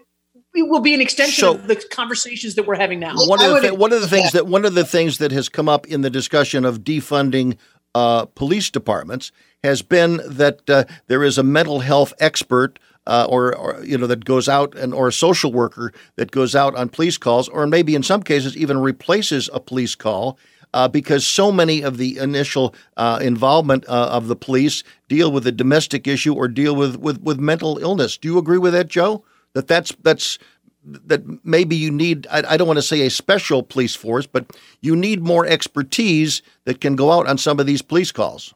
it 0.54 0.68
will 0.68 0.80
be 0.80 0.94
an 0.94 1.00
extension 1.00 1.40
So- 1.40 1.54
of 1.54 1.66
the 1.66 1.76
conversations 1.76 2.54
that 2.56 2.66
we're 2.66 2.76
having 2.76 3.00
now 3.00 3.14
one 3.16 3.42
of 3.42 3.54
the 3.62 3.68
thi- 3.68 3.76
one 3.76 3.92
of 3.92 4.00
the 4.00 4.08
things 4.08 4.32
that 4.32 4.46
one 4.46 4.64
of 4.64 4.74
the 4.74 4.84
things 4.84 5.18
that 5.18 5.32
has 5.32 5.48
come 5.48 5.68
up 5.68 5.86
in 5.86 6.02
the 6.02 6.10
discussion 6.10 6.64
of 6.64 6.80
defunding 6.80 7.56
uh, 7.94 8.24
police 8.26 8.70
departments 8.70 9.32
has 9.62 9.82
been 9.82 10.20
that 10.26 10.68
uh, 10.68 10.84
there 11.08 11.22
is 11.22 11.38
a 11.38 11.42
mental 11.42 11.80
health 11.80 12.12
expert 12.20 12.78
uh, 13.06 13.26
or, 13.28 13.54
or 13.56 13.84
you 13.84 13.98
know 13.98 14.06
that 14.06 14.24
goes 14.24 14.48
out 14.48 14.74
and 14.76 14.94
or 14.94 15.08
a 15.08 15.12
social 15.12 15.52
worker 15.52 15.92
that 16.16 16.30
goes 16.30 16.54
out 16.54 16.74
on 16.74 16.88
police 16.88 17.18
calls 17.18 17.48
or 17.48 17.66
maybe 17.66 17.94
in 17.94 18.02
some 18.02 18.22
cases 18.22 18.56
even 18.56 18.78
replaces 18.78 19.50
a 19.52 19.60
police 19.60 19.94
call 19.94 20.38
uh, 20.74 20.88
because 20.88 21.26
so 21.26 21.52
many 21.52 21.82
of 21.82 21.98
the 21.98 22.16
initial 22.18 22.74
uh, 22.96 23.18
involvement 23.22 23.84
uh, 23.88 24.08
of 24.10 24.28
the 24.28 24.36
police 24.36 24.82
deal 25.08 25.30
with 25.30 25.46
a 25.46 25.52
domestic 25.52 26.06
issue 26.06 26.32
or 26.34 26.48
deal 26.48 26.74
with, 26.74 26.96
with, 26.96 27.20
with 27.20 27.38
mental 27.38 27.76
illness. 27.78 28.16
Do 28.16 28.28
you 28.28 28.38
agree 28.38 28.56
with 28.58 28.72
that, 28.72 28.88
Jo? 28.88 29.22
That 29.54 29.68
that's 29.68 29.94
that's 30.02 30.38
that 30.84 31.22
maybe 31.44 31.76
you 31.76 31.90
need 31.90 32.26
I, 32.30 32.42
I 32.48 32.56
don't 32.56 32.66
want 32.66 32.78
to 32.78 32.82
say 32.82 33.06
a 33.06 33.10
special 33.10 33.62
police 33.62 33.94
force, 33.94 34.26
but 34.26 34.46
you 34.80 34.96
need 34.96 35.22
more 35.22 35.46
expertise 35.46 36.42
that 36.64 36.80
can 36.80 36.96
go 36.96 37.12
out 37.12 37.26
on 37.26 37.38
some 37.38 37.60
of 37.60 37.66
these 37.66 37.82
police 37.82 38.12
calls. 38.12 38.54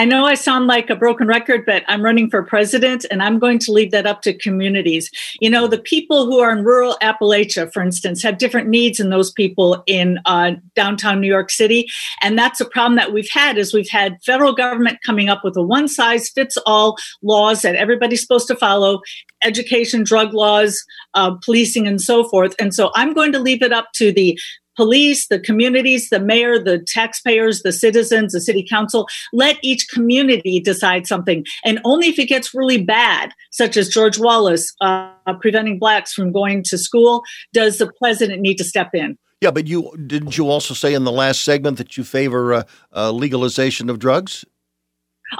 I 0.00 0.04
know 0.04 0.26
I 0.26 0.34
sound 0.34 0.68
like 0.68 0.90
a 0.90 0.96
broken 0.96 1.26
record, 1.26 1.66
but 1.66 1.82
I'm 1.88 2.02
running 2.02 2.30
for 2.30 2.44
president 2.44 3.04
and 3.10 3.20
I'm 3.20 3.40
going 3.40 3.58
to 3.58 3.72
leave 3.72 3.90
that 3.90 4.06
up 4.06 4.22
to 4.22 4.32
communities. 4.32 5.10
You 5.40 5.50
know, 5.50 5.66
the 5.66 5.80
people 5.80 6.24
who 6.24 6.38
are 6.38 6.56
in 6.56 6.64
rural 6.64 6.96
Appalachia, 7.02 7.72
for 7.72 7.82
instance, 7.82 8.22
have 8.22 8.38
different 8.38 8.68
needs 8.68 8.98
than 8.98 9.10
those 9.10 9.32
people 9.32 9.82
in 9.86 10.20
uh, 10.24 10.52
downtown 10.76 11.20
New 11.20 11.26
York 11.26 11.50
City. 11.50 11.88
And 12.22 12.38
that's 12.38 12.60
a 12.60 12.64
problem 12.64 12.94
that 12.94 13.12
we've 13.12 13.28
had 13.28 13.58
is 13.58 13.74
we've 13.74 13.90
had 13.90 14.22
federal 14.24 14.52
government 14.52 14.98
coming 15.04 15.28
up 15.28 15.42
with 15.42 15.56
a 15.56 15.62
one 15.62 15.88
size 15.88 16.28
fits 16.28 16.56
all 16.64 16.96
laws 17.20 17.62
that 17.62 17.74
everybody's 17.74 18.20
supposed 18.20 18.46
to 18.46 18.56
follow, 18.56 19.00
education, 19.42 20.04
drug 20.04 20.32
laws, 20.32 20.80
uh, 21.14 21.34
policing, 21.44 21.88
and 21.88 22.00
so 22.00 22.22
forth. 22.28 22.54
And 22.60 22.72
so 22.72 22.92
I'm 22.94 23.14
going 23.14 23.32
to 23.32 23.40
leave 23.40 23.62
it 23.62 23.72
up 23.72 23.88
to 23.94 24.12
the 24.12 24.38
police, 24.78 25.26
the 25.26 25.40
communities, 25.40 26.08
the 26.08 26.20
mayor, 26.20 26.56
the 26.56 26.78
taxpayers, 26.86 27.62
the 27.62 27.72
citizens, 27.72 28.32
the 28.32 28.40
city 28.40 28.64
council. 28.64 29.08
Let 29.32 29.56
each 29.60 29.88
community 29.88 30.60
decide 30.60 31.08
something. 31.08 31.44
And 31.64 31.80
only 31.84 32.06
if 32.06 32.18
it 32.20 32.26
gets 32.26 32.54
really 32.54 32.80
bad, 32.80 33.32
such 33.50 33.76
as 33.76 33.88
George 33.88 34.20
Wallace 34.20 34.72
uh, 34.80 35.10
preventing 35.40 35.80
blacks 35.80 36.12
from 36.12 36.30
going 36.30 36.62
to 36.70 36.78
school, 36.78 37.24
does 37.52 37.78
the 37.78 37.90
president 37.98 38.40
need 38.40 38.56
to 38.58 38.64
step 38.64 38.90
in. 38.94 39.18
Yeah, 39.40 39.50
but 39.50 39.66
you 39.66 39.92
didn't 40.06 40.38
you 40.38 40.48
also 40.48 40.74
say 40.74 40.94
in 40.94 41.02
the 41.02 41.12
last 41.12 41.42
segment 41.42 41.78
that 41.78 41.96
you 41.96 42.04
favor 42.04 42.54
uh, 42.54 42.62
uh, 42.94 43.10
legalization 43.10 43.90
of 43.90 43.98
drugs? 43.98 44.44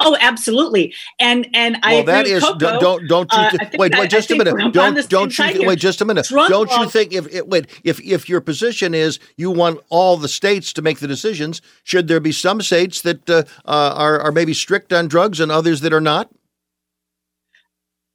Oh, 0.01 0.17
absolutely. 0.21 0.95
And 1.19 1.49
and 1.55 1.79
I 1.83 1.93
Well, 1.95 2.01
agree 2.03 2.13
that 2.13 2.27
is 2.27 2.43
Coco. 2.45 2.59
don't 2.59 2.81
don't 2.81 3.09
don't 3.09 3.33
you 3.33 3.39
Uh, 3.39 3.51
wait 3.79 3.93
that- 3.93 4.01
wait 4.01 4.11
just 4.11 4.31
a 4.31 4.37
minute 4.37 4.55
don't 4.73 5.09
don't 5.09 5.39
you 5.39 5.67
wait 5.67 5.79
just 5.79 6.01
a 6.01 6.05
minute 6.05 6.27
Drug 6.27 6.49
don't 6.51 6.71
you 6.73 6.89
think 6.91 7.13
if 7.15 7.27
it, 7.35 7.49
wait 7.49 7.67
if 7.85 7.99
if 8.01 8.29
your 8.29 8.41
position 8.43 8.93
is 8.95 9.19
you 9.37 9.51
want 9.51 9.81
all 9.89 10.17
the 10.19 10.29
states 10.29 10.73
to 10.75 10.83
make 10.83 10.99
the 10.99 11.07
decisions 11.09 11.63
should 11.85 12.07
there 12.07 12.21
be 12.21 12.33
some 12.33 12.61
states 12.61 13.01
that 13.03 13.29
uh, 13.31 13.45
uh, 13.65 13.95
are 13.97 14.21
are 14.21 14.33
maybe 14.33 14.53
strict 14.53 14.93
on 14.93 15.09
drugs 15.09 15.41
and 15.41 15.51
others 15.51 15.81
that 15.81 15.93
are 15.93 16.01
not? 16.01 16.31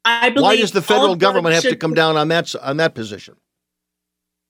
I 0.04 0.30
believe 0.30 0.42
Why 0.44 0.56
does 0.56 0.72
the 0.72 0.82
federal 0.82 1.16
government 1.16 1.54
have 1.54 1.64
to 1.64 1.76
come 1.76 1.94
down 1.94 2.16
on 2.16 2.28
that 2.28 2.54
on 2.62 2.76
that 2.76 2.94
position? 2.94 3.36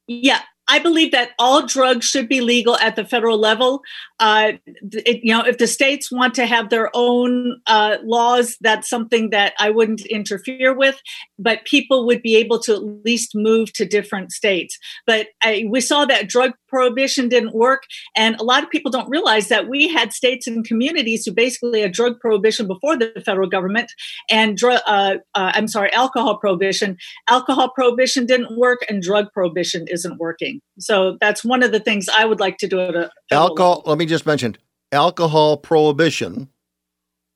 Yeah, 0.06 0.40
I 0.66 0.78
believe 0.78 1.12
that 1.12 1.30
all 1.38 1.66
drugs 1.66 2.06
should 2.06 2.28
be 2.28 2.40
legal 2.40 2.76
at 2.76 2.96
the 2.96 3.04
federal 3.04 3.38
level. 3.38 3.82
Uh, 4.18 4.52
it, 4.66 5.20
you 5.22 5.32
know, 5.32 5.44
if 5.44 5.58
the 5.58 5.66
states 5.66 6.10
want 6.10 6.34
to 6.34 6.46
have 6.46 6.70
their 6.70 6.90
own 6.94 7.60
uh, 7.66 7.98
laws, 8.02 8.56
that's 8.60 8.88
something 8.88 9.30
that 9.30 9.52
I 9.58 9.70
wouldn't 9.70 10.06
interfere 10.06 10.72
with. 10.72 11.00
But 11.38 11.64
people 11.64 12.06
would 12.06 12.22
be 12.22 12.36
able 12.36 12.58
to 12.60 12.74
at 12.74 13.04
least 13.04 13.32
move 13.34 13.72
to 13.74 13.84
different 13.84 14.32
states. 14.32 14.78
But 15.06 15.28
I, 15.42 15.66
we 15.68 15.80
saw 15.80 16.06
that 16.06 16.28
drug 16.28 16.52
prohibition 16.68 17.28
didn't 17.28 17.54
work, 17.54 17.84
and 18.16 18.36
a 18.40 18.44
lot 18.44 18.62
of 18.62 18.70
people 18.70 18.90
don't 18.90 19.08
realize 19.08 19.48
that 19.48 19.68
we 19.68 19.88
had 19.88 20.12
states 20.12 20.46
and 20.46 20.64
communities 20.64 21.24
who 21.24 21.32
basically 21.32 21.82
had 21.82 21.92
drug 21.92 22.18
prohibition 22.20 22.66
before 22.66 22.96
the 22.96 23.12
federal 23.24 23.48
government, 23.48 23.92
and 24.30 24.56
dr- 24.56 24.82
uh, 24.86 25.16
uh, 25.34 25.52
I'm 25.54 25.68
sorry, 25.68 25.92
alcohol 25.92 26.38
prohibition. 26.38 26.96
Alcohol 27.28 27.70
prohibition 27.70 28.26
didn't 28.26 28.56
work, 28.56 28.84
and 28.88 29.02
drug 29.02 29.32
prohibition 29.32 29.86
isn't 29.88 30.18
working. 30.18 30.53
So 30.78 31.16
that's 31.20 31.44
one 31.44 31.62
of 31.62 31.72
the 31.72 31.80
things 31.80 32.08
I 32.08 32.24
would 32.24 32.40
like 32.40 32.58
to 32.58 32.68
do 32.68 32.80
at 32.80 32.94
a 32.94 33.10
Alcohol. 33.30 33.82
Let 33.86 33.98
me 33.98 34.06
just 34.06 34.26
mention 34.26 34.56
alcohol 34.92 35.56
prohibition 35.56 36.48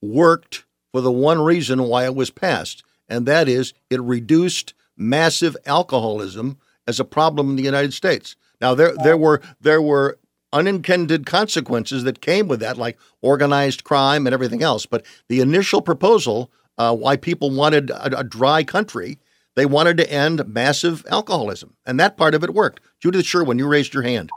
worked 0.01 0.65
for 0.93 1.01
the 1.01 1.12
one 1.12 1.40
reason 1.40 1.85
why 1.85 2.05
it 2.05 2.15
was 2.15 2.31
passed, 2.31 2.85
and 3.09 3.27
that 3.27 3.49
is 3.49 3.74
it 3.90 4.01
reduced 4.01 4.74
massive 4.97 5.57
alcoholism 5.66 6.59
as 6.86 6.99
a 6.99 7.05
problem 7.05 7.51
in 7.51 7.57
the 7.57 7.62
United 7.62 7.93
States. 7.93 8.36
Now 8.61 8.74
there 8.74 8.95
there 9.03 9.16
were 9.16 9.40
there 9.61 9.82
were 9.82 10.19
unintended 10.53 11.27
consequences 11.27 12.05
that 12.05 12.20
came 12.20 12.49
with 12.49 12.61
that, 12.61 12.78
like 12.78 12.99
organized 13.20 13.85
crime 13.85 14.27
and 14.27 14.32
everything 14.32 14.62
else. 14.62 14.86
But 14.86 15.05
the 15.28 15.40
initial 15.40 15.82
proposal, 15.82 16.51
uh, 16.78 16.95
why 16.97 17.16
people 17.16 17.51
wanted 17.51 17.90
a, 17.90 18.20
a 18.20 18.24
dry 18.24 18.65
country, 18.65 19.19
they 19.59 19.66
wanted 19.66 19.97
to 19.97 20.10
end 20.10 20.47
massive 20.47 21.05
alcoholism, 21.10 21.74
and 21.85 21.98
that 21.98 22.16
part 22.16 22.35
of 22.35 22.44
it 22.44 22.55
worked. 22.55 22.80
Judith 23.02 23.26
Sherwin, 23.26 23.59
you 23.59 23.66
raised 23.66 23.93
your 23.93 24.05
hand. 24.05 24.30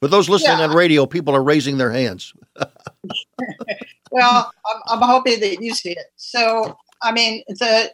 For 0.00 0.08
those 0.08 0.28
listening 0.28 0.58
Yeah. 0.58 0.64
on 0.64 0.76
radio, 0.76 1.06
people 1.06 1.34
are 1.34 1.42
raising 1.42 1.78
their 1.78 1.90
hands. 1.90 2.34
well, 4.10 4.52
I'm, 4.66 4.82
I'm 4.88 5.08
hoping 5.08 5.40
that 5.40 5.62
you 5.62 5.74
see 5.74 5.92
it. 5.92 6.06
So, 6.16 6.76
I 7.00 7.12
mean, 7.12 7.44
the 7.48 7.92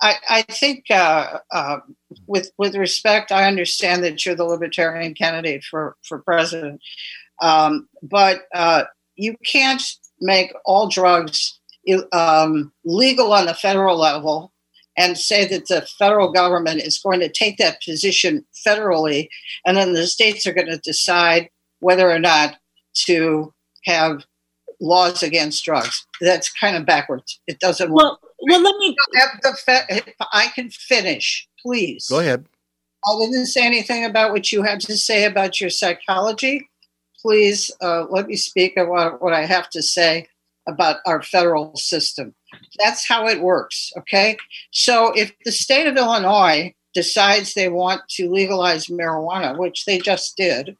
I, 0.00 0.14
I 0.28 0.42
think 0.42 0.84
uh, 0.90 1.38
uh, 1.50 1.78
with 2.26 2.52
with 2.56 2.76
respect, 2.76 3.32
I 3.32 3.48
understand 3.48 4.04
that 4.04 4.24
you're 4.24 4.34
the 4.36 4.44
libertarian 4.44 5.14
candidate 5.14 5.64
for 5.64 5.96
for 6.02 6.20
president, 6.20 6.80
um, 7.40 7.88
but 8.02 8.42
uh, 8.54 8.84
you 9.16 9.36
can't 9.44 9.82
make 10.20 10.52
all 10.64 10.88
drugs 10.88 11.58
um, 12.12 12.72
legal 12.84 13.32
on 13.32 13.46
the 13.46 13.54
federal 13.54 13.96
level 13.98 14.51
and 14.96 15.16
say 15.16 15.46
that 15.46 15.68
the 15.68 15.86
federal 15.98 16.32
government 16.32 16.82
is 16.82 16.98
going 16.98 17.20
to 17.20 17.28
take 17.28 17.56
that 17.58 17.82
position 17.82 18.44
federally, 18.66 19.28
and 19.66 19.76
then 19.76 19.92
the 19.94 20.06
states 20.06 20.46
are 20.46 20.52
going 20.52 20.66
to 20.66 20.78
decide 20.78 21.48
whether 21.80 22.10
or 22.10 22.18
not 22.18 22.56
to 22.94 23.52
have 23.84 24.24
laws 24.80 25.22
against 25.22 25.64
drugs. 25.64 26.06
That's 26.20 26.52
kind 26.52 26.76
of 26.76 26.84
backwards. 26.84 27.40
It 27.46 27.60
doesn't 27.60 27.92
well, 27.92 28.18
work. 28.22 28.32
Well, 28.50 28.62
let 28.62 28.76
me. 28.78 28.94
The 29.42 29.56
fe- 29.64 29.84
if 29.88 30.14
I 30.32 30.48
can 30.48 30.70
finish, 30.70 31.48
please. 31.60 32.06
Go 32.08 32.18
ahead. 32.18 32.46
I 33.04 33.18
didn't 33.18 33.46
say 33.46 33.66
anything 33.66 34.04
about 34.04 34.30
what 34.30 34.52
you 34.52 34.62
had 34.62 34.80
to 34.82 34.96
say 34.96 35.24
about 35.24 35.60
your 35.60 35.70
psychology. 35.70 36.68
Please 37.20 37.70
uh, 37.80 38.06
let 38.10 38.26
me 38.26 38.36
speak 38.36 38.76
about 38.76 39.22
what 39.22 39.32
I 39.32 39.44
have 39.46 39.70
to 39.70 39.82
say 39.82 40.28
about 40.68 40.98
our 41.06 41.22
federal 41.22 41.74
system. 41.76 42.34
That's 42.78 43.06
how 43.06 43.26
it 43.26 43.40
works, 43.40 43.92
okay? 43.98 44.36
So 44.70 45.12
if 45.12 45.32
the 45.44 45.52
state 45.52 45.86
of 45.86 45.96
Illinois 45.96 46.74
decides 46.94 47.54
they 47.54 47.68
want 47.68 48.02
to 48.10 48.30
legalize 48.30 48.86
marijuana, 48.86 49.58
which 49.58 49.84
they 49.84 49.98
just 49.98 50.36
did, 50.36 50.76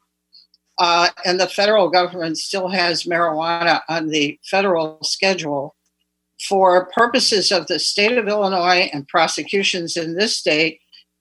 uh, 0.79 1.09
and 1.25 1.39
the 1.39 1.47
federal 1.47 1.89
government 1.89 2.37
still 2.37 2.67
has 2.69 3.03
marijuana 3.03 3.81
on 3.89 4.07
the 4.07 4.39
federal 4.43 4.99
schedule, 5.03 5.75
for 6.47 6.87
purposes 6.87 7.51
of 7.51 7.67
the 7.67 7.79
state 7.79 8.17
of 8.17 8.27
Illinois 8.27 8.89
and 8.91 9.07
prosecutions 9.07 9.95
in 9.95 10.15
this 10.15 10.37
state, 10.37 10.79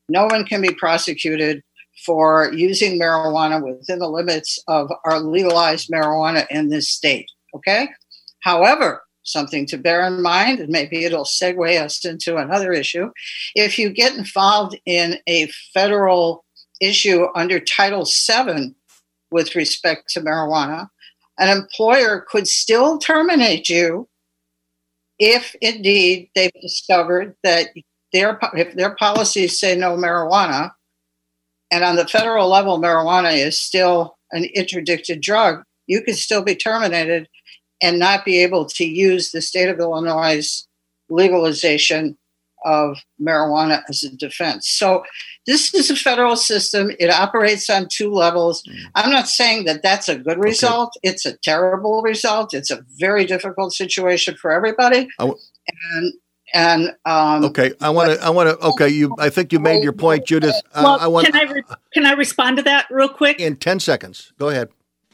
no 0.09 0.25
one 0.27 0.45
can 0.45 0.61
be 0.61 0.75
prosecuted 0.75 1.63
for 2.05 2.53
using 2.53 2.99
marijuana 2.99 3.63
within 3.63 3.99
the 3.99 4.09
limits 4.09 4.59
of 4.67 4.91
our 5.05 5.21
legalized 5.21 5.91
marijuana 5.91 6.47
in 6.51 6.69
this 6.69 6.89
state. 6.89 7.31
Okay? 7.55 7.89
However, 8.41 9.03
something 9.23 9.67
to 9.67 9.79
bear 9.79 10.07
in 10.07 10.23
mind, 10.23 10.61
and 10.61 10.69
maybe 10.69 11.05
it'll 11.05 11.25
segue 11.25 11.81
us 11.81 12.05
into 12.05 12.37
another 12.37 12.73
issue. 12.73 13.11
If 13.55 13.79
you 13.79 13.91
get 13.91 14.17
involved 14.17 14.79
in 14.87 15.19
a 15.29 15.49
federal 15.73 16.45
issue 16.81 17.27
under 17.35 17.61
Title 17.61 18.05
VII 18.05 18.75
with 19.31 19.55
respect 19.55 20.11
to 20.11 20.21
marijuana, 20.21 20.89
an 21.39 21.49
employer 21.49 22.25
could 22.29 22.47
still 22.47 22.99
terminate 22.99 23.69
you 23.69 24.09
if 25.19 25.55
indeed 25.61 26.29
they've 26.35 26.53
discovered 26.61 27.37
that 27.43 27.69
their 28.13 28.39
if 28.55 28.75
their 28.75 28.95
policies 28.97 29.59
say 29.59 29.77
no 29.77 29.97
marijuana, 29.97 30.73
and 31.71 31.85
on 31.85 31.97
the 31.97 32.07
federal 32.07 32.49
level 32.49 32.79
marijuana 32.79 33.33
is 33.35 33.59
still 33.59 34.17
an 34.33 34.45
interdicted 34.55 35.21
drug, 35.21 35.63
you 35.87 36.03
could 36.03 36.17
still 36.17 36.43
be 36.43 36.55
terminated 36.55 37.29
and 37.83 37.99
not 37.99 38.25
be 38.25 38.43
able 38.43 38.65
to 38.67 38.85
use 38.85 39.33
the 39.33 39.43
state 39.43 39.69
of 39.69 39.79
Illinois' 39.79 40.67
legalization 41.09 42.17
of 42.65 42.97
marijuana 43.21 43.83
as 43.89 44.05
a 44.05 44.17
defense. 44.17 44.69
So 44.69 45.03
this 45.47 45.75
is 45.75 45.91
a 45.91 45.97
federal 45.97 46.37
system. 46.37 46.93
It 47.01 47.11
operates 47.11 47.69
on 47.69 47.89
two 47.91 48.13
levels. 48.13 48.63
Mm. 48.63 48.77
I'm 48.95 49.11
not 49.11 49.29
saying 49.29 49.65
that 49.65 49.83
that's 49.83 50.09
a 50.09 50.17
good 50.17 50.39
result. 50.39 50.95
Okay. 50.99 51.13
It's 51.13 51.27
a 51.27 51.37
terrible 51.39 52.03
result. 52.03 52.55
It's 52.55 52.71
a 52.71 52.85
very 52.99 53.25
difficult 53.25 53.73
situation 53.73 54.37
for 54.37 54.53
everybody. 54.53 55.09
W- 55.19 55.39
and 55.93 56.13
and 56.55 56.95
um, 57.07 57.45
okay, 57.47 57.73
I 57.81 57.91
want 57.91 58.13
to. 58.13 58.25
I 58.25 58.29
want 58.29 58.49
to. 58.49 58.67
Okay, 58.67 58.89
you. 58.89 59.15
I 59.19 59.31
think 59.31 59.53
you 59.53 59.59
made 59.59 59.83
your 59.83 59.95
point, 59.95 60.27
Judith. 60.27 60.55
Well, 60.75 60.99
I, 61.01 61.05
I 61.05 61.07
want. 61.09 61.27
Can 61.27 61.37
I 61.37 61.51
re- 61.51 61.63
can 61.95 62.07
I 62.07 62.13
respond 62.13 62.59
to 62.59 62.63
that 62.65 62.87
real 62.91 63.09
quick? 63.09 63.41
In 63.41 63.57
ten 63.57 63.81
seconds. 63.81 64.33
Go 64.39 64.51
ahead. 64.51 64.69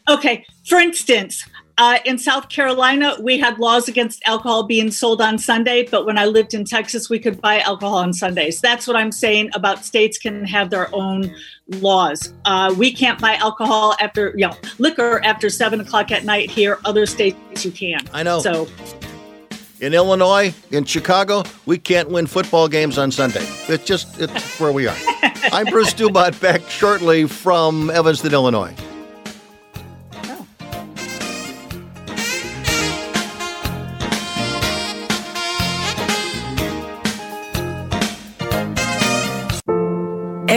Okay. 0.08 0.44
For 0.66 0.78
instance, 0.78 1.46
uh, 1.78 1.98
in 2.04 2.18
South 2.18 2.48
Carolina, 2.48 3.16
we 3.20 3.38
had 3.38 3.58
laws 3.60 3.88
against 3.88 4.20
alcohol 4.26 4.64
being 4.64 4.90
sold 4.90 5.22
on 5.22 5.38
Sunday, 5.38 5.86
but 5.88 6.04
when 6.04 6.18
I 6.18 6.26
lived 6.26 6.52
in 6.52 6.64
Texas, 6.64 7.08
we 7.08 7.20
could 7.20 7.40
buy 7.40 7.60
alcohol 7.60 7.98
on 7.98 8.12
Sundays. 8.12 8.60
That's 8.60 8.88
what 8.88 8.96
I'm 8.96 9.12
saying 9.12 9.50
about 9.54 9.84
states 9.84 10.18
can 10.18 10.44
have 10.44 10.70
their 10.70 10.92
own 10.92 11.32
laws. 11.68 12.34
Uh, 12.44 12.74
we 12.76 12.92
can't 12.92 13.20
buy 13.20 13.36
alcohol 13.36 13.94
after, 14.00 14.32
you 14.36 14.48
know, 14.48 14.56
liquor 14.78 15.24
after 15.24 15.48
seven 15.48 15.80
o'clock 15.80 16.10
at 16.10 16.24
night 16.24 16.50
here. 16.50 16.80
Other 16.84 17.06
states 17.06 17.64
you 17.64 17.70
can. 17.70 18.00
I 18.12 18.24
know. 18.24 18.40
So 18.40 18.66
in 19.80 19.94
Illinois, 19.94 20.52
in 20.72 20.84
Chicago, 20.84 21.44
we 21.64 21.78
can't 21.78 22.10
win 22.10 22.26
football 22.26 22.66
games 22.66 22.98
on 22.98 23.12
Sunday. 23.12 23.46
It's 23.68 23.84
just 23.84 24.20
it's 24.20 24.58
where 24.58 24.72
we 24.72 24.88
are. 24.88 24.96
I'm 25.52 25.66
Bruce 25.66 25.92
Dumont 25.92 26.40
back 26.40 26.62
shortly 26.68 27.28
from 27.28 27.88
Evanston, 27.90 28.32
Illinois. 28.32 28.74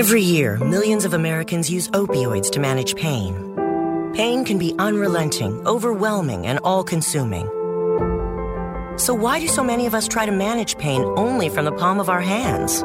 Every 0.01 0.23
year, 0.23 0.57
millions 0.57 1.05
of 1.05 1.13
Americans 1.13 1.69
use 1.69 1.87
opioids 1.89 2.49
to 2.53 2.59
manage 2.59 2.95
pain. 2.95 3.35
Pain 4.15 4.43
can 4.45 4.57
be 4.57 4.73
unrelenting, 4.79 5.61
overwhelming, 5.67 6.47
and 6.47 6.57
all 6.63 6.83
consuming. 6.83 7.45
So, 8.97 9.13
why 9.13 9.39
do 9.39 9.47
so 9.47 9.63
many 9.63 9.85
of 9.85 9.93
us 9.93 10.07
try 10.07 10.25
to 10.25 10.31
manage 10.31 10.79
pain 10.79 11.03
only 11.17 11.49
from 11.49 11.65
the 11.65 11.71
palm 11.71 11.99
of 11.99 12.09
our 12.09 12.19
hands? 12.19 12.83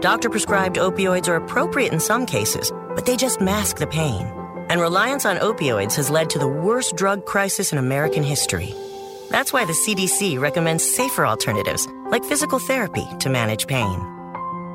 Doctor 0.00 0.30
prescribed 0.30 0.76
opioids 0.76 1.28
are 1.28 1.36
appropriate 1.36 1.92
in 1.92 2.00
some 2.00 2.24
cases, 2.24 2.72
but 2.94 3.04
they 3.04 3.18
just 3.18 3.38
mask 3.38 3.76
the 3.76 3.86
pain. 3.86 4.26
And 4.70 4.80
reliance 4.80 5.26
on 5.26 5.36
opioids 5.36 5.96
has 5.96 6.08
led 6.08 6.30
to 6.30 6.38
the 6.38 6.48
worst 6.48 6.96
drug 6.96 7.26
crisis 7.26 7.70
in 7.70 7.76
American 7.76 8.22
history. 8.22 8.72
That's 9.28 9.52
why 9.52 9.66
the 9.66 9.74
CDC 9.74 10.40
recommends 10.40 10.90
safer 10.96 11.26
alternatives, 11.26 11.86
like 12.10 12.24
physical 12.24 12.58
therapy, 12.58 13.06
to 13.18 13.28
manage 13.28 13.66
pain. 13.66 14.15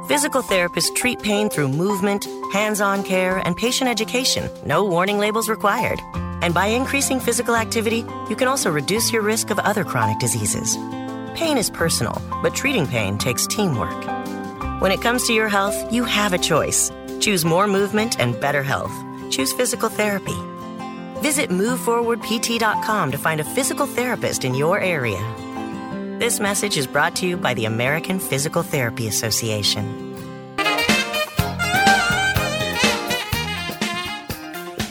Physical 0.08 0.42
therapists 0.42 0.94
treat 0.96 1.22
pain 1.22 1.50
through 1.50 1.68
movement, 1.68 2.26
hands 2.52 2.82
on 2.82 3.04
care, 3.04 3.38
and 3.46 3.56
patient 3.56 3.90
education. 3.90 4.50
No 4.66 4.84
warning 4.84 5.20
labels 5.20 5.48
required. 5.48 6.00
And 6.42 6.56
by 6.56 6.68
increasing 6.68 7.20
physical 7.20 7.56
activity, 7.56 8.04
you 8.28 8.36
can 8.36 8.48
also 8.48 8.72
reduce 8.72 9.14
your 9.14 9.22
risk 9.22 9.52
of 9.52 9.60
other 9.60 9.84
chronic 9.84 10.18
diseases. 10.18 10.76
Pain 11.36 11.56
is 11.58 11.70
personal, 11.70 12.20
but 12.42 12.56
treating 12.56 12.88
pain 12.88 13.20
takes 13.20 13.46
teamwork. 13.46 14.04
When 14.82 14.92
it 14.92 15.02
comes 15.02 15.28
to 15.28 15.34
your 15.34 15.48
health, 15.48 15.94
you 15.94 16.04
have 16.04 16.34
a 16.34 16.40
choice. 16.40 16.92
Choose 17.20 17.46
more 17.46 17.68
movement 17.68 18.20
and 18.20 18.40
better 18.42 18.64
health. 18.64 18.92
Choose 19.30 19.54
physical 19.54 19.88
therapy. 19.88 20.38
Visit 21.22 21.52
moveforwardpt.com 21.52 23.12
to 23.12 23.18
find 23.20 23.40
a 23.40 23.44
physical 23.44 23.86
therapist 23.86 24.44
in 24.46 24.56
your 24.56 24.80
area. 24.80 25.20
This 26.22 26.40
message 26.40 26.78
is 26.78 26.86
brought 26.86 27.16
to 27.16 27.26
you 27.26 27.36
by 27.36 27.56
the 27.56 27.66
American 27.66 28.20
Physical 28.20 28.62
Therapy 28.62 29.08
Association. 29.08 30.14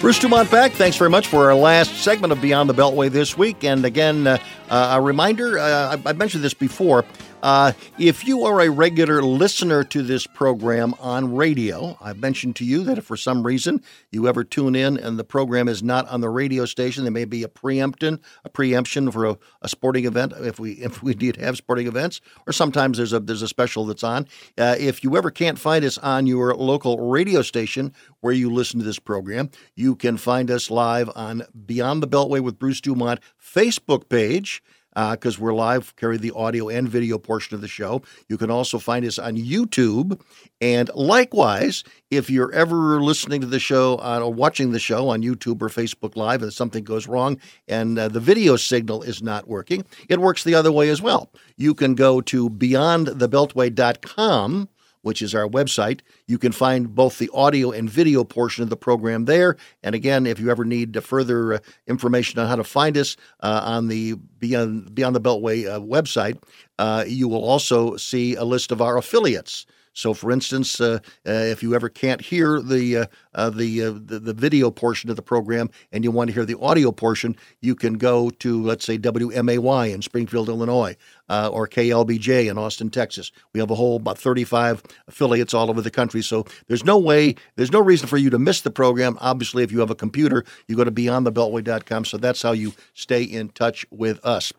Bruce 0.00 0.18
Dumont 0.18 0.50
back. 0.50 0.72
Thanks 0.72 0.96
very 0.96 1.08
much 1.08 1.28
for 1.28 1.46
our 1.46 1.54
last 1.54 2.02
segment 2.02 2.32
of 2.32 2.40
Beyond 2.40 2.68
the 2.68 2.74
Beltway 2.74 3.10
this 3.10 3.38
week. 3.38 3.62
And 3.62 3.84
again, 3.84 4.26
uh, 4.26 4.38
uh, 4.70 4.96
a 4.98 5.00
reminder 5.00 5.58
uh, 5.58 5.96
I, 6.04 6.10
I 6.10 6.12
mentioned 6.14 6.44
this 6.44 6.54
before. 6.54 7.04
Uh, 7.42 7.72
if 7.98 8.26
you 8.26 8.44
are 8.44 8.60
a 8.60 8.68
regular 8.68 9.22
listener 9.22 9.82
to 9.82 10.02
this 10.02 10.26
program 10.26 10.94
on 11.00 11.34
radio, 11.34 11.96
I've 12.00 12.18
mentioned 12.18 12.56
to 12.56 12.66
you 12.66 12.84
that 12.84 12.98
if 12.98 13.04
for 13.04 13.16
some 13.16 13.46
reason 13.46 13.82
you 14.10 14.28
ever 14.28 14.44
tune 14.44 14.74
in 14.74 14.98
and 14.98 15.18
the 15.18 15.24
program 15.24 15.66
is 15.66 15.82
not 15.82 16.06
on 16.08 16.20
the 16.20 16.28
radio 16.28 16.66
station, 16.66 17.04
there 17.04 17.10
may 17.10 17.24
be 17.24 17.42
a 17.42 17.48
preemption, 17.48 18.20
a 18.44 18.50
preemption 18.50 19.10
for 19.10 19.24
a, 19.24 19.38
a 19.62 19.68
sporting 19.68 20.04
event 20.04 20.34
if 20.38 20.60
we 20.60 20.72
if 20.72 21.02
we 21.02 21.14
did 21.14 21.36
have 21.36 21.56
sporting 21.56 21.86
events, 21.86 22.20
or 22.46 22.52
sometimes 22.52 22.98
there's 22.98 23.14
a 23.14 23.20
there's 23.20 23.42
a 23.42 23.48
special 23.48 23.86
that's 23.86 24.04
on. 24.04 24.26
Uh, 24.58 24.76
if 24.78 25.02
you 25.02 25.16
ever 25.16 25.30
can't 25.30 25.58
find 25.58 25.84
us 25.84 25.96
on 25.98 26.26
your 26.26 26.54
local 26.54 27.08
radio 27.08 27.40
station 27.40 27.94
where 28.20 28.34
you 28.34 28.50
listen 28.50 28.78
to 28.78 28.84
this 28.84 28.98
program, 28.98 29.50
you 29.74 29.96
can 29.96 30.18
find 30.18 30.50
us 30.50 30.70
live 30.70 31.10
on 31.16 31.42
Beyond 31.66 32.02
the 32.02 32.08
Beltway 32.08 32.40
with 32.40 32.58
Bruce 32.58 32.82
Dumont 32.82 33.20
Facebook 33.52 34.08
page 34.08 34.62
because 34.94 35.38
uh, 35.38 35.42
we're 35.42 35.54
live, 35.54 35.94
carry 35.96 36.18
the 36.18 36.32
audio 36.32 36.68
and 36.68 36.88
video 36.88 37.16
portion 37.16 37.54
of 37.54 37.60
the 37.60 37.68
show. 37.68 38.02
You 38.28 38.36
can 38.36 38.50
also 38.50 38.76
find 38.78 39.04
us 39.04 39.20
on 39.20 39.36
YouTube. 39.36 40.20
And 40.60 40.90
likewise, 40.94 41.84
if 42.10 42.28
you're 42.28 42.52
ever 42.52 43.00
listening 43.00 43.40
to 43.40 43.46
the 43.46 43.60
show 43.60 44.00
uh, 44.02 44.18
or 44.20 44.32
watching 44.32 44.72
the 44.72 44.80
show 44.80 45.08
on 45.08 45.22
YouTube 45.22 45.62
or 45.62 45.68
Facebook 45.68 46.16
Live 46.16 46.42
and 46.42 46.52
something 46.52 46.82
goes 46.82 47.06
wrong 47.06 47.38
and 47.68 47.96
uh, 47.98 48.08
the 48.08 48.20
video 48.20 48.56
signal 48.56 49.02
is 49.02 49.22
not 49.22 49.46
working, 49.46 49.84
it 50.08 50.20
works 50.20 50.42
the 50.42 50.56
other 50.56 50.72
way 50.72 50.88
as 50.88 51.00
well. 51.00 51.30
You 51.56 51.74
can 51.74 51.94
go 51.94 52.20
to 52.22 52.50
beyondthebeltway.com 52.50 54.68
which 55.02 55.22
is 55.22 55.34
our 55.34 55.48
website. 55.48 56.00
You 56.26 56.38
can 56.38 56.52
find 56.52 56.94
both 56.94 57.18
the 57.18 57.30
audio 57.32 57.70
and 57.70 57.88
video 57.88 58.24
portion 58.24 58.62
of 58.62 58.70
the 58.70 58.76
program 58.76 59.24
there. 59.24 59.56
And 59.82 59.94
again, 59.94 60.26
if 60.26 60.38
you 60.38 60.50
ever 60.50 60.64
need 60.64 61.02
further 61.02 61.54
uh, 61.54 61.58
information 61.86 62.40
on 62.40 62.46
how 62.48 62.56
to 62.56 62.64
find 62.64 62.96
us 62.96 63.16
uh, 63.40 63.62
on 63.64 63.88
the 63.88 64.14
Beyond, 64.38 64.94
Beyond 64.94 65.16
the 65.16 65.20
Beltway 65.20 65.66
uh, 65.66 65.80
website, 65.80 66.42
uh, 66.78 67.04
you 67.06 67.28
will 67.28 67.44
also 67.44 67.96
see 67.96 68.34
a 68.34 68.44
list 68.44 68.72
of 68.72 68.80
our 68.80 68.96
affiliates. 68.96 69.66
So, 69.92 70.14
for 70.14 70.30
instance, 70.30 70.80
uh, 70.80 70.98
uh, 71.26 71.30
if 71.30 71.62
you 71.62 71.74
ever 71.74 71.88
can't 71.88 72.20
hear 72.20 72.60
the 72.60 72.96
uh, 72.96 73.06
uh 73.34 73.50
the, 73.50 73.82
uh, 73.82 73.90
the, 73.92 74.18
the 74.18 74.34
video 74.34 74.70
portion 74.70 75.10
of 75.10 75.16
the 75.16 75.22
program 75.22 75.70
and 75.92 76.04
you 76.04 76.10
want 76.10 76.28
to 76.28 76.34
hear 76.34 76.44
the 76.44 76.58
audio 76.58 76.92
portion, 76.92 77.36
you 77.60 77.74
can 77.74 77.94
go 77.94 78.30
to 78.30 78.62
let's 78.62 78.84
say 78.84 78.98
WMAY 78.98 79.92
in 79.92 80.02
Springfield, 80.02 80.48
Illinois, 80.48 80.96
uh, 81.28 81.48
or 81.52 81.66
KLBJ 81.66 82.50
in 82.50 82.58
Austin, 82.58 82.90
Texas. 82.90 83.32
We 83.52 83.60
have 83.60 83.70
a 83.70 83.74
whole 83.74 83.96
about 83.96 84.18
35 84.18 84.82
affiliates 85.08 85.54
all 85.54 85.70
over 85.70 85.80
the 85.80 85.90
country. 85.90 86.22
So 86.22 86.44
there's 86.68 86.84
no 86.84 86.98
way, 86.98 87.34
there's 87.56 87.72
no 87.72 87.80
reason 87.80 88.08
for 88.08 88.16
you 88.16 88.30
to 88.30 88.38
miss 88.38 88.60
the 88.60 88.70
program. 88.70 89.18
Obviously, 89.20 89.62
if 89.62 89.72
you 89.72 89.80
have 89.80 89.90
a 89.90 89.94
computer, 89.94 90.44
you 90.68 90.76
go 90.76 90.84
to 90.84 90.92
beyondthebeltway.com. 90.92 92.04
So 92.04 92.16
that's 92.16 92.42
how 92.42 92.52
you 92.52 92.74
stay 92.94 93.22
in 93.22 93.48
touch 93.50 93.86
with 93.90 94.24
us. 94.24 94.52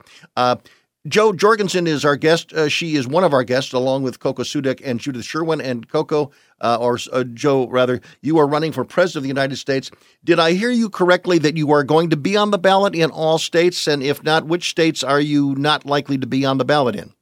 Jo 1.08 1.34
Jorgensen 1.34 1.88
is 1.88 2.06
our 2.06 2.16
guest. 2.16 2.54
Uh, 2.54 2.68
she 2.70 2.96
is 2.96 3.08
one 3.08 3.24
of 3.24 3.34
our 3.34 3.44
guests, 3.44 3.74
along 3.74 4.04
with 4.04 4.20
Coco 4.20 4.44
Soodek 4.44 4.82
and 4.86 5.00
Judith 5.00 5.26
Sherwin. 5.26 5.60
And 5.60 5.90
Coco, 5.90 6.30
uh, 6.62 6.78
or 6.80 7.00
uh, 7.12 7.24
Jo, 7.24 7.68
rather, 7.70 8.02
you 8.22 8.38
are 8.38 8.46
running 8.46 8.72
for 8.72 8.86
president 8.86 9.18
of 9.18 9.24
the 9.24 9.30
United 9.30 9.56
States. 9.56 9.90
Did 10.24 10.40
I 10.40 10.52
hear 10.54 10.70
you 10.70 10.92
correctly 10.92 11.40
that 11.40 11.58
you 11.58 11.72
are 11.72 11.84
going 11.84 12.12
to 12.12 12.18
be 12.18 12.38
on 12.38 12.52
the 12.52 12.60
ballot 12.60 12.94
in 12.94 13.10
all 13.10 13.40
states? 13.40 13.88
And 13.88 14.04
if 14.04 14.24
not, 14.24 14.46
which 14.46 14.70
states 14.70 15.04
are 15.04 15.20
you 15.20 15.56
not 15.56 15.88
likely 15.88 16.20
to 16.20 16.28
be 16.28 16.46
on 16.46 16.60
the 16.60 16.66
ballot 16.66 16.96
in? 16.96 17.14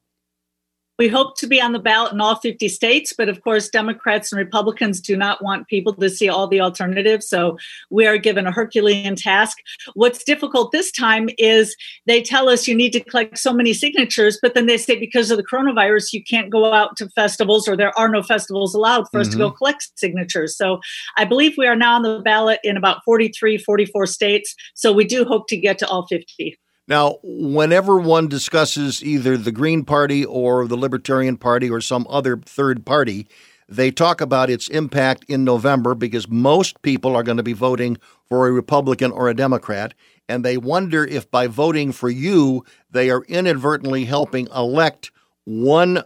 We 0.99 1.07
hope 1.07 1.37
to 1.37 1.47
be 1.47 1.61
on 1.61 1.71
the 1.71 1.79
ballot 1.79 2.11
in 2.11 2.19
all 2.19 2.35
50 2.35 2.67
states, 2.67 3.13
but 3.17 3.29
of 3.29 3.41
course, 3.41 3.69
Democrats 3.69 4.33
and 4.33 4.37
Republicans 4.37 4.99
do 4.99 5.15
not 5.15 5.41
want 5.41 5.69
people 5.69 5.93
to 5.93 6.09
see 6.09 6.27
all 6.27 6.45
the 6.45 6.59
alternatives. 6.59 7.27
So 7.27 7.57
we 7.89 8.05
are 8.05 8.17
given 8.17 8.45
a 8.45 8.51
Herculean 8.51 9.15
task. 9.15 9.57
What's 9.93 10.25
difficult 10.25 10.73
this 10.73 10.91
time 10.91 11.29
is 11.37 11.73
they 12.05 12.21
tell 12.21 12.49
us 12.49 12.67
you 12.67 12.75
need 12.75 12.91
to 12.91 12.99
collect 12.99 13.37
so 13.37 13.53
many 13.53 13.73
signatures, 13.73 14.37
but 14.41 14.55
then 14.55 14.65
they 14.65 14.77
say 14.77 14.99
because 14.99 15.31
of 15.31 15.37
the 15.37 15.43
coronavirus, 15.43 16.11
you 16.11 16.21
can't 16.21 16.49
go 16.49 16.73
out 16.73 16.97
to 16.97 17.07
festivals 17.09 17.65
or 17.65 17.77
there 17.77 17.97
are 17.97 18.09
no 18.09 18.21
festivals 18.21 18.75
allowed 18.75 19.05
for 19.09 19.19
mm-hmm. 19.19 19.21
us 19.21 19.29
to 19.29 19.37
go 19.37 19.47
mm-hmm. 19.47 19.57
collect 19.57 19.89
signatures. 19.95 20.57
So 20.57 20.81
I 21.15 21.23
believe 21.23 21.53
we 21.57 21.65
are 21.65 21.77
now 21.77 21.95
on 21.95 22.01
the 22.01 22.19
ballot 22.19 22.59
in 22.61 22.75
about 22.75 23.05
43, 23.05 23.57
44 23.57 24.05
states. 24.05 24.53
So 24.73 24.91
we 24.91 25.05
do 25.05 25.23
hope 25.23 25.47
to 25.47 25.55
get 25.55 25.77
to 25.77 25.87
all 25.87 26.07
50. 26.07 26.57
Now, 26.89 27.19
whenever 27.21 27.99
one 27.99 28.27
discusses 28.27 29.03
either 29.03 29.37
the 29.37 29.51
Green 29.51 29.85
Party 29.85 30.25
or 30.25 30.67
the 30.67 30.75
Libertarian 30.75 31.37
Party 31.37 31.69
or 31.69 31.81
some 31.81 32.07
other 32.09 32.37
third 32.37 32.83
party, 32.83 33.27
they 33.67 33.91
talk 33.91 34.21
about 34.21 34.49
its 34.49 34.67
impact 34.67 35.23
in 35.27 35.43
November 35.43 35.93
because 35.93 36.27
most 36.27 36.81
people 36.81 37.15
are 37.15 37.21
going 37.21 37.37
to 37.37 37.43
be 37.43 37.53
voting 37.53 37.97
for 38.27 38.47
a 38.47 38.51
Republican 38.51 39.11
or 39.11 39.29
a 39.29 39.35
Democrat. 39.35 39.93
And 40.27 40.43
they 40.43 40.57
wonder 40.57 41.05
if 41.05 41.29
by 41.29 41.45
voting 41.45 41.91
for 41.91 42.09
you, 42.09 42.65
they 42.89 43.11
are 43.11 43.23
inadvertently 43.25 44.05
helping 44.05 44.47
elect 44.47 45.11
one 45.45 46.03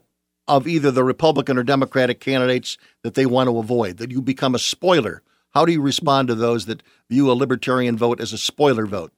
of 0.49 0.67
either 0.67 0.91
the 0.91 1.05
Republican 1.05 1.57
or 1.57 1.63
Democratic 1.63 2.19
candidates 2.19 2.77
that 3.03 3.13
they 3.13 3.25
want 3.25 3.47
to 3.47 3.57
avoid, 3.57 3.97
that 3.97 4.11
you 4.11 4.21
become 4.21 4.53
a 4.53 4.59
spoiler. 4.59 5.23
How 5.51 5.63
do 5.63 5.71
you 5.71 5.81
respond 5.81 6.27
to 6.27 6.35
those 6.35 6.65
that 6.65 6.83
view 7.09 7.31
a 7.31 7.33
libertarian 7.33 7.97
vote 7.97 8.19
as 8.19 8.33
a 8.33 8.37
spoiler 8.37 8.85
vote? 8.85 9.13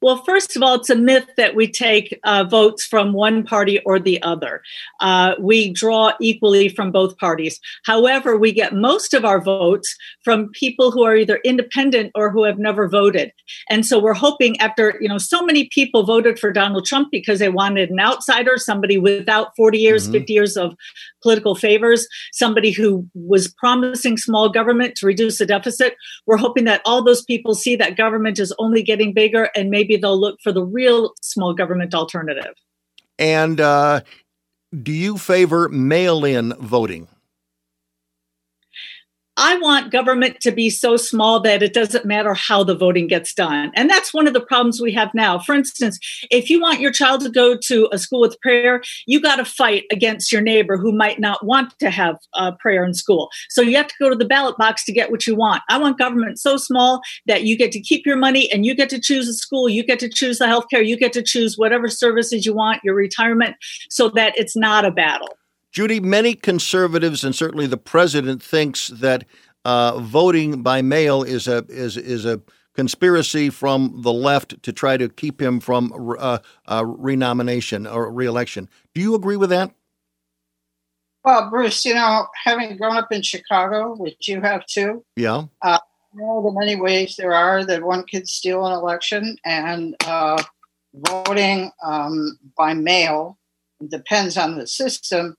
Well, 0.00 0.22
first 0.24 0.54
of 0.54 0.62
all, 0.62 0.74
it's 0.74 0.90
a 0.90 0.94
myth 0.94 1.28
that 1.36 1.56
we 1.56 1.66
take 1.66 2.18
uh, 2.22 2.44
votes 2.44 2.84
from 2.84 3.12
one 3.12 3.42
party 3.42 3.80
or 3.84 3.98
the 3.98 4.22
other. 4.22 4.62
Uh, 5.00 5.34
we 5.40 5.72
draw 5.72 6.12
equally 6.20 6.68
from 6.68 6.92
both 6.92 7.18
parties. 7.18 7.58
However, 7.84 8.36
we 8.36 8.52
get 8.52 8.74
most 8.74 9.12
of 9.12 9.24
our 9.24 9.40
votes 9.40 9.96
from 10.22 10.50
people 10.50 10.92
who 10.92 11.02
are 11.02 11.16
either 11.16 11.40
independent 11.44 12.12
or 12.14 12.30
who 12.30 12.44
have 12.44 12.58
never 12.58 12.88
voted. 12.88 13.32
And 13.68 13.84
so 13.84 13.98
we're 13.98 14.14
hoping 14.14 14.60
after, 14.60 14.96
you 15.00 15.08
know, 15.08 15.18
so 15.18 15.44
many 15.44 15.68
people 15.72 16.04
voted 16.04 16.38
for 16.38 16.52
Donald 16.52 16.84
Trump 16.84 17.08
because 17.10 17.40
they 17.40 17.48
wanted 17.48 17.90
an 17.90 17.98
outsider, 17.98 18.56
somebody 18.56 18.98
without 18.98 19.56
40 19.56 19.78
years, 19.78 20.04
mm-hmm. 20.04 20.12
50 20.12 20.32
years 20.32 20.56
of 20.56 20.76
political 21.22 21.54
favors, 21.54 22.06
somebody 22.32 22.70
who 22.70 23.08
was 23.14 23.48
promising 23.48 24.16
small 24.16 24.48
government 24.48 24.94
to 24.96 25.06
reduce 25.06 25.38
the 25.38 25.46
deficit. 25.46 25.96
We're 26.26 26.36
hoping 26.36 26.64
that 26.64 26.82
all 26.84 27.02
those 27.02 27.24
people 27.24 27.54
see 27.54 27.74
that 27.76 27.96
government 27.96 28.38
is 28.38 28.54
only 28.58 28.82
getting 28.82 29.12
bigger 29.12 29.50
and 29.56 29.70
maybe 29.70 29.87
maybe 29.88 30.00
they'll 30.00 30.20
look 30.20 30.40
for 30.42 30.52
the 30.52 30.64
real 30.64 31.14
small 31.20 31.54
government 31.54 31.94
alternative. 31.94 32.54
And 33.18 33.60
uh, 33.60 34.02
do 34.82 34.92
you 34.92 35.18
favor 35.18 35.68
mail 35.68 36.24
in 36.24 36.52
voting? 36.54 37.08
I 39.40 39.56
want 39.58 39.92
government 39.92 40.40
to 40.40 40.50
be 40.50 40.68
so 40.68 40.96
small 40.96 41.38
that 41.40 41.62
it 41.62 41.72
doesn't 41.72 42.04
matter 42.04 42.34
how 42.34 42.64
the 42.64 42.74
voting 42.74 43.06
gets 43.06 43.32
done. 43.32 43.70
And 43.76 43.88
that's 43.88 44.12
one 44.12 44.26
of 44.26 44.34
the 44.34 44.40
problems 44.40 44.80
we 44.80 44.92
have 44.94 45.14
now. 45.14 45.38
For 45.38 45.54
instance, 45.54 46.00
if 46.28 46.50
you 46.50 46.60
want 46.60 46.80
your 46.80 46.90
child 46.90 47.20
to 47.20 47.30
go 47.30 47.56
to 47.56 47.88
a 47.92 47.98
school 47.98 48.20
with 48.20 48.40
prayer, 48.40 48.82
you 49.06 49.20
got 49.20 49.36
to 49.36 49.44
fight 49.44 49.84
against 49.92 50.32
your 50.32 50.42
neighbor 50.42 50.76
who 50.76 50.90
might 50.90 51.20
not 51.20 51.46
want 51.46 51.78
to 51.78 51.88
have 51.88 52.16
uh, 52.34 52.50
prayer 52.58 52.84
in 52.84 52.94
school. 52.94 53.30
So 53.48 53.62
you 53.62 53.76
have 53.76 53.86
to 53.86 53.94
go 54.00 54.10
to 54.10 54.16
the 54.16 54.24
ballot 54.24 54.58
box 54.58 54.84
to 54.86 54.92
get 54.92 55.12
what 55.12 55.24
you 55.24 55.36
want. 55.36 55.62
I 55.68 55.78
want 55.78 55.98
government 55.98 56.40
so 56.40 56.56
small 56.56 57.00
that 57.26 57.44
you 57.44 57.56
get 57.56 57.70
to 57.72 57.80
keep 57.80 58.06
your 58.06 58.16
money 58.16 58.50
and 58.52 58.66
you 58.66 58.74
get 58.74 58.90
to 58.90 59.00
choose 59.00 59.28
a 59.28 59.34
school, 59.34 59.68
you 59.68 59.84
get 59.84 60.00
to 60.00 60.08
choose 60.08 60.38
the 60.38 60.46
healthcare, 60.46 60.84
you 60.84 60.96
get 60.96 61.12
to 61.12 61.22
choose 61.22 61.56
whatever 61.56 61.86
services 61.86 62.44
you 62.44 62.54
want, 62.54 62.82
your 62.82 62.96
retirement, 62.96 63.54
so 63.88 64.08
that 64.08 64.36
it's 64.36 64.56
not 64.56 64.84
a 64.84 64.90
battle. 64.90 65.37
Judy, 65.70 66.00
many 66.00 66.34
conservatives 66.34 67.24
and 67.24 67.34
certainly 67.34 67.66
the 67.66 67.76
president 67.76 68.42
thinks 68.42 68.88
that 68.88 69.24
uh, 69.64 69.98
voting 69.98 70.62
by 70.62 70.82
mail 70.82 71.22
is 71.22 71.46
a 71.46 71.64
is 71.68 71.96
is 71.96 72.24
a 72.24 72.40
conspiracy 72.74 73.50
from 73.50 74.02
the 74.02 74.12
left 74.12 74.62
to 74.62 74.72
try 74.72 74.96
to 74.96 75.08
keep 75.08 75.42
him 75.42 75.60
from 75.60 76.16
uh, 76.18 76.38
uh, 76.66 76.84
renomination 76.86 77.86
or 77.86 78.10
reelection. 78.10 78.68
Do 78.94 79.00
you 79.00 79.14
agree 79.14 79.36
with 79.36 79.50
that? 79.50 79.72
Well, 81.24 81.50
Bruce, 81.50 81.84
you 81.84 81.94
know, 81.94 82.28
having 82.44 82.76
grown 82.76 82.96
up 82.96 83.10
in 83.10 83.22
Chicago, 83.22 83.94
which 83.96 84.28
you 84.28 84.40
have 84.40 84.64
too, 84.66 85.04
yeah, 85.16 85.42
uh, 85.62 85.80
know 86.14 86.42
the 86.42 86.58
many 86.58 86.76
ways 86.76 87.16
there 87.16 87.34
are 87.34 87.64
that 87.64 87.82
one 87.82 88.04
could 88.06 88.28
steal 88.28 88.64
an 88.64 88.72
election, 88.72 89.36
and 89.44 89.96
uh, 90.06 90.42
voting 90.94 91.70
um, 91.82 92.38
by 92.56 92.74
mail 92.74 93.38
depends 93.88 94.36
on 94.36 94.56
the 94.56 94.66
system 94.66 95.36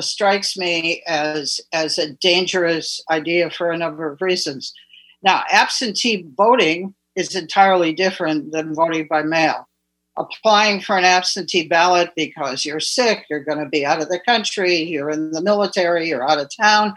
strikes 0.00 0.56
me 0.56 1.02
as 1.06 1.60
as 1.72 1.98
a 1.98 2.12
dangerous 2.14 3.02
idea 3.10 3.50
for 3.50 3.70
a 3.70 3.78
number 3.78 4.10
of 4.10 4.22
reasons. 4.22 4.72
Now, 5.22 5.44
absentee 5.50 6.26
voting 6.36 6.94
is 7.14 7.36
entirely 7.36 7.92
different 7.92 8.52
than 8.52 8.74
voting 8.74 9.06
by 9.08 9.22
mail. 9.22 9.68
Applying 10.16 10.80
for 10.80 10.98
an 10.98 11.04
absentee 11.04 11.68
ballot 11.68 12.10
because 12.16 12.64
you're 12.64 12.80
sick, 12.80 13.24
you're 13.30 13.44
going 13.44 13.58
to 13.58 13.68
be 13.68 13.86
out 13.86 14.02
of 14.02 14.08
the 14.08 14.20
country, 14.20 14.76
you're 14.76 15.10
in 15.10 15.30
the 15.30 15.42
military, 15.42 16.08
you're 16.08 16.28
out 16.28 16.38
of 16.38 16.50
town, 16.54 16.94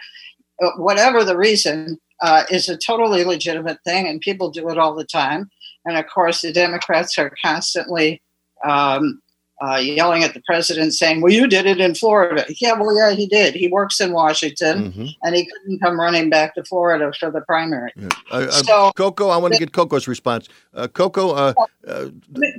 uh, 0.61 0.71
whatever 0.77 1.23
the 1.23 1.37
reason, 1.37 1.97
uh, 2.21 2.43
is 2.49 2.67
a 2.67 2.77
totally 2.77 3.23
legitimate 3.23 3.77
thing, 3.83 4.07
and 4.07 4.19
people 4.21 4.49
do 4.49 4.69
it 4.69 4.77
all 4.77 4.95
the 4.95 5.05
time. 5.05 5.49
And 5.85 5.97
of 5.97 6.05
course, 6.07 6.41
the 6.41 6.51
Democrats 6.51 7.17
are 7.17 7.31
constantly 7.43 8.21
um, 8.65 9.21
uh, 9.61 9.77
yelling 9.77 10.23
at 10.23 10.33
the 10.33 10.41
president 10.41 10.93
saying, 10.93 11.21
Well, 11.21 11.31
you 11.31 11.47
did 11.47 11.65
it 11.65 11.79
in 11.79 11.95
Florida. 11.95 12.45
Yeah, 12.59 12.73
well, 12.73 12.95
yeah, 12.97 13.15
he 13.15 13.25
did. 13.25 13.55
He 13.55 13.67
works 13.67 14.01
in 14.01 14.11
Washington 14.11 14.91
mm-hmm. 14.91 15.05
and 15.23 15.35
he 15.35 15.45
couldn't 15.45 15.79
come 15.79 15.99
running 15.99 16.29
back 16.29 16.55
to 16.55 16.63
Florida 16.63 17.11
for 17.17 17.31
the 17.31 17.41
primary. 17.41 17.91
Yeah. 17.95 18.09
Uh, 18.31 18.35
uh 18.35 18.51
so, 18.51 18.91
Coco, 18.95 19.29
I 19.29 19.37
want 19.37 19.53
to 19.53 19.59
get 19.59 19.71
Coco's 19.71 20.07
response. 20.07 20.49
Uh, 20.73 20.87
Coco, 20.87 21.31
uh, 21.31 21.53
uh, 21.87 22.09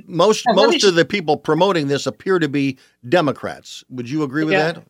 most, 0.05 0.45
most 0.49 0.83
of 0.83 0.95
the 0.95 1.05
people 1.05 1.37
promoting 1.37 1.87
this 1.87 2.07
appear 2.07 2.39
to 2.39 2.49
be 2.49 2.77
Democrats. 3.07 3.83
Would 3.89 4.09
you 4.09 4.23
agree 4.23 4.43
with 4.43 4.53
yeah. 4.53 4.71
that? 4.73 4.83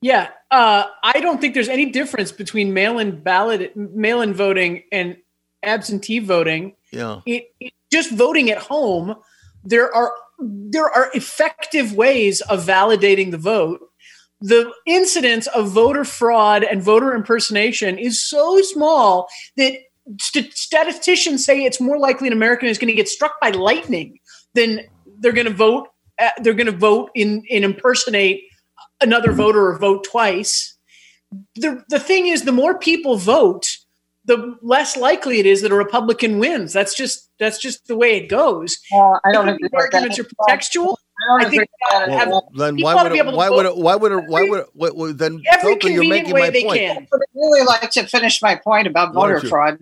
Yeah, 0.00 0.28
I 0.52 1.14
don't 1.20 1.40
think 1.40 1.54
there's 1.54 1.68
any 1.68 1.86
difference 1.86 2.30
between 2.30 2.72
mail-in 2.72 3.20
ballot, 3.20 3.76
mail-in 3.76 4.32
voting, 4.32 4.84
and 4.92 5.16
absentee 5.64 6.20
voting. 6.20 6.76
Yeah, 6.92 7.22
it, 7.26 7.52
it, 7.58 7.72
just 7.90 8.12
voting 8.12 8.48
at 8.52 8.58
home. 8.58 9.16
There 9.64 9.92
are 9.92 10.12
there 10.38 10.88
are 10.88 11.10
effective 11.14 11.94
ways 11.94 12.40
of 12.42 12.64
validating 12.64 13.30
the 13.30 13.38
vote. 13.38 13.80
The 14.40 14.72
incidence 14.86 15.48
of 15.48 15.70
voter 15.70 16.04
fraud 16.04 16.62
and 16.62 16.82
voter 16.82 17.12
impersonation 17.12 17.98
is 17.98 18.24
so 18.24 18.60
small 18.62 19.28
that 19.56 19.74
st- 20.20 20.54
statisticians 20.54 21.44
say 21.44 21.64
it's 21.64 21.80
more 21.80 21.98
likely 21.98 22.28
an 22.28 22.32
American 22.32 22.68
is 22.68 22.78
going 22.78 22.88
to 22.88 22.94
get 22.94 23.08
struck 23.08 23.40
by 23.40 23.50
lightning 23.50 24.18
than 24.54 24.82
they're 25.18 25.32
going 25.32 25.48
to 25.48 25.52
vote. 25.52 25.88
Uh, 26.20 26.30
they're 26.42 26.54
going 26.54 26.66
to 26.66 26.72
vote 26.72 27.10
in, 27.14 27.42
in 27.48 27.64
impersonate 27.64 28.42
another 29.00 29.32
voter 29.32 29.68
or 29.68 29.78
vote 29.78 30.04
twice. 30.04 30.76
The, 31.56 31.84
the 31.88 32.00
thing 32.00 32.28
is, 32.28 32.42
the 32.42 32.52
more 32.52 32.78
people 32.78 33.16
vote, 33.16 33.77
the 34.28 34.56
less 34.62 34.96
likely 34.96 35.40
it 35.40 35.46
is 35.46 35.62
that 35.62 35.72
a 35.72 35.74
Republican 35.74 36.38
wins. 36.38 36.72
That's 36.72 36.94
just 36.94 37.30
that's 37.40 37.58
just 37.58 37.86
the 37.88 37.96
way 37.96 38.16
it 38.18 38.28
goes. 38.28 38.78
Well, 38.92 39.20
I 39.24 39.32
don't 39.32 39.48
agree. 39.48 39.68
Arguments 39.72 40.18
are 40.18 40.24
pretextual. 40.24 40.96
I, 41.30 41.46
I 41.46 41.50
think 41.50 41.68
well, 41.90 42.48
then 42.54 42.76
why 42.80 43.02
would, 43.02 43.10
it, 43.10 43.26
why, 43.26 43.50
would 43.50 43.66
it, 43.66 43.76
why 43.76 43.96
would 43.96 44.12
it, 44.12 44.24
why 44.28 44.42
would 44.42 44.60
it, 44.60 44.66
why 44.72 44.90
would 44.90 45.18
then 45.18 45.42
every 45.50 45.76
convenient 45.76 46.04
you're 46.04 46.08
making 46.08 46.34
way 46.34 46.40
my 46.42 46.50
they 46.50 46.62
point. 46.62 46.78
can. 46.78 47.06
But 47.10 47.20
I 47.22 47.26
really 47.34 47.66
like 47.66 47.90
to 47.90 48.06
finish 48.06 48.40
my 48.40 48.54
point 48.54 48.86
about 48.86 49.14
voter 49.14 49.40
fraud. 49.40 49.78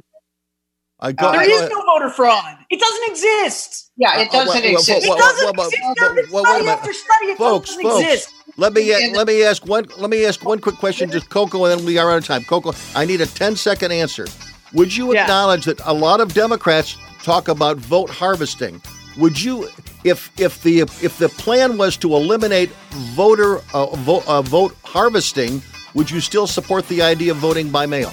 I 0.98 1.12
go, 1.12 1.32
there 1.32 1.42
is 1.42 1.68
no 1.68 1.82
voter 1.82 2.08
fraud. 2.08 2.56
It 2.70 2.80
doesn't 2.80 3.10
exist. 3.10 3.92
Yeah, 3.98 4.18
it 4.18 4.30
doesn't 4.30 4.64
uh, 4.64 4.66
exist. 4.66 5.06
Well, 5.06 5.18
well, 5.18 5.28
it 5.70 5.96
doesn't 5.96 6.18
exist. 6.18 6.32
Well, 6.32 6.44
study 6.46 6.68
after 6.68 6.92
study, 6.94 7.26
it 7.26 7.36
folks, 7.36 7.68
doesn't 7.68 7.82
folks, 7.82 8.00
exist. 8.02 8.32
Let 8.58 8.72
me 8.72 9.12
let 9.12 9.26
me 9.26 9.44
ask 9.44 9.66
one 9.66 9.86
let 9.98 10.08
me 10.08 10.24
ask 10.24 10.42
one 10.42 10.60
quick 10.60 10.76
question, 10.76 11.10
just 11.10 11.28
Coco, 11.28 11.66
and 11.66 11.78
then 11.78 11.86
we 11.86 11.98
are 11.98 12.10
out 12.10 12.18
of 12.18 12.26
time. 12.26 12.42
Coco, 12.44 12.72
I 12.94 13.04
need 13.04 13.20
a 13.20 13.26
10 13.26 13.54
second 13.56 13.92
answer. 13.92 14.26
Would 14.72 14.96
you 14.96 15.12
yeah. 15.12 15.22
acknowledge 15.22 15.66
that 15.66 15.80
a 15.84 15.92
lot 15.92 16.20
of 16.20 16.32
Democrats 16.32 16.96
talk 17.22 17.48
about 17.48 17.76
vote 17.76 18.08
harvesting? 18.08 18.80
Would 19.18 19.42
you, 19.42 19.68
if 20.04 20.30
if 20.40 20.62
the 20.62 20.80
if 20.80 21.18
the 21.18 21.28
plan 21.28 21.76
was 21.76 21.98
to 21.98 22.14
eliminate 22.14 22.70
voter 23.14 23.58
uh, 23.74 23.86
vote, 23.96 24.26
uh, 24.26 24.40
vote 24.40 24.74
harvesting, 24.84 25.62
would 25.94 26.10
you 26.10 26.20
still 26.20 26.46
support 26.46 26.88
the 26.88 27.02
idea 27.02 27.32
of 27.32 27.38
voting 27.38 27.70
by 27.70 27.84
mail? 27.84 28.12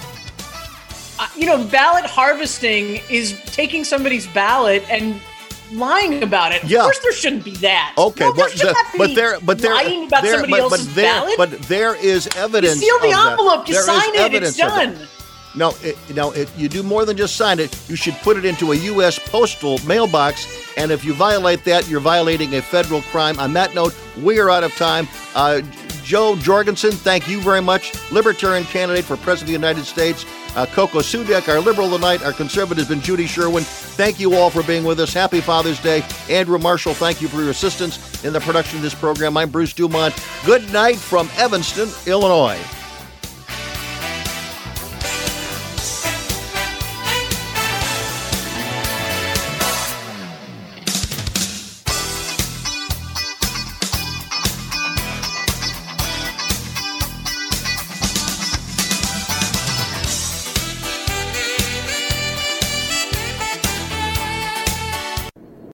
Uh, 1.20 1.28
you 1.38 1.46
know, 1.46 1.64
ballot 1.68 2.06
harvesting 2.06 3.00
is 3.10 3.40
taking 3.46 3.84
somebody's 3.86 4.28
ballot 4.28 4.84
and 4.90 5.22
lying 5.74 6.24
about 6.24 6.52
it. 6.52 6.64
Yeah. 6.64 6.80
Of 6.80 6.84
course, 6.86 7.00
there 7.00 7.14
shouldn't 7.14 7.44
be 7.44 7.56
that. 7.58 7.94
Okay, 7.98 8.26
no, 8.26 8.34
but, 8.34 8.52
the, 8.52 8.76
but 8.98 9.16
there, 9.16 9.40
but 9.42 9.60
there, 9.60 9.74
lying 9.74 10.08
about 10.08 10.24
there, 10.24 10.34
somebody 10.34 10.52
but, 10.52 10.60
else's 10.62 10.88
but 10.88 10.96
there, 10.96 11.06
ballot. 11.06 11.38
But 11.38 11.52
there 11.64 11.96
is 11.96 12.28
evidence. 12.36 12.82
You 12.82 13.00
seal 13.00 13.12
the 13.12 13.18
envelope. 13.18 13.68
You 13.68 13.74
there 13.76 13.84
sign 13.84 14.16
it. 14.16 14.34
It's 14.44 14.58
done. 14.58 14.98
No, 15.56 15.74
it, 15.84 15.98
no, 16.16 16.32
it, 16.32 16.50
you 16.58 16.68
do 16.68 16.82
more 16.82 17.06
than 17.06 17.16
just 17.16 17.36
sign 17.36 17.60
it. 17.60 17.78
You 17.88 17.96
should 17.96 18.16
put 18.16 18.38
it 18.38 18.46
into 18.46 18.72
a 18.72 18.76
U.S. 18.76 19.20
postal 19.20 19.78
mailbox, 19.86 20.48
and 20.78 20.92
if 20.92 21.06
you 21.06 21.14
violate 21.14 21.64
that, 21.66 21.88
you're 21.88 22.00
violating 22.00 22.56
a 22.56 22.62
federal 22.62 23.04
crime. 23.04 23.40
On 23.40 23.54
that 23.54 23.76
note, 23.76 23.96
we 24.22 24.40
are 24.40 24.50
out 24.50 24.64
of 24.64 24.74
time. 24.76 25.08
Uh, 25.36 25.62
Jo 26.04 26.36
Jorgensen, 26.38 26.92
thank 26.92 27.28
you 27.30 27.40
very 27.40 27.62
much. 27.62 27.94
Libertarian 28.12 28.64
candidate 28.66 29.06
for 29.06 29.16
President 29.16 29.42
of 29.44 29.48
the 29.48 29.68
United 29.68 29.86
States. 29.86 30.26
Uh, 30.56 30.66
Coco 30.68 31.00
Soodek, 31.00 31.48
our 31.48 31.60
liberal 31.60 31.94
of 31.94 32.00
the 32.00 32.06
night. 32.06 32.24
Our 32.24 32.34
conservative 32.34 32.88
has 32.88 32.90
been 32.90 33.02
Judy 33.02 33.26
Sherwin. 33.26 33.64
Thank 33.64 34.20
you 34.20 34.36
all 34.36 34.50
for 34.50 34.64
being 34.64 34.84
with 34.84 35.00
us. 35.00 35.14
Happy 35.14 35.42
Father's 35.42 35.80
Day. 35.80 36.04
Andrew 36.30 36.60
Marshall, 36.60 36.94
thank 36.94 37.22
you 37.22 37.28
for 37.28 37.42
your 37.42 37.50
assistance 37.50 38.24
in 38.24 38.34
the 38.34 38.40
production 38.40 38.78
of 38.78 38.84
this 38.84 38.96
program. 38.96 39.38
I'm 39.38 39.50
Bruce 39.50 39.74
Dumont. 39.74 40.16
Good 40.46 40.72
night 40.72 40.98
from 40.98 41.30
Evanston, 41.38 41.90
Illinois. 42.06 42.60